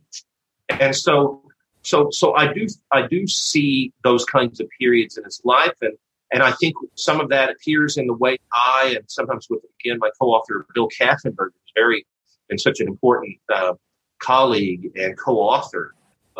And 0.68 0.94
so 0.94 1.42
so 1.88 2.10
so 2.10 2.34
I 2.34 2.52
do 2.52 2.66
I 2.92 3.06
do 3.06 3.26
see 3.26 3.92
those 4.04 4.24
kinds 4.26 4.60
of 4.60 4.68
periods 4.78 5.16
in 5.16 5.24
his 5.24 5.40
life, 5.44 5.74
and 5.80 5.94
and 6.30 6.42
I 6.42 6.52
think 6.52 6.74
some 6.96 7.18
of 7.18 7.30
that 7.30 7.50
appears 7.50 7.96
in 7.96 8.06
the 8.06 8.12
way 8.12 8.36
I 8.52 8.92
and 8.96 9.04
sometimes 9.10 9.46
with 9.48 9.60
again 9.80 9.98
my 9.98 10.10
co-author 10.20 10.66
Bill 10.74 10.88
Kaffenberg 10.88 11.48
is 11.48 11.72
very 11.74 12.06
and 12.50 12.60
such 12.60 12.80
an 12.80 12.88
important 12.88 13.38
uh, 13.52 13.72
colleague 14.18 14.90
and 14.96 15.18
co-author. 15.18 15.94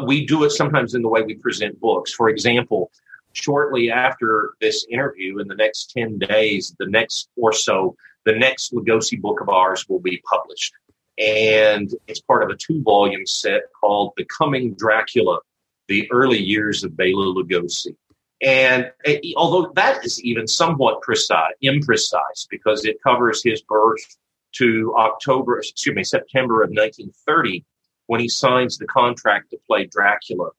We 0.07 0.27
do 0.27 0.45
it 0.45 0.51
sometimes 0.51 0.95
in 0.95 1.01
the 1.03 1.09
way 1.09 1.23
we 1.23 1.35
present 1.35 1.81
books. 1.81 2.13
For 2.13 2.29
example, 2.29 2.91
shortly 3.33 3.91
after 3.91 4.53
this 4.61 4.87
interview, 4.91 5.39
in 5.39 5.49
the 5.49 5.55
next 5.55 5.93
ten 5.97 6.19
days, 6.19 6.77
the 6.79 6.89
next 6.89 7.31
or 7.37 7.55
so, 7.55 7.97
the 8.27 8.33
next 8.33 8.75
Lugosi 8.75 9.19
book 9.19 9.41
of 9.41 9.49
ours 9.49 9.89
will 9.89 10.01
be 10.01 10.23
published 10.31 10.75
and 11.19 11.93
it's 12.07 12.21
part 12.21 12.43
of 12.43 12.51
a 12.51 12.57
two 12.57 12.83
volume 12.83 13.27
set 13.27 13.63
called 13.79 14.15
Becoming 14.17 14.75
Dracula 14.75 15.41
The 15.89 16.11
Early 16.11 16.39
Years 16.39 16.85
of 16.85 16.97
Bela 16.97 17.35
Lugosi. 17.35 17.97
And 18.41 18.93
eh, 19.05 19.19
although 19.37 19.73
that 19.75 20.05
is 20.05 20.23
even 20.23 20.47
somewhat 20.47 21.03
precise, 21.03 21.55
imprecise, 21.63 22.47
because 22.49 22.85
it 22.85 23.03
covers 23.03 23.43
his 23.43 23.63
birth 23.63 24.17
to 24.57 24.95
October, 24.97 25.59
excuse 25.59 25.95
me, 25.95 26.05
September 26.05 26.63
of 26.63 26.71
1930, 26.71 27.65
when 28.07 28.21
he 28.21 28.29
signs 28.29 28.79
the 28.79 28.87
contract 28.87 29.51
to 29.51 29.59
play 29.67 29.87
Dracula 29.87 30.51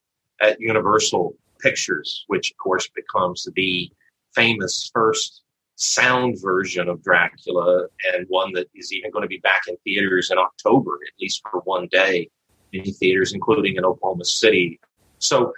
at 0.42 0.60
Universal 0.60 1.36
Pictures, 1.62 2.26
which 2.28 2.52
of 2.52 2.58
course 2.58 2.90
becomes 2.90 3.48
the 3.56 3.90
famous 4.36 4.90
first 4.94 5.42
sound 5.80 6.36
version 6.42 6.90
of 6.90 7.02
Dracula 7.02 7.88
and 8.14 8.26
one 8.28 8.52
that 8.54 8.68
is 8.76 8.92
even 8.92 9.12
going 9.12 9.24
to 9.24 9.30
be 9.30 9.40
back 9.40 9.62
in 9.68 9.78
theaters 9.86 10.30
in 10.30 10.38
October, 10.38 11.00
at 11.08 11.14
least 11.22 11.42
for 11.50 11.62
one 11.62 11.88
day 11.90 12.30
in 12.74 12.84
theaters, 12.84 13.34
including 13.34 13.78
in 13.78 13.86
Oklahoma 13.86 14.26
City. 14.26 14.80
So, 15.20 15.54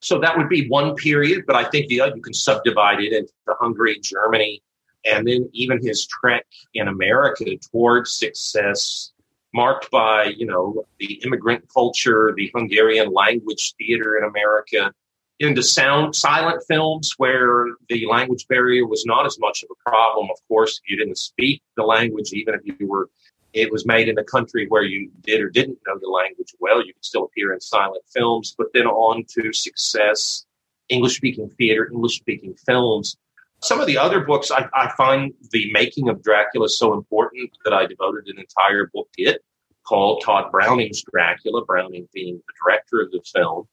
so 0.00 0.18
that 0.20 0.36
would 0.36 0.50
be 0.50 0.68
one 0.68 0.94
period, 0.94 1.44
but 1.46 1.56
I 1.56 1.64
think 1.64 1.88
the 1.88 2.02
other, 2.02 2.16
you 2.16 2.22
can 2.22 2.34
subdivide 2.34 3.00
it 3.00 3.14
into 3.14 3.32
Hungary, 3.48 3.98
Germany, 4.02 4.62
and 5.06 5.26
then 5.26 5.48
even 5.54 5.82
his 5.82 6.06
trek 6.06 6.46
in 6.74 6.88
America 6.88 7.56
towards 7.72 8.12
success, 8.12 9.12
marked 9.54 9.90
by, 9.90 10.24
you 10.24 10.44
know, 10.44 10.84
the 10.98 11.14
immigrant 11.24 11.64
culture, 11.72 12.34
the 12.36 12.50
Hungarian 12.54 13.10
language 13.10 13.74
theater 13.78 14.18
in 14.18 14.24
America, 14.24 14.92
into 15.40 15.62
sound 15.62 16.14
silent 16.14 16.62
films 16.68 17.14
where 17.16 17.64
the 17.88 18.06
language 18.06 18.46
barrier 18.46 18.86
was 18.86 19.06
not 19.06 19.24
as 19.24 19.38
much 19.38 19.62
of 19.62 19.70
a 19.70 19.90
problem. 19.90 20.28
Of 20.30 20.36
course, 20.46 20.78
if 20.84 20.90
you 20.90 20.98
didn't 20.98 21.16
speak 21.16 21.62
the 21.76 21.82
language, 21.82 22.32
even 22.32 22.54
if 22.54 22.60
you 22.64 22.86
were, 22.86 23.08
it 23.54 23.72
was 23.72 23.86
made 23.86 24.08
in 24.08 24.18
a 24.18 24.24
country 24.24 24.66
where 24.68 24.82
you 24.82 25.10
did 25.22 25.40
or 25.40 25.48
didn't 25.48 25.78
know 25.86 25.98
the 25.98 26.08
language 26.08 26.54
well, 26.60 26.84
you 26.84 26.92
could 26.92 27.04
still 27.04 27.24
appear 27.24 27.54
in 27.54 27.60
silent 27.60 28.04
films. 28.14 28.54
But 28.56 28.68
then 28.74 28.86
on 28.86 29.24
to 29.30 29.52
success, 29.54 30.44
English 30.90 31.16
speaking 31.16 31.50
theater, 31.56 31.88
English 31.90 32.16
speaking 32.16 32.54
films. 32.66 33.16
Some 33.62 33.80
of 33.80 33.86
the 33.86 33.96
other 33.96 34.20
books, 34.20 34.50
I, 34.50 34.68
I 34.74 34.90
find 34.96 35.32
the 35.52 35.70
making 35.72 36.10
of 36.10 36.22
Dracula 36.22 36.68
so 36.68 36.92
important 36.92 37.50
that 37.64 37.72
I 37.72 37.86
devoted 37.86 38.28
an 38.28 38.38
entire 38.38 38.90
book 38.92 39.08
to 39.16 39.22
it 39.22 39.42
called 39.84 40.22
Tod 40.22 40.52
Browning's 40.52 41.02
Dracula, 41.02 41.64
Browning 41.64 42.08
being 42.12 42.36
the 42.36 42.52
director 42.62 43.00
of 43.00 43.10
the 43.10 43.22
film 43.34 43.66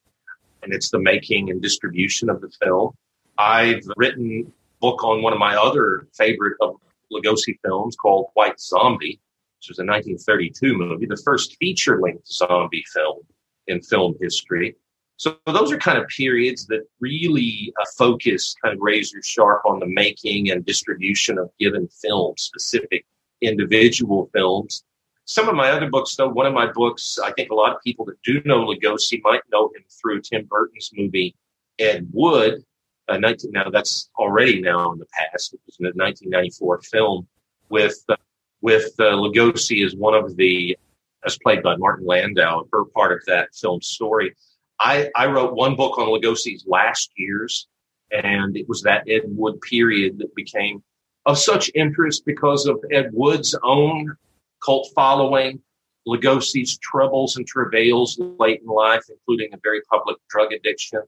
and 0.63 0.73
it's 0.73 0.89
the 0.89 0.99
making 0.99 1.49
and 1.49 1.61
distribution 1.61 2.29
of 2.29 2.41
the 2.41 2.49
film. 2.61 2.91
I've 3.37 3.83
written 3.95 4.47
a 4.47 4.79
book 4.79 5.03
on 5.03 5.21
one 5.21 5.33
of 5.33 5.39
my 5.39 5.55
other 5.55 6.07
favorite 6.13 6.57
of 6.61 6.75
Lugosi 7.11 7.57
films 7.63 7.95
called 7.95 8.27
White 8.33 8.59
Zombie, 8.59 9.19
which 9.59 9.69
was 9.69 9.79
a 9.79 9.85
1932 9.85 10.77
movie, 10.77 11.05
the 11.05 11.21
first 11.23 11.55
feature 11.59 11.99
length 12.01 12.27
zombie 12.27 12.83
film 12.93 13.19
in 13.67 13.81
film 13.81 14.15
history. 14.21 14.75
So 15.17 15.37
those 15.47 15.71
are 15.71 15.77
kind 15.77 15.97
of 15.97 16.07
periods 16.09 16.67
that 16.67 16.81
really 16.99 17.73
uh, 17.81 17.85
focus 17.97 18.55
kind 18.63 18.75
of 18.75 18.79
razor 18.81 19.21
sharp 19.23 19.63
on 19.65 19.79
the 19.79 19.87
making 19.87 20.51
and 20.51 20.63
distribution 20.63 21.39
of 21.39 21.49
given 21.59 21.87
films, 21.87 22.43
specific 22.43 23.03
individual 23.41 24.29
films. 24.31 24.83
Some 25.27 25.49
of 25.49 25.55
my 25.55 25.71
other 25.71 25.89
books, 25.89 26.15
though, 26.15 26.29
one 26.29 26.45
of 26.45 26.53
my 26.53 26.71
books, 26.71 27.19
I 27.21 27.33
think 27.33 27.51
a 27.51 27.53
lot 27.53 27.75
of 27.75 27.81
people 27.81 28.05
that 28.05 28.21
do 28.23 28.41
know 28.45 28.65
Lugosi 28.65 29.19
might 29.23 29.41
know 29.51 29.67
him 29.75 29.83
through 30.01 30.21
Tim 30.21 30.45
Burton's 30.45 30.89
movie 30.93 31.35
Ed 31.77 32.07
Wood. 32.13 32.63
Uh, 33.09 33.17
19, 33.17 33.51
now 33.51 33.69
that's 33.69 34.09
already 34.17 34.61
now 34.61 34.89
in 34.93 34.99
the 34.99 35.05
past. 35.07 35.53
It 35.53 35.59
was 35.65 35.75
a 35.81 35.91
1994 35.97 36.81
film 36.83 37.27
with 37.67 38.01
uh, 38.07 38.15
with 38.61 38.93
uh, 38.99 39.15
Lugosi 39.15 39.85
as 39.85 39.95
one 39.95 40.13
of 40.13 40.37
the 40.37 40.77
as 41.25 41.37
played 41.39 41.61
by 41.61 41.75
Martin 41.75 42.05
Landau, 42.05 42.65
her 42.71 42.85
part 42.85 43.11
of 43.11 43.19
that 43.27 43.53
film 43.53 43.81
story. 43.81 44.33
I, 44.79 45.09
I 45.13 45.25
wrote 45.27 45.55
one 45.55 45.75
book 45.75 45.97
on 45.97 46.07
Lugosi's 46.07 46.65
last 46.65 47.11
years, 47.17 47.67
and 48.11 48.55
it 48.55 48.69
was 48.69 48.81
that 48.83 49.09
Ed 49.09 49.23
Wood 49.25 49.59
period 49.59 50.19
that 50.19 50.33
became 50.35 50.83
of 51.25 51.37
such 51.37 51.69
interest 51.75 52.25
because 52.25 52.65
of 52.65 52.79
Ed 52.91 53.09
Wood's 53.11 53.55
own 53.61 54.15
cult 54.63 54.89
following, 54.95 55.61
Lugosi's 56.07 56.77
troubles 56.77 57.35
and 57.35 57.45
travails 57.45 58.17
late 58.39 58.61
in 58.61 58.67
life, 58.67 59.03
including 59.09 59.53
a 59.53 59.59
very 59.61 59.81
public 59.91 60.17
drug 60.29 60.53
addiction. 60.53 61.01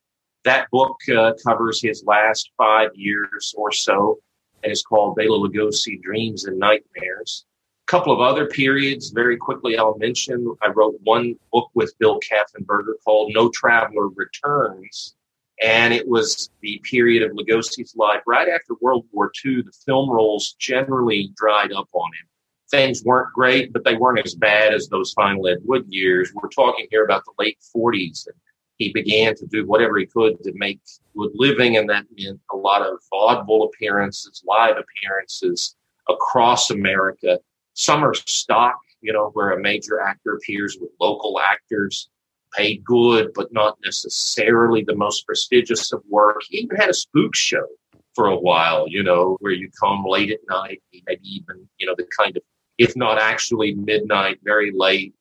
That 0.43 0.69
book 0.71 0.97
uh, 1.09 1.33
covers 1.45 1.81
his 1.81 2.03
last 2.05 2.51
five 2.57 2.89
years 2.93 3.53
or 3.57 3.71
so 3.71 4.19
and 4.63 4.71
is 4.71 4.83
called 4.83 5.15
Bela 5.15 5.37
Lugosi 5.37 6.01
Dreams 6.01 6.45
and 6.45 6.59
Nightmares. 6.59 7.45
A 7.87 7.91
couple 7.91 8.13
of 8.13 8.19
other 8.19 8.47
periods, 8.47 9.09
very 9.09 9.37
quickly, 9.37 9.77
I'll 9.77 9.97
mention. 9.97 10.53
I 10.61 10.67
wrote 10.67 10.95
one 11.03 11.35
book 11.51 11.69
with 11.73 11.97
Bill 11.97 12.19
Kaffenberger 12.19 12.93
called 13.03 13.31
No 13.33 13.49
Traveler 13.49 14.09
Returns. 14.09 15.15
And 15.61 15.93
it 15.93 16.07
was 16.07 16.49
the 16.61 16.81
period 16.89 17.23
of 17.23 17.35
Lugosi's 17.35 17.95
life 17.95 18.21
right 18.25 18.47
after 18.47 18.75
World 18.79 19.05
War 19.11 19.31
II. 19.45 19.61
The 19.61 19.73
film 19.85 20.09
roles 20.09 20.55
generally 20.57 21.33
dried 21.35 21.73
up 21.73 21.89
on 21.93 22.11
him 22.13 22.29
things 22.71 23.03
weren't 23.03 23.33
great, 23.33 23.73
but 23.73 23.83
they 23.83 23.95
weren't 23.95 24.25
as 24.25 24.35
bad 24.35 24.73
as 24.73 24.87
those 24.87 25.13
final 25.13 25.47
Ed 25.47 25.59
Wood 25.63 25.85
years. 25.87 26.31
We're 26.33 26.49
talking 26.49 26.87
here 26.91 27.03
about 27.03 27.25
the 27.25 27.33
late 27.37 27.57
40s. 27.75 28.27
And 28.27 28.35
he 28.77 28.91
began 28.93 29.35
to 29.35 29.45
do 29.45 29.67
whatever 29.67 29.97
he 29.97 30.05
could 30.05 30.41
to 30.43 30.53
make 30.55 30.79
good 31.15 31.31
living, 31.33 31.77
and 31.77 31.89
that 31.89 32.05
meant 32.17 32.39
a 32.51 32.55
lot 32.55 32.81
of 32.81 32.99
vaudeville 33.09 33.63
appearances, 33.63 34.41
live 34.47 34.77
appearances 34.77 35.75
across 36.07 36.71
America. 36.71 37.39
Some 37.73 38.03
are 38.03 38.13
stock, 38.13 38.77
you 39.01 39.11
know, 39.11 39.31
where 39.33 39.51
a 39.51 39.61
major 39.61 39.99
actor 39.99 40.35
appears 40.35 40.77
with 40.79 40.91
local 40.99 41.39
actors, 41.39 42.09
paid 42.55 42.83
good, 42.83 43.31
but 43.35 43.51
not 43.51 43.77
necessarily 43.83 44.83
the 44.83 44.95
most 44.95 45.25
prestigious 45.25 45.91
of 45.91 46.01
work. 46.09 46.41
He 46.47 46.59
even 46.59 46.77
had 46.77 46.89
a 46.89 46.93
spook 46.93 47.35
show 47.35 47.67
for 48.15 48.27
a 48.27 48.39
while, 48.39 48.87
you 48.87 49.03
know, 49.03 49.37
where 49.41 49.51
you 49.51 49.69
come 49.79 50.03
late 50.05 50.31
at 50.31 50.39
night, 50.49 50.81
maybe 51.05 51.21
even, 51.23 51.67
you 51.77 51.85
know, 51.85 51.95
the 51.97 52.07
kind 52.17 52.35
of 52.35 52.43
if 52.79 52.95
not 52.95 53.19
actually 53.19 53.75
midnight, 53.75 54.39
very 54.43 54.71
late. 54.73 55.13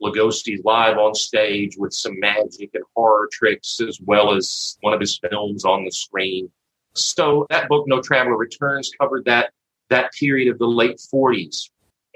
Lugosi 0.00 0.58
live 0.64 0.98
on 0.98 1.14
stage 1.14 1.76
with 1.76 1.92
some 1.92 2.18
magic 2.18 2.70
and 2.74 2.84
horror 2.96 3.28
tricks, 3.30 3.80
as 3.86 4.00
well 4.00 4.34
as 4.34 4.78
one 4.80 4.94
of 4.94 5.00
his 5.00 5.18
films 5.18 5.64
on 5.64 5.84
the 5.84 5.90
screen. 5.90 6.50
So 6.94 7.46
that 7.50 7.68
book, 7.68 7.86
No 7.86 8.00
Traveler 8.00 8.36
Returns, 8.36 8.90
covered 8.98 9.24
that 9.26 9.52
that 9.90 10.12
period 10.12 10.48
of 10.48 10.58
the 10.58 10.66
late 10.66 11.00
40s. 11.12 11.70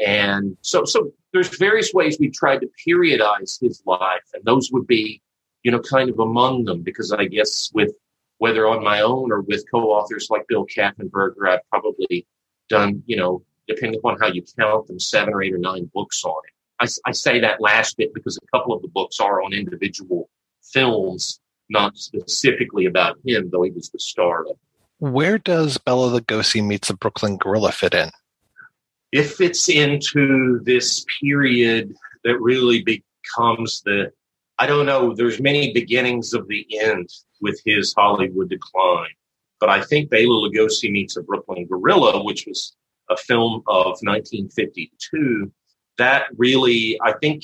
And 0.05 0.57
so, 0.63 0.85
so 0.85 1.13
there's 1.33 1.57
various 1.59 1.93
ways 1.93 2.17
we 2.19 2.31
tried 2.31 2.61
to 2.61 2.71
periodize 2.87 3.61
his 3.61 3.83
life, 3.87 4.25
and 4.35 4.45
those 4.45 4.71
would 4.73 4.87
be, 4.87 5.21
you 5.63 5.71
know, 5.71 5.81
kind 5.81 6.11
of 6.11 6.19
among 6.21 6.65
them, 6.65 6.83
because 6.83 7.13
I 7.13 7.27
guess 7.27 7.71
with 7.75 7.93
whether 8.39 8.67
on 8.67 8.85
my 8.85 9.01
own 9.01 9.33
or 9.33 9.43
with 9.43 9.65
co-authors 9.71 10.29
like 10.31 10.47
Bill 10.49 10.67
Kaffenberger, 10.67 11.49
I've 11.49 11.69
probably 11.71 12.27
done, 12.69 13.03
you 13.07 13.17
know, 13.17 13.43
depending 13.69 13.99
upon 13.99 14.19
how 14.21 14.29
you 14.29 14.43
count 14.59 14.87
them, 14.87 14.99
seven 14.99 15.35
or 15.35 15.43
eight 15.43 15.55
or 15.55 15.59
nine 15.59 15.91
books 15.95 16.25
on 16.25 16.41
it. 16.47 16.53
I, 16.81 17.09
I 17.09 17.13
say 17.13 17.41
that 17.41 17.61
last 17.61 17.97
bit 17.97 18.13
because 18.15 18.37
a 18.37 18.57
couple 18.57 18.75
of 18.75 18.83
the 18.83 18.89
books 18.89 19.21
are 19.21 19.43
on 19.43 19.53
individual 19.53 20.29
films, 20.63 21.41
not 21.69 21.97
specifically 21.97 22.87
about 22.87 23.19
him, 23.25 23.49
though 23.51 23.63
he 23.63 23.71
was 23.71 23.91
the 23.91 23.99
star 23.99 24.43
of. 24.43 24.57
Where 24.99 25.39
does 25.39 25.79
Bela 25.79 26.21
Lugosi 26.21 26.65
meets 26.65 26.89
the 26.89 26.95
Brooklyn 26.95 27.37
Gorilla 27.37 27.73
fit 27.73 27.95
in? 27.95 28.11
It 29.13 29.25
fits 29.25 29.69
into 29.69 30.61
this 30.65 31.05
period 31.21 31.95
that 32.25 32.41
really 32.41 32.83
becomes 32.83 33.83
the 33.83 34.11
I 34.59 34.67
don't 34.67 34.87
know. 34.87 35.15
There's 35.15 35.39
many 35.39 35.75
beginnings 35.75 36.33
of 36.33 36.49
the 36.49 36.67
end 36.81 37.11
with 37.43 37.61
his 37.67 37.93
Hollywood 37.95 38.49
decline, 38.49 39.11
but 39.61 39.69
I 39.69 39.83
think 39.83 40.09
Bela 40.09 40.49
Lugosi 40.49 40.91
meets 40.91 41.19
a 41.19 41.23
Brooklyn 41.23 41.67
Gorilla, 41.67 42.25
which 42.25 42.47
was 42.47 42.75
a 43.11 43.17
film 43.17 43.63
of 43.67 43.99
1952, 44.03 45.51
that 45.99 46.27
really, 46.37 46.99
I 47.03 47.13
think, 47.13 47.43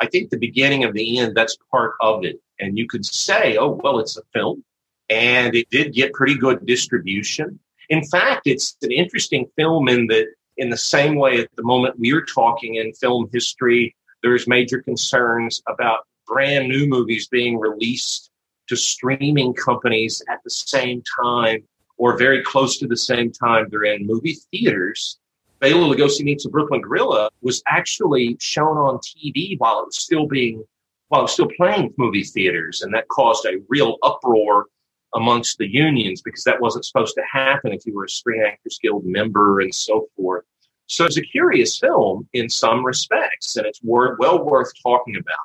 I 0.00 0.06
think 0.06 0.30
the 0.30 0.38
beginning 0.38 0.84
of 0.84 0.94
the 0.94 1.18
end, 1.18 1.36
that's 1.36 1.56
part 1.70 1.94
of 2.00 2.24
it. 2.24 2.40
And 2.60 2.76
you 2.76 2.86
could 2.86 3.06
say, 3.06 3.56
oh, 3.56 3.80
well, 3.82 3.98
it's 3.98 4.16
a 4.16 4.22
film 4.32 4.64
and 5.08 5.54
it 5.54 5.70
did 5.70 5.94
get 5.94 6.12
pretty 6.12 6.36
good 6.36 6.66
distribution. 6.66 7.58
In 7.88 8.04
fact, 8.04 8.42
it's 8.46 8.76
an 8.82 8.92
interesting 8.92 9.46
film 9.56 9.88
in 9.88 10.06
that, 10.08 10.26
in 10.56 10.70
the 10.70 10.76
same 10.76 11.14
way 11.14 11.38
at 11.38 11.48
the 11.56 11.62
moment 11.62 11.94
we're 11.98 12.24
talking 12.24 12.74
in 12.74 12.92
film 12.92 13.30
history, 13.32 13.94
there's 14.22 14.48
major 14.48 14.82
concerns 14.82 15.62
about 15.68 16.00
brand 16.26 16.68
new 16.68 16.86
movies 16.86 17.28
being 17.28 17.58
released 17.58 18.30
to 18.68 18.76
streaming 18.76 19.54
companies 19.54 20.20
at 20.28 20.40
the 20.44 20.50
same 20.50 21.02
time 21.22 21.62
or 21.98 22.16
very 22.16 22.42
close 22.42 22.78
to 22.78 22.86
the 22.86 22.96
same 22.96 23.30
time 23.30 23.66
they're 23.68 23.84
in 23.84 24.06
movie 24.06 24.38
theaters. 24.50 25.18
Bela 25.60 25.94
Lugosi 25.94 26.22
Meets 26.22 26.46
a 26.46 26.48
Brooklyn 26.48 26.80
Gorilla 26.80 27.30
was 27.42 27.62
actually 27.66 28.36
shown 28.40 28.76
on 28.78 28.98
TV 28.98 29.58
while 29.58 29.80
it 29.80 29.86
was 29.86 29.98
still 29.98 30.26
being, 30.26 30.64
while 31.08 31.22
it 31.22 31.24
was 31.24 31.32
still 31.32 31.50
playing 31.56 31.92
movie 31.98 32.22
theaters. 32.22 32.82
And 32.82 32.94
that 32.94 33.08
caused 33.08 33.44
a 33.44 33.60
real 33.68 33.96
uproar 34.04 34.66
amongst 35.14 35.58
the 35.58 35.66
unions 35.66 36.22
because 36.22 36.44
that 36.44 36.60
wasn't 36.60 36.84
supposed 36.84 37.14
to 37.16 37.22
happen 37.30 37.72
if 37.72 37.84
you 37.86 37.94
were 37.94 38.04
a 38.04 38.08
Screen 38.08 38.44
Actors 38.46 38.78
Guild 38.80 39.04
member 39.04 39.60
and 39.60 39.74
so 39.74 40.06
forth. 40.16 40.44
So 40.86 41.04
it's 41.04 41.18
a 41.18 41.22
curious 41.22 41.76
film 41.78 42.28
in 42.32 42.48
some 42.48 42.84
respects, 42.84 43.56
and 43.56 43.66
it's 43.66 43.80
well 43.82 44.44
worth 44.44 44.72
talking 44.82 45.16
about. 45.16 45.36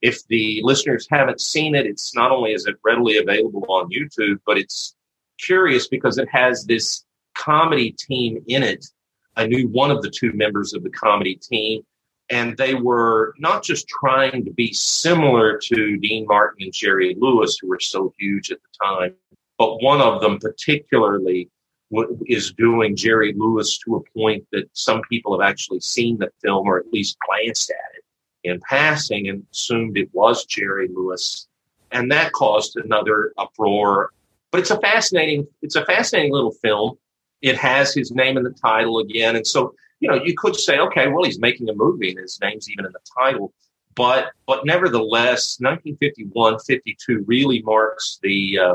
If 0.00 0.26
the 0.28 0.60
listeners 0.64 1.06
haven't 1.10 1.40
seen 1.40 1.74
it, 1.74 1.86
it's 1.86 2.14
not 2.14 2.30
only 2.30 2.52
is 2.52 2.66
it 2.66 2.76
readily 2.84 3.18
available 3.18 3.64
on 3.68 3.90
YouTube, 3.90 4.38
but 4.46 4.58
it's 4.58 4.94
curious 5.38 5.88
because 5.88 6.18
it 6.18 6.28
has 6.30 6.64
this 6.64 7.04
comedy 7.34 7.92
team 7.92 8.42
in 8.48 8.62
it. 8.62 8.84
I 9.36 9.46
knew 9.46 9.68
one 9.68 9.90
of 9.90 10.02
the 10.02 10.10
two 10.10 10.32
members 10.32 10.74
of 10.74 10.82
the 10.82 10.90
comedy 10.90 11.36
team, 11.36 11.82
and 12.30 12.56
they 12.56 12.74
were 12.74 13.34
not 13.38 13.62
just 13.62 13.88
trying 13.88 14.44
to 14.44 14.50
be 14.50 14.72
similar 14.72 15.58
to 15.58 15.96
Dean 15.98 16.26
Martin 16.26 16.64
and 16.64 16.72
Jerry 16.72 17.16
Lewis, 17.18 17.58
who 17.60 17.68
were 17.68 17.80
so 17.80 18.12
huge 18.18 18.50
at 18.50 18.58
the 18.62 18.84
time, 18.84 19.14
but 19.56 19.82
one 19.82 20.00
of 20.00 20.20
them 20.20 20.38
particularly 20.38 21.48
is 22.26 22.52
doing 22.52 22.96
Jerry 22.96 23.32
Lewis 23.36 23.78
to 23.78 23.96
a 23.96 24.18
point 24.18 24.46
that 24.52 24.68
some 24.74 25.00
people 25.08 25.38
have 25.38 25.48
actually 25.48 25.80
seen 25.80 26.18
the 26.18 26.30
film 26.42 26.66
or 26.66 26.78
at 26.78 26.92
least 26.92 27.16
glanced 27.26 27.70
at 27.70 27.96
it 27.96 28.04
in 28.48 28.60
passing 28.68 29.28
and 29.28 29.44
assumed 29.52 29.96
it 29.96 30.10
was 30.12 30.44
Jerry 30.44 30.88
Lewis. 30.94 31.48
And 31.90 32.12
that 32.12 32.32
caused 32.32 32.76
another 32.76 33.32
uproar 33.38 34.10
but 34.50 34.60
it's 34.60 34.70
a 34.70 34.80
fascinating, 34.80 35.46
it's 35.62 35.76
a 35.76 35.84
fascinating 35.84 36.32
little 36.32 36.52
film. 36.52 36.98
It 37.42 37.56
has 37.56 37.94
his 37.94 38.10
name 38.10 38.36
in 38.36 38.44
the 38.44 38.50
title 38.50 38.98
again. 38.98 39.36
And 39.36 39.46
so, 39.46 39.74
you 40.00 40.08
know, 40.08 40.22
you 40.22 40.34
could 40.36 40.56
say, 40.56 40.78
okay, 40.78 41.08
well, 41.08 41.24
he's 41.24 41.38
making 41.38 41.68
a 41.68 41.74
movie 41.74 42.10
and 42.10 42.18
his 42.18 42.38
name's 42.42 42.70
even 42.70 42.86
in 42.86 42.92
the 42.92 43.00
title. 43.16 43.52
But, 43.94 44.30
but 44.46 44.64
nevertheless, 44.64 45.58
1951, 45.60 46.60
52 46.60 47.24
really 47.26 47.62
marks 47.62 48.18
the, 48.22 48.58
uh, 48.58 48.74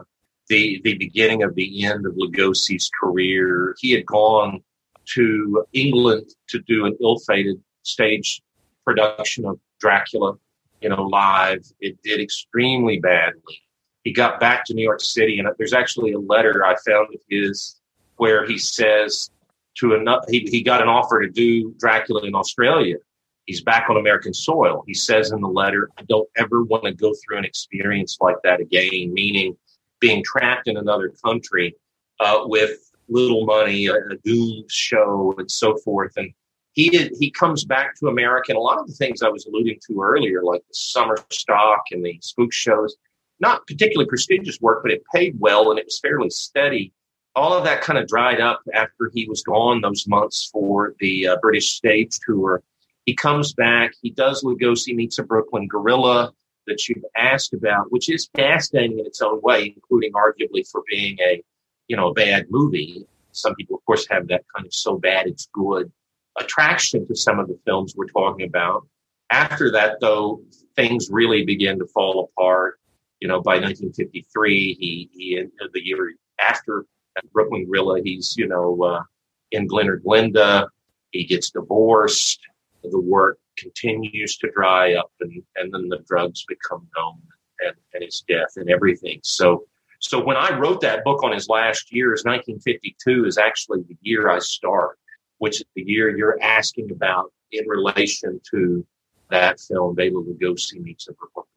the, 0.50 0.82
the 0.84 0.98
beginning 0.98 1.44
of 1.44 1.56
the 1.56 1.86
end 1.86 2.06
of 2.06 2.14
Lugosi's 2.14 2.90
career. 3.00 3.76
He 3.80 3.92
had 3.92 4.06
gone 4.06 4.62
to 5.14 5.66
England 5.74 6.30
to 6.50 6.60
do 6.60 6.86
an 6.86 6.98
ill-fated 7.02 7.62
stage 7.84 8.42
production 8.86 9.46
of 9.46 9.60
Dracula, 9.80 10.34
you 10.82 10.90
know, 10.90 11.04
live. 11.04 11.66
It 11.80 12.02
did 12.04 12.20
extremely 12.20 13.00
badly 13.00 13.64
he 14.04 14.12
got 14.12 14.40
back 14.40 14.66
to 14.66 14.74
New 14.74 14.84
York 14.84 15.02
City, 15.02 15.40
and 15.40 15.48
there's 15.58 15.74
actually 15.74 16.14
a 16.14 16.20
letter 16.20 16.66
I 16.66 16.76
found 16.86 17.14
of 17.14 17.22
his 17.30 17.80
where 18.18 18.46
he 18.46 18.58
says 18.58 19.32
to 19.76 19.96
another, 19.96 20.26
he, 20.30 20.48
he 20.52 20.62
got 20.62 20.82
an 20.82 20.88
offer 20.88 21.22
to 21.22 21.30
do 21.30 21.74
Dracula 21.80 22.26
in 22.26 22.36
Australia. 22.36 22.98
He's 23.46 23.62
back 23.62 23.90
on 23.90 23.98
American 23.98 24.34
soil. 24.34 24.84
He 24.88 24.94
says 24.94 25.32
in 25.32 25.42
the 25.42 25.48
letter, 25.48 25.90
I 25.98 26.04
don't 26.04 26.30
ever 26.38 26.64
want 26.64 26.84
to 26.86 26.94
go 26.94 27.14
through 27.14 27.38
an 27.38 27.46
experience 27.46 28.18
like 28.22 28.38
that 28.44 28.62
again, 28.62 29.14
meaning 29.14 29.58
being 30.00 30.24
trapped 30.24 30.68
in 30.68 30.78
another 30.78 31.14
country 31.24 31.76
uh, 32.20 32.42
with 32.44 32.78
little 33.10 33.46
money, 33.46 33.88
a, 33.88 33.96
a 33.96 34.18
doom 34.24 34.64
show, 34.70 35.34
and 35.38 35.50
so 35.50 35.76
forth. 35.78 36.14
And 36.18 36.32
he 36.74 36.90
did, 36.90 37.14
he 37.20 37.32
comes 37.32 37.66
back 37.66 37.96
to 38.00 38.08
America, 38.08 38.52
and 38.52 38.58
a 38.58 38.62
lot 38.62 38.80
of 38.80 38.88
the 38.88 38.94
things 38.94 39.22
I 39.22 39.30
was 39.30 39.46
alluding 39.46 39.80
to 39.88 40.02
earlier, 40.02 40.44
like 40.44 40.62
the 40.68 40.74
summer 40.74 41.18
stock 41.30 41.84
and 41.92 42.06
the 42.06 42.18
spook 42.22 42.54
shows, 42.54 42.96
not 43.40 43.66
particularly 43.68 44.08
prestigious 44.08 44.60
work, 44.62 44.84
but 44.84 44.92
it 44.92 45.04
paid 45.14 45.40
well 45.40 45.70
and 45.70 45.80
it 45.80 45.86
was 45.86 46.00
fairly 46.00 46.30
steady. 46.30 46.94
All 47.36 47.54
of 47.54 47.64
that 47.64 47.82
kind 47.82 47.98
of 47.98 48.08
dried 48.08 48.40
up 48.40 48.62
after 48.74 49.10
he 49.14 49.28
was 49.28 49.42
gone 49.42 49.82
those 49.82 50.08
months 50.08 50.50
for 50.52 50.96
the 51.00 51.28
uh, 51.28 51.38
British 51.42 51.72
stage 51.72 52.20
tour. 52.26 52.62
He 53.06 53.16
comes 53.16 53.54
back. 53.54 53.94
He 54.02 54.12
does 54.12 54.44
Lugosi 54.44 54.96
meets 54.96 55.20
a 55.20 55.24
Brooklyn 55.24 55.68
gorilla 55.68 56.32
that 56.68 56.88
you've 56.88 57.04
asked 57.18 57.54
about, 57.54 57.92
which 57.92 58.10
is 58.10 58.30
fascinating 58.36 59.00
in 59.00 59.06
its 59.06 59.22
own 59.22 59.42
way, 59.42 59.74
including 59.76 60.14
arguably 60.14 60.70
for 60.70 60.84
being 60.88 61.18
a, 61.20 61.44
you 61.88 61.98
know, 61.98 62.10
a 62.10 62.14
bad 62.14 62.46
movie. 62.50 63.06
Some 63.32 63.56
people, 63.56 63.78
of 63.78 63.86
course, 63.86 64.08
have 64.10 64.28
that 64.28 64.44
kind 64.56 64.66
of 64.66 64.74
so 64.74 64.98
bad 64.98 65.28
it's 65.28 65.50
good 65.54 65.92
attraction 66.40 67.08
to 67.08 67.16
some 67.16 67.40
of 67.40 67.48
the 67.48 67.60
films 67.66 67.94
we're 67.96 68.08
talking 68.08 68.48
about. 68.48 68.88
After 69.32 69.72
that, 69.72 70.00
though, 70.00 70.42
things 70.76 71.10
really 71.12 71.46
begin 71.46 71.80
to 71.80 71.86
fall 71.88 72.30
apart. 72.32 72.80
You 73.24 73.30
know, 73.30 73.42
by 73.42 73.54
1953, 73.54 74.74
he, 74.74 75.10
he 75.14 75.42
the 75.72 75.82
year 75.82 76.14
after 76.40 76.86
Brooklyn 77.32 77.66
Gorilla, 77.66 78.02
he's, 78.04 78.36
you 78.36 78.50
know, 78.50 78.84
uh, 78.84 79.04
in 79.52 79.66
Glen 79.66 79.88
or 79.88 79.98
Glenda. 79.98 80.68
He 81.12 81.24
gets 81.24 81.50
divorced 81.50 82.42
the 82.84 83.00
work 83.00 83.40
continues 83.58 84.36
to 84.40 84.52
dry 84.52 84.96
up 84.96 85.10
and, 85.22 85.42
and 85.56 85.74
then 85.74 85.88
the 85.88 86.04
drugs 86.06 86.44
become 86.50 86.86
known 86.98 87.22
and, 87.62 87.76
and 87.94 88.04
his 88.04 88.26
death 88.28 88.58
and 88.58 88.70
everything. 88.70 89.22
So, 89.24 89.68
so 90.00 90.22
when 90.22 90.36
I 90.36 90.58
wrote 90.58 90.82
that 90.82 91.06
book 91.06 91.24
on 91.24 91.32
his 91.32 91.48
last 91.48 91.94
years, 91.94 92.26
1952 92.26 93.24
is 93.24 93.38
actually 93.38 93.84
the 93.84 93.96
year 94.02 94.28
I 94.28 94.40
start, 94.40 95.00
which 95.38 95.62
is 95.62 95.66
the 95.78 95.84
year 95.84 96.10
you're 96.18 96.42
asking 96.42 96.92
about 96.92 97.32
in 97.54 97.66
relation 97.70 98.42
to 98.52 98.86
that 99.30 99.62
film, 99.62 99.96
Bela 99.96 100.22
Lugosi 100.22 100.82
Meets 100.82 101.08
a 101.08 101.14
Brooklyn 101.14 101.46
Film. 101.46 101.53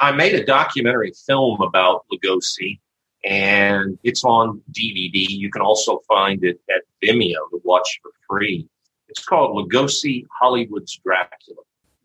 I 0.00 0.12
made 0.12 0.34
a 0.34 0.44
documentary 0.44 1.12
film 1.26 1.60
about 1.60 2.04
Lugosi 2.12 2.78
and 3.24 3.98
it's 4.04 4.24
on 4.24 4.62
DVD. 4.72 5.28
You 5.28 5.50
can 5.50 5.62
also 5.62 6.00
find 6.06 6.44
it 6.44 6.60
at 6.70 6.82
Vimeo 7.02 7.50
to 7.50 7.60
watch 7.64 8.00
for 8.02 8.12
free. 8.28 8.68
It's 9.08 9.24
called 9.24 9.56
Lugosi 9.56 10.24
Hollywood's 10.40 11.00
Dracula. 11.04 11.62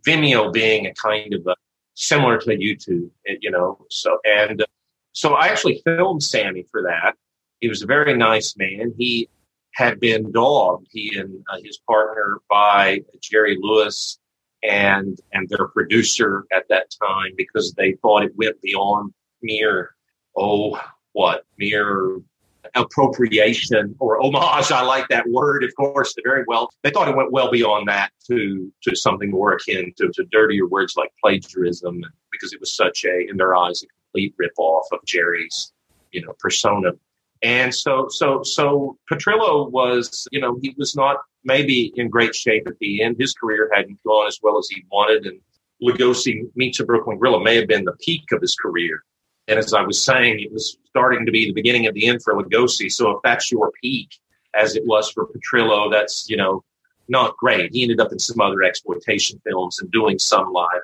Vimeo 0.07 0.51
being 0.51 0.87
a 0.87 0.93
kind 0.95 1.33
of 1.33 1.45
a, 1.47 1.55
similar 1.93 2.39
to 2.39 2.49
YouTube, 2.49 3.09
you 3.41 3.51
know. 3.51 3.85
So 3.89 4.17
and 4.25 4.61
uh, 4.61 4.65
so 5.11 5.35
I 5.35 5.47
actually 5.47 5.81
filmed 5.85 6.23
Sammy 6.23 6.65
for 6.71 6.81
that. 6.83 7.15
He 7.61 7.69
was 7.69 7.83
a 7.83 7.85
very 7.85 8.17
nice 8.17 8.57
man. 8.57 8.93
He 8.97 9.29
had 9.73 9.99
been 9.99 10.31
dogged, 10.31 10.87
he 10.91 11.17
and 11.17 11.43
uh, 11.49 11.57
his 11.63 11.77
partner, 11.87 12.41
by 12.49 13.01
Jerry 13.21 13.57
Lewis 13.59 14.19
and 14.63 15.19
and 15.33 15.49
their 15.49 15.67
producer 15.67 16.45
at 16.51 16.67
that 16.69 16.87
time 17.01 17.33
because 17.37 17.73
they 17.73 17.93
thought 18.01 18.23
it 18.23 18.35
went 18.35 18.61
beyond 18.61 19.13
mere 19.41 19.95
oh 20.37 20.79
what 21.11 21.45
mere 21.57 22.21
appropriation 22.75 23.95
or 23.99 24.21
homage. 24.21 24.71
I 24.71 24.81
like 24.81 25.07
that 25.09 25.27
word, 25.29 25.63
of 25.63 25.75
course, 25.75 26.15
very 26.23 26.43
well. 26.47 26.69
They 26.81 26.89
thought 26.89 27.07
it 27.07 27.15
went 27.15 27.31
well 27.31 27.51
beyond 27.51 27.87
that 27.87 28.11
to 28.27 28.71
to 28.83 28.95
something 28.95 29.29
more 29.29 29.53
akin 29.53 29.93
to, 29.97 30.09
to 30.13 30.23
dirtier 30.31 30.67
words 30.67 30.95
like 30.95 31.11
plagiarism, 31.21 32.01
because 32.31 32.53
it 32.53 32.59
was 32.59 32.75
such 32.75 33.05
a, 33.05 33.29
in 33.29 33.37
their 33.37 33.55
eyes, 33.55 33.83
a 33.83 33.87
complete 33.87 34.33
rip 34.37 34.53
off 34.57 34.85
of 34.91 34.99
Jerry's, 35.05 35.73
you 36.11 36.25
know, 36.25 36.33
persona. 36.39 36.91
And 37.43 37.75
so, 37.75 38.07
so, 38.09 38.41
so 38.43 38.97
Petrillo 39.11 39.69
was, 39.69 40.27
you 40.31 40.39
know, 40.39 40.57
he 40.61 40.73
was 40.77 40.95
not 40.95 41.17
maybe 41.43 41.91
in 41.95 42.09
great 42.09 42.33
shape 42.33 42.67
at 42.67 42.79
the 42.79 43.03
end. 43.03 43.17
His 43.19 43.33
career 43.33 43.69
hadn't 43.73 44.01
gone 44.03 44.27
as 44.27 44.39
well 44.41 44.57
as 44.57 44.67
he 44.69 44.85
wanted, 44.89 45.25
and 45.25 45.39
Lugosi 45.81 46.49
Meets 46.55 46.79
a 46.79 46.85
Brooklyn 46.85 47.17
Gorilla 47.17 47.43
may 47.43 47.57
have 47.57 47.67
been 47.67 47.83
the 47.83 47.97
peak 47.99 48.31
of 48.31 48.41
his 48.41 48.55
career. 48.55 49.03
And 49.49 49.59
as 49.59 49.73
I 49.73 49.81
was 49.81 50.03
saying, 50.03 50.39
it 50.39 50.53
was 50.53 50.77
starting 50.87 51.25
to 51.25 51.31
be 51.33 51.45
the 51.45 51.53
beginning 51.53 51.85
of 51.85 51.93
the 51.93 52.07
end 52.07 52.23
for 52.23 52.33
Lugosi. 52.33 52.89
So 52.89 53.11
if 53.11 53.17
that's 53.23 53.51
your 53.51 53.71
peak, 53.81 54.09
as 54.53 54.77
it 54.77 54.83
was 54.85 55.11
for 55.11 55.27
Petrillo, 55.27 55.91
that's, 55.91 56.29
you 56.29 56.37
know, 56.37 56.63
not 57.09 57.35
great. 57.35 57.73
He 57.73 57.83
ended 57.83 57.99
up 57.99 58.13
in 58.13 58.19
some 58.19 58.39
other 58.39 58.63
exploitation 58.63 59.41
films 59.45 59.79
and 59.79 59.91
doing 59.91 60.17
some 60.17 60.53
live 60.53 60.81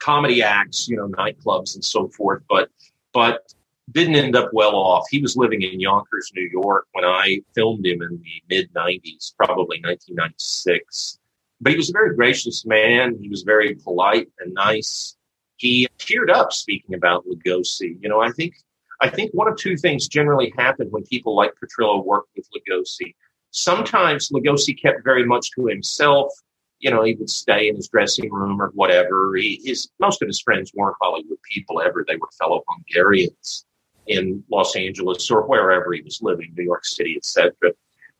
comedy 0.00 0.42
acts, 0.42 0.88
you 0.88 0.96
know, 0.96 1.08
nightclubs 1.08 1.74
and 1.74 1.84
so 1.84 2.08
forth, 2.08 2.42
but, 2.48 2.70
but 3.12 3.52
didn't 3.92 4.16
end 4.16 4.36
up 4.36 4.50
well 4.52 4.74
off. 4.74 5.04
He 5.10 5.20
was 5.20 5.36
living 5.36 5.62
in 5.62 5.80
Yonkers, 5.80 6.30
New 6.34 6.48
York 6.52 6.86
when 6.92 7.04
I 7.04 7.40
filmed 7.54 7.86
him 7.86 8.02
in 8.02 8.20
the 8.22 8.42
mid 8.48 8.72
90s, 8.72 9.34
probably 9.36 9.80
1996. 9.82 11.18
But 11.60 11.72
he 11.72 11.76
was 11.76 11.90
a 11.90 11.92
very 11.92 12.14
gracious 12.14 12.64
man. 12.64 13.18
He 13.20 13.28
was 13.28 13.42
very 13.42 13.74
polite 13.74 14.28
and 14.38 14.54
nice 14.54 15.16
he 15.60 15.86
teared 15.98 16.30
up 16.30 16.52
speaking 16.52 16.94
about 16.94 17.26
Lugosi. 17.26 17.98
You 18.00 18.08
know, 18.08 18.22
I 18.22 18.30
think 18.30 18.54
I 19.02 19.10
think 19.10 19.32
one 19.32 19.46
of 19.46 19.56
two 19.56 19.76
things 19.76 20.08
generally 20.08 20.52
happen 20.56 20.88
when 20.90 21.04
people 21.04 21.36
like 21.36 21.52
Petrillo 21.54 22.04
work 22.04 22.24
with 22.34 22.48
Lugosi. 22.50 23.14
Sometimes 23.50 24.30
Lugosi 24.30 24.80
kept 24.80 25.04
very 25.04 25.24
much 25.24 25.50
to 25.52 25.66
himself. 25.66 26.32
You 26.78 26.90
know, 26.90 27.04
he 27.04 27.14
would 27.14 27.28
stay 27.28 27.68
in 27.68 27.76
his 27.76 27.88
dressing 27.88 28.32
room 28.32 28.60
or 28.60 28.68
whatever. 28.68 29.36
He, 29.36 29.60
his 29.62 29.90
most 30.00 30.22
of 30.22 30.28
his 30.28 30.40
friends 30.40 30.72
weren't 30.74 30.96
Hollywood 30.98 31.38
people 31.52 31.82
ever; 31.82 32.06
they 32.08 32.16
were 32.16 32.30
fellow 32.38 32.64
Hungarians 32.66 33.66
in 34.06 34.42
Los 34.50 34.76
Angeles 34.76 35.30
or 35.30 35.42
wherever 35.42 35.92
he 35.92 36.02
was 36.02 36.20
living, 36.22 36.52
New 36.56 36.64
York 36.64 36.84
City, 36.84 37.16
etc. 37.16 37.52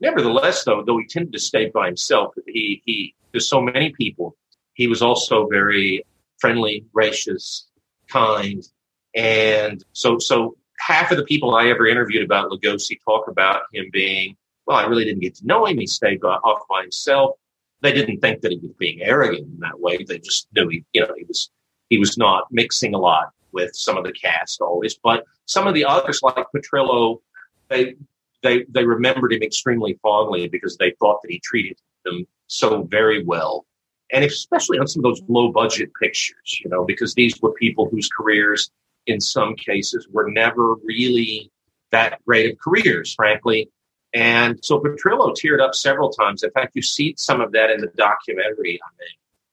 Nevertheless, 0.00 0.64
though, 0.64 0.82
though 0.84 0.98
he 0.98 1.06
tended 1.06 1.32
to 1.32 1.38
stay 1.38 1.70
by 1.70 1.86
himself, 1.86 2.34
he 2.46 2.82
he 2.84 3.14
to 3.32 3.40
so 3.40 3.60
many 3.60 3.90
people, 3.90 4.36
he 4.74 4.86
was 4.86 5.02
also 5.02 5.46
very 5.46 6.04
friendly, 6.38 6.84
gracious, 6.92 7.68
kind. 8.08 8.66
And 9.14 9.84
so, 9.92 10.18
so 10.18 10.56
half 10.78 11.10
of 11.10 11.16
the 11.16 11.24
people 11.24 11.54
I 11.54 11.68
ever 11.68 11.86
interviewed 11.86 12.24
about 12.24 12.50
Lugosi 12.50 12.98
talk 13.04 13.28
about 13.28 13.62
him 13.72 13.90
being, 13.92 14.36
well, 14.66 14.78
I 14.78 14.86
really 14.86 15.04
didn't 15.04 15.20
get 15.20 15.34
to 15.36 15.46
know 15.46 15.66
him. 15.66 15.78
He 15.78 15.86
stayed 15.86 16.22
off 16.24 16.62
by 16.68 16.82
himself. 16.82 17.36
They 17.82 17.92
didn't 17.92 18.20
think 18.20 18.42
that 18.42 18.52
he 18.52 18.58
was 18.58 18.72
being 18.78 19.00
arrogant 19.02 19.46
in 19.46 19.58
that 19.60 19.80
way. 19.80 20.04
They 20.04 20.18
just 20.18 20.48
knew 20.54 20.68
he, 20.68 20.84
you 20.92 21.02
know, 21.02 21.14
he 21.16 21.24
was, 21.24 21.50
he 21.88 21.98
was 21.98 22.18
not 22.18 22.44
mixing 22.50 22.94
a 22.94 22.98
lot 22.98 23.32
with 23.52 23.74
some 23.74 23.96
of 23.96 24.04
the 24.04 24.12
cast 24.12 24.60
always. 24.60 24.94
But 24.94 25.24
some 25.46 25.66
of 25.66 25.74
the 25.74 25.84
others, 25.84 26.20
like 26.22 26.36
Petrillo, 26.54 27.20
they, 27.68 27.94
they, 28.42 28.64
they 28.68 28.84
remembered 28.84 29.32
him 29.32 29.42
extremely 29.42 29.98
fondly 30.02 30.48
because 30.48 30.76
they 30.76 30.94
thought 30.98 31.20
that 31.22 31.30
he 31.30 31.40
treated 31.40 31.78
them 32.04 32.26
so 32.46 32.82
very 32.84 33.24
well 33.24 33.66
and 34.12 34.24
especially 34.24 34.78
on 34.78 34.86
some 34.86 35.04
of 35.04 35.10
those 35.10 35.22
low 35.28 35.52
budget 35.52 35.90
pictures, 36.00 36.60
you 36.62 36.70
know, 36.70 36.84
because 36.84 37.14
these 37.14 37.40
were 37.40 37.52
people 37.52 37.88
whose 37.88 38.08
careers, 38.08 38.70
in 39.06 39.20
some 39.20 39.54
cases, 39.54 40.08
were 40.10 40.30
never 40.30 40.74
really 40.84 41.50
that 41.90 42.24
great 42.24 42.52
of 42.52 42.58
careers, 42.58 43.14
frankly. 43.14 43.70
And 44.12 44.58
so 44.64 44.80
Petrillo 44.80 45.34
teared 45.34 45.60
up 45.60 45.74
several 45.74 46.10
times. 46.10 46.42
In 46.42 46.50
fact, 46.50 46.74
you 46.74 46.82
see 46.82 47.14
some 47.16 47.40
of 47.40 47.52
that 47.52 47.70
in 47.70 47.80
the 47.80 47.92
documentary 47.96 48.80
I. 48.82 49.04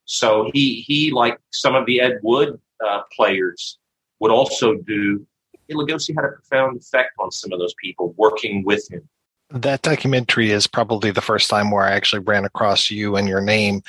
So 0.06 0.50
he, 0.54 0.82
he 0.82 1.12
like 1.12 1.38
some 1.52 1.76
of 1.76 1.86
the 1.86 2.00
Ed 2.02 2.20
Wood 2.24 2.60
uh, 2.86 3.02
players, 3.16 3.78
would 4.20 4.32
also 4.32 4.76
do. 4.76 5.26
Lugosi 5.70 6.16
had 6.16 6.24
a 6.24 6.30
profound 6.30 6.78
effect 6.78 7.12
on 7.20 7.30
some 7.30 7.52
of 7.52 7.60
those 7.60 7.74
people 7.82 8.14
working 8.18 8.64
with 8.64 8.90
him. 8.90 9.08
That 9.50 9.82
documentary 9.82 10.52
is 10.52 10.66
probably 10.66 11.12
the 11.12 11.22
first 11.22 11.50
time 11.50 11.72
where 11.72 11.84
I 11.84 11.92
actually 11.92 12.20
ran 12.20 12.46
across 12.46 12.90
you 12.90 13.16
and 13.16 13.28
your 13.28 13.42
name. 13.42 13.82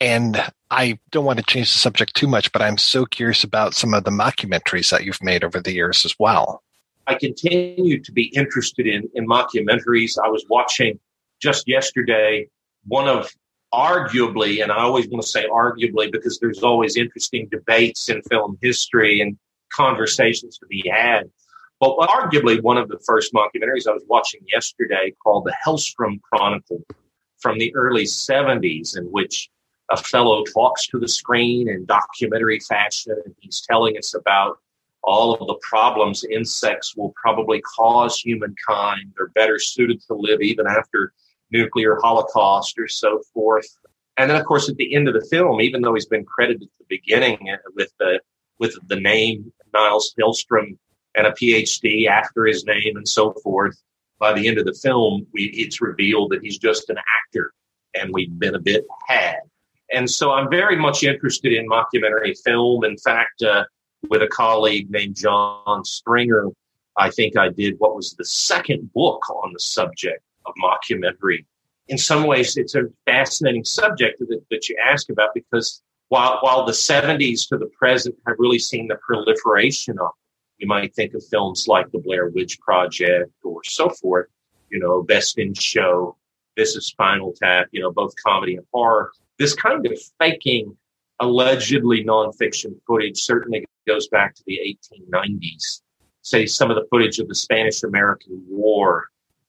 And 0.00 0.42
I 0.70 0.98
don't 1.10 1.24
want 1.24 1.38
to 1.38 1.44
change 1.44 1.72
the 1.72 1.78
subject 1.78 2.14
too 2.14 2.28
much, 2.28 2.52
but 2.52 2.62
I'm 2.62 2.78
so 2.78 3.06
curious 3.06 3.42
about 3.44 3.74
some 3.74 3.94
of 3.94 4.04
the 4.04 4.10
mockumentaries 4.10 4.90
that 4.90 5.04
you've 5.04 5.22
made 5.22 5.42
over 5.42 5.60
the 5.60 5.72
years 5.72 6.04
as 6.04 6.14
well. 6.18 6.62
I 7.06 7.14
continue 7.14 8.02
to 8.02 8.12
be 8.12 8.24
interested 8.36 8.86
in, 8.86 9.08
in 9.14 9.26
mockumentaries. 9.26 10.18
I 10.22 10.28
was 10.28 10.44
watching 10.48 10.98
just 11.40 11.68
yesterday 11.68 12.48
one 12.86 13.08
of 13.08 13.30
arguably, 13.72 14.62
and 14.62 14.72
I 14.72 14.78
always 14.78 15.08
want 15.08 15.22
to 15.22 15.28
say 15.28 15.46
arguably 15.48 16.10
because 16.10 16.38
there's 16.38 16.62
always 16.62 16.96
interesting 16.96 17.48
debates 17.50 18.08
in 18.08 18.22
film 18.22 18.58
history 18.60 19.20
and 19.20 19.38
conversations 19.72 20.58
to 20.58 20.66
be 20.66 20.84
had. 20.92 21.30
But 21.80 21.96
arguably 21.98 22.62
one 22.62 22.78
of 22.78 22.88
the 22.88 22.98
first 23.06 23.32
mockumentaries 23.34 23.86
I 23.86 23.92
was 23.92 24.04
watching 24.08 24.40
yesterday 24.50 25.14
called 25.22 25.44
the 25.44 25.54
Hellstrom 25.64 26.20
Chronicle 26.22 26.82
from 27.38 27.58
the 27.58 27.74
early 27.74 28.04
70s, 28.04 28.96
in 28.96 29.04
which 29.06 29.50
a 29.90 29.96
fellow 29.96 30.42
talks 30.44 30.86
to 30.88 30.98
the 30.98 31.08
screen 31.08 31.68
in 31.68 31.84
documentary 31.84 32.60
fashion 32.60 33.16
and 33.24 33.34
he's 33.40 33.62
telling 33.68 33.96
us 33.96 34.14
about 34.14 34.58
all 35.02 35.34
of 35.34 35.46
the 35.46 35.54
problems 35.62 36.24
insects 36.24 36.96
will 36.96 37.14
probably 37.20 37.60
cause 37.60 38.18
humankind. 38.18 39.12
They're 39.16 39.28
better 39.28 39.58
suited 39.58 40.02
to 40.08 40.14
live 40.14 40.40
even 40.42 40.66
after 40.66 41.12
nuclear 41.52 41.96
holocaust 42.02 42.76
or 42.78 42.88
so 42.88 43.22
forth. 43.32 43.68
And 44.16 44.28
then, 44.28 44.36
of 44.36 44.46
course, 44.46 44.68
at 44.68 44.76
the 44.76 44.94
end 44.94 45.06
of 45.06 45.14
the 45.14 45.26
film, 45.30 45.60
even 45.60 45.82
though 45.82 45.94
he's 45.94 46.06
been 46.06 46.24
credited 46.24 46.62
at 46.62 46.68
the 46.78 46.86
beginning 46.88 47.56
with 47.74 47.92
the 48.00 48.20
with 48.58 48.74
the 48.88 48.98
name 48.98 49.52
Nils 49.76 50.14
Hellstrom 50.20 50.76
and 51.14 51.26
a 51.26 51.32
PhD 51.32 52.06
after 52.06 52.46
his 52.46 52.64
name 52.64 52.96
and 52.96 53.08
so 53.08 53.32
forth, 53.42 53.76
by 54.18 54.32
the 54.32 54.46
end 54.48 54.58
of 54.58 54.64
the 54.64 54.74
film, 54.74 55.26
we, 55.32 55.44
it's 55.54 55.80
revealed 55.80 56.30
that 56.32 56.42
he's 56.42 56.58
just 56.58 56.88
an 56.90 56.96
actor, 56.98 57.52
and 57.94 58.12
we've 58.12 58.38
been 58.38 58.54
a 58.54 58.60
bit 58.60 58.84
had. 59.08 59.40
And 59.92 60.10
so, 60.10 60.32
I'm 60.32 60.50
very 60.50 60.76
much 60.76 61.04
interested 61.04 61.52
in 61.52 61.68
mockumentary 61.68 62.34
film. 62.44 62.84
In 62.84 62.96
fact, 62.98 63.42
uh, 63.42 63.64
with 64.08 64.22
a 64.22 64.28
colleague 64.28 64.90
named 64.90 65.16
John 65.16 65.84
Springer, 65.84 66.48
I 66.96 67.10
think 67.10 67.36
I 67.36 67.50
did 67.50 67.74
what 67.78 67.94
was 67.94 68.14
the 68.14 68.24
second 68.24 68.92
book 68.92 69.28
on 69.30 69.52
the 69.52 69.60
subject 69.60 70.22
of 70.46 70.54
mockumentary. 70.62 71.44
In 71.88 71.98
some 71.98 72.24
ways, 72.24 72.56
it's 72.56 72.74
a 72.74 72.84
fascinating 73.04 73.64
subject 73.64 74.18
that, 74.18 74.40
that 74.50 74.68
you 74.68 74.76
ask 74.84 75.08
about 75.10 75.34
because 75.34 75.82
while, 76.08 76.38
while 76.40 76.64
the 76.64 76.72
70s 76.72 77.48
to 77.48 77.58
the 77.58 77.70
present 77.78 78.16
have 78.26 78.36
really 78.38 78.58
seen 78.58 78.88
the 78.88 78.96
proliferation 78.96 79.98
of 79.98 80.10
you 80.58 80.66
might 80.66 80.94
think 80.94 81.12
of 81.14 81.22
films 81.30 81.66
like 81.68 81.90
The 81.90 81.98
Blair 81.98 82.28
Witch 82.28 82.58
Project 82.60 83.30
or 83.44 83.60
so 83.64 83.90
forth, 83.90 84.28
you 84.70 84.78
know, 84.78 85.02
Best 85.02 85.38
in 85.38 85.52
Show, 85.52 86.16
This 86.56 86.76
is 86.76 86.86
Spinal 86.86 87.34
Tap, 87.34 87.66
you 87.72 87.80
know, 87.80 87.92
both 87.92 88.14
comedy 88.24 88.56
and 88.56 88.66
horror. 88.72 89.12
This 89.38 89.54
kind 89.54 89.84
of 89.86 89.98
faking 90.18 90.74
allegedly 91.20 92.04
nonfiction 92.04 92.74
footage 92.86 93.18
certainly 93.18 93.66
goes 93.86 94.08
back 94.08 94.34
to 94.34 94.42
the 94.46 94.78
1890s 94.94 95.82
say 96.26 96.44
some 96.44 96.70
of 96.70 96.76
the 96.76 96.86
footage 96.90 97.20
of 97.20 97.28
the 97.28 97.34
Spanish 97.34 97.84
American 97.84 98.42
War, 98.48 99.04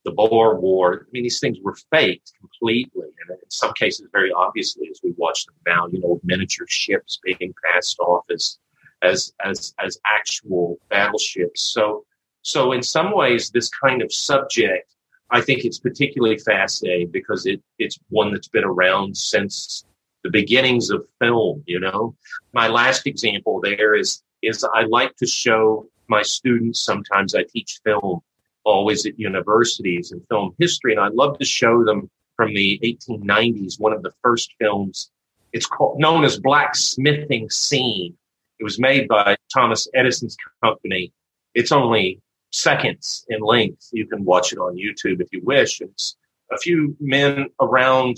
the 0.08 0.14
Boer 0.14 0.58
War. 0.58 1.06
I 1.06 1.12
mean, 1.12 1.24
these 1.24 1.42
things 1.42 1.58
were 1.62 1.76
faked 1.92 2.32
completely, 2.40 3.04
and 3.04 3.30
in 3.30 3.50
some 3.50 3.74
cases, 3.74 4.08
very 4.14 4.32
obviously, 4.32 4.88
as 4.90 5.02
we 5.04 5.14
watch 5.18 5.46
them 5.46 5.56
now. 5.68 5.88
You 5.88 6.00
know, 6.00 6.22
miniature 6.24 6.66
ships 6.70 7.20
being 7.22 7.54
passed 7.66 8.00
off 8.00 8.24
as 8.32 8.58
as 9.02 9.34
as 9.44 9.74
as 9.84 10.00
actual 10.06 10.80
battleships. 10.90 11.62
So, 11.62 12.06
so 12.42 12.72
in 12.72 12.82
some 12.82 13.14
ways, 13.14 13.50
this 13.50 13.70
kind 13.70 14.02
of 14.02 14.14
subject, 14.14 14.96
I 15.30 15.42
think 15.42 15.66
it's 15.66 15.80
particularly 15.80 16.38
fascinating 16.38 17.12
because 17.12 17.46
it 17.46 17.62
it's 17.78 18.00
one 18.08 18.32
that's 18.32 18.48
been 18.48 18.64
around 18.64 19.18
since 19.18 19.84
the 20.24 20.30
beginnings 20.30 20.90
of 20.90 21.06
film. 21.20 21.64
You 21.68 21.82
know, 21.82 22.16
my 22.54 22.70
last 22.70 23.08
example 23.08 23.60
there 23.62 23.94
is 23.94 24.24
is 24.42 24.66
I 24.74 24.84
like 24.84 25.18
to 25.18 25.28
show 25.28 25.90
my 26.08 26.22
students, 26.22 26.80
sometimes 26.80 27.36
I 27.36 27.44
teach 27.44 27.82
film 27.84 28.22
always 28.68 29.06
at 29.06 29.20
universities 29.20 30.12
in 30.12 30.22
film 30.30 30.54
history, 30.60 30.92
and 30.92 31.02
I 31.02 31.08
love 31.08 31.40
to 31.40 31.46
show 31.46 31.84
them 31.84 32.10
from 32.36 32.54
the 32.54 32.80
1890s, 32.84 33.80
one 33.80 33.94
of 33.94 34.04
the 34.04 34.14
first 34.22 34.54
films. 34.60 35.10
It's 35.54 35.66
called, 35.66 36.00
known 36.00 36.24
as 36.24 36.40
Blacksmithing 36.40 37.50
Scene. 37.50 38.16
It 38.60 38.64
was 38.64 38.80
made 38.80 39.08
by 39.08 39.38
Thomas 39.54 39.88
Edison's 39.96 40.38
company. 40.64 41.12
It's 41.56 41.72
only 41.72 42.22
seconds 42.52 43.26
in 43.30 43.40
length. 43.42 43.90
You 43.92 44.06
can 44.06 44.24
watch 44.24 44.52
it 44.52 44.60
on 44.60 44.76
YouTube 44.76 45.22
if 45.22 45.30
you 45.32 45.42
wish. 45.44 45.82
It's 45.82 46.16
a 46.52 46.58
few 46.58 46.96
men 47.00 47.48
around 47.62 48.18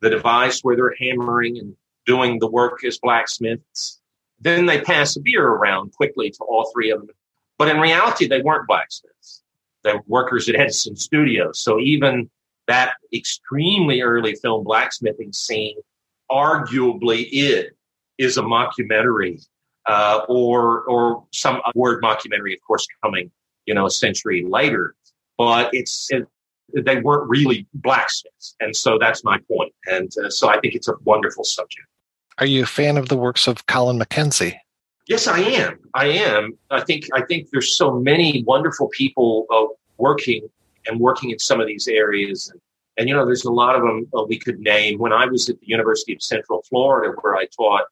the 0.00 0.10
device 0.10 0.60
where 0.62 0.74
they're 0.74 0.96
hammering 0.98 1.58
and 1.58 1.76
doing 2.06 2.38
the 2.38 2.50
work 2.50 2.84
as 2.84 2.98
blacksmiths. 2.98 4.00
Then 4.40 4.66
they 4.66 4.80
pass 4.80 5.16
a 5.16 5.20
beer 5.20 5.46
around 5.46 5.92
quickly 5.92 6.30
to 6.30 6.44
all 6.44 6.70
three 6.72 6.90
of 6.90 7.06
them 7.06 7.14
but 7.62 7.68
in 7.68 7.80
reality, 7.80 8.26
they 8.26 8.42
weren't 8.42 8.66
blacksmiths. 8.66 9.41
Were 9.84 10.00
workers 10.06 10.48
at 10.48 10.56
Edison 10.56 10.96
Studios. 10.96 11.60
So 11.60 11.78
even 11.78 12.30
that 12.68 12.94
extremely 13.12 14.02
early 14.02 14.34
film 14.36 14.64
blacksmithing 14.64 15.32
scene 15.32 15.76
arguably 16.30 17.28
it 17.30 17.76
is 18.18 18.38
a 18.38 18.42
mockumentary 18.42 19.44
uh, 19.86 20.20
or 20.28 20.82
or 20.84 21.24
some 21.32 21.60
word 21.74 22.02
mockumentary, 22.02 22.54
of 22.54 22.60
course, 22.66 22.86
coming 23.02 23.30
you 23.66 23.74
know 23.74 23.86
a 23.86 23.90
century 23.90 24.44
later. 24.48 24.94
But 25.38 25.70
it's 25.72 26.08
it, 26.10 26.26
they 26.74 27.00
weren't 27.00 27.28
really 27.28 27.66
blacksmiths, 27.74 28.54
and 28.60 28.74
so 28.74 28.98
that's 28.98 29.24
my 29.24 29.38
point. 29.50 29.74
And 29.86 30.10
uh, 30.24 30.30
so 30.30 30.48
I 30.48 30.58
think 30.60 30.74
it's 30.74 30.88
a 30.88 30.94
wonderful 31.04 31.44
subject. 31.44 31.86
Are 32.38 32.46
you 32.46 32.62
a 32.62 32.66
fan 32.66 32.96
of 32.96 33.08
the 33.08 33.16
works 33.16 33.46
of 33.46 33.66
Colin 33.66 33.98
McKenzie? 33.98 34.56
Yes, 35.08 35.26
I 35.26 35.40
am. 35.40 35.78
I 35.94 36.06
am. 36.06 36.56
I 36.70 36.80
think. 36.80 37.08
I 37.12 37.22
think 37.22 37.50
there's 37.50 37.76
so 37.76 37.98
many 37.98 38.44
wonderful 38.46 38.88
people 38.88 39.46
uh, 39.50 39.66
working 39.98 40.48
and 40.86 41.00
working 41.00 41.30
in 41.30 41.38
some 41.38 41.60
of 41.60 41.66
these 41.66 41.88
areas, 41.88 42.48
and, 42.50 42.60
and 42.98 43.08
you 43.08 43.14
know, 43.14 43.26
there's 43.26 43.44
a 43.44 43.50
lot 43.50 43.74
of 43.74 43.82
them 43.82 44.06
uh, 44.16 44.22
we 44.22 44.38
could 44.38 44.60
name. 44.60 44.98
When 44.98 45.12
I 45.12 45.26
was 45.26 45.48
at 45.48 45.58
the 45.58 45.66
University 45.66 46.14
of 46.14 46.22
Central 46.22 46.62
Florida, 46.68 47.14
where 47.20 47.34
I 47.34 47.46
taught 47.46 47.84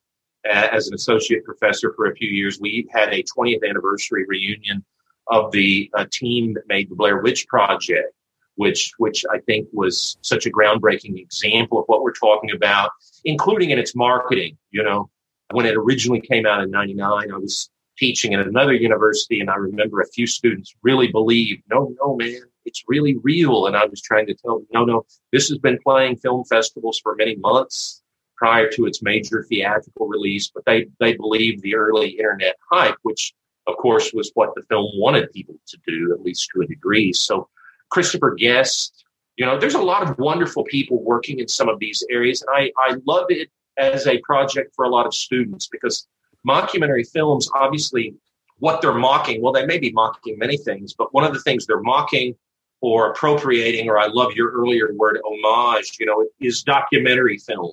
uh, 0.48 0.68
as 0.72 0.86
an 0.86 0.94
associate 0.94 1.44
professor 1.44 1.92
for 1.94 2.06
a 2.06 2.14
few 2.14 2.28
years, 2.28 2.60
we 2.60 2.88
had 2.92 3.12
a 3.12 3.24
20th 3.24 3.68
anniversary 3.68 4.24
reunion 4.28 4.84
of 5.26 5.50
the 5.50 5.90
uh, 5.94 6.06
team 6.12 6.54
that 6.54 6.66
made 6.68 6.90
the 6.90 6.94
Blair 6.94 7.18
Witch 7.18 7.46
Project, 7.48 8.12
which 8.54 8.92
which 8.98 9.24
I 9.32 9.40
think 9.40 9.68
was 9.72 10.16
such 10.22 10.46
a 10.46 10.50
groundbreaking 10.50 11.20
example 11.20 11.80
of 11.80 11.86
what 11.86 12.04
we're 12.04 12.12
talking 12.12 12.52
about, 12.52 12.92
including 13.24 13.70
in 13.70 13.80
its 13.80 13.96
marketing. 13.96 14.56
You 14.70 14.84
know, 14.84 15.10
when 15.52 15.66
it 15.66 15.76
originally 15.76 16.20
came 16.20 16.46
out 16.46 16.62
in 16.62 16.70
99, 16.70 17.32
I 17.32 17.36
was 17.36 17.70
teaching 17.98 18.34
at 18.34 18.46
another 18.46 18.72
university 18.72 19.40
and 19.40 19.50
I 19.50 19.56
remember 19.56 20.00
a 20.00 20.08
few 20.08 20.26
students 20.26 20.74
really 20.82 21.08
believed, 21.08 21.62
no, 21.70 21.94
no, 22.00 22.16
man, 22.16 22.40
it's 22.64 22.82
really 22.88 23.16
real. 23.22 23.66
And 23.66 23.76
I 23.76 23.84
was 23.84 24.00
trying 24.00 24.26
to 24.26 24.34
tell 24.34 24.58
them, 24.58 24.66
no, 24.72 24.84
no, 24.84 25.06
this 25.32 25.48
has 25.48 25.58
been 25.58 25.78
playing 25.84 26.16
film 26.16 26.44
festivals 26.44 26.98
for 27.02 27.14
many 27.14 27.36
months 27.36 28.02
prior 28.36 28.70
to 28.70 28.86
its 28.86 29.02
major 29.02 29.44
theatrical 29.48 30.08
release, 30.08 30.50
but 30.52 30.64
they, 30.64 30.86
they 30.98 31.14
believed 31.14 31.62
the 31.62 31.74
early 31.74 32.10
internet 32.10 32.56
hype, 32.70 32.96
which 33.02 33.34
of 33.66 33.76
course 33.76 34.12
was 34.14 34.30
what 34.34 34.54
the 34.54 34.62
film 34.62 34.90
wanted 34.94 35.30
people 35.32 35.56
to 35.68 35.76
do, 35.86 36.14
at 36.14 36.22
least 36.22 36.48
to 36.54 36.62
a 36.62 36.66
degree. 36.66 37.12
So 37.12 37.48
Christopher 37.90 38.34
Guest, 38.34 39.04
you 39.36 39.44
know, 39.44 39.58
there's 39.58 39.74
a 39.74 39.82
lot 39.82 40.08
of 40.08 40.18
wonderful 40.18 40.64
people 40.64 41.02
working 41.02 41.38
in 41.38 41.48
some 41.48 41.68
of 41.68 41.78
these 41.78 42.02
areas. 42.10 42.42
And 42.42 42.50
I, 42.56 42.72
I 42.78 42.96
love 43.04 43.26
it 43.28 43.50
as 43.76 44.06
a 44.06 44.18
project 44.18 44.74
for 44.74 44.84
a 44.84 44.88
lot 44.88 45.06
of 45.06 45.14
students 45.14 45.68
because 45.70 46.06
mockumentary 46.46 47.08
films, 47.08 47.48
obviously, 47.54 48.14
what 48.58 48.80
they're 48.80 48.94
mocking, 48.94 49.42
well, 49.42 49.52
they 49.52 49.66
may 49.66 49.78
be 49.78 49.90
mocking 49.92 50.38
many 50.38 50.56
things, 50.56 50.92
but 50.92 51.12
one 51.14 51.24
of 51.24 51.32
the 51.32 51.40
things 51.40 51.66
they're 51.66 51.80
mocking 51.80 52.34
or 52.82 53.10
appropriating, 53.10 53.88
or 53.88 53.98
I 53.98 54.06
love 54.06 54.32
your 54.32 54.50
earlier 54.52 54.90
word, 54.94 55.18
homage, 55.24 55.96
you 55.98 56.06
know, 56.06 56.26
is 56.40 56.62
documentary 56.62 57.38
film. 57.38 57.72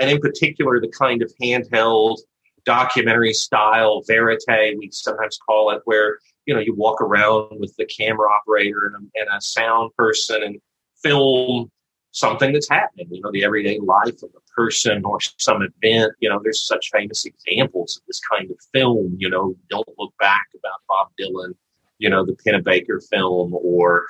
And 0.00 0.10
in 0.10 0.18
particular, 0.18 0.80
the 0.80 0.88
kind 0.88 1.22
of 1.22 1.32
handheld 1.40 2.18
documentary 2.64 3.32
style 3.32 4.02
verite, 4.06 4.76
we 4.78 4.90
sometimes 4.92 5.38
call 5.38 5.70
it, 5.70 5.82
where, 5.84 6.18
you 6.46 6.54
know, 6.54 6.60
you 6.60 6.74
walk 6.74 7.00
around 7.00 7.58
with 7.60 7.74
the 7.76 7.86
camera 7.86 8.28
operator 8.30 8.86
and 8.86 8.96
a, 8.96 9.20
and 9.20 9.28
a 9.36 9.40
sound 9.40 9.94
person 9.96 10.42
and 10.42 10.60
film 11.02 11.70
something 12.12 12.52
that's 12.52 12.68
happening, 12.68 13.06
you 13.10 13.20
know, 13.20 13.30
the 13.30 13.44
everyday 13.44 13.78
life 13.78 14.22
of 14.22 14.30
a 14.36 14.47
person 14.58 15.04
or 15.04 15.18
some 15.20 15.62
event. 15.62 16.12
You 16.18 16.28
know, 16.28 16.40
there's 16.42 16.66
such 16.66 16.90
famous 16.90 17.24
examples 17.24 17.96
of 17.96 18.02
this 18.08 18.20
kind 18.32 18.50
of 18.50 18.56
film, 18.74 19.16
you 19.18 19.30
know, 19.30 19.54
Don't 19.70 19.88
Look 19.98 20.12
Back 20.18 20.46
about 20.58 20.80
Bob 20.88 21.08
Dylan, 21.18 21.54
you 21.98 22.10
know, 22.10 22.26
the 22.26 22.36
Pennebaker 22.44 23.00
film 23.08 23.54
or, 23.54 24.06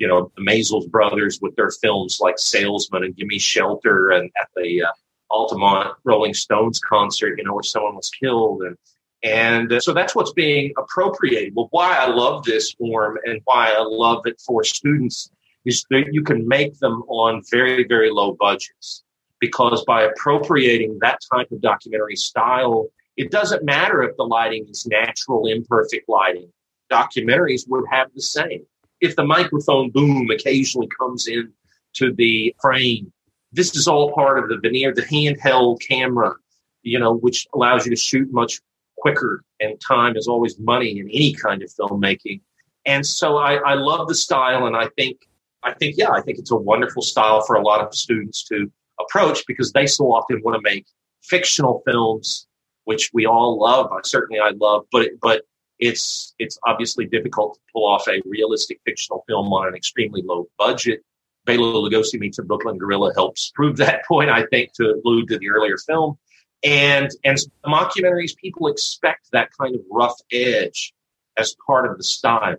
you 0.00 0.08
know, 0.08 0.32
the 0.36 0.42
Maysles 0.42 0.90
brothers 0.90 1.38
with 1.40 1.54
their 1.54 1.70
films 1.70 2.18
like 2.20 2.38
Salesman 2.38 3.04
and 3.04 3.16
Gimme 3.16 3.38
Shelter 3.38 4.10
and 4.10 4.30
at 4.40 4.48
the 4.56 4.82
uh, 4.82 4.92
Altamont 5.30 5.94
Rolling 6.02 6.34
Stones 6.34 6.80
concert, 6.80 7.38
you 7.38 7.44
know, 7.44 7.54
where 7.54 7.62
someone 7.62 7.94
was 7.94 8.10
killed. 8.10 8.62
And, 8.62 8.76
and 9.22 9.72
uh, 9.72 9.80
so 9.80 9.92
that's 9.92 10.14
what's 10.16 10.32
being 10.32 10.72
appropriated. 10.76 11.54
Well, 11.54 11.68
why 11.70 11.96
I 11.96 12.08
love 12.08 12.44
this 12.44 12.72
form 12.72 13.18
and 13.24 13.40
why 13.44 13.72
I 13.72 13.82
love 13.82 14.22
it 14.26 14.40
for 14.44 14.64
students 14.64 15.30
is 15.64 15.84
that 15.90 16.06
you 16.12 16.22
can 16.24 16.48
make 16.48 16.78
them 16.80 17.02
on 17.08 17.42
very, 17.50 17.84
very 17.86 18.10
low 18.10 18.32
budgets. 18.32 19.04
Because 19.40 19.84
by 19.84 20.02
appropriating 20.02 20.98
that 21.00 21.20
type 21.32 21.50
of 21.52 21.60
documentary 21.60 22.16
style, 22.16 22.88
it 23.16 23.30
doesn't 23.30 23.64
matter 23.64 24.02
if 24.02 24.16
the 24.16 24.24
lighting 24.24 24.66
is 24.68 24.86
natural, 24.86 25.46
imperfect 25.46 26.08
lighting. 26.08 26.50
Documentaries 26.90 27.68
would 27.68 27.84
have 27.90 28.08
the 28.14 28.22
same. 28.22 28.64
If 29.00 29.16
the 29.16 29.24
microphone 29.24 29.90
boom 29.90 30.30
occasionally 30.30 30.88
comes 30.98 31.26
in 31.28 31.52
to 31.94 32.12
the 32.12 32.54
frame, 32.60 33.12
this 33.52 33.74
is 33.76 33.86
all 33.88 34.12
part 34.12 34.38
of 34.38 34.48
the 34.48 34.58
veneer, 34.58 34.92
the 34.92 35.02
handheld 35.02 35.80
camera, 35.80 36.34
you 36.82 36.98
know, 36.98 37.14
which 37.14 37.46
allows 37.54 37.86
you 37.86 37.90
to 37.90 38.00
shoot 38.00 38.32
much 38.32 38.60
quicker 38.98 39.44
and 39.60 39.80
time 39.80 40.16
is 40.16 40.28
always 40.28 40.58
money 40.58 40.98
in 40.98 41.08
any 41.08 41.32
kind 41.32 41.62
of 41.62 41.70
filmmaking. 41.70 42.40
And 42.86 43.06
so 43.06 43.36
I, 43.36 43.54
I 43.56 43.74
love 43.74 44.08
the 44.08 44.14
style 44.14 44.66
and 44.66 44.76
I 44.76 44.88
think 44.96 45.28
I 45.64 45.74
think, 45.74 45.96
yeah, 45.98 46.10
I 46.10 46.20
think 46.20 46.38
it's 46.38 46.52
a 46.52 46.56
wonderful 46.56 47.02
style 47.02 47.42
for 47.42 47.56
a 47.56 47.62
lot 47.62 47.80
of 47.80 47.92
students 47.94 48.44
to 48.44 48.70
approach 49.00 49.44
because 49.46 49.72
they 49.72 49.86
so 49.86 50.12
often 50.12 50.40
want 50.42 50.56
to 50.56 50.62
make 50.62 50.86
fictional 51.22 51.82
films, 51.86 52.46
which 52.84 53.10
we 53.12 53.26
all 53.26 53.58
love. 53.58 53.90
Certainly 54.04 54.40
I 54.40 54.50
love, 54.50 54.84
but 54.90 55.08
but 55.20 55.42
it's 55.78 56.34
it's 56.38 56.58
obviously 56.66 57.06
difficult 57.06 57.54
to 57.54 57.60
pull 57.72 57.86
off 57.86 58.08
a 58.08 58.20
realistic 58.24 58.80
fictional 58.84 59.24
film 59.28 59.52
on 59.52 59.68
an 59.68 59.74
extremely 59.74 60.22
low 60.22 60.48
budget. 60.58 61.00
Bela 61.44 61.72
Lugosi 61.72 62.18
meets 62.18 62.38
a 62.38 62.42
Brooklyn 62.42 62.76
gorilla 62.76 63.12
helps 63.14 63.50
prove 63.54 63.76
that 63.78 64.04
point, 64.08 64.30
I 64.30 64.44
think, 64.46 64.72
to 64.74 65.00
allude 65.04 65.28
to 65.28 65.38
the 65.38 65.50
earlier 65.50 65.76
film. 65.78 66.18
And 66.64 67.10
and 67.24 67.38
mockumentaries, 67.64 68.36
people 68.36 68.66
expect 68.66 69.28
that 69.32 69.50
kind 69.58 69.74
of 69.74 69.82
rough 69.90 70.16
edge 70.32 70.92
as 71.36 71.54
part 71.66 71.88
of 71.88 71.96
the 71.96 72.04
style. 72.04 72.56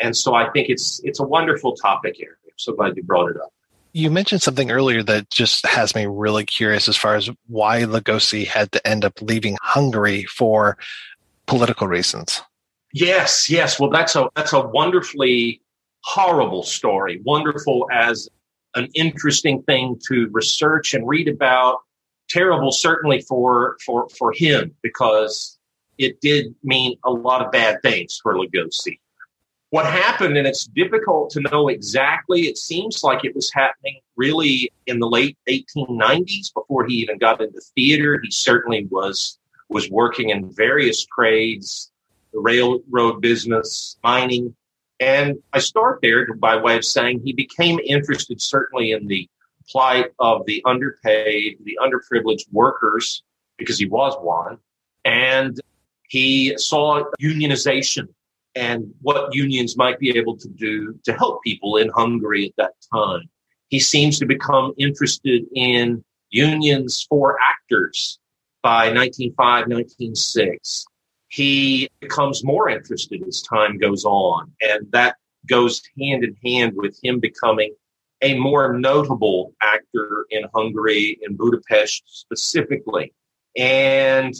And 0.00 0.16
so 0.16 0.34
I 0.34 0.50
think 0.50 0.70
it's 0.70 1.00
it's 1.04 1.20
a 1.20 1.24
wonderful 1.24 1.76
topic 1.76 2.16
area. 2.18 2.34
I'm 2.46 2.52
so 2.56 2.72
glad 2.72 2.96
you 2.96 3.02
brought 3.02 3.30
it 3.30 3.36
up. 3.36 3.52
You 3.92 4.10
mentioned 4.10 4.42
something 4.42 4.70
earlier 4.70 5.02
that 5.02 5.30
just 5.30 5.66
has 5.66 5.94
me 5.94 6.06
really 6.06 6.44
curious 6.44 6.88
as 6.88 6.96
far 6.96 7.14
as 7.14 7.28
why 7.46 7.82
Lugosi 7.82 8.46
had 8.46 8.72
to 8.72 8.86
end 8.86 9.04
up 9.04 9.20
leaving 9.20 9.58
Hungary 9.60 10.24
for 10.24 10.78
political 11.46 11.86
reasons. 11.86 12.40
Yes, 12.94 13.50
yes. 13.50 13.78
Well, 13.78 13.90
that's 13.90 14.16
a 14.16 14.28
that's 14.34 14.52
a 14.52 14.60
wonderfully 14.60 15.60
horrible 16.04 16.62
story. 16.62 17.20
Wonderful 17.24 17.86
as 17.92 18.28
an 18.74 18.88
interesting 18.94 19.62
thing 19.64 19.98
to 20.08 20.28
research 20.32 20.94
and 20.94 21.06
read 21.06 21.28
about. 21.28 21.78
Terrible, 22.28 22.72
certainly 22.72 23.20
for 23.20 23.76
for 23.84 24.08
for 24.18 24.32
him 24.32 24.74
because 24.82 25.58
it 25.98 26.20
did 26.20 26.54
mean 26.62 26.96
a 27.04 27.10
lot 27.10 27.44
of 27.44 27.52
bad 27.52 27.82
things 27.82 28.18
for 28.22 28.34
Lugosi. 28.34 28.98
What 29.72 29.86
happened, 29.86 30.36
and 30.36 30.46
it's 30.46 30.66
difficult 30.66 31.30
to 31.30 31.40
know 31.40 31.68
exactly. 31.68 32.42
It 32.42 32.58
seems 32.58 33.02
like 33.02 33.24
it 33.24 33.34
was 33.34 33.50
happening 33.54 34.00
really 34.16 34.70
in 34.86 34.98
the 34.98 35.08
late 35.08 35.38
1890s 35.48 36.52
before 36.52 36.84
he 36.84 36.96
even 36.96 37.16
got 37.16 37.40
into 37.40 37.58
theater. 37.74 38.20
He 38.22 38.30
certainly 38.30 38.86
was 38.90 39.38
was 39.70 39.88
working 39.88 40.28
in 40.28 40.52
various 40.52 41.06
trades, 41.06 41.90
the 42.34 42.40
railroad 42.40 43.22
business, 43.22 43.96
mining, 44.04 44.54
and 45.00 45.38
I 45.54 45.60
start 45.60 46.00
there 46.02 46.34
by 46.34 46.56
way 46.56 46.76
of 46.76 46.84
saying 46.84 47.22
he 47.24 47.32
became 47.32 47.78
interested 47.78 48.42
certainly 48.42 48.92
in 48.92 49.06
the 49.06 49.26
plight 49.70 50.10
of 50.18 50.44
the 50.44 50.62
underpaid, 50.66 51.56
the 51.64 51.78
underprivileged 51.82 52.52
workers, 52.52 53.22
because 53.56 53.78
he 53.78 53.86
was 53.86 54.14
one. 54.20 54.58
And 55.06 55.58
he 56.10 56.58
saw 56.58 57.04
unionization 57.22 58.08
and 58.54 58.92
what 59.00 59.34
unions 59.34 59.76
might 59.76 59.98
be 59.98 60.16
able 60.16 60.36
to 60.36 60.48
do 60.48 60.98
to 61.04 61.12
help 61.12 61.42
people 61.42 61.76
in 61.76 61.88
Hungary 61.90 62.46
at 62.46 62.56
that 62.56 62.72
time. 62.92 63.22
He 63.68 63.80
seems 63.80 64.18
to 64.18 64.26
become 64.26 64.74
interested 64.76 65.44
in 65.54 66.04
unions 66.30 67.06
for 67.08 67.38
actors 67.40 68.18
by 68.62 68.92
1905, 68.92 69.68
1906 69.68 70.86
he 71.32 71.88
becomes 72.00 72.44
more 72.44 72.68
interested 72.68 73.26
as 73.26 73.40
time 73.40 73.78
goes 73.78 74.04
on. 74.04 74.52
And 74.60 74.86
that 74.92 75.16
goes 75.48 75.80
hand 75.98 76.24
in 76.24 76.36
hand 76.44 76.74
with 76.76 76.98
him 77.02 77.20
becoming 77.20 77.74
a 78.20 78.38
more 78.38 78.74
notable 78.78 79.54
actor 79.62 80.26
in 80.28 80.44
Hungary, 80.54 81.18
in 81.22 81.34
Budapest 81.34 82.02
specifically. 82.06 83.14
And 83.56 84.34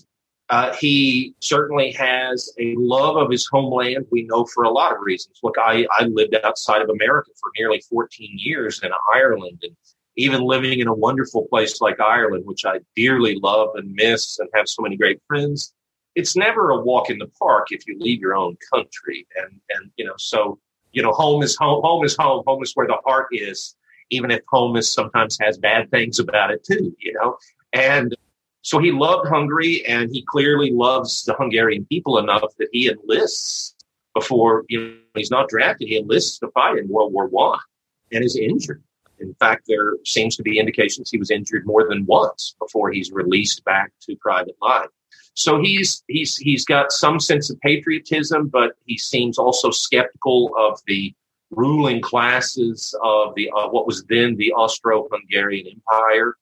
uh, 0.53 0.71
he 0.75 1.35
certainly 1.41 1.93
has 1.93 2.53
a 2.61 2.75
love 2.77 3.17
of 3.17 3.31
his 3.31 3.49
homeland. 3.51 4.05
We 4.11 4.25
know 4.25 4.45
for 4.45 4.65
a 4.65 4.71
lot 4.71 4.93
of 4.93 4.99
reasons. 5.01 5.41
Look, 5.43 5.57
I, 5.59 5.87
I 5.99 6.05
lived 6.05 6.37
outside 6.45 6.83
of 6.83 6.91
America 6.91 7.31
for 7.41 7.51
nearly 7.59 7.83
14 7.89 8.29
years 8.37 8.83
in 8.83 8.91
Ireland. 9.15 9.61
And 9.63 9.75
even 10.19 10.43
living 10.43 10.81
in 10.81 10.89
a 10.89 10.95
wonderful 10.95 11.47
place 11.49 11.81
like 11.81 11.99
Ireland, 12.01 12.45
which 12.45 12.67
I 12.67 12.81
dearly 12.95 13.37
love 13.43 13.71
and 13.77 13.95
miss 13.95 14.39
and 14.39 14.49
have 14.55 14.69
so 14.69 14.83
many 14.83 14.99
great 14.99 15.21
friends, 15.27 15.73
it's 16.17 16.37
never 16.37 16.69
a 16.69 16.83
walk 16.83 17.09
in 17.09 17.17
the 17.17 17.31
park 17.41 17.69
if 17.71 17.87
you 17.87 17.99
leave 17.99 18.21
your 18.21 18.37
own 18.37 18.59
country. 18.75 19.27
And 19.37 19.59
and 19.71 19.91
you 19.97 20.05
know, 20.05 20.17
so 20.19 20.59
you 20.93 21.01
know, 21.01 21.13
home 21.13 21.43
is 21.43 21.57
home. 21.57 21.81
Home 21.83 22.05
is 22.05 22.15
home. 22.15 22.43
Home 22.47 22.63
is 22.63 22.73
where 22.75 22.87
the 22.87 22.99
heart 23.07 23.29
is. 23.33 23.75
Even 24.11 24.31
if 24.31 24.43
home 24.51 24.77
is 24.77 24.93
sometimes 24.93 25.39
has 25.41 25.57
bad 25.57 25.91
things 25.91 26.19
about 26.19 26.51
it 26.51 26.63
too. 26.63 26.95
You 26.99 27.15
know, 27.15 27.39
and 27.73 28.15
so 28.63 28.79
he 28.79 28.93
loved 28.93 29.29
Hungary, 29.29 29.85
and 29.87 30.11
he 30.11 30.25
clearly 30.27 30.71
loves 30.71 31.25
the 31.25 31.35
Hungarian 31.35 31.85
people 31.87 32.19
enough 32.19 32.43
that 32.59 32.69
he 32.73 32.89
enlists 32.89 33.75
before 34.15 34.65
you 34.69 34.81
know 34.81 34.97
he's 35.15 35.31
not 35.31 35.49
drafted. 35.49 35.89
He 35.89 35.99
enlists 35.99 36.39
to 36.39 36.49
fight 36.49 36.79
in 36.79 36.89
World 36.89 37.13
War 37.13 37.27
One, 37.27 37.59
and 38.13 38.25
is 38.25 38.37
injured. 38.37 38.83
In 39.19 39.35
fact, 39.35 39.65
there 39.69 39.95
seems 40.05 40.37
to 40.37 40.43
be 40.43 40.59
indications 40.59 41.11
he 41.11 41.19
was 41.19 41.31
injured 41.31 41.67
more 41.67 41.89
than 41.89 42.07
once 42.07 42.57
before 42.59 42.91
he's 42.91 43.13
released 43.13 43.65
back 43.65 43.93
to 44.03 44.17
private 44.17 44.57
life. 44.61 44.89
So 45.35 45.61
he's 45.61 46.03
he's 46.09 46.37
he's 46.37 46.65
got 46.65 46.93
some 46.93 47.19
sense 47.19 47.51
of 47.51 47.61
patriotism, 47.61 48.49
but 48.49 48.73
he 48.87 48.99
seems 48.99 49.39
also 49.39 49.71
skeptical 49.71 50.51
of 50.59 50.81
the 50.87 51.15
ruling 51.51 52.01
classes 52.01 52.95
of 53.03 53.35
the 53.35 53.51
uh, 53.51 53.69
what 53.69 53.87
was 53.87 54.05
then 54.05 54.37
the 54.37 54.53
Austro-Hungarian 54.53 55.67
Empire, 55.67 56.37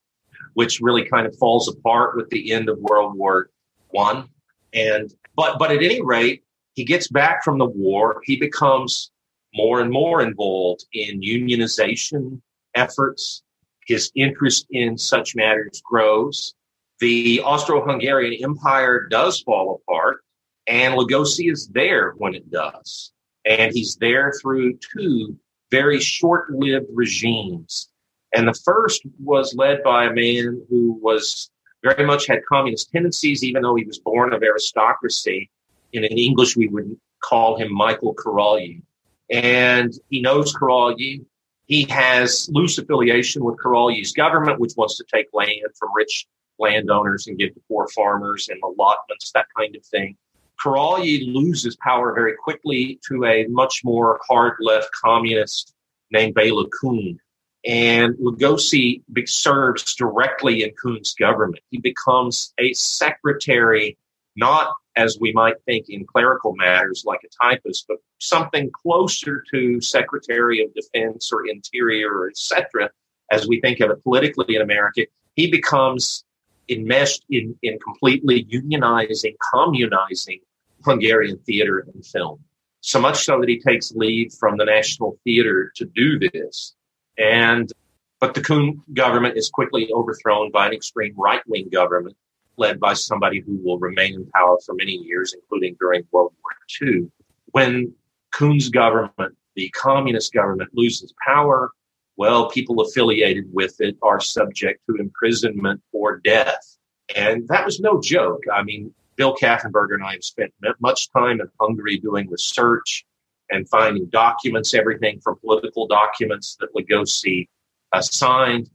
which 0.54 0.80
really 0.80 1.04
kind 1.04 1.26
of 1.26 1.36
falls 1.36 1.68
apart 1.68 2.16
with 2.16 2.28
the 2.30 2.52
end 2.52 2.68
of 2.68 2.78
World 2.78 3.16
War 3.16 3.50
One. 3.88 4.28
And 4.72 5.12
but 5.36 5.58
but 5.58 5.70
at 5.70 5.82
any 5.82 6.02
rate, 6.02 6.42
he 6.74 6.84
gets 6.84 7.08
back 7.08 7.44
from 7.44 7.58
the 7.58 7.66
war. 7.66 8.20
He 8.24 8.36
becomes 8.36 9.10
more 9.54 9.80
and 9.80 9.90
more 9.90 10.22
involved 10.22 10.84
in 10.92 11.20
unionization 11.20 12.40
efforts. 12.74 13.42
His 13.86 14.12
interest 14.14 14.66
in 14.70 14.96
such 14.96 15.34
matters 15.34 15.82
grows 15.84 16.54
the 17.00 17.40
Austro-Hungarian 17.40 18.44
Empire 18.44 19.06
does 19.08 19.40
fall 19.40 19.80
apart, 19.82 20.22
and 20.66 20.94
Lugosi 20.94 21.50
is 21.50 21.68
there 21.68 22.12
when 22.18 22.34
it 22.34 22.50
does. 22.50 23.12
And 23.46 23.72
he's 23.72 23.96
there 23.96 24.34
through 24.40 24.78
two 24.94 25.36
very 25.70 25.98
short-lived 25.98 26.88
regimes. 26.92 27.88
And 28.34 28.46
the 28.46 28.60
first 28.64 29.02
was 29.22 29.54
led 29.54 29.82
by 29.82 30.04
a 30.04 30.12
man 30.12 30.64
who 30.68 30.98
was 31.02 31.50
very 31.82 32.04
much 32.06 32.26
had 32.26 32.44
communist 32.46 32.90
tendencies, 32.90 33.42
even 33.42 33.62
though 33.62 33.74
he 33.74 33.84
was 33.84 33.98
born 33.98 34.32
of 34.32 34.42
aristocracy. 34.42 35.50
In 35.92 36.04
English, 36.04 36.56
we 36.56 36.68
would 36.68 36.96
call 37.20 37.58
him 37.58 37.72
Michael 37.72 38.14
Károlyi. 38.14 38.82
And 39.30 39.92
he 40.08 40.20
knows 40.20 40.54
Károlyi. 40.54 41.24
He 41.66 41.84
has 41.84 42.48
loose 42.52 42.78
affiliation 42.78 43.44
with 43.44 43.56
Károlyi's 43.58 44.12
government, 44.12 44.60
which 44.60 44.74
wants 44.76 44.96
to 44.98 45.04
take 45.12 45.26
land 45.32 45.62
from 45.78 45.90
rich 45.94 46.26
landowners 46.58 47.26
and 47.26 47.38
give 47.38 47.54
to 47.54 47.60
poor 47.68 47.88
farmers 47.88 48.48
and 48.48 48.60
allotments, 48.62 49.32
that 49.32 49.46
kind 49.56 49.74
of 49.74 49.84
thing. 49.86 50.16
Károlyi 50.62 51.32
loses 51.32 51.76
power 51.76 52.12
very 52.12 52.34
quickly 52.36 53.00
to 53.08 53.24
a 53.24 53.46
much 53.48 53.80
more 53.82 54.20
hard 54.28 54.54
left 54.60 54.90
communist 54.92 55.74
named 56.10 56.34
Bela 56.34 56.66
Kun. 56.80 57.18
And 57.64 58.14
Lugosi 58.16 59.02
serves 59.26 59.94
directly 59.94 60.62
in 60.62 60.72
Kun's 60.82 61.14
government. 61.14 61.62
He 61.70 61.78
becomes 61.78 62.54
a 62.58 62.72
secretary, 62.72 63.98
not 64.34 64.72
as 64.96 65.18
we 65.20 65.32
might 65.32 65.62
think 65.66 65.88
in 65.88 66.06
clerical 66.06 66.54
matters 66.56 67.04
like 67.06 67.20
a 67.24 67.44
typist, 67.44 67.86
but 67.86 67.98
something 68.18 68.70
closer 68.70 69.44
to 69.50 69.80
Secretary 69.80 70.64
of 70.64 70.74
Defense 70.74 71.30
or 71.32 71.46
Interior, 71.46 72.28
etc., 72.28 72.90
as 73.30 73.46
we 73.46 73.60
think 73.60 73.80
of 73.80 73.90
it 73.90 74.02
politically 74.02 74.56
in 74.56 74.62
America. 74.62 75.06
He 75.34 75.50
becomes 75.50 76.24
enmeshed 76.68 77.24
in, 77.30 77.56
in 77.62 77.78
completely 77.78 78.44
unionizing, 78.44 79.34
communizing 79.52 80.40
Hungarian 80.84 81.38
theater 81.38 81.86
and 81.92 82.04
film. 82.04 82.40
So 82.80 83.00
much 83.00 83.24
so 83.24 83.38
that 83.40 83.48
he 83.48 83.60
takes 83.60 83.92
leave 83.92 84.32
from 84.32 84.56
the 84.56 84.64
National 84.64 85.18
Theater 85.24 85.72
to 85.76 85.84
do 85.84 86.18
this. 86.18 86.74
And, 87.20 87.70
but 88.18 88.34
the 88.34 88.40
Kun 88.40 88.82
government 88.94 89.36
is 89.36 89.50
quickly 89.50 89.92
overthrown 89.92 90.50
by 90.50 90.66
an 90.66 90.72
extreme 90.72 91.14
right 91.16 91.42
wing 91.46 91.68
government 91.70 92.16
led 92.56 92.80
by 92.80 92.94
somebody 92.94 93.40
who 93.40 93.58
will 93.62 93.78
remain 93.78 94.14
in 94.14 94.26
power 94.34 94.58
for 94.64 94.74
many 94.74 94.92
years, 94.92 95.34
including 95.34 95.76
during 95.78 96.06
World 96.10 96.32
War 96.42 96.88
II. 96.88 97.10
When 97.52 97.94
Kun's 98.32 98.68
government, 98.68 99.36
the 99.54 99.68
communist 99.70 100.32
government, 100.32 100.70
loses 100.72 101.14
power, 101.26 101.72
well, 102.16 102.50
people 102.50 102.80
affiliated 102.80 103.46
with 103.52 103.80
it 103.80 103.96
are 104.02 104.20
subject 104.20 104.82
to 104.86 104.96
imprisonment 104.96 105.80
or 105.92 106.18
death. 106.18 106.76
And 107.16 107.48
that 107.48 107.64
was 107.64 107.80
no 107.80 108.00
joke. 108.00 108.42
I 108.52 108.62
mean, 108.62 108.94
Bill 109.16 109.34
Kaffenberger 109.34 109.94
and 109.94 110.04
I 110.04 110.12
have 110.12 110.24
spent 110.24 110.52
much 110.80 111.10
time 111.10 111.40
in 111.40 111.48
Hungary 111.58 111.98
doing 111.98 112.28
research 112.30 113.04
and 113.50 113.68
finding 113.68 114.06
documents, 114.06 114.74
everything 114.74 115.20
from 115.20 115.36
political 115.40 115.86
documents 115.86 116.56
that 116.60 116.72
Lugosi 116.74 117.48
uh, 117.92 118.00
signed 118.00 118.70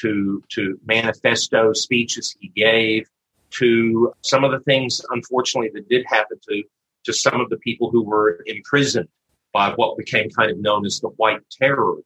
to, 0.00 0.42
to 0.50 0.78
manifesto 0.86 1.72
speeches 1.72 2.36
he 2.38 2.48
gave 2.48 3.08
to 3.50 4.12
some 4.22 4.44
of 4.44 4.52
the 4.52 4.60
things, 4.60 5.00
unfortunately, 5.10 5.70
that 5.74 5.88
did 5.88 6.04
happen 6.06 6.38
to, 6.48 6.62
to 7.04 7.12
some 7.12 7.40
of 7.40 7.50
the 7.50 7.56
people 7.58 7.90
who 7.90 8.02
were 8.02 8.42
imprisoned 8.46 9.08
by 9.52 9.72
what 9.72 9.98
became 9.98 10.30
kind 10.30 10.50
of 10.50 10.58
known 10.58 10.86
as 10.86 11.00
the 11.00 11.08
White 11.08 11.40
Terror 11.50 11.96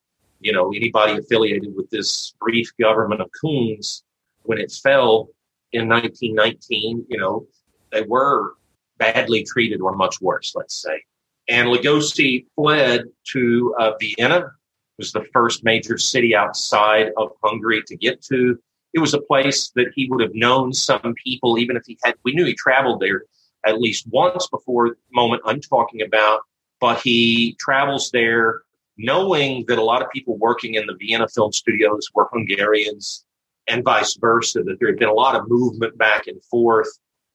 you 0.45 0.53
know, 0.53 0.71
anybody 0.73 1.17
affiliated 1.19 1.75
with 1.75 1.89
this 1.91 2.35
brief 2.39 2.71
government 2.79 3.23
of 3.23 3.31
Kun's 3.41 4.05
when 4.43 4.59
it 4.59 4.71
fell 4.71 5.31
in 5.73 5.89
1919, 5.89 7.07
you 7.09 7.19
know, 7.19 7.47
they 7.91 8.03
were 8.03 8.53
badly 8.99 9.43
treated 9.43 9.81
or 9.81 9.97
much 9.97 10.21
worse, 10.21 10.53
let's 10.55 10.81
say. 10.81 11.03
And 11.49 11.69
Lugosi 11.69 12.47
fled 12.55 13.05
to 13.33 13.75
uh, 13.79 13.93
Vienna 14.01 14.51
was 14.99 15.13
the 15.13 15.25
first 15.33 15.65
major 15.65 15.99
city 15.99 16.35
outside 16.35 17.11
of 17.17 17.31
Hungary 17.43 17.83
to 17.87 17.97
get 17.97 18.23
to. 18.23 18.59
It 18.93 19.01
was 19.01 19.13
a 19.13 19.21
place 19.21 19.71
that 19.75 19.89
he 19.95 20.09
would 20.09 20.21
have 20.21 20.35
known 20.35 20.73
some 20.73 21.15
people, 21.23 21.59
even 21.59 21.77
if 21.77 21.83
he 21.87 21.99
had, 22.05 22.15
we 22.25 22.33
knew 22.33 22.45
he 22.45 22.55
traveled 22.55 23.01
there 23.01 23.25
at 23.67 23.81
least 23.81 24.07
once 24.11 24.47
before 24.49 24.91
the 24.91 24.97
moment 25.13 25.43
I'm 25.45 25.61
talking 25.61 26.03
about, 26.03 26.43
but 26.81 27.01
he 27.01 27.57
travels 27.59 28.11
there 28.13 28.63
knowing 28.97 29.65
that 29.67 29.79
a 29.79 29.83
lot 29.83 30.03
of 30.03 30.11
people 30.11 30.39
working 30.39 30.75
in 30.75 30.87
the 30.87 30.95
Vienna 30.95 31.27
film 31.29 31.53
studios 31.53 32.09
were 32.15 32.29
Hungarians 32.33 33.25
and 33.69 33.83
vice 33.83 34.17
versa, 34.21 34.63
that 34.63 34.79
there 34.79 34.89
had 34.89 34.99
been 34.99 35.09
a 35.09 35.15
lot 35.15 35.35
of 35.35 35.49
movement 35.49 35.97
back 35.99 36.27
and 36.27 36.43
forth 36.45 36.89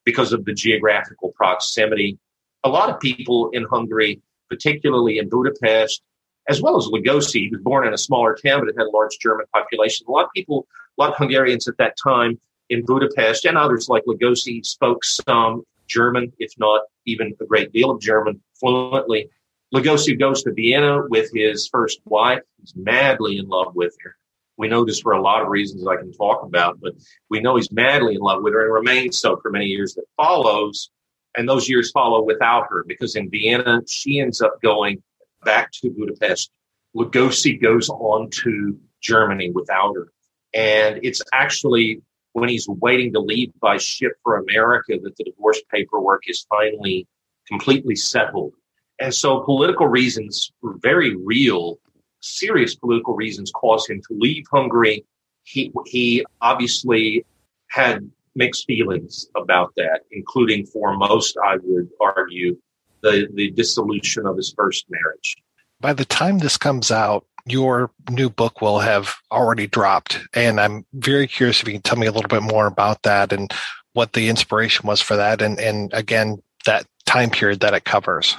because 0.05 0.31
of 0.31 0.45
the 0.45 0.53
geographical 0.53 1.33
proximity. 1.35 2.17
A 2.63 2.69
lot 2.69 2.89
of 2.89 2.99
people 2.99 3.49
in 3.51 3.63
Hungary, 3.63 4.21
particularly 4.49 5.17
in 5.17 5.29
Budapest, 5.29 6.01
as 6.47 6.61
well 6.61 6.77
as 6.77 6.87
Lugosi, 6.87 7.43
he 7.43 7.49
was 7.49 7.61
born 7.61 7.87
in 7.87 7.93
a 7.93 7.97
smaller 7.97 8.35
town, 8.35 8.61
but 8.61 8.69
it 8.69 8.75
had 8.77 8.87
a 8.87 8.89
large 8.89 9.17
German 9.19 9.45
population. 9.53 10.05
A 10.07 10.11
lot 10.11 10.25
of 10.25 10.31
people, 10.35 10.67
a 10.97 11.01
lot 11.01 11.11
of 11.11 11.17
Hungarians 11.17 11.67
at 11.67 11.77
that 11.77 11.95
time 12.01 12.39
in 12.69 12.85
Budapest 12.85 13.45
and 13.45 13.57
others 13.57 13.87
like 13.87 14.03
Lugosi 14.05 14.65
spoke 14.65 15.03
some 15.03 15.63
German, 15.87 16.31
if 16.39 16.53
not 16.57 16.81
even 17.05 17.35
a 17.39 17.45
great 17.45 17.71
deal 17.71 17.91
of 17.91 18.01
German 18.01 18.41
fluently. 18.59 19.29
Lugosi 19.73 20.17
goes 20.17 20.43
to 20.43 20.53
Vienna 20.53 21.03
with 21.09 21.29
his 21.33 21.67
first 21.67 21.99
wife. 22.05 22.41
He's 22.59 22.73
madly 22.75 23.37
in 23.37 23.47
love 23.47 23.75
with 23.75 23.95
her. 24.01 24.15
We 24.57 24.67
know 24.67 24.83
this 24.83 24.99
for 24.99 25.13
a 25.13 25.21
lot 25.21 25.41
of 25.41 25.49
reasons 25.49 25.87
I 25.87 25.95
can 25.95 26.11
talk 26.11 26.43
about, 26.43 26.79
but 26.81 26.93
we 27.29 27.39
know 27.39 27.55
he's 27.55 27.71
madly 27.71 28.15
in 28.15 28.21
love 28.21 28.43
with 28.43 28.53
her 28.53 28.65
and 28.65 28.73
remains 28.73 29.19
so 29.19 29.37
for 29.37 29.51
many 29.51 29.67
years 29.67 29.93
that 29.93 30.05
follows. 30.17 30.89
And 31.37 31.47
those 31.47 31.69
years 31.69 31.91
follow 31.91 32.23
without 32.23 32.67
her 32.69 32.83
because 32.87 33.15
in 33.15 33.29
Vienna, 33.29 33.81
she 33.87 34.19
ends 34.19 34.41
up 34.41 34.61
going 34.61 35.01
back 35.43 35.71
to 35.73 35.89
Budapest. 35.89 36.51
Lugosi 36.95 37.61
goes 37.61 37.89
on 37.89 38.29
to 38.31 38.77
Germany 39.01 39.51
without 39.51 39.93
her. 39.95 40.11
And 40.53 40.99
it's 41.03 41.21
actually 41.31 42.01
when 42.33 42.49
he's 42.49 42.67
waiting 42.67 43.13
to 43.13 43.19
leave 43.19 43.51
by 43.59 43.77
ship 43.77 44.13
for 44.23 44.37
America 44.37 44.97
that 45.01 45.15
the 45.17 45.23
divorce 45.23 45.61
paperwork 45.71 46.23
is 46.27 46.45
finally 46.49 47.07
completely 47.47 47.95
settled. 47.95 48.53
And 48.99 49.13
so 49.13 49.41
political 49.41 49.87
reasons, 49.87 50.51
very 50.63 51.15
real, 51.15 51.79
serious 52.21 52.75
political 52.75 53.15
reasons 53.15 53.51
caused 53.51 53.89
him 53.89 54.01
to 54.07 54.17
leave 54.17 54.45
Hungary. 54.51 55.05
He, 55.43 55.71
he 55.85 56.25
obviously 56.41 57.25
had 57.69 58.09
mixed 58.35 58.65
feelings 58.65 59.27
about 59.35 59.73
that, 59.77 60.01
including 60.11 60.65
foremost, 60.65 61.37
I 61.43 61.57
would 61.63 61.89
argue, 62.01 62.57
the, 63.01 63.29
the 63.33 63.51
dissolution 63.51 64.25
of 64.25 64.35
his 64.37 64.53
first 64.57 64.85
marriage. 64.89 65.35
By 65.79 65.93
the 65.93 66.05
time 66.05 66.39
this 66.39 66.57
comes 66.57 66.91
out, 66.91 67.25
your 67.45 67.91
new 68.09 68.29
book 68.29 68.61
will 68.61 68.79
have 68.79 69.15
already 69.31 69.67
dropped. 69.67 70.19
And 70.33 70.59
I'm 70.59 70.85
very 70.93 71.27
curious 71.27 71.61
if 71.61 71.67
you 71.67 71.73
can 71.73 71.81
tell 71.81 71.97
me 71.97 72.07
a 72.07 72.11
little 72.11 72.27
bit 72.27 72.43
more 72.43 72.67
about 72.67 73.03
that 73.03 73.31
and 73.31 73.51
what 73.93 74.13
the 74.13 74.27
inspiration 74.27 74.85
was 74.87 75.01
for 75.01 75.15
that. 75.15 75.41
And, 75.41 75.59
and 75.59 75.91
again, 75.93 76.41
that 76.65 76.85
time 77.05 77.29
period 77.29 77.61
that 77.61 77.73
it 77.73 77.85
covers. 77.85 78.35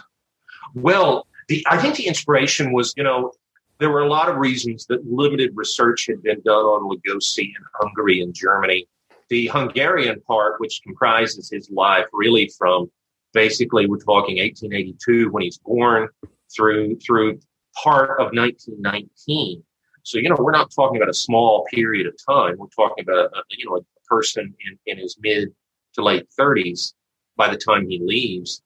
Well, 0.75 1.27
the, 1.49 1.67
I 1.69 1.79
think 1.79 1.97
the 1.97 2.07
inspiration 2.07 2.73
was, 2.73 2.93
you 2.97 3.03
know, 3.03 3.33
there 3.79 3.91
were 3.91 4.03
a 4.03 4.09
lot 4.09 4.29
of 4.29 4.37
reasons 4.37 4.87
that 4.87 5.05
limited 5.11 5.53
research 5.55 6.07
had 6.07 6.23
been 6.23 6.41
done 6.43 6.55
on 6.55 6.89
Lugosi 6.89 7.45
in 7.45 7.65
Hungary 7.81 8.21
and 8.21 8.35
Germany. 8.35 8.87
The 9.31 9.47
Hungarian 9.47 10.21
part, 10.23 10.61
which 10.61 10.83
comprises 10.83 11.51
his 11.51 11.71
life 11.71 12.07
really 12.13 12.51
from 12.59 12.91
basically 13.33 13.87
we're 13.87 13.99
talking 13.99 14.39
1882 14.39 15.31
when 15.31 15.45
he's 15.45 15.59
born 15.59 16.09
through 16.55 16.97
through 16.97 17.39
part 17.83 18.21
of 18.21 18.33
1919. 18.33 19.63
So 20.03 20.19
you 20.19 20.29
know 20.29 20.37
we're 20.39 20.51
not 20.51 20.73
talking 20.75 20.97
about 20.97 21.09
a 21.09 21.15
small 21.15 21.65
period 21.73 22.09
of 22.09 22.15
time. 22.29 22.57
We're 22.59 22.67
talking 22.75 23.05
about 23.05 23.31
a, 23.33 23.43
you 23.51 23.71
know 23.71 23.77
a 23.77 23.81
person 24.09 24.53
in, 24.67 24.79
in 24.87 24.99
his 24.99 25.17
mid 25.21 25.55
to 25.95 26.03
late 26.03 26.27
30s 26.39 26.95
by 27.37 27.49
the 27.49 27.57
time 27.57 27.89
he 27.89 28.01
leaves. 28.01 28.63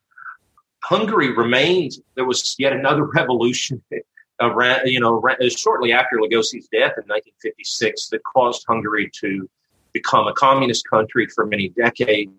Hungary 0.82 1.34
remains. 1.34 2.00
There 2.14 2.24
was 2.24 2.54
yet 2.58 2.72
another 2.72 3.04
revolution 3.14 3.82
uh, 3.92 3.96
around, 4.40 4.86
you 4.86 5.00
know, 5.00 5.22
shortly 5.50 5.92
after 5.92 6.16
Lugosi's 6.16 6.68
death 6.68 6.94
in 6.96 7.04
1956 7.06 8.08
that 8.08 8.20
caused 8.24 8.64
Hungary 8.66 9.10
to 9.20 9.48
become 9.94 10.26
a 10.26 10.34
communist 10.34 10.84
country 10.90 11.26
for 11.34 11.46
many 11.46 11.70
decades. 11.70 12.30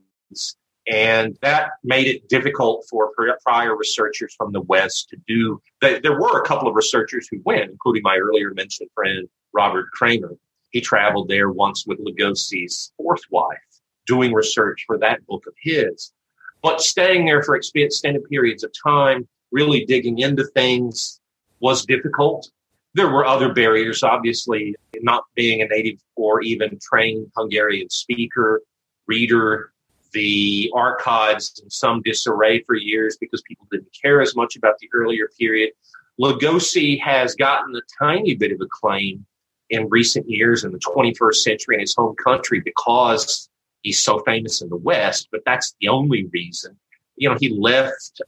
And 0.87 1.35
that 1.41 1.71
made 1.83 2.05
it 2.05 2.29
difficult 2.29 2.85
for 2.87 3.11
prior 3.43 3.75
researchers 3.75 4.35
from 4.37 4.51
the 4.51 4.61
West 4.61 5.09
to 5.09 5.17
do. 5.27 5.59
There 5.81 6.19
were 6.19 6.39
a 6.39 6.45
couple 6.45 6.67
of 6.67 6.75
researchers 6.75 7.27
who 7.27 7.41
went, 7.43 7.71
including 7.71 8.03
my 8.03 8.17
earlier 8.17 8.53
mentioned 8.53 8.91
friend, 8.93 9.27
Robert 9.51 9.89
Cremer. 9.91 10.37
He 10.69 10.81
traveled 10.81 11.27
there 11.29 11.49
once 11.49 11.87
with 11.87 11.97
Lugosi's 11.97 12.91
fourth 12.97 13.23
wife, 13.31 13.57
doing 14.05 14.33
research 14.33 14.83
for 14.85 14.99
that 14.99 15.25
book 15.25 15.47
of 15.47 15.55
his. 15.59 16.11
But 16.61 16.81
staying 16.81 17.25
there 17.25 17.41
for 17.41 17.55
extended 17.55 18.23
periods 18.29 18.63
of 18.63 18.71
time, 18.83 19.27
really 19.51 19.85
digging 19.85 20.19
into 20.19 20.43
things, 20.43 21.19
was 21.61 21.85
difficult. 21.85 22.51
There 22.95 23.09
were 23.09 23.25
other 23.25 23.53
barriers, 23.53 24.03
obviously, 24.03 24.73
not 25.01 25.25
being 25.35 25.61
a 25.61 25.67
native 25.67 25.99
or 26.15 26.41
even 26.41 26.79
trained 26.81 27.29
Hungarian 27.35 27.89
speaker, 27.89 28.61
reader, 29.05 29.73
the 30.13 30.71
archives 30.73 31.59
in 31.61 31.69
some 31.69 32.01
disarray 32.03 32.63
for 32.63 32.75
years 32.75 33.17
because 33.19 33.41
people 33.41 33.67
didn't 33.69 33.89
care 34.01 34.21
as 34.21 34.33
much 34.33 34.55
about 34.55 34.79
the 34.79 34.89
earlier 34.93 35.29
period. 35.37 35.71
Lugosi 36.21 36.97
has 37.01 37.35
gotten 37.35 37.75
a 37.75 37.81
tiny 37.99 38.33
bit 38.33 38.53
of 38.53 38.61
acclaim 38.61 39.25
in 39.69 39.89
recent 39.89 40.29
years 40.29 40.63
in 40.63 40.71
the 40.71 40.79
21st 40.79 41.35
century 41.35 41.75
in 41.75 41.81
his 41.81 41.93
home 41.93 42.15
country 42.15 42.61
because 42.61 43.49
he's 43.81 44.01
so 44.01 44.19
famous 44.19 44.61
in 44.61 44.69
the 44.69 44.77
West, 44.77 45.27
but 45.33 45.41
that's 45.45 45.75
the 45.81 45.89
only 45.89 46.29
reason. 46.31 46.79
You 47.17 47.29
know, 47.29 47.35
he 47.37 47.49
left 47.49 48.21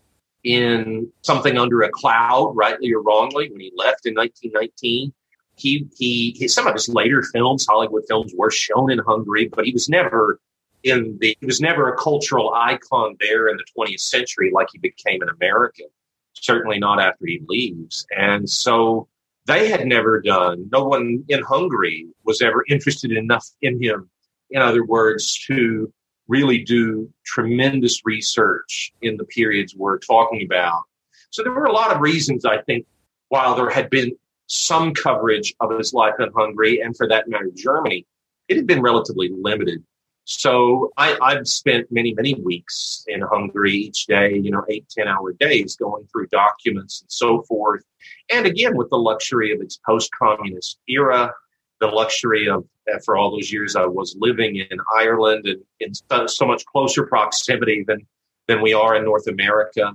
in 0.47 1.11
something 1.23 1.57
under 1.57 1.81
a 1.81 1.89
cloud, 1.89 2.53
rightly 2.55 2.93
or 2.93 3.01
wrongly, 3.01 3.51
when 3.51 3.59
he 3.59 3.71
left 3.75 4.05
in 4.05 4.15
1919. 4.15 5.11
He, 5.55 5.87
he, 5.97 6.47
some 6.47 6.67
of 6.67 6.73
his 6.73 6.87
later 6.87 7.21
films, 7.21 7.65
Hollywood 7.67 8.03
films, 8.07 8.31
were 8.33 8.51
shown 8.51 8.91
in 8.91 8.99
Hungary, 8.99 9.49
but 9.49 9.65
he 9.65 9.73
was 9.73 9.89
never 9.89 10.39
in 10.83 11.17
the, 11.19 11.35
he 11.39 11.45
was 11.45 11.59
never 11.59 11.89
a 11.89 11.97
cultural 11.97 12.53
icon 12.53 13.17
there 13.19 13.49
in 13.49 13.57
the 13.57 13.65
20th 13.77 13.99
century 13.99 14.51
like 14.53 14.67
he 14.71 14.77
became 14.77 15.21
an 15.21 15.29
American. 15.29 15.87
Certainly 16.33 16.79
not 16.79 17.01
after 17.01 17.25
he 17.25 17.41
leaves. 17.47 18.05
And 18.15 18.49
so 18.49 19.09
they 19.47 19.67
had 19.67 19.85
never 19.85 20.21
done, 20.21 20.69
no 20.71 20.85
one 20.85 21.25
in 21.27 21.41
Hungary 21.41 22.07
was 22.23 22.41
ever 22.41 22.63
interested 22.69 23.11
enough 23.11 23.47
in 23.61 23.81
him, 23.81 24.09
in 24.51 24.61
other 24.61 24.85
words, 24.85 25.37
to 25.47 25.91
really 26.27 26.63
do 26.63 27.11
tremendous 27.25 28.05
research 28.05 28.91
in 29.01 29.17
the 29.17 29.25
periods 29.25 29.75
we're 29.75 29.99
talking 29.99 30.43
about. 30.45 30.83
So 31.29 31.43
there 31.43 31.51
were 31.51 31.65
a 31.65 31.71
lot 31.71 31.93
of 31.93 32.01
reasons, 32.01 32.45
I 32.45 32.61
think, 32.61 32.85
while 33.29 33.55
there 33.55 33.69
had 33.69 33.89
been 33.89 34.11
some 34.47 34.93
coverage 34.93 35.53
of 35.59 35.77
his 35.77 35.93
life 35.93 36.15
in 36.19 36.31
Hungary 36.35 36.79
and 36.81 36.95
for 36.95 37.07
that 37.07 37.27
matter, 37.27 37.51
Germany, 37.53 38.05
it 38.47 38.55
had 38.55 38.67
been 38.67 38.81
relatively 38.81 39.29
limited. 39.29 39.83
So 40.23 40.91
I, 40.97 41.17
I've 41.21 41.47
spent 41.47 41.89
many, 41.89 42.13
many 42.13 42.33
weeks 42.33 43.05
in 43.07 43.21
Hungary 43.21 43.73
each 43.73 44.07
day, 44.07 44.35
you 44.35 44.51
know, 44.51 44.63
eight, 44.69 44.85
10 44.89 45.07
hour 45.07 45.31
days 45.33 45.77
going 45.77 46.05
through 46.07 46.27
documents 46.27 47.01
and 47.01 47.11
so 47.11 47.43
forth. 47.43 47.83
And 48.29 48.45
again, 48.45 48.75
with 48.75 48.89
the 48.89 48.97
luxury 48.97 49.53
of 49.53 49.61
its 49.61 49.79
post 49.85 50.11
communist 50.11 50.79
era, 50.87 51.33
the 51.79 51.87
luxury 51.87 52.47
of 52.49 52.65
uh, 52.91 52.99
for 53.03 53.17
all 53.17 53.31
those 53.31 53.51
years 53.51 53.75
I 53.75 53.85
was 53.85 54.15
living 54.19 54.55
in 54.57 54.79
Ireland 54.97 55.45
and 55.45 55.61
in 55.79 56.27
so 56.27 56.45
much 56.45 56.65
closer 56.65 57.05
proximity 57.05 57.83
than 57.87 58.05
than 58.47 58.61
we 58.61 58.73
are 58.73 58.95
in 58.95 59.03
North 59.03 59.27
America. 59.27 59.91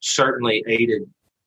Certainly 0.00 0.62
aided 0.68 1.02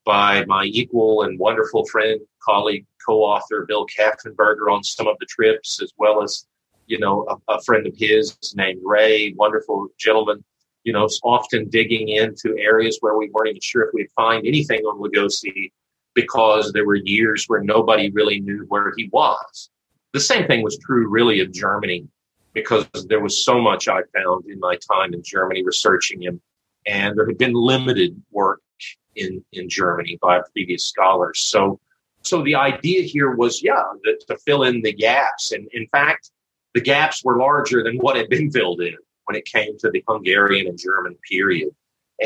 by 0.06 0.46
my 0.46 0.64
equal 0.66 1.24
and 1.24 1.38
wonderful 1.38 1.86
friend, 1.86 2.20
colleague, 2.42 2.86
co-author 3.06 3.66
Bill 3.68 3.86
Kaffenberger 3.86 4.72
on 4.72 4.84
some 4.84 5.08
of 5.08 5.18
the 5.20 5.26
trips, 5.28 5.82
as 5.82 5.92
well 5.98 6.24
as 6.24 6.48
you 6.88 7.00
know 7.00 7.26
a, 7.30 7.54
a 7.54 7.62
friend 7.62 7.86
of 7.86 7.94
his 7.96 8.38
named 8.56 8.82
Ray, 8.84 9.34
wonderful 9.34 9.88
gentleman. 9.98 10.44
You 10.84 10.94
know, 10.94 11.10
often 11.24 11.68
digging 11.70 12.08
into 12.08 12.58
areas 12.58 12.98
where 13.02 13.18
we 13.18 13.30
weren't 13.34 13.50
even 13.50 13.62
sure 13.62 13.84
if 13.84 13.90
we'd 13.94 14.12
find 14.16 14.48
anything 14.48 14.80
on 14.84 15.02
Lugosi 15.02 15.72
because 16.16 16.72
there 16.72 16.86
were 16.86 16.96
years 16.96 17.46
where 17.48 17.62
nobody 17.62 18.10
really 18.10 18.40
knew 18.40 18.66
where 18.70 18.94
he 18.96 19.10
was. 19.12 19.70
The 20.18 20.22
same 20.22 20.48
thing 20.48 20.64
was 20.64 20.80
true 20.80 21.08
really 21.08 21.42
of 21.42 21.52
Germany 21.52 22.08
because 22.54 22.88
there 23.08 23.20
was 23.20 23.46
so 23.46 23.62
much 23.62 23.88
I 23.88 24.02
found 24.16 24.46
in 24.48 24.60
my 24.60 24.76
time 24.92 25.14
in 25.14 25.22
Germany 25.22 25.64
researching 25.64 26.24
him. 26.24 26.42
And 26.88 27.16
there 27.16 27.28
had 27.28 27.38
been 27.38 27.54
limited 27.54 28.20
work 28.32 28.64
in, 29.16 29.46
in 29.54 29.70
Germany 29.70 30.18
by 30.20 30.42
previous 30.54 30.88
scholars. 30.88 31.42
So, 31.42 31.80
so 32.24 32.42
the 32.42 32.56
idea 32.56 33.04
here 33.04 33.36
was, 33.36 33.62
yeah, 33.62 33.84
to 34.28 34.38
fill 34.44 34.64
in 34.64 34.82
the 34.82 34.92
gaps. 34.92 35.52
And 35.52 35.68
in 35.72 35.86
fact, 35.90 36.32
the 36.74 36.82
gaps 36.82 37.24
were 37.24 37.38
larger 37.38 37.84
than 37.84 37.98
what 37.98 38.16
had 38.16 38.28
been 38.28 38.50
filled 38.50 38.82
in 38.82 38.98
when 39.26 39.36
it 39.36 39.46
came 39.46 39.78
to 39.78 39.92
the 39.92 40.04
Hungarian 40.10 40.66
and 40.66 40.80
German 40.80 41.16
period. 41.30 41.70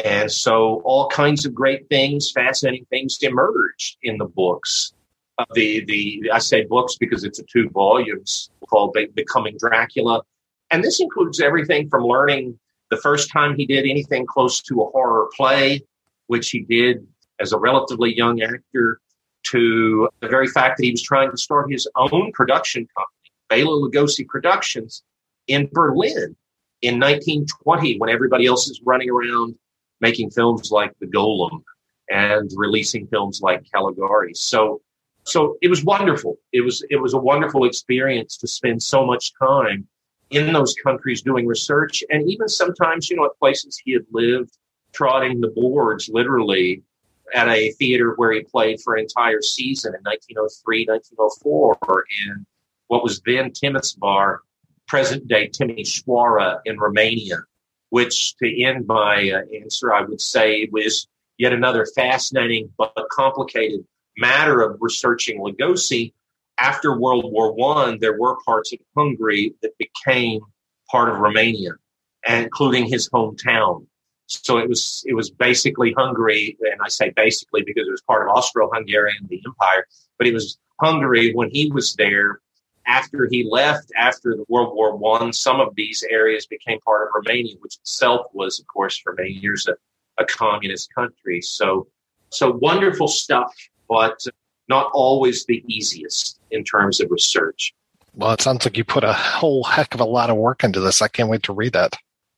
And 0.05 0.31
so 0.31 0.81
all 0.85 1.09
kinds 1.09 1.45
of 1.45 1.53
great 1.53 1.89
things, 1.89 2.31
fascinating 2.31 2.85
things 2.89 3.17
emerged 3.21 3.97
in 4.01 4.17
the 4.17 4.27
books 4.27 4.93
the 5.53 5.85
the 5.85 6.31
I 6.31 6.39
say 6.39 6.63
books 6.63 6.95
because 6.97 7.23
it's 7.23 7.39
a 7.39 7.43
two 7.43 7.69
volumes 7.69 8.49
called 8.69 8.93
Be- 8.93 9.07
Becoming 9.13 9.57
Dracula, 9.59 10.21
and 10.71 10.83
this 10.83 10.99
includes 10.99 11.39
everything 11.39 11.89
from 11.89 12.03
learning 12.03 12.59
the 12.89 12.97
first 12.97 13.31
time 13.31 13.55
he 13.55 13.65
did 13.65 13.85
anything 13.85 14.25
close 14.25 14.61
to 14.61 14.81
a 14.81 14.85
horror 14.85 15.29
play, 15.35 15.81
which 16.27 16.49
he 16.49 16.59
did 16.61 17.05
as 17.39 17.53
a 17.53 17.57
relatively 17.57 18.15
young 18.15 18.41
actor, 18.41 18.99
to 19.43 20.09
the 20.21 20.27
very 20.27 20.47
fact 20.47 20.77
that 20.77 20.83
he 20.83 20.91
was 20.91 21.01
trying 21.01 21.31
to 21.31 21.37
start 21.37 21.71
his 21.71 21.87
own 21.95 22.31
production 22.33 22.87
company, 22.95 23.31
Bela 23.49 23.75
Lugosi 23.81 24.27
Productions, 24.27 25.03
in 25.47 25.69
Berlin 25.71 26.35
in 26.81 26.99
1920 26.99 27.97
when 27.97 28.09
everybody 28.09 28.45
else 28.45 28.67
is 28.67 28.81
running 28.83 29.09
around 29.09 29.55
making 29.99 30.31
films 30.31 30.71
like 30.71 30.91
The 30.99 31.07
Golem 31.07 31.63
and 32.09 32.49
releasing 32.55 33.07
films 33.07 33.41
like 33.41 33.63
Caligari. 33.71 34.33
So 34.33 34.81
so 35.23 35.57
it 35.61 35.69
was 35.69 35.83
wonderful. 35.83 36.37
It 36.51 36.61
was 36.61 36.83
it 36.89 36.97
was 36.97 37.13
a 37.13 37.19
wonderful 37.19 37.65
experience 37.65 38.37
to 38.37 38.47
spend 38.47 38.81
so 38.81 39.05
much 39.05 39.33
time 39.39 39.87
in 40.31 40.53
those 40.53 40.73
countries 40.83 41.21
doing 41.21 41.45
research 41.45 42.03
and 42.09 42.29
even 42.29 42.47
sometimes, 42.47 43.09
you 43.09 43.17
know, 43.17 43.25
at 43.25 43.37
places 43.37 43.79
he 43.83 43.91
had 43.93 44.05
lived, 44.11 44.57
trotting 44.93 45.41
the 45.41 45.49
boards 45.49 46.09
literally 46.11 46.83
at 47.33 47.47
a 47.47 47.71
theater 47.73 48.13
where 48.15 48.31
he 48.31 48.41
played 48.41 48.79
for 48.81 48.95
an 48.95 49.01
entire 49.01 49.41
season 49.41 49.93
in 49.93 50.01
1903, 50.01 50.85
1904 50.87 52.05
in 52.27 52.45
what 52.87 53.03
was 53.03 53.21
then 53.25 53.51
Timișoara, 53.51 54.39
present 54.87 55.27
day 55.27 55.49
Timișoara 55.49 56.59
in 56.65 56.77
Romania, 56.77 57.37
which 57.89 58.35
to 58.37 58.63
end 58.63 58.87
my 58.87 59.31
uh, 59.31 59.41
answer, 59.61 59.93
I 59.93 60.01
would 60.01 60.19
say 60.19 60.67
was 60.71 61.07
yet 61.37 61.53
another 61.53 61.85
fascinating 61.95 62.69
but 62.77 62.93
complicated 63.11 63.85
matter 64.17 64.61
of 64.61 64.77
researching 64.79 65.39
Lugosi, 65.39 66.13
after 66.59 66.99
World 66.99 67.31
War 67.31 67.53
One, 67.53 67.97
there 67.99 68.19
were 68.19 68.37
parts 68.45 68.71
of 68.71 68.79
Hungary 68.95 69.55
that 69.61 69.77
became 69.77 70.41
part 70.89 71.09
of 71.09 71.19
Romania, 71.19 71.71
including 72.27 72.85
his 72.85 73.09
hometown. 73.09 73.87
So 74.27 74.57
it 74.59 74.69
was 74.69 75.03
it 75.07 75.13
was 75.13 75.29
basically 75.29 75.93
Hungary, 75.93 76.57
and 76.61 76.79
I 76.83 76.87
say 76.87 77.11
basically 77.15 77.63
because 77.63 77.87
it 77.87 77.91
was 77.91 78.01
part 78.03 78.27
of 78.27 78.35
Austro-Hungarian, 78.35 79.27
the 79.27 79.41
empire. 79.45 79.87
But 80.17 80.27
it 80.27 80.33
was 80.33 80.57
Hungary 80.79 81.33
when 81.33 81.49
he 81.49 81.71
was 81.71 81.95
there. 81.95 82.39
After 82.87 83.27
he 83.29 83.47
left, 83.49 83.91
after 83.95 84.35
the 84.35 84.45
World 84.47 84.75
War 84.75 84.95
One, 84.95 85.33
some 85.33 85.59
of 85.59 85.75
these 85.75 86.03
areas 86.09 86.45
became 86.45 86.79
part 86.81 87.07
of 87.07 87.13
Romania, 87.15 87.55
which 87.59 87.77
itself 87.77 88.27
was, 88.33 88.59
of 88.59 88.67
course, 88.67 88.97
for 88.97 89.13
many 89.13 89.31
years 89.31 89.67
a, 89.67 89.75
a 90.21 90.25
communist 90.25 90.93
country. 90.93 91.41
So, 91.41 91.87
so 92.29 92.51
wonderful 92.51 93.07
stuff 93.07 93.53
but 93.91 94.23
not 94.69 94.89
always 94.93 95.45
the 95.45 95.61
easiest 95.67 96.39
in 96.49 96.63
terms 96.63 97.01
of 97.01 97.11
research. 97.11 97.73
Well, 98.15 98.31
it 98.31 98.39
sounds 98.39 98.63
like 98.65 98.77
you 98.77 98.85
put 98.85 99.03
a 99.03 99.11
whole 99.11 99.65
heck 99.65 99.93
of 99.93 99.99
a 99.99 100.05
lot 100.05 100.29
of 100.29 100.37
work 100.37 100.63
into 100.63 100.79
this. 100.79 101.01
I 101.01 101.09
can't 101.09 101.27
wait 101.27 101.43
to 101.43 101.53
read 101.53 101.73
that. 101.73 101.97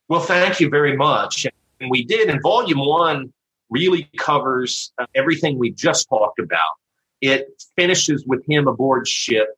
Well, 0.10 0.20
thank 0.20 0.60
you 0.60 0.68
very 0.68 0.98
much. 0.98 1.46
And 1.80 1.92
we 1.92 2.04
did, 2.04 2.30
and 2.30 2.42
volume 2.42 2.84
one 2.84 3.32
really 3.70 4.10
covers 4.18 4.92
uh, 4.98 5.06
everything 5.14 5.60
we 5.60 5.70
just 5.70 6.10
talked 6.10 6.40
about. 6.40 6.74
It 7.22 7.64
finishes 7.76 8.26
with 8.26 8.44
him 8.48 8.68
aboard 8.68 9.08
ship 9.08 9.50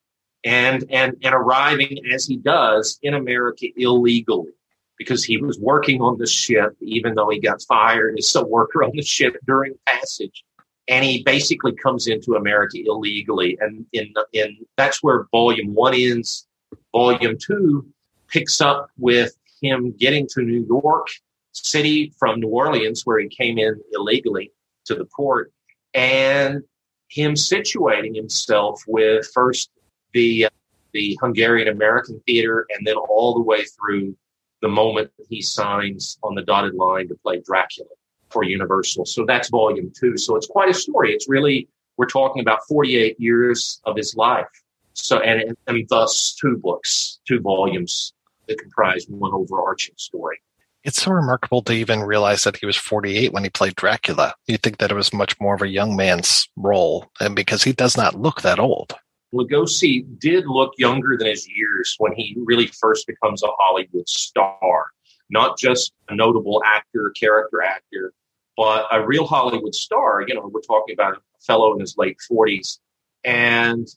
and, 0.44 0.84
and, 0.90 1.16
and 1.24 1.34
arriving 1.34 2.00
as 2.14 2.26
he 2.26 2.36
does 2.36 3.00
in 3.04 3.14
America 3.14 3.68
illegally 3.78 4.52
because 4.98 5.24
he 5.24 5.38
was 5.38 5.58
working 5.60 6.02
on 6.02 6.18
the 6.18 6.28
ship, 6.28 6.76
even 6.82 7.16
though 7.16 7.30
he 7.30 7.40
got 7.40 7.62
fired 7.62 8.18
as 8.20 8.36
a 8.36 8.46
worker 8.46 8.84
on 8.84 8.92
the 8.94 9.02
ship 9.02 9.38
during 9.46 9.76
passage 9.86 10.44
and 10.88 11.04
he 11.04 11.24
basically 11.24 11.74
comes 11.74 12.08
into 12.08 12.36
America 12.36 12.78
illegally. 12.86 13.58
And 13.60 13.86
in, 13.94 14.14
in 14.34 14.58
that's 14.78 15.02
where 15.02 15.28
volume 15.32 15.74
one 15.74 15.94
ends. 15.96 16.48
Volume 16.92 17.38
two 17.38 17.86
picks 18.28 18.62
up 18.62 18.90
with 18.98 19.36
him 19.62 19.92
getting 19.98 20.28
to 20.32 20.42
New 20.42 20.66
York 20.68 21.08
City 21.52 22.14
from 22.18 22.40
New 22.40 22.50
Orleans, 22.50 23.06
where 23.06 23.20
he 23.20 23.28
came 23.28 23.58
in 23.58 23.80
illegally 23.94 24.52
to 24.86 24.96
the 24.96 25.06
port, 25.06 25.52
and 25.94 26.62
him 27.10 27.34
situating 27.34 28.16
himself 28.16 28.82
with 28.88 29.28
first 29.34 29.70
the 30.14 30.46
uh, 30.46 30.50
the 30.94 31.18
Hungarian 31.22 31.68
American 31.68 32.22
theater, 32.26 32.66
and 32.70 32.86
then 32.88 32.96
all 32.96 33.34
the 33.34 33.42
way 33.42 33.66
through 33.66 34.16
the 34.62 34.70
moment 34.70 35.12
he 35.30 35.42
signs 35.42 36.18
on 36.24 36.36
the 36.36 36.42
dotted 36.42 36.76
line 36.76 37.08
to 37.10 37.16
play 37.16 37.42
Dracula 37.46 37.90
for 38.30 38.44
Universal. 38.44 39.06
So 39.06 39.26
that's 39.26 39.50
volume 39.50 39.92
two. 39.98 40.18
So 40.18 40.36
it's 40.36 40.48
quite 40.48 40.70
a 40.70 40.74
story. 40.74 41.14
It's 41.14 41.30
really, 41.30 41.68
we're 41.98 42.08
talking 42.08 42.42
about 42.42 42.60
48 42.68 43.20
years 43.20 43.82
of 43.86 43.96
his 43.96 44.16
life. 44.16 44.48
So, 44.94 45.20
and, 45.20 45.56
and 45.68 45.88
thus 45.90 46.36
two 46.40 46.58
books, 46.58 47.20
two 47.28 47.40
volumes 47.40 48.14
that 48.48 48.60
comprise 48.60 49.06
one 49.10 49.34
overarching 49.34 49.96
story. 49.98 50.40
It's 50.84 51.02
so 51.02 51.12
remarkable 51.12 51.64
to 51.64 51.74
even 51.74 52.04
realize 52.04 52.44
that 52.44 52.58
he 52.58 52.68
was 52.68 52.78
48 52.78 53.34
when 53.34 53.44
he 53.44 53.50
played 53.50 53.76
Dracula. 53.76 54.36
You'd 54.46 54.62
think 54.62 54.78
that 54.78 54.92
it 54.92 54.96
was 54.96 55.12
much 55.14 55.40
more 55.40 55.56
of 55.56 55.64
a 55.64 55.68
young 55.68 55.96
man's 55.96 56.48
role, 56.56 57.10
and 57.20 57.36
because 57.36 57.64
he 57.64 57.74
does 57.74 57.98
not 57.98 58.14
look 58.14 58.44
that 58.44 58.60
old. 58.60 58.94
Lugosi 59.34 60.06
did 60.20 60.46
look 60.46 60.74
younger 60.78 61.18
than 61.18 61.28
his 61.28 61.48
years 61.48 61.96
when 61.98 62.14
he 62.14 62.38
really 62.38 62.68
first 62.68 63.08
becomes 63.08 63.42
a 63.44 63.48
Hollywood 63.58 64.08
star, 64.08 64.86
not 65.30 65.58
just 65.58 65.94
a 66.10 66.16
notable 66.16 66.62
actor, 66.66 67.12
character 67.20 67.62
actor, 67.62 68.14
but 68.58 68.88
a 68.92 69.06
real 69.06 69.26
Hollywood 69.26 69.76
star. 69.76 70.24
You 70.28 70.36
know, 70.36 70.50
we're 70.52 70.62
talking 70.62 70.94
about 70.94 71.16
a 71.16 71.20
fellow 71.46 71.74
in 71.74 71.80
his 71.80 71.98
late 71.98 72.18
40s, 72.32 72.80
and 73.24 73.88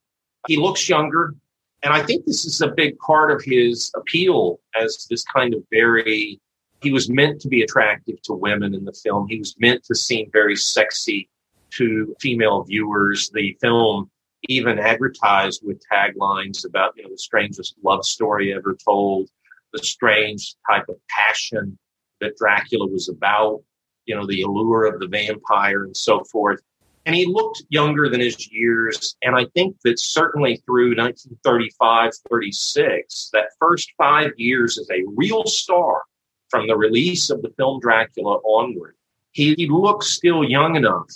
he 0.46 0.56
looks 0.56 0.88
younger. 0.88 1.34
And 1.82 1.92
I 1.94 2.02
think 2.02 2.24
this 2.24 2.44
is 2.44 2.60
a 2.60 2.68
big 2.68 2.98
part 2.98 3.30
of 3.30 3.42
his 3.42 3.92
appeal 3.94 4.58
as 4.80 5.06
this 5.08 5.24
kind 5.24 5.54
of 5.54 5.62
very, 5.70 6.40
he 6.82 6.90
was 6.90 7.08
meant 7.08 7.40
to 7.42 7.48
be 7.48 7.62
attractive 7.62 8.20
to 8.22 8.32
women 8.32 8.74
in 8.74 8.84
the 8.84 8.92
film. 8.92 9.28
He 9.28 9.38
was 9.38 9.54
meant 9.58 9.84
to 9.84 9.94
seem 9.94 10.28
very 10.32 10.56
sexy 10.56 11.28
to 11.70 12.16
female 12.20 12.64
viewers. 12.64 13.30
The 13.30 13.56
film 13.60 14.10
even 14.48 14.78
advertised 14.78 15.62
with 15.64 15.82
taglines 15.88 16.64
about, 16.64 16.96
you 16.96 17.04
know, 17.04 17.10
the 17.10 17.18
strangest 17.18 17.74
love 17.84 18.04
story 18.04 18.54
ever 18.54 18.74
told, 18.74 19.28
the 19.72 19.82
strange 19.82 20.54
type 20.68 20.84
of 20.88 20.96
passion 21.08 21.78
that 22.20 22.36
Dracula 22.36 22.86
was 22.86 23.08
about 23.08 23.62
you 24.08 24.16
know, 24.16 24.26
the 24.26 24.42
allure 24.42 24.86
of 24.86 24.98
the 24.98 25.06
vampire 25.06 25.84
and 25.84 25.96
so 25.96 26.24
forth. 26.24 26.60
And 27.06 27.14
he 27.14 27.26
looked 27.26 27.62
younger 27.68 28.08
than 28.08 28.20
his 28.20 28.50
years. 28.50 29.16
And 29.22 29.36
I 29.36 29.46
think 29.54 29.76
that 29.84 29.98
certainly 29.98 30.56
through 30.66 30.96
1935, 30.96 32.12
36, 32.28 33.30
that 33.32 33.50
first 33.60 33.92
five 33.96 34.32
years 34.36 34.78
as 34.78 34.90
a 34.90 35.04
real 35.14 35.44
star 35.44 36.02
from 36.48 36.66
the 36.66 36.76
release 36.76 37.30
of 37.30 37.42
the 37.42 37.52
film 37.56 37.80
Dracula 37.80 38.38
onward, 38.44 38.96
he, 39.32 39.54
he 39.54 39.70
still 40.00 40.42
young 40.42 40.74
enough 40.76 41.10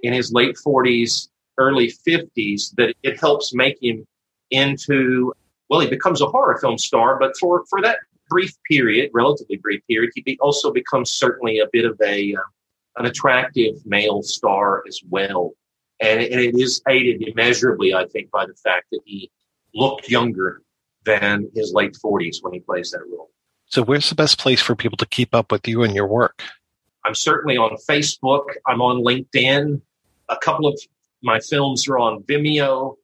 in 0.00 0.12
his 0.12 0.32
late 0.32 0.56
40s, 0.64 1.28
early 1.58 1.92
50s 2.06 2.74
that 2.76 2.94
it 3.02 3.20
helps 3.20 3.52
make 3.54 3.76
him 3.82 4.06
into, 4.50 5.32
well, 5.68 5.80
he 5.80 5.88
becomes 5.88 6.20
a 6.20 6.26
horror 6.26 6.58
film 6.58 6.78
star, 6.78 7.18
but 7.18 7.36
for, 7.38 7.64
for 7.68 7.80
that 7.82 7.98
brief 8.28 8.52
period, 8.68 9.10
relatively 9.12 9.56
brief 9.56 9.82
period, 9.88 10.10
he 10.14 10.22
be, 10.22 10.38
also 10.40 10.72
becomes 10.72 11.10
certainly 11.10 11.58
a 11.58 11.66
bit 11.72 11.84
of 11.84 12.00
a 12.04 12.34
uh, 12.34 12.40
an 12.96 13.06
attractive 13.06 13.74
male 13.84 14.22
star 14.22 14.82
as 14.88 15.00
well. 15.08 15.52
And, 16.00 16.20
and 16.20 16.40
it 16.40 16.54
is 16.58 16.82
aided 16.88 17.22
immeasurably, 17.22 17.94
I 17.94 18.06
think, 18.06 18.30
by 18.30 18.46
the 18.46 18.54
fact 18.54 18.86
that 18.92 19.00
he 19.04 19.30
looked 19.74 20.08
younger 20.08 20.62
than 21.04 21.50
his 21.54 21.72
late 21.72 21.96
40s 22.02 22.38
when 22.42 22.52
he 22.52 22.60
plays 22.60 22.90
that 22.90 23.02
role. 23.10 23.30
So, 23.66 23.82
where's 23.82 24.08
the 24.08 24.14
best 24.14 24.38
place 24.38 24.60
for 24.60 24.76
people 24.76 24.96
to 24.98 25.06
keep 25.06 25.34
up 25.34 25.50
with 25.50 25.66
you 25.66 25.82
and 25.82 25.94
your 25.94 26.06
work? 26.06 26.42
I'm 27.04 27.14
certainly 27.14 27.56
on 27.56 27.76
Facebook. 27.88 28.44
I'm 28.66 28.80
on 28.80 29.02
LinkedIn. 29.02 29.80
A 30.28 30.36
couple 30.38 30.66
of 30.66 30.78
my 31.22 31.40
films 31.40 31.88
are 31.88 31.98
on 31.98 32.22
Vimeo. 32.24 32.96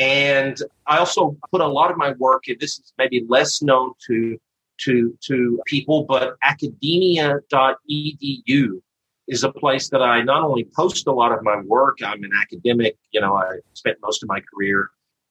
And 0.00 0.60
I 0.86 0.96
also 0.96 1.36
put 1.52 1.60
a 1.60 1.68
lot 1.68 1.90
of 1.90 1.98
my 1.98 2.12
work, 2.12 2.44
and 2.48 2.58
this 2.58 2.78
is 2.78 2.94
maybe 2.96 3.26
less 3.28 3.60
known 3.60 3.92
to 4.06 4.40
to 4.84 5.14
to 5.26 5.60
people, 5.66 6.04
but 6.04 6.36
academia.edu 6.42 8.80
is 9.28 9.44
a 9.44 9.52
place 9.52 9.90
that 9.90 10.00
I 10.00 10.22
not 10.22 10.42
only 10.42 10.66
post 10.74 11.06
a 11.06 11.12
lot 11.12 11.32
of 11.32 11.42
my 11.42 11.60
work. 11.66 11.98
I'm 12.02 12.24
an 12.24 12.30
academic. 12.40 12.96
You 13.12 13.20
know, 13.20 13.34
I 13.34 13.58
spent 13.74 13.98
most 14.02 14.22
of 14.22 14.30
my 14.30 14.40
career 14.40 14.88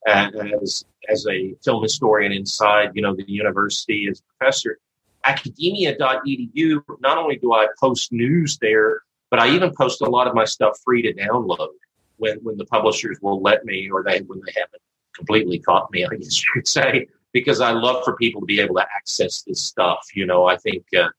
as 0.07 0.85
as 1.09 1.25
a 1.27 1.55
film 1.65 1.81
historian 1.81 2.31
inside 2.31 2.91
you 2.93 3.01
know 3.01 3.15
the 3.15 3.27
university 3.27 4.07
as 4.09 4.19
a 4.19 4.23
professor. 4.37 4.77
Academia.edu. 5.25 6.81
Not 6.99 7.17
only 7.17 7.37
do 7.37 7.53
I 7.53 7.69
post 7.79 8.13
news 8.13 8.59
there, 8.61 9.01
but 9.31 9.39
I 9.39 9.49
even 9.49 9.73
post 9.75 10.01
a 10.01 10.09
lot 10.09 10.27
of 10.27 10.35
my 10.35 10.45
stuff 10.45 10.77
free 10.85 11.01
to 11.01 11.11
download 11.13 11.69
when 12.19 12.37
when 12.43 12.57
the 12.57 12.65
publishers 12.65 13.17
will 13.21 13.41
let 13.41 13.65
me, 13.65 13.89
or 13.89 14.03
they 14.03 14.21
when 14.21 14.41
they 14.45 14.53
haven't 14.55 14.81
completely 15.15 15.59
caught 15.59 15.91
me. 15.91 16.05
I 16.05 16.15
guess 16.15 16.39
you 16.39 16.45
could 16.53 16.67
say 16.67 17.07
because 17.33 17.61
I 17.61 17.71
love 17.71 18.03
for 18.03 18.15
people 18.15 18.41
to 18.41 18.45
be 18.47 18.59
able 18.59 18.75
to 18.75 18.85
access 18.95 19.43
this 19.43 19.61
stuff. 19.61 20.07
You 20.13 20.25
know, 20.25 20.45
I 20.45 20.57
think 20.57 20.85
uh, 20.97 21.09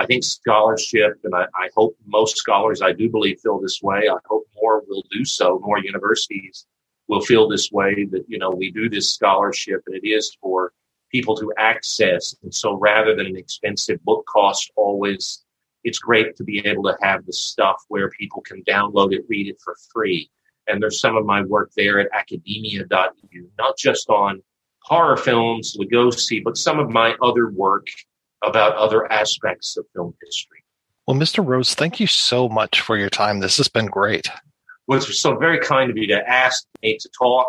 I 0.00 0.06
think 0.06 0.24
scholarship, 0.24 1.18
and 1.24 1.34
I, 1.34 1.44
I, 1.54 1.68
hope 1.76 1.94
most 2.06 2.38
scholars, 2.38 2.80
I 2.80 2.92
do 2.92 3.10
believe, 3.10 3.38
feel 3.40 3.60
this 3.60 3.82
way. 3.82 4.08
I 4.08 4.16
hope 4.24 4.46
more 4.56 4.82
will 4.88 5.04
do 5.10 5.26
so. 5.26 5.60
More 5.62 5.78
universities 5.78 6.66
will 7.06 7.20
feel 7.20 7.48
this 7.48 7.70
way 7.70 8.06
that, 8.10 8.24
you 8.26 8.38
know, 8.38 8.48
we 8.48 8.70
do 8.70 8.88
this 8.88 9.10
scholarship 9.10 9.82
and 9.86 9.94
it 9.94 10.08
is 10.08 10.34
for 10.40 10.72
people 11.10 11.36
to 11.36 11.52
access. 11.58 12.34
And 12.42 12.54
so 12.54 12.78
rather 12.78 13.14
than 13.14 13.26
an 13.26 13.36
expensive 13.36 14.02
book 14.02 14.24
cost 14.24 14.70
always, 14.74 15.44
it's 15.84 15.98
great 15.98 16.34
to 16.36 16.44
be 16.44 16.66
able 16.66 16.84
to 16.84 16.96
have 17.02 17.26
the 17.26 17.32
stuff 17.34 17.82
where 17.88 18.08
people 18.08 18.40
can 18.40 18.62
download 18.64 19.12
it, 19.12 19.26
read 19.28 19.48
it 19.48 19.60
for 19.62 19.76
free. 19.92 20.30
And 20.70 20.82
there's 20.82 21.00
some 21.00 21.16
of 21.16 21.26
my 21.26 21.42
work 21.42 21.70
there 21.76 21.98
at 21.98 22.08
academia.edu, 22.14 23.48
not 23.58 23.76
just 23.76 24.08
on 24.08 24.42
horror 24.82 25.16
films, 25.16 25.76
Lugosi, 25.78 26.42
but 26.42 26.56
some 26.56 26.78
of 26.78 26.90
my 26.90 27.14
other 27.22 27.50
work 27.50 27.86
about 28.44 28.74
other 28.76 29.10
aspects 29.12 29.76
of 29.76 29.84
film 29.94 30.14
history. 30.22 30.64
Well, 31.06 31.16
Mr. 31.18 31.44
Rhodes, 31.44 31.74
thank 31.74 32.00
you 32.00 32.06
so 32.06 32.48
much 32.48 32.80
for 32.80 32.96
your 32.96 33.10
time. 33.10 33.40
This 33.40 33.56
has 33.56 33.68
been 33.68 33.86
great. 33.86 34.30
Well, 34.86 34.98
it's 34.98 35.18
so 35.18 35.36
very 35.36 35.58
kind 35.58 35.90
of 35.90 35.96
you 35.96 36.06
to 36.08 36.28
ask 36.28 36.64
me 36.82 36.96
to 36.98 37.08
talk 37.16 37.48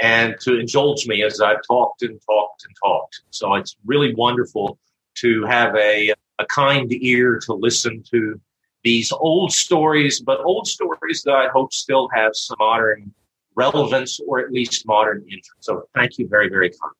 and 0.00 0.36
to 0.42 0.58
indulge 0.58 1.06
me 1.06 1.22
as 1.22 1.40
I've 1.40 1.62
talked 1.66 2.02
and 2.02 2.20
talked 2.24 2.64
and 2.64 2.76
talked. 2.82 3.22
So 3.30 3.54
it's 3.54 3.76
really 3.84 4.14
wonderful 4.14 4.78
to 5.18 5.44
have 5.44 5.74
a, 5.74 6.12
a 6.38 6.46
kind 6.46 6.92
ear 6.92 7.40
to 7.44 7.54
listen 7.54 8.02
to 8.10 8.40
these 8.84 9.12
old 9.12 9.52
stories, 9.52 10.20
but 10.20 10.40
old 10.44 10.66
stories 10.66 11.22
that 11.24 11.32
I 11.32 11.48
hope 11.48 11.72
still 11.72 12.08
have 12.14 12.32
some 12.34 12.56
modern 12.58 13.12
relevance 13.54 14.20
or 14.26 14.38
at 14.38 14.52
least 14.52 14.86
modern 14.86 15.22
interest. 15.22 15.52
So 15.60 15.88
thank 15.94 16.18
you 16.18 16.28
very, 16.28 16.48
very 16.48 16.70
kind. 16.70 16.94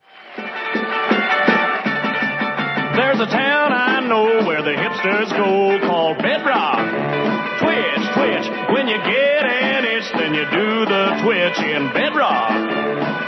There's 2.99 3.21
a 3.21 3.27
town 3.27 3.73
I 3.73 4.01
know 4.01 4.45
where 4.45 4.61
the 4.61 4.73
hipsters 4.73 5.31
go 5.31 5.79
called 5.87 6.19
Bedrock. 6.19 6.83
Twitch, 7.61 8.05
twitch, 8.15 8.47
when 8.75 8.89
you 8.89 8.97
get 8.99 9.47
an 9.47 9.85
itch, 9.85 10.11
then 10.19 10.35
you 10.35 10.45
do 10.51 10.85
the 10.85 11.21
twitch 11.23 11.59
in 11.61 11.93
Bedrock. 11.93 12.51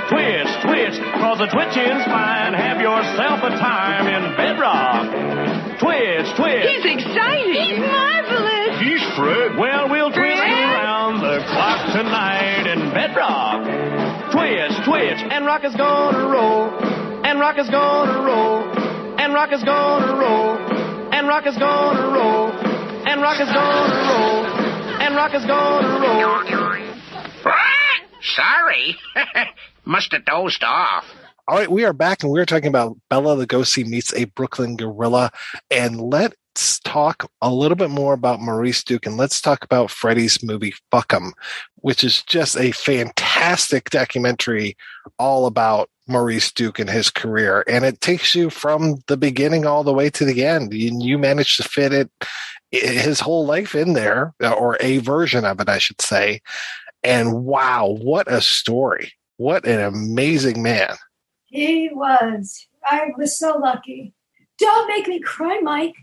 Twitch, 0.08 0.50
twitch, 0.66 0.98
cause 1.20 1.38
the 1.38 1.46
twitching's 1.46 2.04
fine. 2.04 2.52
Have 2.52 2.80
yourself 2.80 3.44
a 3.44 3.50
time 3.50 4.08
in 4.08 4.36
Bedrock. 4.36 5.59
Twitch, 5.80 6.28
twitch. 6.36 6.66
He's 6.68 6.84
exciting. 6.84 7.56
He's 7.56 7.78
marvelous. 7.80 8.76
He's 8.84 9.00
Fred. 9.16 9.56
Well, 9.56 9.88
we'll 9.88 10.12
twist 10.12 10.44
around 10.44 11.20
the 11.24 11.40
clock 11.48 11.80
tonight 11.96 12.68
in 12.68 12.92
Bedrock. 12.92 13.64
Twitch, 14.30 14.76
twitch, 14.84 15.20
and 15.32 15.46
rock 15.46 15.64
is 15.64 15.74
gonna 15.74 16.28
roll. 16.28 16.68
And 17.24 17.40
rock 17.40 17.56
is 17.58 17.70
gonna 17.70 18.20
roll. 18.26 18.60
And 19.18 19.32
rock 19.32 19.52
is 19.52 19.64
gonna 19.64 20.20
roll. 20.20 20.58
And 21.12 21.26
rock 21.26 21.46
is 21.46 21.56
gonna 21.56 22.12
roll. 22.12 22.50
And 23.08 23.22
rock 23.22 23.40
is 23.40 23.48
gonna 23.48 23.96
roll. 24.12 24.44
And 25.00 25.16
rock 25.16 25.32
is 25.34 25.44
gonna 25.46 26.00
roll. 26.00 26.44
Ah, 27.46 28.00
sorry. 28.20 28.96
Must 29.86 30.12
have 30.12 30.26
dozed 30.26 30.62
off. 30.62 31.04
All 31.50 31.56
right, 31.56 31.68
we 31.68 31.84
are 31.84 31.92
back 31.92 32.22
and 32.22 32.30
we 32.30 32.38
are 32.38 32.46
talking 32.46 32.68
about 32.68 32.96
Bela 33.08 33.34
Lugosi 33.34 33.84
meets 33.84 34.14
a 34.14 34.26
Brooklyn 34.26 34.76
gorilla. 34.76 35.32
And 35.68 36.00
let's 36.00 36.78
talk 36.84 37.28
a 37.42 37.52
little 37.52 37.74
bit 37.74 37.90
more 37.90 38.12
about 38.12 38.38
Maurice 38.38 38.84
Duke 38.84 39.04
and 39.04 39.16
let's 39.16 39.40
talk 39.40 39.64
about 39.64 39.90
Fredde's 39.90 40.44
movie 40.44 40.74
Fuck 40.92 41.12
'em, 41.12 41.32
which 41.78 42.04
is 42.04 42.22
just 42.22 42.56
a 42.56 42.70
fantastic 42.70 43.90
documentary 43.90 44.76
all 45.18 45.46
about 45.46 45.90
Maurice 46.06 46.52
Duke 46.52 46.78
and 46.78 46.88
his 46.88 47.10
career. 47.10 47.64
And 47.66 47.84
it 47.84 48.00
takes 48.00 48.32
you 48.32 48.48
from 48.48 49.02
the 49.08 49.16
beginning 49.16 49.66
all 49.66 49.82
the 49.82 49.92
way 49.92 50.08
to 50.08 50.24
the 50.24 50.44
end. 50.44 50.72
You, 50.72 50.96
you 51.02 51.18
manage 51.18 51.56
to 51.56 51.64
fit 51.64 51.92
it 51.92 52.08
his 52.70 53.18
whole 53.18 53.44
life 53.44 53.74
in 53.74 53.94
there, 53.94 54.34
or 54.40 54.76
a 54.78 54.98
version 54.98 55.44
of 55.44 55.58
it, 55.58 55.68
I 55.68 55.78
should 55.78 56.00
say. 56.00 56.42
And 57.02 57.42
wow, 57.42 57.96
what 58.00 58.30
a 58.30 58.40
story. 58.40 59.14
What 59.36 59.66
an 59.66 59.80
amazing 59.80 60.62
man. 60.62 60.94
He 61.50 61.90
was. 61.92 62.66
I 62.84 63.10
was 63.16 63.38
so 63.38 63.58
lucky. 63.58 64.14
Don't 64.58 64.88
make 64.88 65.08
me 65.08 65.20
cry, 65.20 65.60
Mike. 65.62 65.94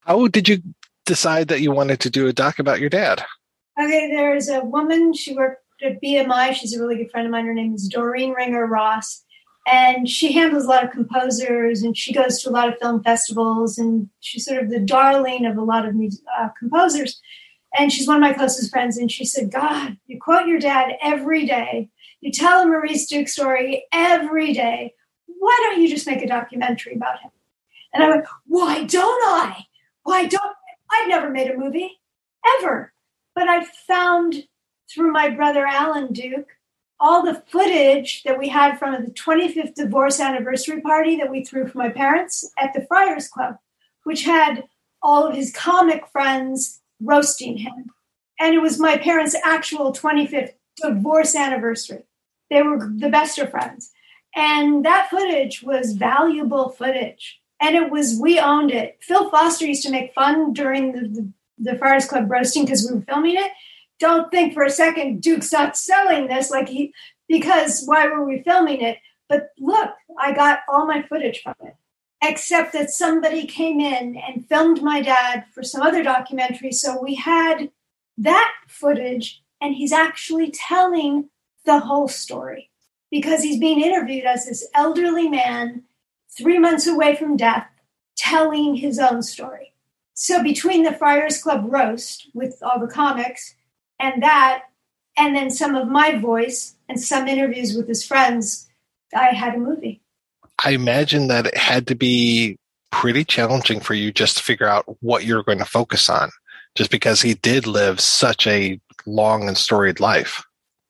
How 0.00 0.26
did 0.28 0.48
you 0.48 0.62
decide 1.04 1.48
that 1.48 1.60
you 1.60 1.72
wanted 1.72 2.00
to 2.00 2.10
do 2.10 2.26
a 2.26 2.32
doc 2.32 2.58
about 2.58 2.80
your 2.80 2.90
dad? 2.90 3.24
Okay, 3.80 4.08
there's 4.08 4.48
a 4.48 4.64
woman, 4.64 5.12
she 5.12 5.34
worked 5.34 5.62
at 5.82 6.02
BMI. 6.02 6.54
She's 6.54 6.74
a 6.74 6.80
really 6.80 6.96
good 6.96 7.10
friend 7.10 7.26
of 7.26 7.30
mine. 7.30 7.46
Her 7.46 7.54
name 7.54 7.74
is 7.74 7.88
Doreen 7.88 8.32
Ringer 8.32 8.66
Ross. 8.66 9.22
And 9.66 10.08
she 10.08 10.32
handles 10.32 10.64
a 10.64 10.68
lot 10.68 10.84
of 10.84 10.92
composers 10.92 11.82
and 11.82 11.96
she 11.96 12.12
goes 12.12 12.40
to 12.40 12.50
a 12.50 12.52
lot 12.52 12.68
of 12.68 12.78
film 12.78 13.02
festivals 13.02 13.78
and 13.78 14.08
she's 14.20 14.44
sort 14.44 14.62
of 14.62 14.70
the 14.70 14.78
darling 14.78 15.44
of 15.44 15.56
a 15.56 15.62
lot 15.62 15.84
of 15.84 15.94
uh, 16.38 16.48
composers. 16.56 17.20
And 17.76 17.92
she's 17.92 18.06
one 18.06 18.16
of 18.16 18.20
my 18.22 18.32
closest 18.32 18.70
friends. 18.70 18.96
And 18.96 19.10
she 19.10 19.24
said, 19.24 19.50
God, 19.50 19.98
you 20.06 20.18
quote 20.20 20.46
your 20.46 20.60
dad 20.60 20.92
every 21.02 21.46
day. 21.46 21.90
You 22.26 22.32
tell 22.32 22.64
a 22.64 22.66
Maurice 22.66 23.06
Duke 23.06 23.28
story 23.28 23.84
every 23.92 24.52
day. 24.52 24.94
Why 25.26 25.56
don't 25.62 25.80
you 25.80 25.88
just 25.88 26.08
make 26.08 26.22
a 26.22 26.26
documentary 26.26 26.96
about 26.96 27.20
him? 27.20 27.30
And 27.94 28.02
I 28.02 28.08
went, 28.08 28.26
Why 28.46 28.82
don't 28.82 29.22
I? 29.28 29.64
Why 30.02 30.26
don't 30.26 30.42
I? 30.42 31.02
I've 31.02 31.08
never 31.08 31.30
made 31.30 31.48
a 31.48 31.56
movie 31.56 32.00
ever. 32.58 32.92
But 33.36 33.48
I 33.48 33.64
found 33.86 34.48
through 34.92 35.12
my 35.12 35.30
brother 35.30 35.68
Alan 35.68 36.12
Duke 36.12 36.48
all 36.98 37.24
the 37.24 37.44
footage 37.46 38.24
that 38.24 38.40
we 38.40 38.48
had 38.48 38.76
from 38.76 39.04
the 39.04 39.12
25th 39.12 39.74
divorce 39.74 40.18
anniversary 40.18 40.80
party 40.80 41.14
that 41.18 41.30
we 41.30 41.44
threw 41.44 41.68
for 41.68 41.78
my 41.78 41.90
parents 41.90 42.50
at 42.58 42.74
the 42.74 42.84
Friars 42.88 43.28
Club, 43.28 43.54
which 44.02 44.24
had 44.24 44.64
all 45.00 45.28
of 45.28 45.36
his 45.36 45.52
comic 45.52 46.08
friends 46.08 46.80
roasting 47.00 47.58
him. 47.58 47.92
And 48.40 48.52
it 48.52 48.62
was 48.62 48.80
my 48.80 48.96
parents' 48.96 49.36
actual 49.44 49.92
25th 49.92 50.54
divorce 50.82 51.36
anniversary. 51.36 52.02
They 52.50 52.62
were 52.62 52.90
the 52.94 53.08
best 53.08 53.38
of 53.38 53.50
friends. 53.50 53.90
And 54.34 54.84
that 54.84 55.08
footage 55.10 55.62
was 55.62 55.92
valuable 55.92 56.68
footage. 56.68 57.40
And 57.60 57.74
it 57.74 57.90
was, 57.90 58.18
we 58.20 58.38
owned 58.38 58.70
it. 58.70 58.98
Phil 59.00 59.30
Foster 59.30 59.66
used 59.66 59.82
to 59.84 59.90
make 59.90 60.12
fun 60.14 60.52
during 60.52 60.92
the, 60.92 61.08
the, 61.08 61.32
the 61.58 61.78
Friars 61.78 62.06
Club 62.06 62.30
roasting 62.30 62.64
because 62.64 62.86
we 62.86 62.98
were 62.98 63.04
filming 63.04 63.36
it. 63.36 63.50
Don't 63.98 64.30
think 64.30 64.52
for 64.52 64.62
a 64.62 64.70
second 64.70 65.22
Duke's 65.22 65.52
not 65.52 65.76
selling 65.76 66.26
this, 66.26 66.50
like 66.50 66.68
he, 66.68 66.92
because 67.28 67.82
why 67.86 68.06
were 68.08 68.26
we 68.26 68.42
filming 68.42 68.82
it? 68.82 68.98
But 69.28 69.48
look, 69.58 69.90
I 70.18 70.32
got 70.32 70.60
all 70.68 70.86
my 70.86 71.02
footage 71.02 71.42
from 71.42 71.54
it, 71.64 71.74
except 72.22 72.74
that 72.74 72.90
somebody 72.90 73.46
came 73.46 73.80
in 73.80 74.16
and 74.16 74.46
filmed 74.46 74.82
my 74.82 75.00
dad 75.00 75.46
for 75.52 75.62
some 75.62 75.80
other 75.80 76.02
documentary. 76.02 76.72
So 76.72 77.00
we 77.02 77.14
had 77.14 77.70
that 78.18 78.52
footage, 78.68 79.42
and 79.62 79.74
he's 79.74 79.92
actually 79.92 80.50
telling 80.50 81.30
the 81.66 81.80
whole 81.80 82.08
story 82.08 82.70
because 83.10 83.42
he's 83.42 83.60
being 83.60 83.80
interviewed 83.80 84.24
as 84.24 84.46
this 84.46 84.66
elderly 84.74 85.28
man, 85.28 85.82
three 86.36 86.58
months 86.58 86.86
away 86.86 87.14
from 87.14 87.36
death, 87.36 87.68
telling 88.16 88.74
his 88.76 88.98
own 88.98 89.22
story. 89.22 89.72
So 90.14 90.42
between 90.42 90.82
the 90.82 90.92
Friars 90.92 91.42
Club 91.42 91.66
roast 91.68 92.30
with 92.32 92.58
all 92.62 92.80
the 92.80 92.86
comics 92.86 93.54
and 94.00 94.22
that, 94.22 94.62
and 95.18 95.36
then 95.36 95.50
some 95.50 95.74
of 95.74 95.88
my 95.88 96.18
voice 96.18 96.74
and 96.88 97.00
some 97.00 97.28
interviews 97.28 97.74
with 97.74 97.86
his 97.88 98.04
friends, 98.04 98.66
I 99.14 99.26
had 99.26 99.54
a 99.54 99.58
movie. 99.58 100.00
I 100.64 100.70
imagine 100.70 101.28
that 101.28 101.46
it 101.46 101.56
had 101.56 101.86
to 101.88 101.94
be 101.94 102.56
pretty 102.90 103.24
challenging 103.24 103.80
for 103.80 103.92
you 103.92 104.10
just 104.10 104.38
to 104.38 104.42
figure 104.42 104.66
out 104.66 104.84
what 105.00 105.24
you're 105.24 105.42
going 105.42 105.58
to 105.58 105.64
focus 105.66 106.08
on, 106.08 106.30
just 106.74 106.90
because 106.90 107.20
he 107.20 107.34
did 107.34 107.66
live 107.66 108.00
such 108.00 108.46
a 108.46 108.80
long 109.04 109.48
and 109.48 109.58
storied 109.58 110.00
life. 110.00 110.42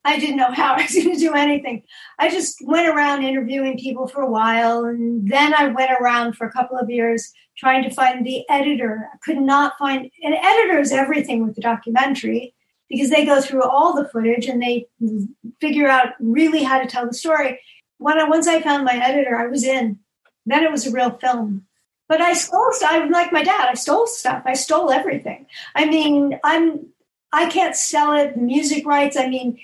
I 0.07 0.17
didn't 0.19 0.37
know 0.37 0.51
how 0.51 0.73
I 0.77 0.83
was 0.83 0.93
going 0.93 1.13
to 1.13 1.19
do 1.19 1.33
anything. 1.33 1.83
I 2.17 2.31
just 2.31 2.65
went 2.65 2.87
around 2.87 3.23
interviewing 3.23 3.77
people 3.77 4.07
for 4.07 4.21
a 4.21 4.31
while, 4.31 4.85
and 4.85 5.29
then 5.29 5.53
I 5.53 5.67
went 5.67 5.91
around 5.99 6.33
for 6.33 6.47
a 6.47 6.51
couple 6.51 6.77
of 6.77 6.89
years 6.89 7.31
trying 7.57 7.83
to 7.83 7.93
find 7.93 8.25
the 8.25 8.43
editor. 8.49 9.09
I 9.13 9.17
could 9.17 9.37
not 9.37 9.77
find 9.77 10.09
an 10.21 10.33
editor 10.33 10.79
is 10.79 10.91
everything 10.91 11.45
with 11.45 11.55
the 11.55 11.61
documentary 11.61 12.53
because 12.89 13.09
they 13.09 13.25
go 13.25 13.41
through 13.41 13.63
all 13.63 13.93
the 13.93 14.07
footage 14.07 14.45
and 14.45 14.61
they 14.61 14.87
figure 15.59 15.87
out 15.87 16.13
really 16.19 16.63
how 16.63 16.79
to 16.79 16.87
tell 16.87 17.05
the 17.05 17.13
story. 17.13 17.59
When 17.97 18.19
I, 18.19 18.29
once 18.29 18.47
I 18.47 18.61
found 18.61 18.85
my 18.85 18.95
editor, 18.95 19.35
I 19.35 19.47
was 19.47 19.63
in. 19.63 19.99
Then 20.45 20.63
it 20.63 20.71
was 20.71 20.87
a 20.87 20.91
real 20.91 21.11
film. 21.11 21.65
But 22.07 22.21
I 22.21 22.33
stole 22.33 22.71
stuff. 22.71 22.91
I'm 22.93 23.11
like 23.11 23.33
my 23.33 23.43
dad. 23.43 23.67
I 23.69 23.73
stole 23.73 24.07
stuff. 24.07 24.43
I 24.45 24.53
stole 24.53 24.91
everything. 24.91 25.47
I 25.75 25.85
mean, 25.85 26.39
I'm. 26.43 26.87
I 27.33 27.49
can't 27.49 27.75
sell 27.75 28.13
it. 28.13 28.37
Music 28.37 28.85
rights. 28.85 29.17
I 29.17 29.27
mean, 29.27 29.59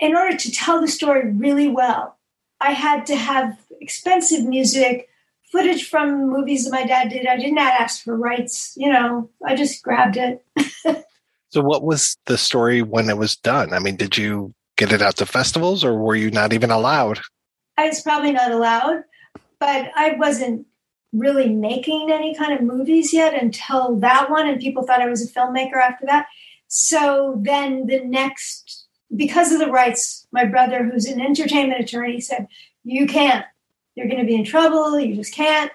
in 0.00 0.16
order 0.16 0.36
to 0.36 0.52
tell 0.52 0.80
the 0.80 0.88
story 0.88 1.30
really 1.32 1.68
well, 1.68 2.16
I 2.60 2.72
had 2.72 3.06
to 3.06 3.16
have 3.16 3.58
expensive 3.80 4.44
music, 4.44 5.08
footage 5.50 5.88
from 5.88 6.28
movies 6.28 6.64
that 6.64 6.72
my 6.72 6.84
dad 6.84 7.10
did. 7.10 7.26
I 7.26 7.36
didn't 7.36 7.58
ask 7.58 8.02
for 8.02 8.16
rights. 8.16 8.74
You 8.76 8.92
know, 8.92 9.30
I 9.44 9.56
just 9.56 9.82
grabbed 9.82 10.16
it. 10.16 10.44
So, 11.50 11.62
what 11.62 11.82
was 11.82 12.16
the 12.26 12.36
story 12.36 12.82
when 12.82 13.08
it 13.08 13.16
was 13.16 13.36
done? 13.36 13.72
I 13.72 13.78
mean, 13.78 13.96
did 13.96 14.18
you 14.18 14.54
get 14.76 14.92
it 14.92 15.00
out 15.00 15.16
to 15.16 15.26
festivals 15.26 15.82
or 15.82 15.96
were 15.96 16.14
you 16.14 16.30
not 16.30 16.52
even 16.52 16.70
allowed? 16.70 17.20
I 17.78 17.86
was 17.86 18.02
probably 18.02 18.32
not 18.32 18.50
allowed, 18.52 19.04
but 19.58 19.90
I 19.96 20.14
wasn't 20.18 20.66
really 21.12 21.48
making 21.48 22.10
any 22.10 22.34
kind 22.34 22.52
of 22.52 22.60
movies 22.60 23.14
yet 23.14 23.40
until 23.40 23.96
that 24.00 24.30
one, 24.30 24.46
and 24.46 24.60
people 24.60 24.82
thought 24.82 25.00
I 25.00 25.08
was 25.08 25.22
a 25.26 25.32
filmmaker 25.32 25.76
after 25.76 26.04
that. 26.06 26.26
So 26.66 27.40
then 27.42 27.86
the 27.86 28.04
next 28.04 28.77
because 29.14 29.52
of 29.52 29.58
the 29.58 29.70
rights, 29.70 30.26
my 30.32 30.44
brother, 30.44 30.84
who's 30.84 31.06
an 31.06 31.20
entertainment 31.20 31.80
attorney, 31.80 32.20
said, 32.20 32.48
You 32.84 33.06
can't. 33.06 33.44
You're 33.94 34.08
going 34.08 34.20
to 34.20 34.26
be 34.26 34.36
in 34.36 34.44
trouble. 34.44 34.98
You 34.98 35.16
just 35.16 35.34
can't. 35.34 35.72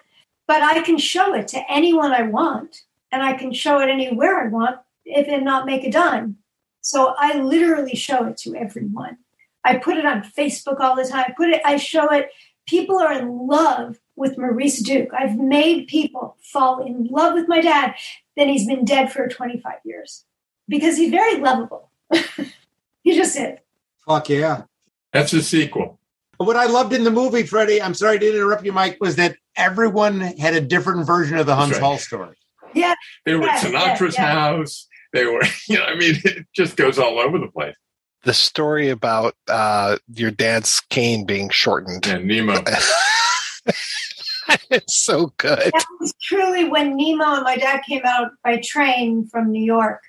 But 0.48 0.62
I 0.62 0.82
can 0.82 0.98
show 0.98 1.34
it 1.34 1.48
to 1.50 1.72
anyone 1.72 2.12
I 2.12 2.24
want, 2.24 2.84
and 3.12 3.22
I 3.22 3.34
can 3.34 3.54
show 3.54 3.80
it 3.80 3.90
anywhere 3.90 4.42
I 4.42 4.48
want 4.48 4.78
if 5.06 5.28
and 5.28 5.46
not 5.46 5.66
make 5.66 5.84
a 5.84 5.92
dime. 5.92 6.38
So 6.82 7.16
I 7.18 7.40
literally 7.40 7.96
show 7.96 8.26
it 8.26 8.38
to 8.40 8.56
everyone. 8.56 9.18
I 9.64 9.78
put 9.78 9.98
it 9.98 10.06
on 10.06 10.24
Facebook 10.24 10.80
all 10.80 10.96
the 10.96 11.06
time. 11.06 11.26
I 11.28 11.34
put 11.36 11.50
it, 11.50 11.62
I 11.64 11.78
show 11.78 12.10
it. 12.10 12.30
People 12.68 12.98
are 12.98 13.14
in 13.14 13.48
love 13.48 14.00
with 14.16 14.38
Maurice 14.38 14.82
Duke. 14.82 15.10
I've 15.18 15.38
made 15.38 15.88
people 15.88 16.38
fall 16.42 16.86
in 16.86 17.06
love 17.06 17.34
with 17.34 17.48
my 17.48 17.62
dad. 17.62 17.96
Then 18.36 18.50
he's 18.50 18.68
been 18.68 18.86
dead 18.86 19.12
for 19.12 19.28
25 19.28 19.74
years 19.86 20.26
because 20.68 20.98
he's 20.98 21.12
very 21.12 21.40
lovable. 21.40 21.90
he 23.04 23.16
just 23.16 23.38
is. 23.38 23.60
Fuck 24.08 24.30
yeah. 24.30 24.64
That's 25.12 25.32
a 25.34 25.44
sequel. 25.44 26.00
What 26.38 26.56
I 26.56 26.66
loved 26.66 26.94
in 26.94 27.04
the 27.04 27.12
movie, 27.12 27.44
Fredde, 27.44 27.82
I'm 27.82 27.94
sorry 27.94 28.20
to 28.20 28.28
interrupt 28.28 28.66
you, 28.66 28.72
Mike, 28.74 28.98
was 29.00 29.16
that 29.18 29.38
everyone 29.56 30.20
had 30.20 30.56
a 30.56 30.62
different 30.62 31.06
version 31.06 31.38
of 31.38 31.46
the 31.46 31.56
Huntz 31.56 31.74
right. 31.74 31.82
Hall 31.82 31.98
story. 31.98 32.36
Yeah. 32.74 32.96
They 33.26 33.36
were 33.36 33.46
yeah, 33.46 33.60
Sinatra's 33.60 34.16
yeah, 34.16 34.24
yeah. 34.24 34.32
house. 34.32 34.88
They 35.14 35.26
were, 35.26 35.44
you 35.68 35.78
know, 35.78 35.86
I 35.86 35.96
mean, 35.96 36.16
it 36.24 36.48
just 36.54 36.76
goes 36.76 36.98
all 36.98 37.20
over 37.20 37.38
the 37.38 37.48
place. 37.48 37.76
The 38.24 38.34
story 38.34 38.90
about 38.90 39.36
uh, 39.48 39.98
your 40.14 40.32
dad's 40.32 40.82
cane 40.90 41.26
being 41.26 41.50
shortened. 41.50 42.08
And 42.08 42.26
Nemo. 42.26 42.54
it's 44.70 44.98
so 44.98 45.34
good. 45.38 45.72
That 45.74 45.86
was 46.00 46.14
truly 46.22 46.68
when 46.68 46.96
Nemo 46.96 47.36
and 47.36 47.44
my 47.44 47.58
dad 47.58 47.82
came 47.88 48.04
out 48.06 48.32
by 48.44 48.62
train 48.64 49.28
from 49.28 49.52
New 49.52 49.64
York. 49.64 50.02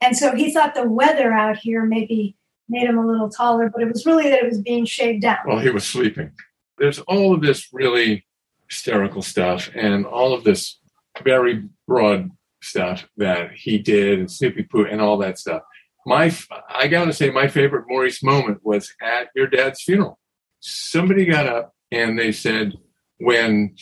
And 0.00 0.16
so 0.16 0.34
he 0.34 0.52
thought 0.52 0.74
the 0.74 0.88
weather 0.88 1.32
out 1.32 1.58
here 1.58 1.84
maybe 1.84 2.36
made 2.68 2.88
him 2.88 2.98
a 2.98 3.06
little 3.06 3.28
taller, 3.28 3.70
but 3.70 3.82
it 3.82 3.88
was 3.88 4.04
really 4.06 4.24
that 4.24 4.42
it 4.42 4.48
was 4.48 4.60
being 4.60 4.84
shaved 4.84 5.22
down. 5.22 5.38
Well, 5.46 5.58
he 5.58 5.70
was 5.70 5.86
sleeping. 5.86 6.32
There's 6.78 7.00
all 7.00 7.34
of 7.34 7.40
this 7.40 7.68
really 7.72 8.26
hysterical 8.68 9.22
stuff 9.22 9.70
and 9.74 10.06
all 10.06 10.34
of 10.34 10.44
this 10.44 10.78
very 11.22 11.64
broad 11.86 12.30
stuff 12.62 13.08
that 13.16 13.52
he 13.52 13.78
did 13.78 14.18
and 14.18 14.30
Snoopy 14.30 14.64
Poo 14.64 14.84
and 14.84 15.00
all 15.00 15.18
that 15.18 15.38
stuff. 15.38 15.62
My, 16.06 16.34
I 16.68 16.88
got 16.88 17.06
to 17.06 17.12
say, 17.12 17.30
my 17.30 17.48
favorite 17.48 17.84
Maurice 17.88 18.22
moment 18.22 18.60
was 18.62 18.92
at 19.02 19.28
your 19.34 19.46
dad's 19.46 19.82
funeral. 19.82 20.18
Somebody 20.60 21.24
got 21.24 21.46
up 21.46 21.74
and 21.90 22.18
they 22.18 22.32
said 22.32 22.72
when 23.18 23.76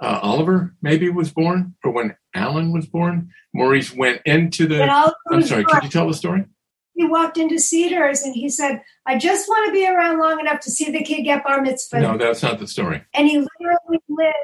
uh, 0.00 0.18
Oliver 0.22 0.74
maybe 0.82 1.08
was 1.10 1.32
born 1.32 1.74
or 1.84 1.92
when 1.92 2.16
Alan 2.34 2.72
was 2.72 2.86
born, 2.86 3.30
Maurice 3.54 3.94
went 3.94 4.20
into 4.24 4.66
the. 4.66 4.82
I'm 5.30 5.42
sorry, 5.42 5.64
born. 5.64 5.74
could 5.74 5.84
you 5.84 5.90
tell 5.90 6.08
the 6.08 6.14
story? 6.14 6.44
He 6.94 7.06
walked 7.06 7.38
into 7.38 7.58
Cedars 7.58 8.22
and 8.22 8.34
he 8.34 8.48
said, 8.48 8.82
I 9.06 9.16
just 9.16 9.48
want 9.48 9.66
to 9.66 9.72
be 9.72 9.88
around 9.88 10.18
long 10.18 10.40
enough 10.40 10.60
to 10.60 10.70
see 10.70 10.90
the 10.90 11.02
kid 11.02 11.22
get 11.22 11.42
bar 11.42 11.62
mitzvah. 11.62 12.00
No, 12.00 12.18
that's 12.18 12.42
not 12.42 12.58
the 12.58 12.66
story. 12.66 13.02
and 13.14 13.28
he 13.28 13.38
literally 13.38 14.02
lived. 14.08 14.34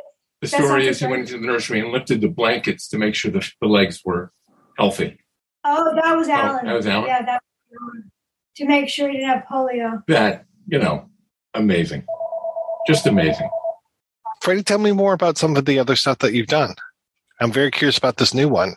The 0.40 0.48
story 0.48 0.86
is 0.86 1.00
the 1.00 1.06
he 1.06 1.10
went 1.10 1.22
into 1.22 1.38
the 1.38 1.46
nursery 1.46 1.80
and 1.80 1.90
lifted 1.90 2.20
the 2.20 2.28
blankets 2.28 2.88
to 2.88 2.98
make 2.98 3.14
sure 3.14 3.30
the, 3.30 3.46
the 3.60 3.66
legs 3.66 4.02
were 4.04 4.32
healthy. 4.78 5.18
Oh, 5.64 5.94
that 5.94 6.16
was 6.16 6.28
oh, 6.28 6.32
Alan. 6.32 6.66
that 6.66 6.74
was 6.74 6.86
Alan? 6.86 7.06
Yeah, 7.06 7.22
that 7.22 7.42
was 7.70 7.78
Alan. 7.82 8.10
To 8.56 8.66
make 8.66 8.88
sure 8.88 9.08
he 9.08 9.18
didn't 9.18 9.28
have 9.28 9.44
polio. 9.50 10.02
That, 10.06 10.46
you 10.66 10.78
know, 10.78 11.08
amazing. 11.54 12.06
Just 12.86 13.06
amazing. 13.06 13.50
Fredde, 14.42 14.64
tell 14.64 14.78
me 14.78 14.92
more 14.92 15.12
about 15.12 15.36
some 15.36 15.56
of 15.56 15.64
the 15.64 15.78
other 15.78 15.96
stuff 15.96 16.18
that 16.18 16.32
you've 16.32 16.46
done. 16.46 16.74
I'm 17.40 17.52
very 17.52 17.70
curious 17.70 17.98
about 17.98 18.16
this 18.16 18.32
new 18.32 18.48
one. 18.48 18.74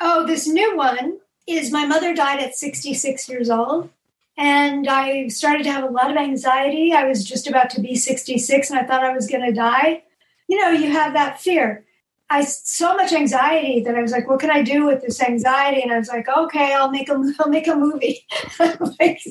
Oh, 0.00 0.26
this 0.26 0.46
new 0.46 0.76
one 0.76 1.18
is 1.46 1.70
my 1.70 1.86
mother 1.86 2.14
died 2.14 2.40
at 2.40 2.56
66 2.56 3.28
years 3.28 3.50
old. 3.50 3.90
And 4.38 4.86
I 4.86 5.28
started 5.28 5.62
to 5.64 5.72
have 5.72 5.84
a 5.84 5.92
lot 5.92 6.10
of 6.10 6.16
anxiety. 6.16 6.92
I 6.92 7.04
was 7.04 7.24
just 7.24 7.46
about 7.46 7.70
to 7.70 7.80
be 7.80 7.94
66 7.94 8.70
and 8.70 8.78
I 8.78 8.84
thought 8.84 9.04
I 9.04 9.14
was 9.14 9.26
going 9.26 9.44
to 9.44 9.52
die. 9.52 10.02
You 10.48 10.60
know, 10.60 10.70
you 10.70 10.90
have 10.92 11.14
that 11.14 11.40
fear. 11.40 11.84
I 12.28 12.42
so 12.42 12.94
much 12.96 13.12
anxiety 13.12 13.80
that 13.84 13.94
I 13.94 14.02
was 14.02 14.12
like, 14.12 14.28
what 14.28 14.40
can 14.40 14.50
I 14.50 14.62
do 14.62 14.84
with 14.84 15.00
this 15.00 15.22
anxiety? 15.22 15.80
And 15.80 15.92
I 15.92 15.98
was 15.98 16.08
like, 16.08 16.28
okay, 16.28 16.74
I'll 16.74 16.90
make 16.90 17.08
a, 17.08 17.32
I'll 17.38 17.48
make 17.48 17.68
a 17.68 17.76
movie. 17.76 18.26
like, 19.00 19.22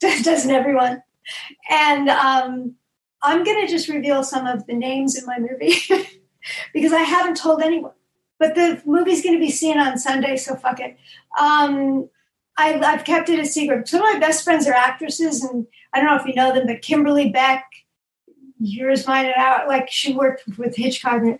doesn't 0.00 0.50
everyone? 0.50 1.02
And 1.68 2.08
um, 2.08 2.76
I'm 3.22 3.44
going 3.44 3.66
to 3.66 3.70
just 3.70 3.88
reveal 3.88 4.22
some 4.22 4.46
of 4.46 4.66
the 4.66 4.74
names 4.74 5.18
in 5.18 5.26
my 5.26 5.38
movie 5.38 5.74
because 6.72 6.92
I 6.92 7.00
haven't 7.00 7.36
told 7.36 7.60
anyone. 7.60 7.92
But 8.38 8.54
the 8.54 8.80
movie's 8.84 9.22
going 9.22 9.34
to 9.34 9.40
be 9.44 9.50
seen 9.50 9.78
on 9.78 9.98
Sunday, 9.98 10.36
so 10.36 10.54
fuck 10.54 10.80
it. 10.80 10.96
Um, 11.38 12.08
I, 12.56 12.78
I've 12.80 13.04
kept 13.04 13.28
it 13.28 13.38
a 13.38 13.46
secret. 13.46 13.88
Some 13.88 14.02
of 14.02 14.12
my 14.12 14.18
best 14.18 14.44
friends 14.44 14.66
are 14.66 14.74
actresses, 14.74 15.42
and 15.42 15.66
I 15.92 15.98
don't 15.98 16.06
know 16.06 16.16
if 16.16 16.26
you 16.26 16.34
know 16.34 16.52
them, 16.52 16.66
but 16.66 16.82
Kimberly 16.82 17.30
Beck, 17.30 17.64
yours, 18.58 19.06
mine, 19.06 19.26
and 19.26 19.34
out. 19.36 19.68
Like 19.68 19.90
she 19.90 20.12
worked 20.12 20.44
with 20.58 20.76
Hitchcock. 20.76 21.22
And 21.22 21.38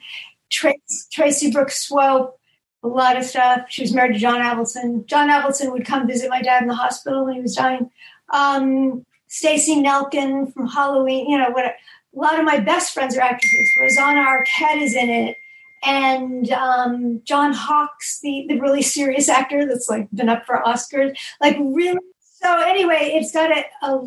Tracy, 0.51 0.79
Tracy 1.13 1.51
Brooks 1.51 1.87
Swope, 1.87 2.39
a 2.83 2.89
lot 2.89 3.17
of 3.17 3.25
stuff. 3.25 3.67
She 3.69 3.83
was 3.83 3.93
married 3.93 4.15
to 4.15 4.19
John 4.19 4.41
Avildsen. 4.41 5.07
John 5.07 5.29
Avildsen 5.29 5.73
would 5.73 5.85
come 5.85 6.07
visit 6.07 6.31
my 6.31 6.43
dad 6.43 6.63
in 6.63 6.69
the 6.69 6.75
hospital 6.75 7.25
when 7.25 7.35
he 7.35 7.41
was 7.41 7.55
dying. 7.55 7.91
Um, 8.33 9.05
Stacy 9.27 9.77
Nelkin 9.77 10.53
from 10.53 10.69
Halloween. 10.69 11.29
You 11.29 11.39
know 11.39 11.51
what? 11.51 11.65
A 11.65 11.75
lot 12.15 12.39
of 12.39 12.45
my 12.45 12.59
best 12.59 12.95
friends 12.95 13.17
are 13.17 13.21
actresses. 13.21 13.69
Rosanna 13.81 14.21
Arquette 14.21 14.83
is 14.83 14.95
in 14.95 15.11
it 15.11 15.37
and 15.85 16.51
um, 16.53 17.21
John 17.25 17.53
Hawkes, 17.53 18.21
the, 18.21 18.47
the 18.49 18.59
really 18.59 18.83
serious 18.83 19.29
actor 19.29 19.67
that's 19.67 19.89
like 19.89 20.09
been 20.13 20.29
up 20.29 20.45
for 20.47 20.63
Oscars, 20.65 21.17
like 21.41 21.57
really. 21.59 21.99
So 22.21 22.61
anyway, 22.61 23.13
it's 23.15 23.33
got 23.33 23.51
a, 23.51 23.65
a, 23.83 24.07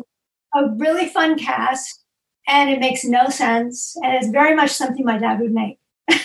a 0.54 0.74
really 0.76 1.08
fun 1.08 1.38
cast, 1.38 2.04
and 2.48 2.70
it 2.70 2.80
makes 2.80 3.04
no 3.04 3.28
sense, 3.28 3.96
and 4.02 4.14
it's 4.14 4.28
very 4.28 4.54
much 4.54 4.70
something 4.70 5.04
my 5.04 5.18
dad 5.18 5.40
would 5.40 5.52
make. 5.52 5.78
and 6.08 6.18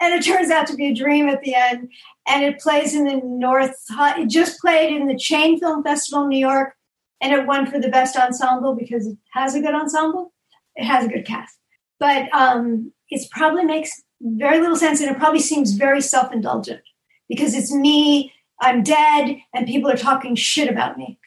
it 0.00 0.24
turns 0.24 0.50
out 0.50 0.66
to 0.68 0.74
be 0.74 0.88
a 0.88 0.94
dream 0.94 1.28
at 1.28 1.42
the 1.42 1.54
end, 1.54 1.90
and 2.26 2.44
it 2.44 2.60
plays 2.60 2.94
in 2.94 3.04
the 3.04 3.20
North. 3.22 3.76
It 3.90 4.30
just 4.30 4.60
played 4.60 4.94
in 4.94 5.06
the 5.08 5.18
Chain 5.18 5.58
Film 5.60 5.82
Festival 5.82 6.24
in 6.24 6.30
New 6.30 6.38
York, 6.38 6.74
and 7.20 7.32
it 7.32 7.46
won 7.46 7.70
for 7.70 7.78
the 7.78 7.88
best 7.88 8.16
ensemble 8.16 8.74
because 8.74 9.06
it 9.06 9.18
has 9.34 9.54
a 9.54 9.60
good 9.60 9.74
ensemble. 9.74 10.32
It 10.74 10.84
has 10.84 11.04
a 11.04 11.08
good 11.08 11.26
cast 11.26 11.58
but 12.02 12.28
um, 12.34 12.90
it 13.10 13.30
probably 13.30 13.64
makes 13.64 14.02
very 14.20 14.58
little 14.58 14.74
sense 14.74 15.00
and 15.00 15.08
it 15.08 15.18
probably 15.18 15.38
seems 15.38 15.74
very 15.74 16.00
self-indulgent 16.00 16.80
because 17.28 17.54
it's 17.54 17.72
me 17.72 18.32
i'm 18.60 18.82
dead 18.82 19.36
and 19.54 19.68
people 19.68 19.88
are 19.88 19.96
talking 19.96 20.34
shit 20.34 20.68
about 20.68 20.98
me. 20.98 21.18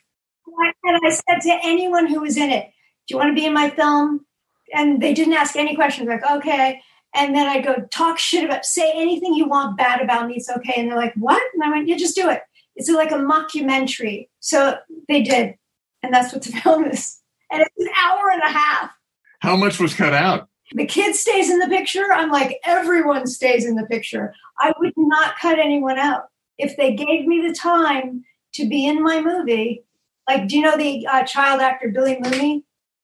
And 0.84 1.00
i 1.04 1.10
said 1.10 1.40
to 1.44 1.60
anyone 1.64 2.08
who 2.08 2.20
was 2.20 2.36
in 2.36 2.50
it 2.50 2.66
do 3.08 3.14
you 3.14 3.18
want 3.18 3.30
to 3.30 3.40
be 3.40 3.46
in 3.46 3.54
my 3.54 3.70
film? 3.70 4.26
And 4.74 5.02
they 5.02 5.14
didn't 5.14 5.34
ask 5.34 5.56
any 5.56 5.76
questions 5.76 6.10
like 6.10 6.30
okay. 6.30 6.82
And 7.14 7.34
then 7.34 7.48
i 7.48 7.62
go 7.62 7.76
talk 7.90 8.20
shit 8.20 8.44
about 8.44 8.66
say 8.66 8.92
anything 8.96 9.34
you 9.34 9.48
want 9.48 9.78
bad 9.78 10.02
about 10.02 10.28
me 10.28 10.36
it's 10.36 10.50
okay. 10.50 10.74
And 10.76 10.90
they're 10.90 10.98
like 10.98 11.14
what? 11.16 11.42
And 11.54 11.64
i 11.64 11.70
went 11.70 11.88
yeah 11.88 11.96
just 11.96 12.18
do 12.18 12.30
it. 12.30 12.42
It's 12.76 12.90
like 12.90 13.12
a 13.12 13.16
mockumentary. 13.16 14.28
So 14.42 14.76
they 15.08 15.24
did. 15.24 15.56
And 16.04 16.14
that's 16.14 16.34
what 16.34 16.44
the 16.44 16.52
film 16.64 16.84
is. 16.84 17.22
And 17.50 17.62
it's 17.62 17.80
an 17.80 17.94
hour 18.04 18.30
and 18.34 18.42
a 18.44 18.52
half. 18.52 18.92
How 19.40 19.56
much 19.56 19.80
was 19.80 19.94
cut 19.94 20.14
out? 20.14 20.50
The 20.72 20.86
kid 20.86 21.16
stays 21.16 21.50
in 21.50 21.60
the 21.60 21.68
picture. 21.68 22.12
I'm 22.12 22.32
like, 22.32 22.60
everyone 22.64 23.28
stays 23.28 23.66
in 23.66 23.76
the 23.76 23.86
picture. 23.86 24.34
I 24.60 24.74
would 24.80 24.94
not 24.98 25.38
cut 25.38 25.60
anyone 25.60 26.00
out. 26.00 26.30
If 26.58 26.76
they 26.78 26.96
gave 26.96 27.28
me 27.28 27.46
the 27.48 27.54
time 27.54 28.24
to 28.54 28.68
be 28.68 28.86
in 28.88 29.04
my 29.04 29.22
movie, 29.22 29.84
like, 30.28 30.48
do 30.48 30.58
you 30.58 30.64
know 30.64 30.78
the 30.78 31.06
uh, 31.08 31.24
child 31.24 31.62
actor 31.62 31.90
Billy 31.90 32.16
Mumy? 32.16 32.64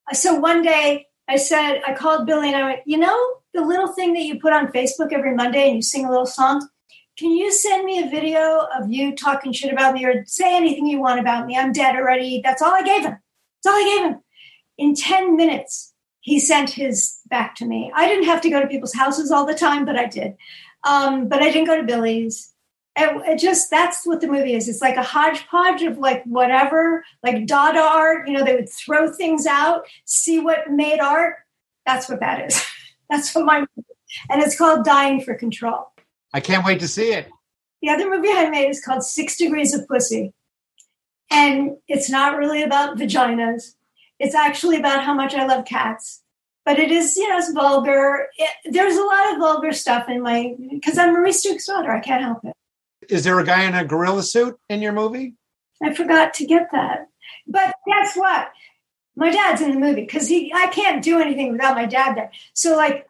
Uh, 0.10 0.16
So 0.16 0.36
one 0.36 0.62
day 0.64 1.08
I 1.28 1.36
said, 1.36 1.82
I 1.86 1.94
called 1.94 2.26
Billy 2.26 2.48
and 2.48 2.58
I 2.58 2.64
went, 2.64 2.80
you 2.86 2.98
know, 2.98 3.36
the 3.54 3.62
little 3.62 3.88
thing 3.88 4.14
that 4.14 4.24
you 4.24 4.40
put 4.40 4.54
on 4.54 4.72
Facebook 4.72 5.12
every 5.12 5.36
Monday 5.36 5.68
and 5.68 5.76
you 5.76 5.82
sing 5.82 6.06
a 6.06 6.10
little 6.10 6.26
song? 6.26 6.68
Can 7.18 7.32
you 7.32 7.52
send 7.52 7.86
me 7.86 8.00
a 8.02 8.10
video 8.10 8.68
of 8.76 8.90
you 8.90 9.16
talking 9.16 9.52
shit 9.52 9.72
about 9.72 9.94
me 9.94 10.06
or 10.06 10.24
say 10.26 10.56
anything 10.56 10.88
you 10.88 11.00
want 11.00 11.20
about 11.20 11.46
me? 11.46 11.58
I'm 11.58 11.74
dead 11.74 11.96
already. 11.96 12.42
That's 12.44 12.62
all 12.62 12.74
I 12.74 12.82
gave 12.82 13.04
him. 13.04 13.18
That's 13.64 13.68
all 13.68 13.74
I 13.74 13.84
gave 13.84 14.12
him. 14.12 14.22
In 14.78 14.96
10 14.96 15.36
minutes, 15.36 15.91
he 16.22 16.40
sent 16.40 16.70
his 16.70 17.20
back 17.28 17.56
to 17.56 17.66
me. 17.66 17.92
I 17.94 18.08
didn't 18.08 18.26
have 18.26 18.42
to 18.42 18.50
go 18.50 18.62
to 18.62 18.68
people's 18.68 18.94
houses 18.94 19.32
all 19.32 19.46
the 19.46 19.56
time, 19.56 19.86
but 19.86 19.98
I 19.98 20.06
did. 20.06 20.36
Um, 20.84 21.28
but 21.28 21.42
I 21.42 21.52
didn't 21.52 21.68
go 21.68 21.78
to 21.78 21.84
Billy's. 21.84 22.54
It, 22.96 23.10
it 23.28 23.40
just 23.40 23.70
that's 23.70 24.06
what 24.06 24.22
the 24.22 24.28
movie 24.28 24.54
is. 24.54 24.68
It's 24.68 24.82
like 24.82 24.98
a 24.98 25.04
hodgepodge 25.04 25.82
of 25.82 25.98
like 25.98 26.24
whatever, 26.26 27.04
like 27.24 27.46
Dada 27.46 27.80
art. 27.80 28.28
You 28.28 28.34
know, 28.34 28.44
they 28.44 28.56
would 28.56 28.70
throw 28.70 29.12
things 29.12 29.46
out, 29.46 29.86
see 30.06 30.40
what 30.40 30.70
made 30.70 31.00
art. 31.00 31.36
That's 31.86 32.10
what 32.10 32.20
that 32.20 32.46
is. 32.46 32.64
that's 33.10 33.34
what 33.34 33.46
my 33.46 33.66
and 34.30 34.42
it's 34.42 34.58
called 34.58 34.86
Dying 34.86 35.22
for 35.22 35.36
Control. 35.36 35.88
I 36.34 36.40
can't 36.40 36.66
wait 36.66 36.80
to 36.82 36.88
see 36.88 37.14
it. 37.14 37.30
The 37.82 37.90
other 37.90 38.10
movie 38.10 38.30
I 38.30 38.50
made 38.50 38.70
is 38.70 38.84
called 38.84 39.04
Six 39.04 39.38
Degrees 39.38 39.74
of 39.74 39.88
Pussy. 39.88 40.34
And 41.32 41.78
it's 41.88 42.10
not 42.10 42.38
really 42.38 42.62
about 42.62 42.98
vaginas. 42.98 43.76
It's 44.22 44.36
actually 44.36 44.78
about 44.78 45.04
how 45.04 45.16
much 45.16 45.34
I 45.34 45.48
love 45.48 45.66
cats. 45.66 46.22
But 46.64 46.78
it 46.78 46.92
is, 46.92 47.18
you 47.18 47.28
know, 47.28 47.40
it's 47.40 47.52
vulgar. 47.52 48.28
It, 48.38 48.72
there's 48.72 48.96
a 48.96 49.04
lot 49.04 49.34
of 49.34 49.40
vulgar 49.40 49.74
stuff 49.74 50.08
in 50.08 50.22
my, 50.22 50.56
because 50.70 50.96
I'm 50.96 51.14
Maurice 51.14 51.42
Duke's 51.42 51.66
daughter. 51.66 51.92
I 51.92 52.00
can't 52.00 52.24
help 52.24 52.46
it. 52.46 52.56
Is 53.10 53.24
there 53.24 53.40
a 53.40 53.44
guy 53.44 53.64
in 53.64 53.74
a 53.74 53.84
gorilla 53.84 54.22
suit 54.22 54.60
in 54.70 54.80
your 54.80 54.92
movie? 54.92 55.34
I 55.82 55.96
forgot 55.96 56.36
to 56.36 56.46
get 56.46 56.70
that. 56.72 57.08
But 57.48 57.74
guess 57.88 58.16
what? 58.16 58.52
My 59.16 59.32
dad's 59.32 59.60
in 59.60 59.72
the 59.72 59.80
movie 59.80 60.02
because 60.02 60.28
he 60.28 60.54
I 60.54 60.68
can't 60.68 61.04
do 61.04 61.20
anything 61.20 61.52
without 61.52 61.76
my 61.76 61.88
dad 61.88 62.16
there. 62.16 62.32
So 62.54 62.78
like 62.78 63.08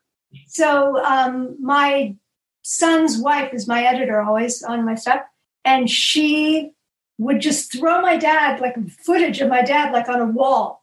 so 0.47 1.03
um 1.03 1.57
my 1.59 2.15
son's 2.61 3.17
wife 3.17 3.53
is 3.53 3.67
my 3.67 3.83
editor 3.83 4.21
always 4.21 4.63
on 4.63 4.85
my 4.85 4.95
stuff. 4.95 5.21
And 5.65 5.89
she 5.89 6.71
would 7.17 7.41
just 7.41 7.71
throw 7.71 8.01
my 8.01 8.17
dad 8.17 8.61
like 8.61 8.75
footage 8.89 9.41
of 9.41 9.49
my 9.49 9.61
dad 9.61 9.91
like 9.91 10.07
on 10.07 10.21
a 10.21 10.25
wall 10.25 10.80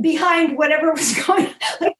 behind 0.00 0.56
whatever 0.56 0.92
was 0.92 1.14
going 1.26 1.52
like, 1.80 1.96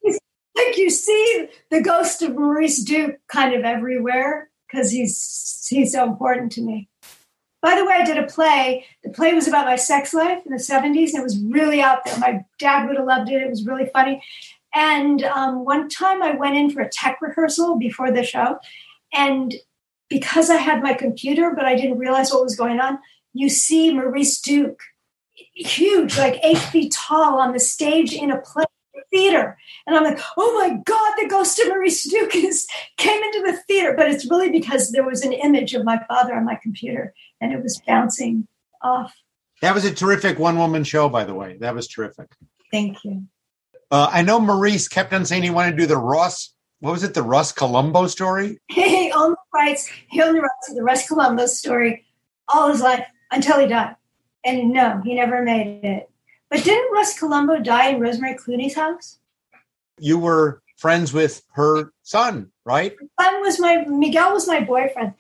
like 0.56 0.76
you 0.76 0.90
see 0.90 1.48
the 1.70 1.80
ghost 1.80 2.22
of 2.22 2.34
Maurice 2.34 2.82
Duke 2.82 3.16
kind 3.28 3.54
of 3.54 3.64
everywhere 3.64 4.50
because 4.66 4.90
he's 4.90 5.66
he's 5.68 5.92
so 5.92 6.04
important 6.04 6.52
to 6.52 6.62
me. 6.62 6.88
By 7.62 7.74
the 7.74 7.84
way, 7.84 7.94
I 7.94 8.04
did 8.04 8.18
a 8.18 8.26
play. 8.26 8.84
The 9.02 9.10
play 9.10 9.32
was 9.34 9.48
about 9.48 9.66
my 9.66 9.76
sex 9.76 10.14
life 10.14 10.44
in 10.46 10.52
the 10.52 10.58
70s, 10.58 11.10
and 11.10 11.18
it 11.18 11.22
was 11.22 11.38
really 11.38 11.80
out 11.80 12.04
there. 12.04 12.18
My 12.18 12.44
dad 12.58 12.86
would 12.86 12.96
have 12.96 13.06
loved 13.06 13.28
it. 13.30 13.42
It 13.42 13.50
was 13.50 13.66
really 13.66 13.90
funny. 13.92 14.22
And 14.74 15.24
um, 15.24 15.64
one 15.64 15.88
time 15.88 16.22
I 16.22 16.32
went 16.32 16.56
in 16.56 16.70
for 16.70 16.80
a 16.82 16.88
tech 16.88 17.18
rehearsal 17.20 17.76
before 17.76 18.12
the 18.12 18.22
show, 18.22 18.58
and 19.12 19.54
because 20.08 20.50
I 20.50 20.56
had 20.56 20.82
my 20.82 20.94
computer, 20.94 21.52
but 21.56 21.64
I 21.64 21.74
didn't 21.74 21.98
realize 21.98 22.30
what 22.30 22.44
was 22.44 22.56
going 22.56 22.78
on, 22.78 22.98
you 23.32 23.48
see 23.48 23.92
Maurice 23.92 24.40
Duke, 24.40 24.80
huge, 25.54 26.16
like 26.18 26.38
eight 26.42 26.58
feet 26.58 26.92
tall, 26.92 27.40
on 27.40 27.52
the 27.52 27.60
stage 27.60 28.12
in 28.12 28.30
a 28.30 28.40
play 28.40 28.64
theater. 29.10 29.56
And 29.86 29.96
I'm 29.96 30.04
like, 30.04 30.18
oh 30.36 30.54
my 30.54 30.76
God, 30.84 31.14
the 31.16 31.28
ghost 31.28 31.58
of 31.58 31.68
Maurice 31.68 32.08
Duke 32.08 32.30
came 32.30 33.22
into 33.22 33.42
the 33.46 33.58
theater. 33.66 33.94
But 33.96 34.10
it's 34.10 34.28
really 34.30 34.50
because 34.50 34.90
there 34.90 35.04
was 35.04 35.22
an 35.22 35.32
image 35.32 35.74
of 35.74 35.84
my 35.84 36.00
father 36.08 36.34
on 36.34 36.44
my 36.44 36.58
computer 36.62 37.14
and 37.40 37.52
it 37.52 37.62
was 37.62 37.80
bouncing 37.86 38.46
off. 38.82 39.14
That 39.62 39.74
was 39.74 39.84
a 39.84 39.94
terrific 39.94 40.38
one 40.38 40.58
woman 40.58 40.84
show, 40.84 41.08
by 41.08 41.24
the 41.24 41.34
way. 41.34 41.56
That 41.60 41.74
was 41.74 41.88
terrific. 41.88 42.28
Thank 42.70 43.04
you. 43.04 43.24
Uh, 43.90 44.10
I 44.10 44.22
know 44.22 44.40
Maurice 44.40 44.88
kept 44.88 45.12
on 45.12 45.24
saying 45.24 45.44
he 45.44 45.50
wanted 45.50 45.72
to 45.72 45.76
do 45.76 45.86
the 45.86 45.96
Ross, 45.96 46.52
what 46.80 46.92
was 46.92 47.04
it, 47.04 47.14
the 47.14 47.22
Russ 47.22 47.52
Columbo 47.52 48.06
story? 48.08 48.60
He 48.68 49.10
the 49.10 49.36
rights, 49.54 49.88
he 50.10 50.20
rights 50.20 50.68
to 50.68 50.74
the 50.74 50.82
Russ 50.82 51.08
Columbo 51.08 51.46
story 51.46 52.04
all 52.48 52.70
his 52.70 52.82
life 52.82 53.06
until 53.30 53.58
he 53.58 53.66
died. 53.66 53.96
And 54.46 54.72
no, 54.72 55.02
he 55.04 55.14
never 55.14 55.42
made 55.42 55.84
it. 55.84 56.08
But 56.48 56.62
didn't 56.62 56.92
Russ 56.92 57.18
Columbo 57.18 57.58
die 57.58 57.88
in 57.88 58.00
Rosemary 58.00 58.34
Clooney's 58.36 58.76
house? 58.76 59.18
You 59.98 60.18
were 60.18 60.62
friends 60.76 61.12
with 61.12 61.42
her 61.54 61.90
son, 62.04 62.52
right? 62.64 62.94
Son 63.20 63.40
was 63.40 63.58
my 63.58 63.84
Miguel 63.88 64.32
was 64.32 64.46
my 64.46 64.60
boyfriend. 64.60 65.14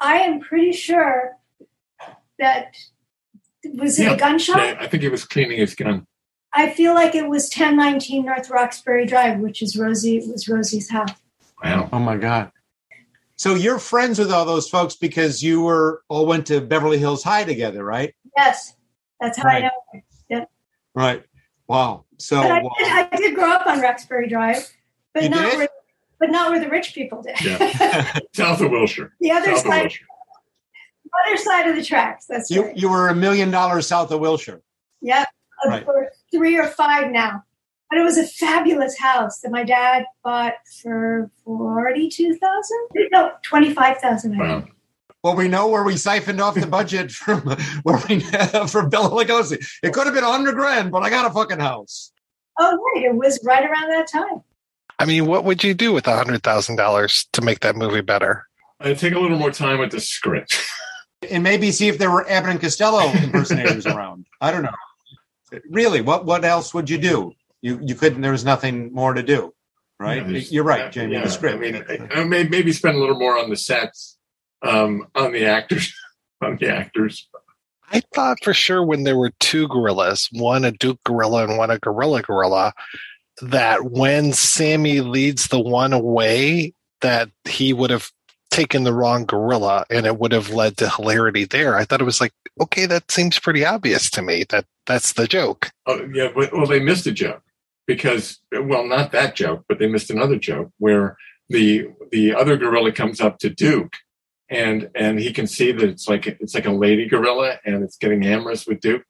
I 0.00 0.16
am 0.18 0.40
pretty 0.40 0.72
sure 0.72 1.36
that 2.38 2.74
was 3.74 3.98
it 3.98 4.04
Yeah. 4.04 4.12
a 4.12 4.16
gunshot? 4.16 4.56
Yeah, 4.56 4.76
I 4.80 4.86
think 4.88 5.02
he 5.02 5.08
was 5.10 5.24
cleaning 5.26 5.58
his 5.58 5.74
gun. 5.74 6.06
I 6.54 6.70
feel 6.70 6.94
like 6.94 7.14
it 7.14 7.28
was 7.28 7.50
1019 7.50 8.24
North 8.24 8.48
Roxbury 8.48 9.04
Drive, 9.06 9.40
which 9.40 9.60
is 9.60 9.76
Rosie 9.76 10.18
was 10.26 10.48
Rosie's 10.48 10.88
house. 10.90 11.10
Wow. 11.62 11.90
Oh 11.92 11.98
my 11.98 12.16
God. 12.16 12.50
So 13.36 13.54
you're 13.54 13.78
friends 13.78 14.18
with 14.18 14.30
all 14.30 14.44
those 14.44 14.68
folks 14.68 14.94
because 14.96 15.42
you 15.42 15.60
were 15.62 16.02
all 16.08 16.26
went 16.26 16.46
to 16.46 16.60
Beverly 16.60 16.98
Hills 16.98 17.22
High 17.22 17.44
together, 17.44 17.84
right? 17.84 18.14
Yes, 18.36 18.74
that's 19.20 19.38
how 19.38 19.48
I 19.48 19.52
Right. 19.52 19.62
know. 19.64 20.00
Yeah. 20.28 20.44
Right. 20.94 21.24
Wow. 21.66 22.04
So 22.18 22.40
but 22.42 22.50
I 22.52 22.60
did, 22.60 23.12
I 23.12 23.16
did 23.16 23.34
grow 23.34 23.50
up 23.50 23.66
on 23.66 23.80
Roxbury 23.80 24.28
Drive, 24.28 24.68
but 25.12 25.24
You 25.24 25.30
not 25.30 25.50
did? 25.50 25.56
where, 25.58 25.68
but 26.20 26.30
not 26.30 26.50
where 26.50 26.60
the 26.60 26.68
rich 26.68 26.94
people 26.94 27.22
did. 27.22 27.40
Yeah. 27.40 28.18
South 28.34 28.60
of 28.60 28.70
Wilshire. 28.70 29.12
the 29.20 29.32
other 29.32 29.52
South 29.56 29.66
side, 29.66 29.82
Wilshire. 29.82 30.06
the 31.04 31.10
other 31.26 31.36
side 31.42 31.68
of 31.68 31.76
the 31.76 31.84
tracks. 31.84 32.26
That's 32.26 32.50
you 32.50 32.62
right. 32.66 32.76
you 32.76 32.88
were 32.88 33.08
a 33.08 33.14
million 33.14 33.50
dollars 33.50 33.86
south 33.88 34.10
of 34.12 34.20
Wilshire. 34.20 34.62
Yep, 35.02 35.28
Right. 35.66 35.84
for 35.84 36.10
three 36.32 36.56
or 36.58 36.68
five 36.68 37.10
now. 37.10 37.42
But 37.90 37.98
it 37.98 38.02
was 38.02 38.18
a 38.18 38.26
fabulous 38.26 38.98
house 38.98 39.40
that 39.40 39.52
my 39.52 39.62
dad 39.62 40.04
bought 40.22 40.54
for 40.82 41.30
forty-two 41.44 42.34
thousand. 42.36 42.88
No, 43.12 43.32
twenty-five 43.42 43.98
thousand. 43.98 44.38
Wow. 44.38 44.64
Well, 45.22 45.36
we 45.36 45.48
know 45.48 45.68
where 45.68 45.84
we 45.84 45.96
siphoned 45.96 46.40
off 46.40 46.54
the 46.54 46.66
budget 46.66 47.10
from 47.12 47.40
where 47.82 48.02
we 48.08 48.20
for 48.68 48.88
Bela 48.88 49.10
Lugosi. 49.10 49.66
It 49.82 49.92
could 49.92 50.06
have 50.06 50.14
been 50.14 50.24
a 50.24 50.30
hundred 50.30 50.54
grand, 50.54 50.90
but 50.92 51.02
I 51.02 51.10
got 51.10 51.30
a 51.30 51.32
fucking 51.32 51.60
house. 51.60 52.12
Oh, 52.58 52.78
right, 52.94 53.04
it 53.04 53.14
was 53.14 53.40
right 53.44 53.64
around 53.64 53.90
that 53.90 54.06
time. 54.06 54.42
I 54.98 55.06
mean, 55.06 55.26
what 55.26 55.44
would 55.44 55.64
you 55.64 55.74
do 55.74 55.92
with 55.92 56.06
a 56.06 56.16
hundred 56.16 56.42
thousand 56.42 56.76
dollars 56.76 57.26
to 57.32 57.42
make 57.42 57.60
that 57.60 57.74
movie 57.74 58.00
better? 58.00 58.46
I'd 58.80 58.98
take 58.98 59.14
a 59.14 59.18
little 59.18 59.38
more 59.38 59.50
time 59.50 59.78
with 59.78 59.90
the 59.90 60.00
script. 60.00 60.60
And 61.30 61.42
maybe 61.42 61.72
see 61.72 61.88
if 61.88 61.96
there 61.96 62.10
were 62.10 62.28
Abbott 62.28 62.50
and 62.50 62.60
Costello 62.60 63.10
impersonators 63.12 63.86
around. 63.86 64.26
I 64.42 64.50
don't 64.50 64.62
know. 64.62 64.74
Really, 65.70 66.02
what 66.02 66.26
what 66.26 66.44
else 66.44 66.74
would 66.74 66.90
you 66.90 66.98
do? 66.98 67.32
You 67.64 67.80
you 67.82 67.94
couldn't. 67.94 68.20
There 68.20 68.30
was 68.30 68.44
nothing 68.44 68.92
more 68.92 69.14
to 69.14 69.22
do, 69.22 69.54
right? 69.98 70.28
Yeah, 70.28 70.38
You're 70.50 70.64
right, 70.64 70.92
Jamie. 70.92 71.14
Yeah, 71.14 71.24
the 71.24 71.30
script. 71.30 71.56
I 71.56 71.58
mean, 71.58 71.82
I, 71.88 72.20
I 72.20 72.24
may, 72.24 72.44
maybe 72.44 72.72
spend 72.72 72.94
a 72.94 73.00
little 73.00 73.18
more 73.18 73.38
on 73.38 73.48
the 73.48 73.56
sets, 73.56 74.18
um, 74.60 75.06
on 75.14 75.32
the 75.32 75.46
actors, 75.46 75.94
on 76.42 76.58
the 76.60 76.68
actors. 76.68 77.26
I 77.90 78.02
thought 78.14 78.44
for 78.44 78.52
sure 78.52 78.84
when 78.84 79.04
there 79.04 79.16
were 79.16 79.32
two 79.40 79.66
gorillas, 79.68 80.28
one 80.30 80.66
a 80.66 80.72
Duke 80.72 81.02
gorilla 81.06 81.44
and 81.44 81.56
one 81.56 81.70
a 81.70 81.78
gorilla 81.78 82.20
gorilla, 82.20 82.74
that 83.40 83.82
when 83.86 84.34
Sammy 84.34 85.00
leads 85.00 85.48
the 85.48 85.60
one 85.60 85.94
away, 85.94 86.74
that 87.00 87.30
he 87.46 87.72
would 87.72 87.88
have 87.88 88.10
taken 88.50 88.84
the 88.84 88.92
wrong 88.92 89.24
gorilla 89.24 89.86
and 89.88 90.04
it 90.04 90.18
would 90.18 90.32
have 90.32 90.50
led 90.50 90.76
to 90.76 90.90
hilarity 90.90 91.46
there. 91.46 91.78
I 91.78 91.86
thought 91.86 92.02
it 92.02 92.04
was 92.04 92.20
like, 92.20 92.34
okay, 92.60 92.84
that 92.84 93.10
seems 93.10 93.38
pretty 93.38 93.64
obvious 93.64 94.10
to 94.10 94.20
me 94.20 94.44
that 94.50 94.66
that's 94.84 95.14
the 95.14 95.26
joke. 95.26 95.70
Oh, 95.86 96.06
yeah, 96.12 96.28
but, 96.34 96.52
well, 96.52 96.66
they 96.66 96.80
missed 96.80 97.06
a 97.06 97.12
joke 97.12 97.40
because, 97.86 98.40
well, 98.52 98.86
not 98.86 99.12
that 99.12 99.34
joke, 99.34 99.64
but 99.68 99.78
they 99.78 99.86
missed 99.86 100.10
another 100.10 100.36
joke 100.36 100.70
where 100.78 101.16
the 101.48 101.88
the 102.10 102.34
other 102.34 102.56
gorilla 102.56 102.92
comes 102.92 103.20
up 103.20 103.38
to 103.38 103.50
Duke, 103.50 103.96
and 104.48 104.90
and 104.94 105.18
he 105.18 105.32
can 105.32 105.46
see 105.46 105.72
that 105.72 105.88
it's 105.88 106.08
like 106.08 106.26
it's 106.26 106.54
like 106.54 106.66
a 106.66 106.72
lady 106.72 107.06
gorilla, 107.08 107.58
and 107.64 107.82
it's 107.82 107.96
getting 107.96 108.24
amorous 108.24 108.66
with 108.66 108.80
Duke. 108.80 109.02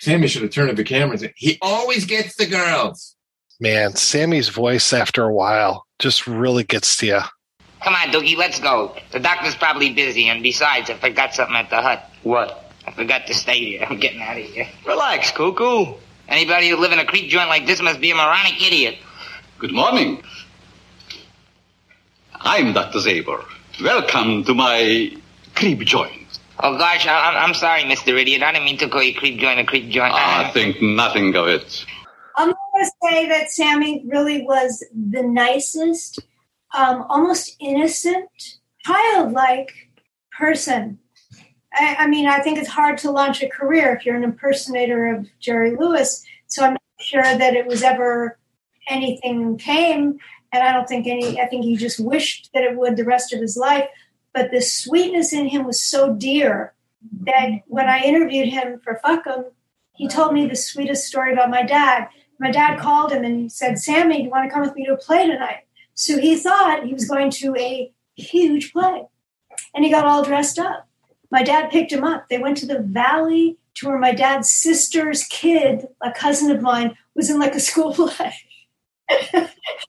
Sammy 0.00 0.28
should 0.28 0.42
have 0.42 0.50
turned 0.50 0.70
to 0.70 0.76
the 0.76 0.84
camera 0.84 1.12
and 1.12 1.20
said, 1.20 1.32
"He 1.36 1.58
always 1.60 2.04
gets 2.04 2.36
the 2.36 2.46
girls." 2.46 3.16
Man, 3.58 3.94
Sammy's 3.94 4.50
voice 4.50 4.92
after 4.92 5.24
a 5.24 5.32
while 5.32 5.86
just 5.98 6.26
really 6.26 6.64
gets 6.64 6.96
to 6.98 7.06
you. 7.06 7.20
Come 7.82 7.94
on, 7.94 8.08
Doogie, 8.08 8.36
let's 8.36 8.58
go. 8.60 8.96
The 9.12 9.20
doctor's 9.20 9.54
probably 9.54 9.92
busy, 9.92 10.28
and 10.28 10.42
besides, 10.42 10.90
I 10.90 10.94
forgot 10.94 11.34
something 11.34 11.56
at 11.56 11.70
the 11.70 11.80
hut. 11.80 12.10
What? 12.22 12.72
I 12.86 12.90
forgot 12.90 13.26
to 13.28 13.34
stay 13.34 13.58
here. 13.58 13.86
I'm 13.88 13.98
getting 13.98 14.20
out 14.22 14.38
of 14.38 14.44
here. 14.44 14.68
Relax, 14.86 15.30
cuckoo. 15.32 15.94
Anybody 16.28 16.68
who 16.70 16.76
live 16.76 16.92
in 16.92 16.98
a 16.98 17.04
creep 17.04 17.30
joint 17.30 17.48
like 17.48 17.66
this 17.66 17.80
must 17.80 18.00
be 18.00 18.10
a 18.10 18.14
moronic 18.14 18.60
idiot. 18.60 18.98
Good 19.58 19.72
morning. 19.72 20.22
I'm 22.34 22.72
Dr. 22.72 22.98
Zabor. 22.98 23.44
Welcome 23.80 24.42
to 24.44 24.54
my 24.54 25.16
creep 25.54 25.80
joint. 25.80 26.40
Oh 26.60 26.76
gosh, 26.76 27.06
I, 27.06 27.30
I'm, 27.30 27.50
I'm 27.50 27.54
sorry, 27.54 27.82
Mr. 27.82 28.18
Idiot. 28.20 28.42
I 28.42 28.52
didn't 28.52 28.64
mean 28.64 28.78
to 28.78 28.88
call 28.88 29.02
you 29.02 29.14
creep 29.14 29.38
joint 29.38 29.60
a 29.60 29.64
creep 29.64 29.88
joint. 29.88 30.14
I 30.14 30.50
think 30.50 30.82
nothing 30.82 31.36
of 31.36 31.46
it. 31.46 31.84
I'm 32.36 32.48
going 32.48 32.84
to 32.84 32.90
say 33.02 33.28
that 33.28 33.50
Sammy 33.50 34.02
really 34.06 34.42
was 34.42 34.84
the 34.92 35.22
nicest, 35.22 36.18
um, 36.76 37.04
almost 37.08 37.56
innocent, 37.60 38.28
childlike 38.84 39.72
person. 40.36 40.98
I, 41.76 41.96
I 42.00 42.06
mean, 42.06 42.26
I 42.26 42.40
think 42.40 42.58
it's 42.58 42.68
hard 42.68 42.98
to 42.98 43.10
launch 43.10 43.42
a 43.42 43.48
career 43.48 43.94
if 43.94 44.04
you're 44.04 44.16
an 44.16 44.24
impersonator 44.24 45.14
of 45.14 45.28
Jerry 45.38 45.76
Lewis. 45.76 46.24
So 46.46 46.64
I'm 46.64 46.72
not 46.72 46.82
sure 46.98 47.22
that 47.22 47.54
it 47.54 47.66
was 47.66 47.82
ever 47.82 48.38
anything 48.88 49.58
came, 49.58 50.18
and 50.52 50.62
I 50.62 50.72
don't 50.72 50.88
think 50.88 51.06
any. 51.06 51.40
I 51.40 51.46
think 51.46 51.64
he 51.64 51.76
just 51.76 52.00
wished 52.00 52.50
that 52.54 52.62
it 52.62 52.76
would 52.76 52.96
the 52.96 53.04
rest 53.04 53.32
of 53.32 53.40
his 53.40 53.56
life. 53.56 53.88
But 54.32 54.50
the 54.50 54.60
sweetness 54.60 55.32
in 55.32 55.48
him 55.48 55.64
was 55.64 55.82
so 55.82 56.14
dear 56.14 56.74
that 57.24 57.48
when 57.66 57.88
I 57.88 58.00
interviewed 58.00 58.48
him 58.48 58.80
for 58.82 59.00
Fuck 59.02 59.26
'em, 59.26 59.46
he 59.94 60.08
told 60.08 60.32
me 60.32 60.46
the 60.46 60.56
sweetest 60.56 61.06
story 61.06 61.32
about 61.32 61.50
my 61.50 61.62
dad. 61.62 62.08
My 62.38 62.50
dad 62.50 62.78
called 62.78 63.12
him 63.12 63.24
and 63.24 63.40
he 63.40 63.48
said, 63.48 63.78
Sammy, 63.78 64.18
do 64.18 64.24
you 64.24 64.30
want 64.30 64.48
to 64.48 64.52
come 64.52 64.62
with 64.62 64.74
me 64.74 64.84
to 64.86 64.92
a 64.92 64.98
play 64.98 65.26
tonight? 65.26 65.64
So 65.94 66.18
he 66.18 66.36
thought 66.36 66.84
he 66.84 66.92
was 66.92 67.08
going 67.08 67.30
to 67.30 67.56
a 67.56 67.90
huge 68.14 68.72
play. 68.72 69.04
And 69.74 69.84
he 69.84 69.90
got 69.90 70.04
all 70.04 70.22
dressed 70.22 70.58
up. 70.58 70.86
My 71.30 71.42
dad 71.42 71.70
picked 71.70 71.92
him 71.92 72.04
up. 72.04 72.28
They 72.28 72.38
went 72.38 72.56
to 72.58 72.66
the 72.66 72.80
valley 72.80 73.58
to 73.76 73.88
where 73.88 73.98
my 73.98 74.12
dad's 74.12 74.50
sister's 74.50 75.24
kid, 75.24 75.86
a 76.02 76.10
cousin 76.12 76.50
of 76.50 76.62
mine, 76.62 76.96
was 77.14 77.30
in 77.30 77.38
like 77.38 77.54
a 77.54 77.60
school 77.60 77.92
play. 77.94 78.32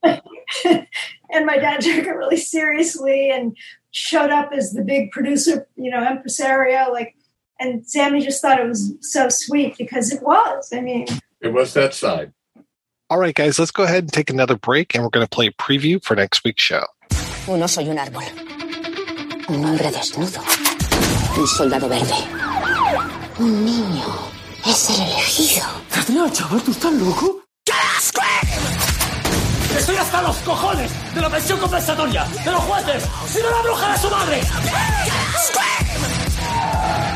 and 0.03 1.45
my 1.45 1.57
dad 1.57 1.81
took 1.81 2.05
it 2.05 2.09
really 2.09 2.37
seriously 2.37 3.29
and 3.31 3.55
showed 3.91 4.29
up 4.29 4.51
as 4.53 4.73
the 4.73 4.83
big 4.83 5.11
producer, 5.11 5.67
you 5.75 5.89
know, 5.91 6.05
impresario. 6.09 6.91
Like, 6.91 7.15
and 7.59 7.87
Sammy 7.87 8.21
just 8.21 8.41
thought 8.41 8.59
it 8.59 8.67
was 8.67 8.93
so 9.01 9.29
sweet 9.29 9.77
because 9.77 10.11
it 10.11 10.21
was. 10.21 10.71
I 10.73 10.81
mean, 10.81 11.07
It 11.41 11.53
was 11.53 11.73
that 11.73 11.93
side. 11.93 12.33
All 13.09 13.17
right, 13.19 13.33
guys, 13.33 13.57
let's 13.57 13.71
go 13.71 13.83
ahead 13.83 14.03
and 14.03 14.11
take 14.11 14.29
another 14.29 14.57
break 14.57 14.93
and 14.93 15.03
we're 15.03 15.09
going 15.09 15.25
to 15.25 15.29
play 15.29 15.47
a 15.47 15.51
preview 15.53 16.03
for 16.03 16.15
next 16.15 16.43
week's 16.43 16.61
show. 16.61 16.83
Oh, 17.47 17.55
no 17.55 17.67
soy 17.67 17.89
un 17.89 17.97
árbol. 17.97 18.21
Un 19.49 19.63
hombre 19.63 19.89
desnudo. 19.91 20.76
Un 21.37 21.47
soldado 21.47 21.87
verde. 21.89 22.13
Un 23.39 23.65
niño 23.65 24.05
es 24.65 24.89
el 24.89 25.01
elegido. 25.01 25.65
Adrián, 25.95 26.31
chaval, 26.31 26.61
¿tú 26.61 26.71
estás 26.71 26.93
loco? 26.93 27.41
Estoy 29.77 29.95
hasta 29.97 30.21
los 30.23 30.35
cojones 30.37 30.91
de 31.13 31.21
la 31.21 31.29
pensión 31.29 31.59
compensatoria, 31.59 32.25
de 32.43 32.51
los 32.51 32.61
jueces, 32.61 33.03
si 33.31 33.39
no 33.39 33.49
la 33.51 33.61
bruja 33.61 33.91
de 33.93 33.99
su 33.99 34.09
madre. 34.09 34.41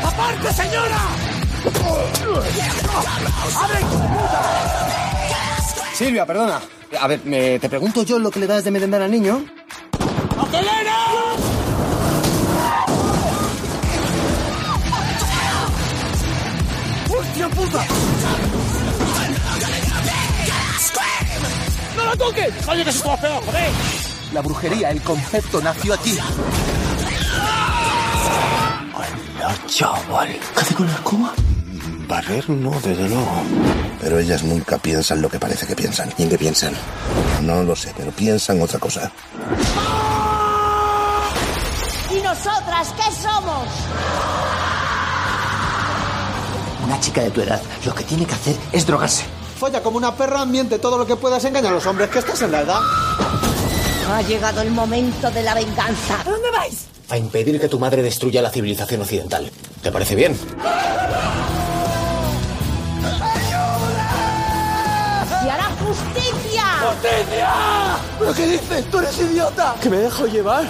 ¡Aparte, 0.04 0.52
señora! 0.52 0.98
¡Abre, 3.60 3.78
Silvia, 5.94 6.24
perdona. 6.24 6.60
A 7.00 7.06
ver, 7.08 7.20
me- 7.24 7.58
te 7.58 7.68
pregunto 7.68 8.02
yo 8.04 8.18
lo 8.18 8.30
que 8.30 8.40
le 8.40 8.46
das 8.46 8.64
de 8.64 8.70
merendar 8.70 9.02
al 9.02 9.10
niño. 9.10 9.44
¡Elena! 10.52 11.21
¡Hostia 17.42 17.60
puta! 17.60 17.84
¡No 21.96 22.04
la 22.04 22.16
toques! 22.16 22.68
¡Oye, 22.68 22.84
que 22.84 22.92
va 23.08 23.14
a 23.14 23.20
pegar, 23.20 23.44
joder! 23.44 23.70
La 24.32 24.40
brujería, 24.42 24.90
el 24.90 25.02
concepto 25.02 25.60
nació 25.60 25.94
aquí. 25.94 26.16
¡Hola, 28.94 29.56
chaval! 29.66 30.38
¿Qué 30.54 30.60
hace 30.60 30.74
con 30.74 30.86
la 30.86 30.92
escoba? 30.92 31.32
Barrer 32.06 32.48
no, 32.48 32.70
desde 32.80 33.08
luego. 33.08 33.42
Pero 34.00 34.18
ellas 34.20 34.44
nunca 34.44 34.78
piensan 34.78 35.20
lo 35.20 35.28
que 35.28 35.40
parece 35.40 35.66
que 35.66 35.74
piensan. 35.74 36.12
¿Y 36.18 36.22
en 36.22 36.28
qué 36.28 36.38
piensan? 36.38 36.74
No 37.42 37.64
lo 37.64 37.74
sé, 37.74 37.92
pero 37.96 38.12
piensan 38.12 38.62
otra 38.62 38.78
cosa. 38.78 39.10
¿Y 42.10 42.20
nosotras 42.20 42.94
qué 42.96 43.10
somos? 43.20 43.68
Una 46.92 47.00
chica 47.00 47.22
de 47.22 47.30
tu 47.30 47.40
edad 47.40 47.62
lo 47.86 47.94
que 47.94 48.04
tiene 48.04 48.26
que 48.26 48.34
hacer 48.34 48.54
es 48.70 48.84
drogarse. 48.84 49.24
Folla 49.58 49.82
como 49.82 49.96
una 49.96 50.14
perra, 50.14 50.44
miente 50.44 50.78
todo 50.78 50.98
lo 50.98 51.06
que 51.06 51.16
puedas, 51.16 51.42
engaña 51.46 51.70
a 51.70 51.72
los 51.72 51.86
hombres, 51.86 52.10
que 52.10 52.18
estás 52.18 52.42
en 52.42 52.52
la 52.52 52.60
edad. 52.60 52.80
Ha 54.12 54.20
llegado 54.20 54.60
el 54.60 54.70
momento 54.72 55.30
de 55.30 55.42
la 55.42 55.54
venganza. 55.54 56.20
¿A 56.20 56.24
dónde 56.24 56.50
vais? 56.50 56.88
A 57.08 57.16
impedir 57.16 57.58
que 57.58 57.68
tu 57.68 57.78
madre 57.78 58.02
destruya 58.02 58.42
la 58.42 58.50
civilización 58.50 59.00
occidental. 59.00 59.50
¿Te 59.82 59.90
parece 59.90 60.14
bien? 60.14 60.36
¡Se 60.36 60.44
hará 65.50 65.70
justicia! 65.80 66.64
¡Justicia! 66.90 67.48
¿Pero 68.18 68.34
qué 68.34 68.46
dices? 68.48 68.84
¡Tú 68.90 68.98
eres 68.98 69.18
idiota! 69.18 69.76
¿Que 69.80 69.88
me 69.88 69.96
dejo 69.96 70.26
llevar? 70.26 70.66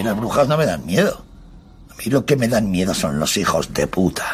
Mí 0.00 0.04
las 0.04 0.16
brujas 0.16 0.48
no 0.48 0.56
me 0.56 0.64
dan 0.64 0.86
miedo. 0.86 1.26
A 1.90 1.94
mí 1.96 2.06
lo 2.06 2.24
que 2.24 2.34
me 2.34 2.48
dan 2.48 2.70
miedo 2.70 2.94
son 2.94 3.20
los 3.20 3.36
hijos 3.36 3.74
de 3.74 3.86
puta. 3.86 4.24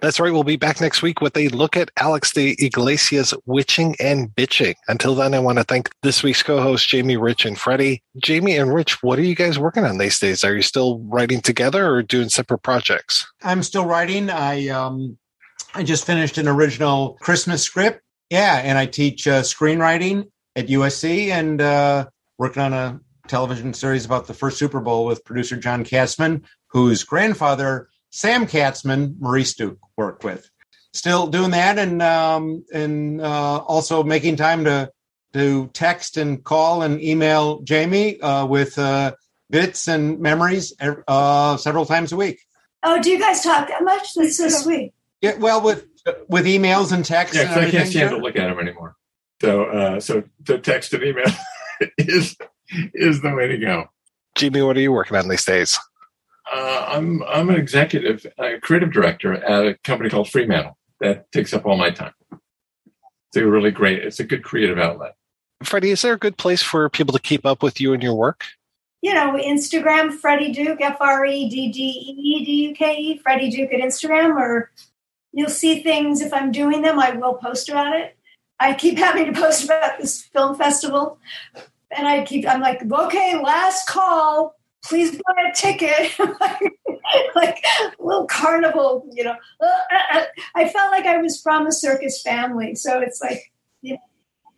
That's 0.00 0.18
right. 0.18 0.32
We'll 0.32 0.42
be 0.42 0.56
back 0.56 0.80
next 0.80 1.00
week 1.00 1.20
with 1.20 1.36
a 1.36 1.48
look 1.50 1.76
at 1.76 1.92
Alex 1.96 2.32
de 2.32 2.56
Iglesia's 2.58 3.34
witching 3.46 3.94
and 4.00 4.34
bitching. 4.34 4.74
Until 4.88 5.14
then, 5.14 5.32
I 5.32 5.38
want 5.38 5.58
to 5.58 5.64
thank 5.64 5.90
this 6.02 6.24
week's 6.24 6.42
co-hosts, 6.42 6.88
Jamie, 6.88 7.16
Rich, 7.16 7.46
and 7.46 7.56
Fredde. 7.56 8.00
Jamie 8.20 8.56
and 8.56 8.74
Rich, 8.74 9.00
what 9.04 9.16
are 9.16 9.22
you 9.22 9.36
guys 9.36 9.60
working 9.60 9.84
on 9.84 9.98
these 9.98 10.18
days? 10.18 10.42
Are 10.42 10.56
you 10.56 10.62
still 10.62 10.98
writing 11.04 11.40
together 11.40 11.88
or 11.88 12.02
doing 12.02 12.30
separate 12.30 12.64
projects? 12.64 13.28
I'm 13.44 13.62
still 13.62 13.86
writing. 13.86 14.28
I 14.28 14.66
um, 14.70 15.16
I 15.76 15.84
just 15.84 16.04
finished 16.04 16.36
an 16.36 16.48
original 16.48 17.16
Christmas 17.20 17.62
script. 17.62 18.02
Yeah, 18.28 18.56
and 18.56 18.76
I 18.76 18.86
teach 18.86 19.28
uh, 19.28 19.42
screenwriting 19.42 20.26
at 20.56 20.66
USC 20.66 21.28
and 21.28 21.60
uh, 21.60 22.08
working 22.38 22.62
on 22.62 22.72
a 22.72 23.00
television 23.28 23.72
series 23.74 24.04
about 24.04 24.26
the 24.26 24.34
first 24.34 24.58
Super 24.58 24.80
Bowl 24.80 25.04
with 25.06 25.24
producer 25.24 25.56
John 25.56 25.84
Katzman, 25.84 26.42
whose 26.68 27.04
grandfather 27.04 27.88
Sam 28.10 28.46
Katzman, 28.46 29.16
Maurice 29.20 29.54
Duke, 29.54 29.78
worked 29.96 30.24
with. 30.24 30.50
Still 30.92 31.26
doing 31.26 31.50
that, 31.50 31.78
and 31.78 32.00
um, 32.02 32.64
and 32.72 33.20
uh, 33.20 33.58
also 33.58 34.02
making 34.02 34.36
time 34.36 34.64
to 34.64 34.90
to 35.34 35.68
text 35.74 36.16
and 36.16 36.42
call 36.42 36.82
and 36.82 37.00
email 37.02 37.60
Jamie 37.60 38.18
uh, 38.20 38.46
with 38.46 38.78
uh, 38.78 39.12
bits 39.50 39.86
and 39.88 40.18
memories 40.20 40.72
uh, 41.06 41.56
several 41.58 41.84
times 41.84 42.12
a 42.12 42.16
week. 42.16 42.40
Oh, 42.82 43.00
do 43.02 43.10
you 43.10 43.18
guys 43.18 43.42
talk 43.42 43.68
that 43.68 43.84
much? 43.84 44.14
That's 44.14 44.36
so 44.36 44.48
sweet. 44.48 44.94
Yeah, 45.20 45.34
well, 45.36 45.60
with 45.60 45.86
with 46.28 46.46
emails 46.46 46.92
and 46.92 47.04
texts. 47.04 47.36
Yeah, 47.36 47.42
and 47.42 47.50
'cause 47.54 47.64
I 47.64 47.70
can't 47.70 47.88
stand 47.88 48.10
to 48.10 48.16
look 48.16 48.36
at 48.36 48.48
them 48.48 48.58
anymore. 48.58 48.96
So, 49.40 49.64
uh, 49.64 50.00
so 50.00 50.24
to 50.46 50.58
text 50.58 50.94
and 50.94 51.02
email 51.04 51.26
is 51.98 52.36
is 52.94 53.20
the 53.20 53.34
way 53.34 53.48
to 53.48 53.58
go. 53.58 53.88
Jimmy, 54.36 54.62
what 54.62 54.76
are 54.76 54.80
you 54.80 54.92
working 54.92 55.16
on 55.16 55.28
these 55.28 55.44
days? 55.44 55.78
Uh, 56.50 56.84
I'm 56.88 57.22
I'm 57.24 57.50
an 57.50 57.56
executive, 57.56 58.26
uh, 58.38 58.52
creative 58.62 58.92
director 58.92 59.34
at 59.34 59.66
a 59.66 59.74
company 59.84 60.08
called 60.08 60.30
Fremantle 60.30 60.78
that 61.00 61.30
takes 61.32 61.52
up 61.52 61.66
all 61.66 61.76
my 61.76 61.90
time. 61.90 62.12
It's 62.32 63.36
a 63.36 63.46
really 63.46 63.70
great. 63.70 64.02
It's 64.02 64.20
a 64.20 64.24
good 64.24 64.42
creative 64.42 64.78
outlet. 64.78 65.14
Fredde, 65.62 65.84
is 65.84 66.02
there 66.02 66.14
a 66.14 66.18
good 66.18 66.36
place 66.36 66.62
for 66.62 66.88
people 66.88 67.12
to 67.12 67.18
keep 67.18 67.44
up 67.44 67.62
with 67.62 67.80
you 67.80 67.92
and 67.92 68.02
your 68.02 68.14
work? 68.14 68.44
You 69.02 69.14
know, 69.14 69.32
Instagram, 69.32 70.18
Fredde 70.18 70.54
Duke, 70.54 70.80
F 70.80 70.96
R 71.00 71.26
E 71.26 71.48
D 71.48 71.70
D 71.70 71.80
E 71.82 72.44
D 72.44 72.52
U 72.68 72.74
K 72.74 72.96
E, 72.96 73.20
Fredde 73.20 73.50
Duke 73.50 73.72
at 73.72 73.80
Instagram, 73.80 74.36
or 74.36 74.70
you'll 75.32 75.50
see 75.50 75.82
things 75.82 76.20
if 76.20 76.32
I'm 76.32 76.50
doing 76.50 76.82
them, 76.82 76.98
I 76.98 77.12
will 77.12 77.34
post 77.34 77.68
about 77.68 77.94
it. 77.94 78.16
I 78.58 78.74
keep 78.74 78.98
having 79.06 79.32
to 79.32 79.40
post 79.40 79.64
about 79.64 79.98
this 79.98 80.22
film 80.22 80.56
festival, 80.56 81.18
and 81.96 82.06
I 82.06 82.24
keep, 82.24 82.46
I'm 82.46 82.60
like, 82.60 82.82
okay, 82.90 83.40
last 83.42 83.88
call, 83.88 84.54
please 84.84 85.12
buy 85.12 85.50
a 85.50 85.54
ticket. 85.54 86.12
like 87.34 87.62
a 87.80 88.02
little 88.02 88.26
carnival, 88.26 89.06
you 89.12 89.24
know. 89.24 89.36
I 90.54 90.68
felt 90.68 90.92
like 90.92 91.06
I 91.06 91.18
was 91.18 91.40
from 91.40 91.66
a 91.66 91.72
circus 91.72 92.20
family, 92.22 92.74
so 92.74 93.00
it's 93.00 93.20
like, 93.20 93.52
you 93.82 93.94
know, 93.94 94.00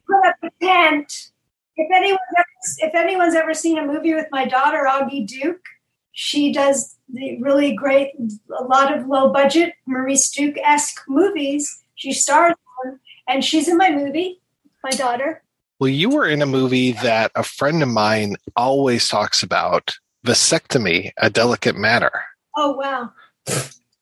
put 0.07 0.29
up 0.29 0.37
a 0.43 0.65
tent. 0.65 1.31
If 1.77 1.91
anyone's 1.95 2.21
ever, 2.37 2.91
if 2.91 2.95
anyone's 2.95 3.35
ever 3.35 3.55
seen 3.55 3.79
a 3.79 3.87
movie 3.87 4.15
with 4.15 4.27
my 4.31 4.45
daughter 4.47 4.87
Augie 4.89 5.27
Duke, 5.27 5.65
she 6.13 6.53
does 6.53 6.97
the 7.13 7.39
really 7.41 7.75
great, 7.75 8.11
a 8.59 8.65
lot 8.65 8.97
of 8.97 9.07
low 9.07 9.33
budget 9.33 9.75
Maurice 9.87 10.31
Duke 10.31 10.59
esque 10.59 11.03
movies. 11.09 11.83
She 11.95 12.13
stars 12.13 12.55
in, 12.85 12.99
and 13.29 13.45
she's 13.45 13.69
in 13.69 13.77
my 13.77 13.91
movie. 13.91 14.41
My 14.83 14.91
daughter. 14.91 15.43
Well, 15.81 15.89
you 15.89 16.11
were 16.11 16.29
in 16.29 16.43
a 16.43 16.47
movie 16.47 16.93
that 16.93 17.33
a 17.35 17.43
friend 17.43 17.83
of 17.83 17.89
mine 17.89 18.37
always 18.55 19.09
talks 19.09 19.43
about 19.43 19.95
vasectomy, 20.27 21.11
a 21.17 21.31
delicate 21.31 21.75
matter. 21.75 22.13
Oh 22.55 22.73
wow! 22.73 23.13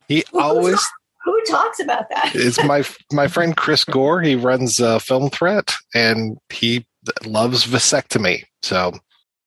He 0.09 0.25
always 0.35 0.85
Who 1.25 1.41
talks 1.45 1.79
about 1.79 2.09
that? 2.11 2.35
is 2.35 2.59
my 2.65 2.85
my 3.13 3.29
friend 3.29 3.57
Chris 3.57 3.85
Gore. 3.85 4.21
He 4.21 4.35
runs 4.35 4.81
a 4.81 4.99
film 4.99 5.31
threat, 5.31 5.73
and 5.95 6.37
he 6.51 6.85
loves 7.25 7.65
vasectomy. 7.65 8.43
So 8.65 8.99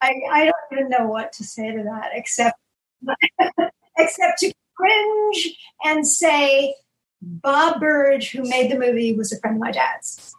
I, 0.02 0.14
I 0.32 0.46
don't 0.46 0.56
even 0.72 0.90
know 0.90 1.08
what 1.08 1.34
to 1.34 1.44
say 1.44 1.70
to 1.76 1.84
that 1.84 2.12
except 2.14 2.58
except 3.98 4.40
to 4.40 4.54
cringe 4.78 5.58
and 5.84 6.08
say 6.08 6.76
Bob 7.22 7.82
Burge, 7.82 8.32
who 8.32 8.48
made 8.48 8.72
the 8.72 8.80
movie, 8.80 9.14
was 9.14 9.34
a 9.34 9.40
friend 9.40 9.58
of 9.58 9.62
my 9.62 9.72
dad's. 9.72 10.34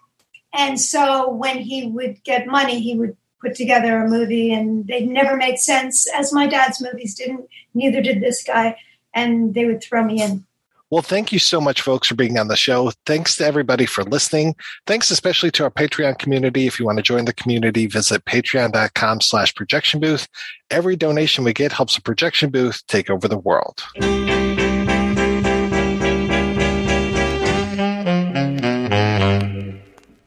And 0.53 0.81
so 0.81 1.31
when 1.31 1.59
he 1.59 1.87
would 1.87 2.23
get 2.25 2.47
money, 2.47 2.81
he 2.81 2.97
would 2.97 3.17
put 3.41 3.55
together 3.55 3.99
a 3.99 4.09
movie, 4.09 4.53
and 4.53 4.87
they'd 4.87 5.09
never 5.09 5.37
made 5.37 5.59
sense, 5.59 6.07
as 6.15 6.33
my 6.33 6.47
dad's 6.47 6.81
movies 6.81 7.15
didn't. 7.15 7.49
Neither 7.75 8.01
did 8.01 8.21
this 8.21 8.45
guy, 8.45 8.77
and 9.15 9.55
they 9.55 9.65
would 9.65 9.83
throw 9.83 10.05
me 10.05 10.23
in. 10.23 10.45
Well, 10.91 11.01
thank 11.01 11.33
you 11.33 11.39
so 11.39 11.59
much, 11.59 11.81
folks, 11.81 12.09
for 12.09 12.15
being 12.15 12.39
on 12.39 12.49
the 12.49 12.57
show. 12.57 12.93
Thanks 13.07 13.37
to 13.37 13.47
everybody 13.47 13.87
for 13.87 14.05
listening. 14.05 14.55
Thanks 14.87 15.11
especially 15.11 15.51
to 15.53 15.65
our 15.65 15.71
Patreon 15.71 16.19
community. 16.19 16.67
If 16.67 16.79
you 16.79 16.85
want 16.85 16.99
to 16.99 17.03
join 17.03 17.25
the 17.25 17.33
community, 17.33 17.87
visit 17.87 18.27
patreon.com 18.27 19.23
slash 19.23 19.55
projection 19.55 20.01
booth. 20.01 20.29
Every 20.71 20.97
donation 20.97 21.45
we 21.45 21.55
get 21.55 21.73
helps 21.73 21.95
the 21.95 22.03
projection 22.03 22.51
booth 22.51 22.87
take 22.89 23.09
over 23.09 23.27
the 23.27 23.39
world. 23.39 23.83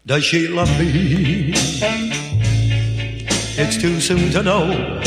Does 0.08 0.24
she 0.24 0.48
love 0.48 0.70
me? 0.78 1.52
It's 3.58 3.76
too 3.76 4.00
soon 4.00 4.30
to 4.34 4.44
know. 4.44 5.02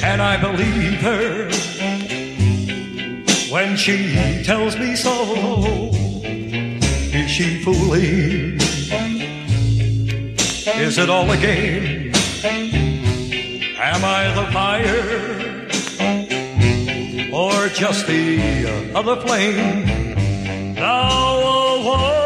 Can 0.00 0.18
I 0.22 0.38
believe 0.40 0.98
her 1.02 1.50
when 3.52 3.76
she 3.76 4.42
tells 4.44 4.78
me 4.78 4.96
so? 4.96 5.12
Is 7.12 7.30
she 7.30 7.62
fooling? 7.62 8.56
Is 10.80 10.96
it 10.96 11.10
all 11.10 11.30
a 11.30 11.36
game? 11.36 12.14
Am 13.76 14.04
I 14.06 14.32
the 14.34 14.46
fire 14.52 15.68
or 17.30 17.68
just 17.68 18.06
the 18.06 18.92
other 18.94 19.20
flame? 19.20 19.84
Now 20.76 21.40
a 21.82 22.25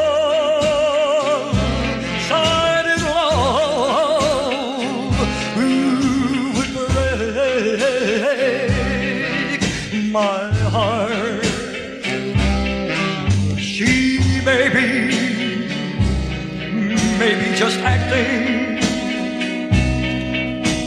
drifting, 17.76 18.78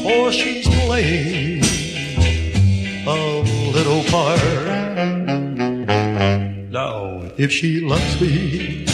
or 0.06 0.32
she's 0.32 0.68
playing 0.86 1.64
a 3.08 3.42
little 3.72 4.04
part. 4.06 4.40
Now, 6.70 7.22
if 7.38 7.52
she 7.52 7.80
loves 7.80 8.20
me, 8.22 8.86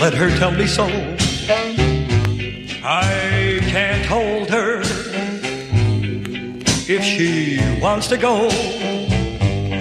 let 0.00 0.14
her 0.14 0.30
tell 0.38 0.52
me 0.52 0.66
so. 0.66 0.86
I 2.82 3.60
can't 3.68 4.06
hold 4.06 4.48
her 4.50 4.80
if 6.88 7.02
she 7.04 7.60
wants 7.80 8.08
to 8.08 8.16
go. 8.16 8.48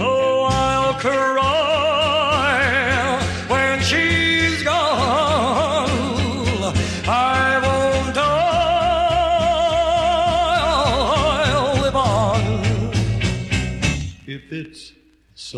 Oh, 0.01 0.47
I'll 0.49 0.93
it's 14.59 14.91
so. 15.35 15.57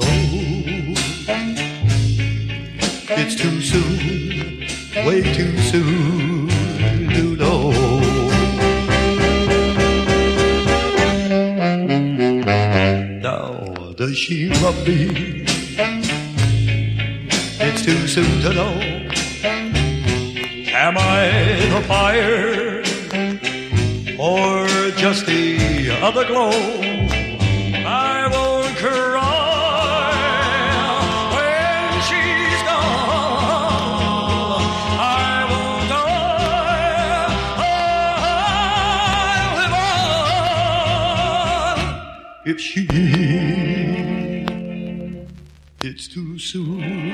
It's 3.20 3.36
too 3.36 3.62
soon, 3.62 4.60
way 5.08 5.22
too 5.34 5.58
soon 5.72 6.48
to 7.16 7.36
know. 7.36 7.72
Now, 13.28 13.94
does 13.98 14.16
she 14.18 14.50
love 14.50 14.88
me? 14.88 15.46
It's 17.68 17.82
too 17.84 18.08
soon 18.08 18.42
to 18.42 18.54
know. 18.54 18.74
Am 20.74 20.96
I 20.98 21.22
the 21.74 21.82
fire 21.88 22.84
or 24.20 24.68
just 24.92 25.26
the 25.26 25.90
other 26.02 26.26
glow? 26.26 27.21
If 42.52 42.60
she. 42.60 42.86
It's 45.82 46.08
too 46.08 46.38
soon. 46.38 47.11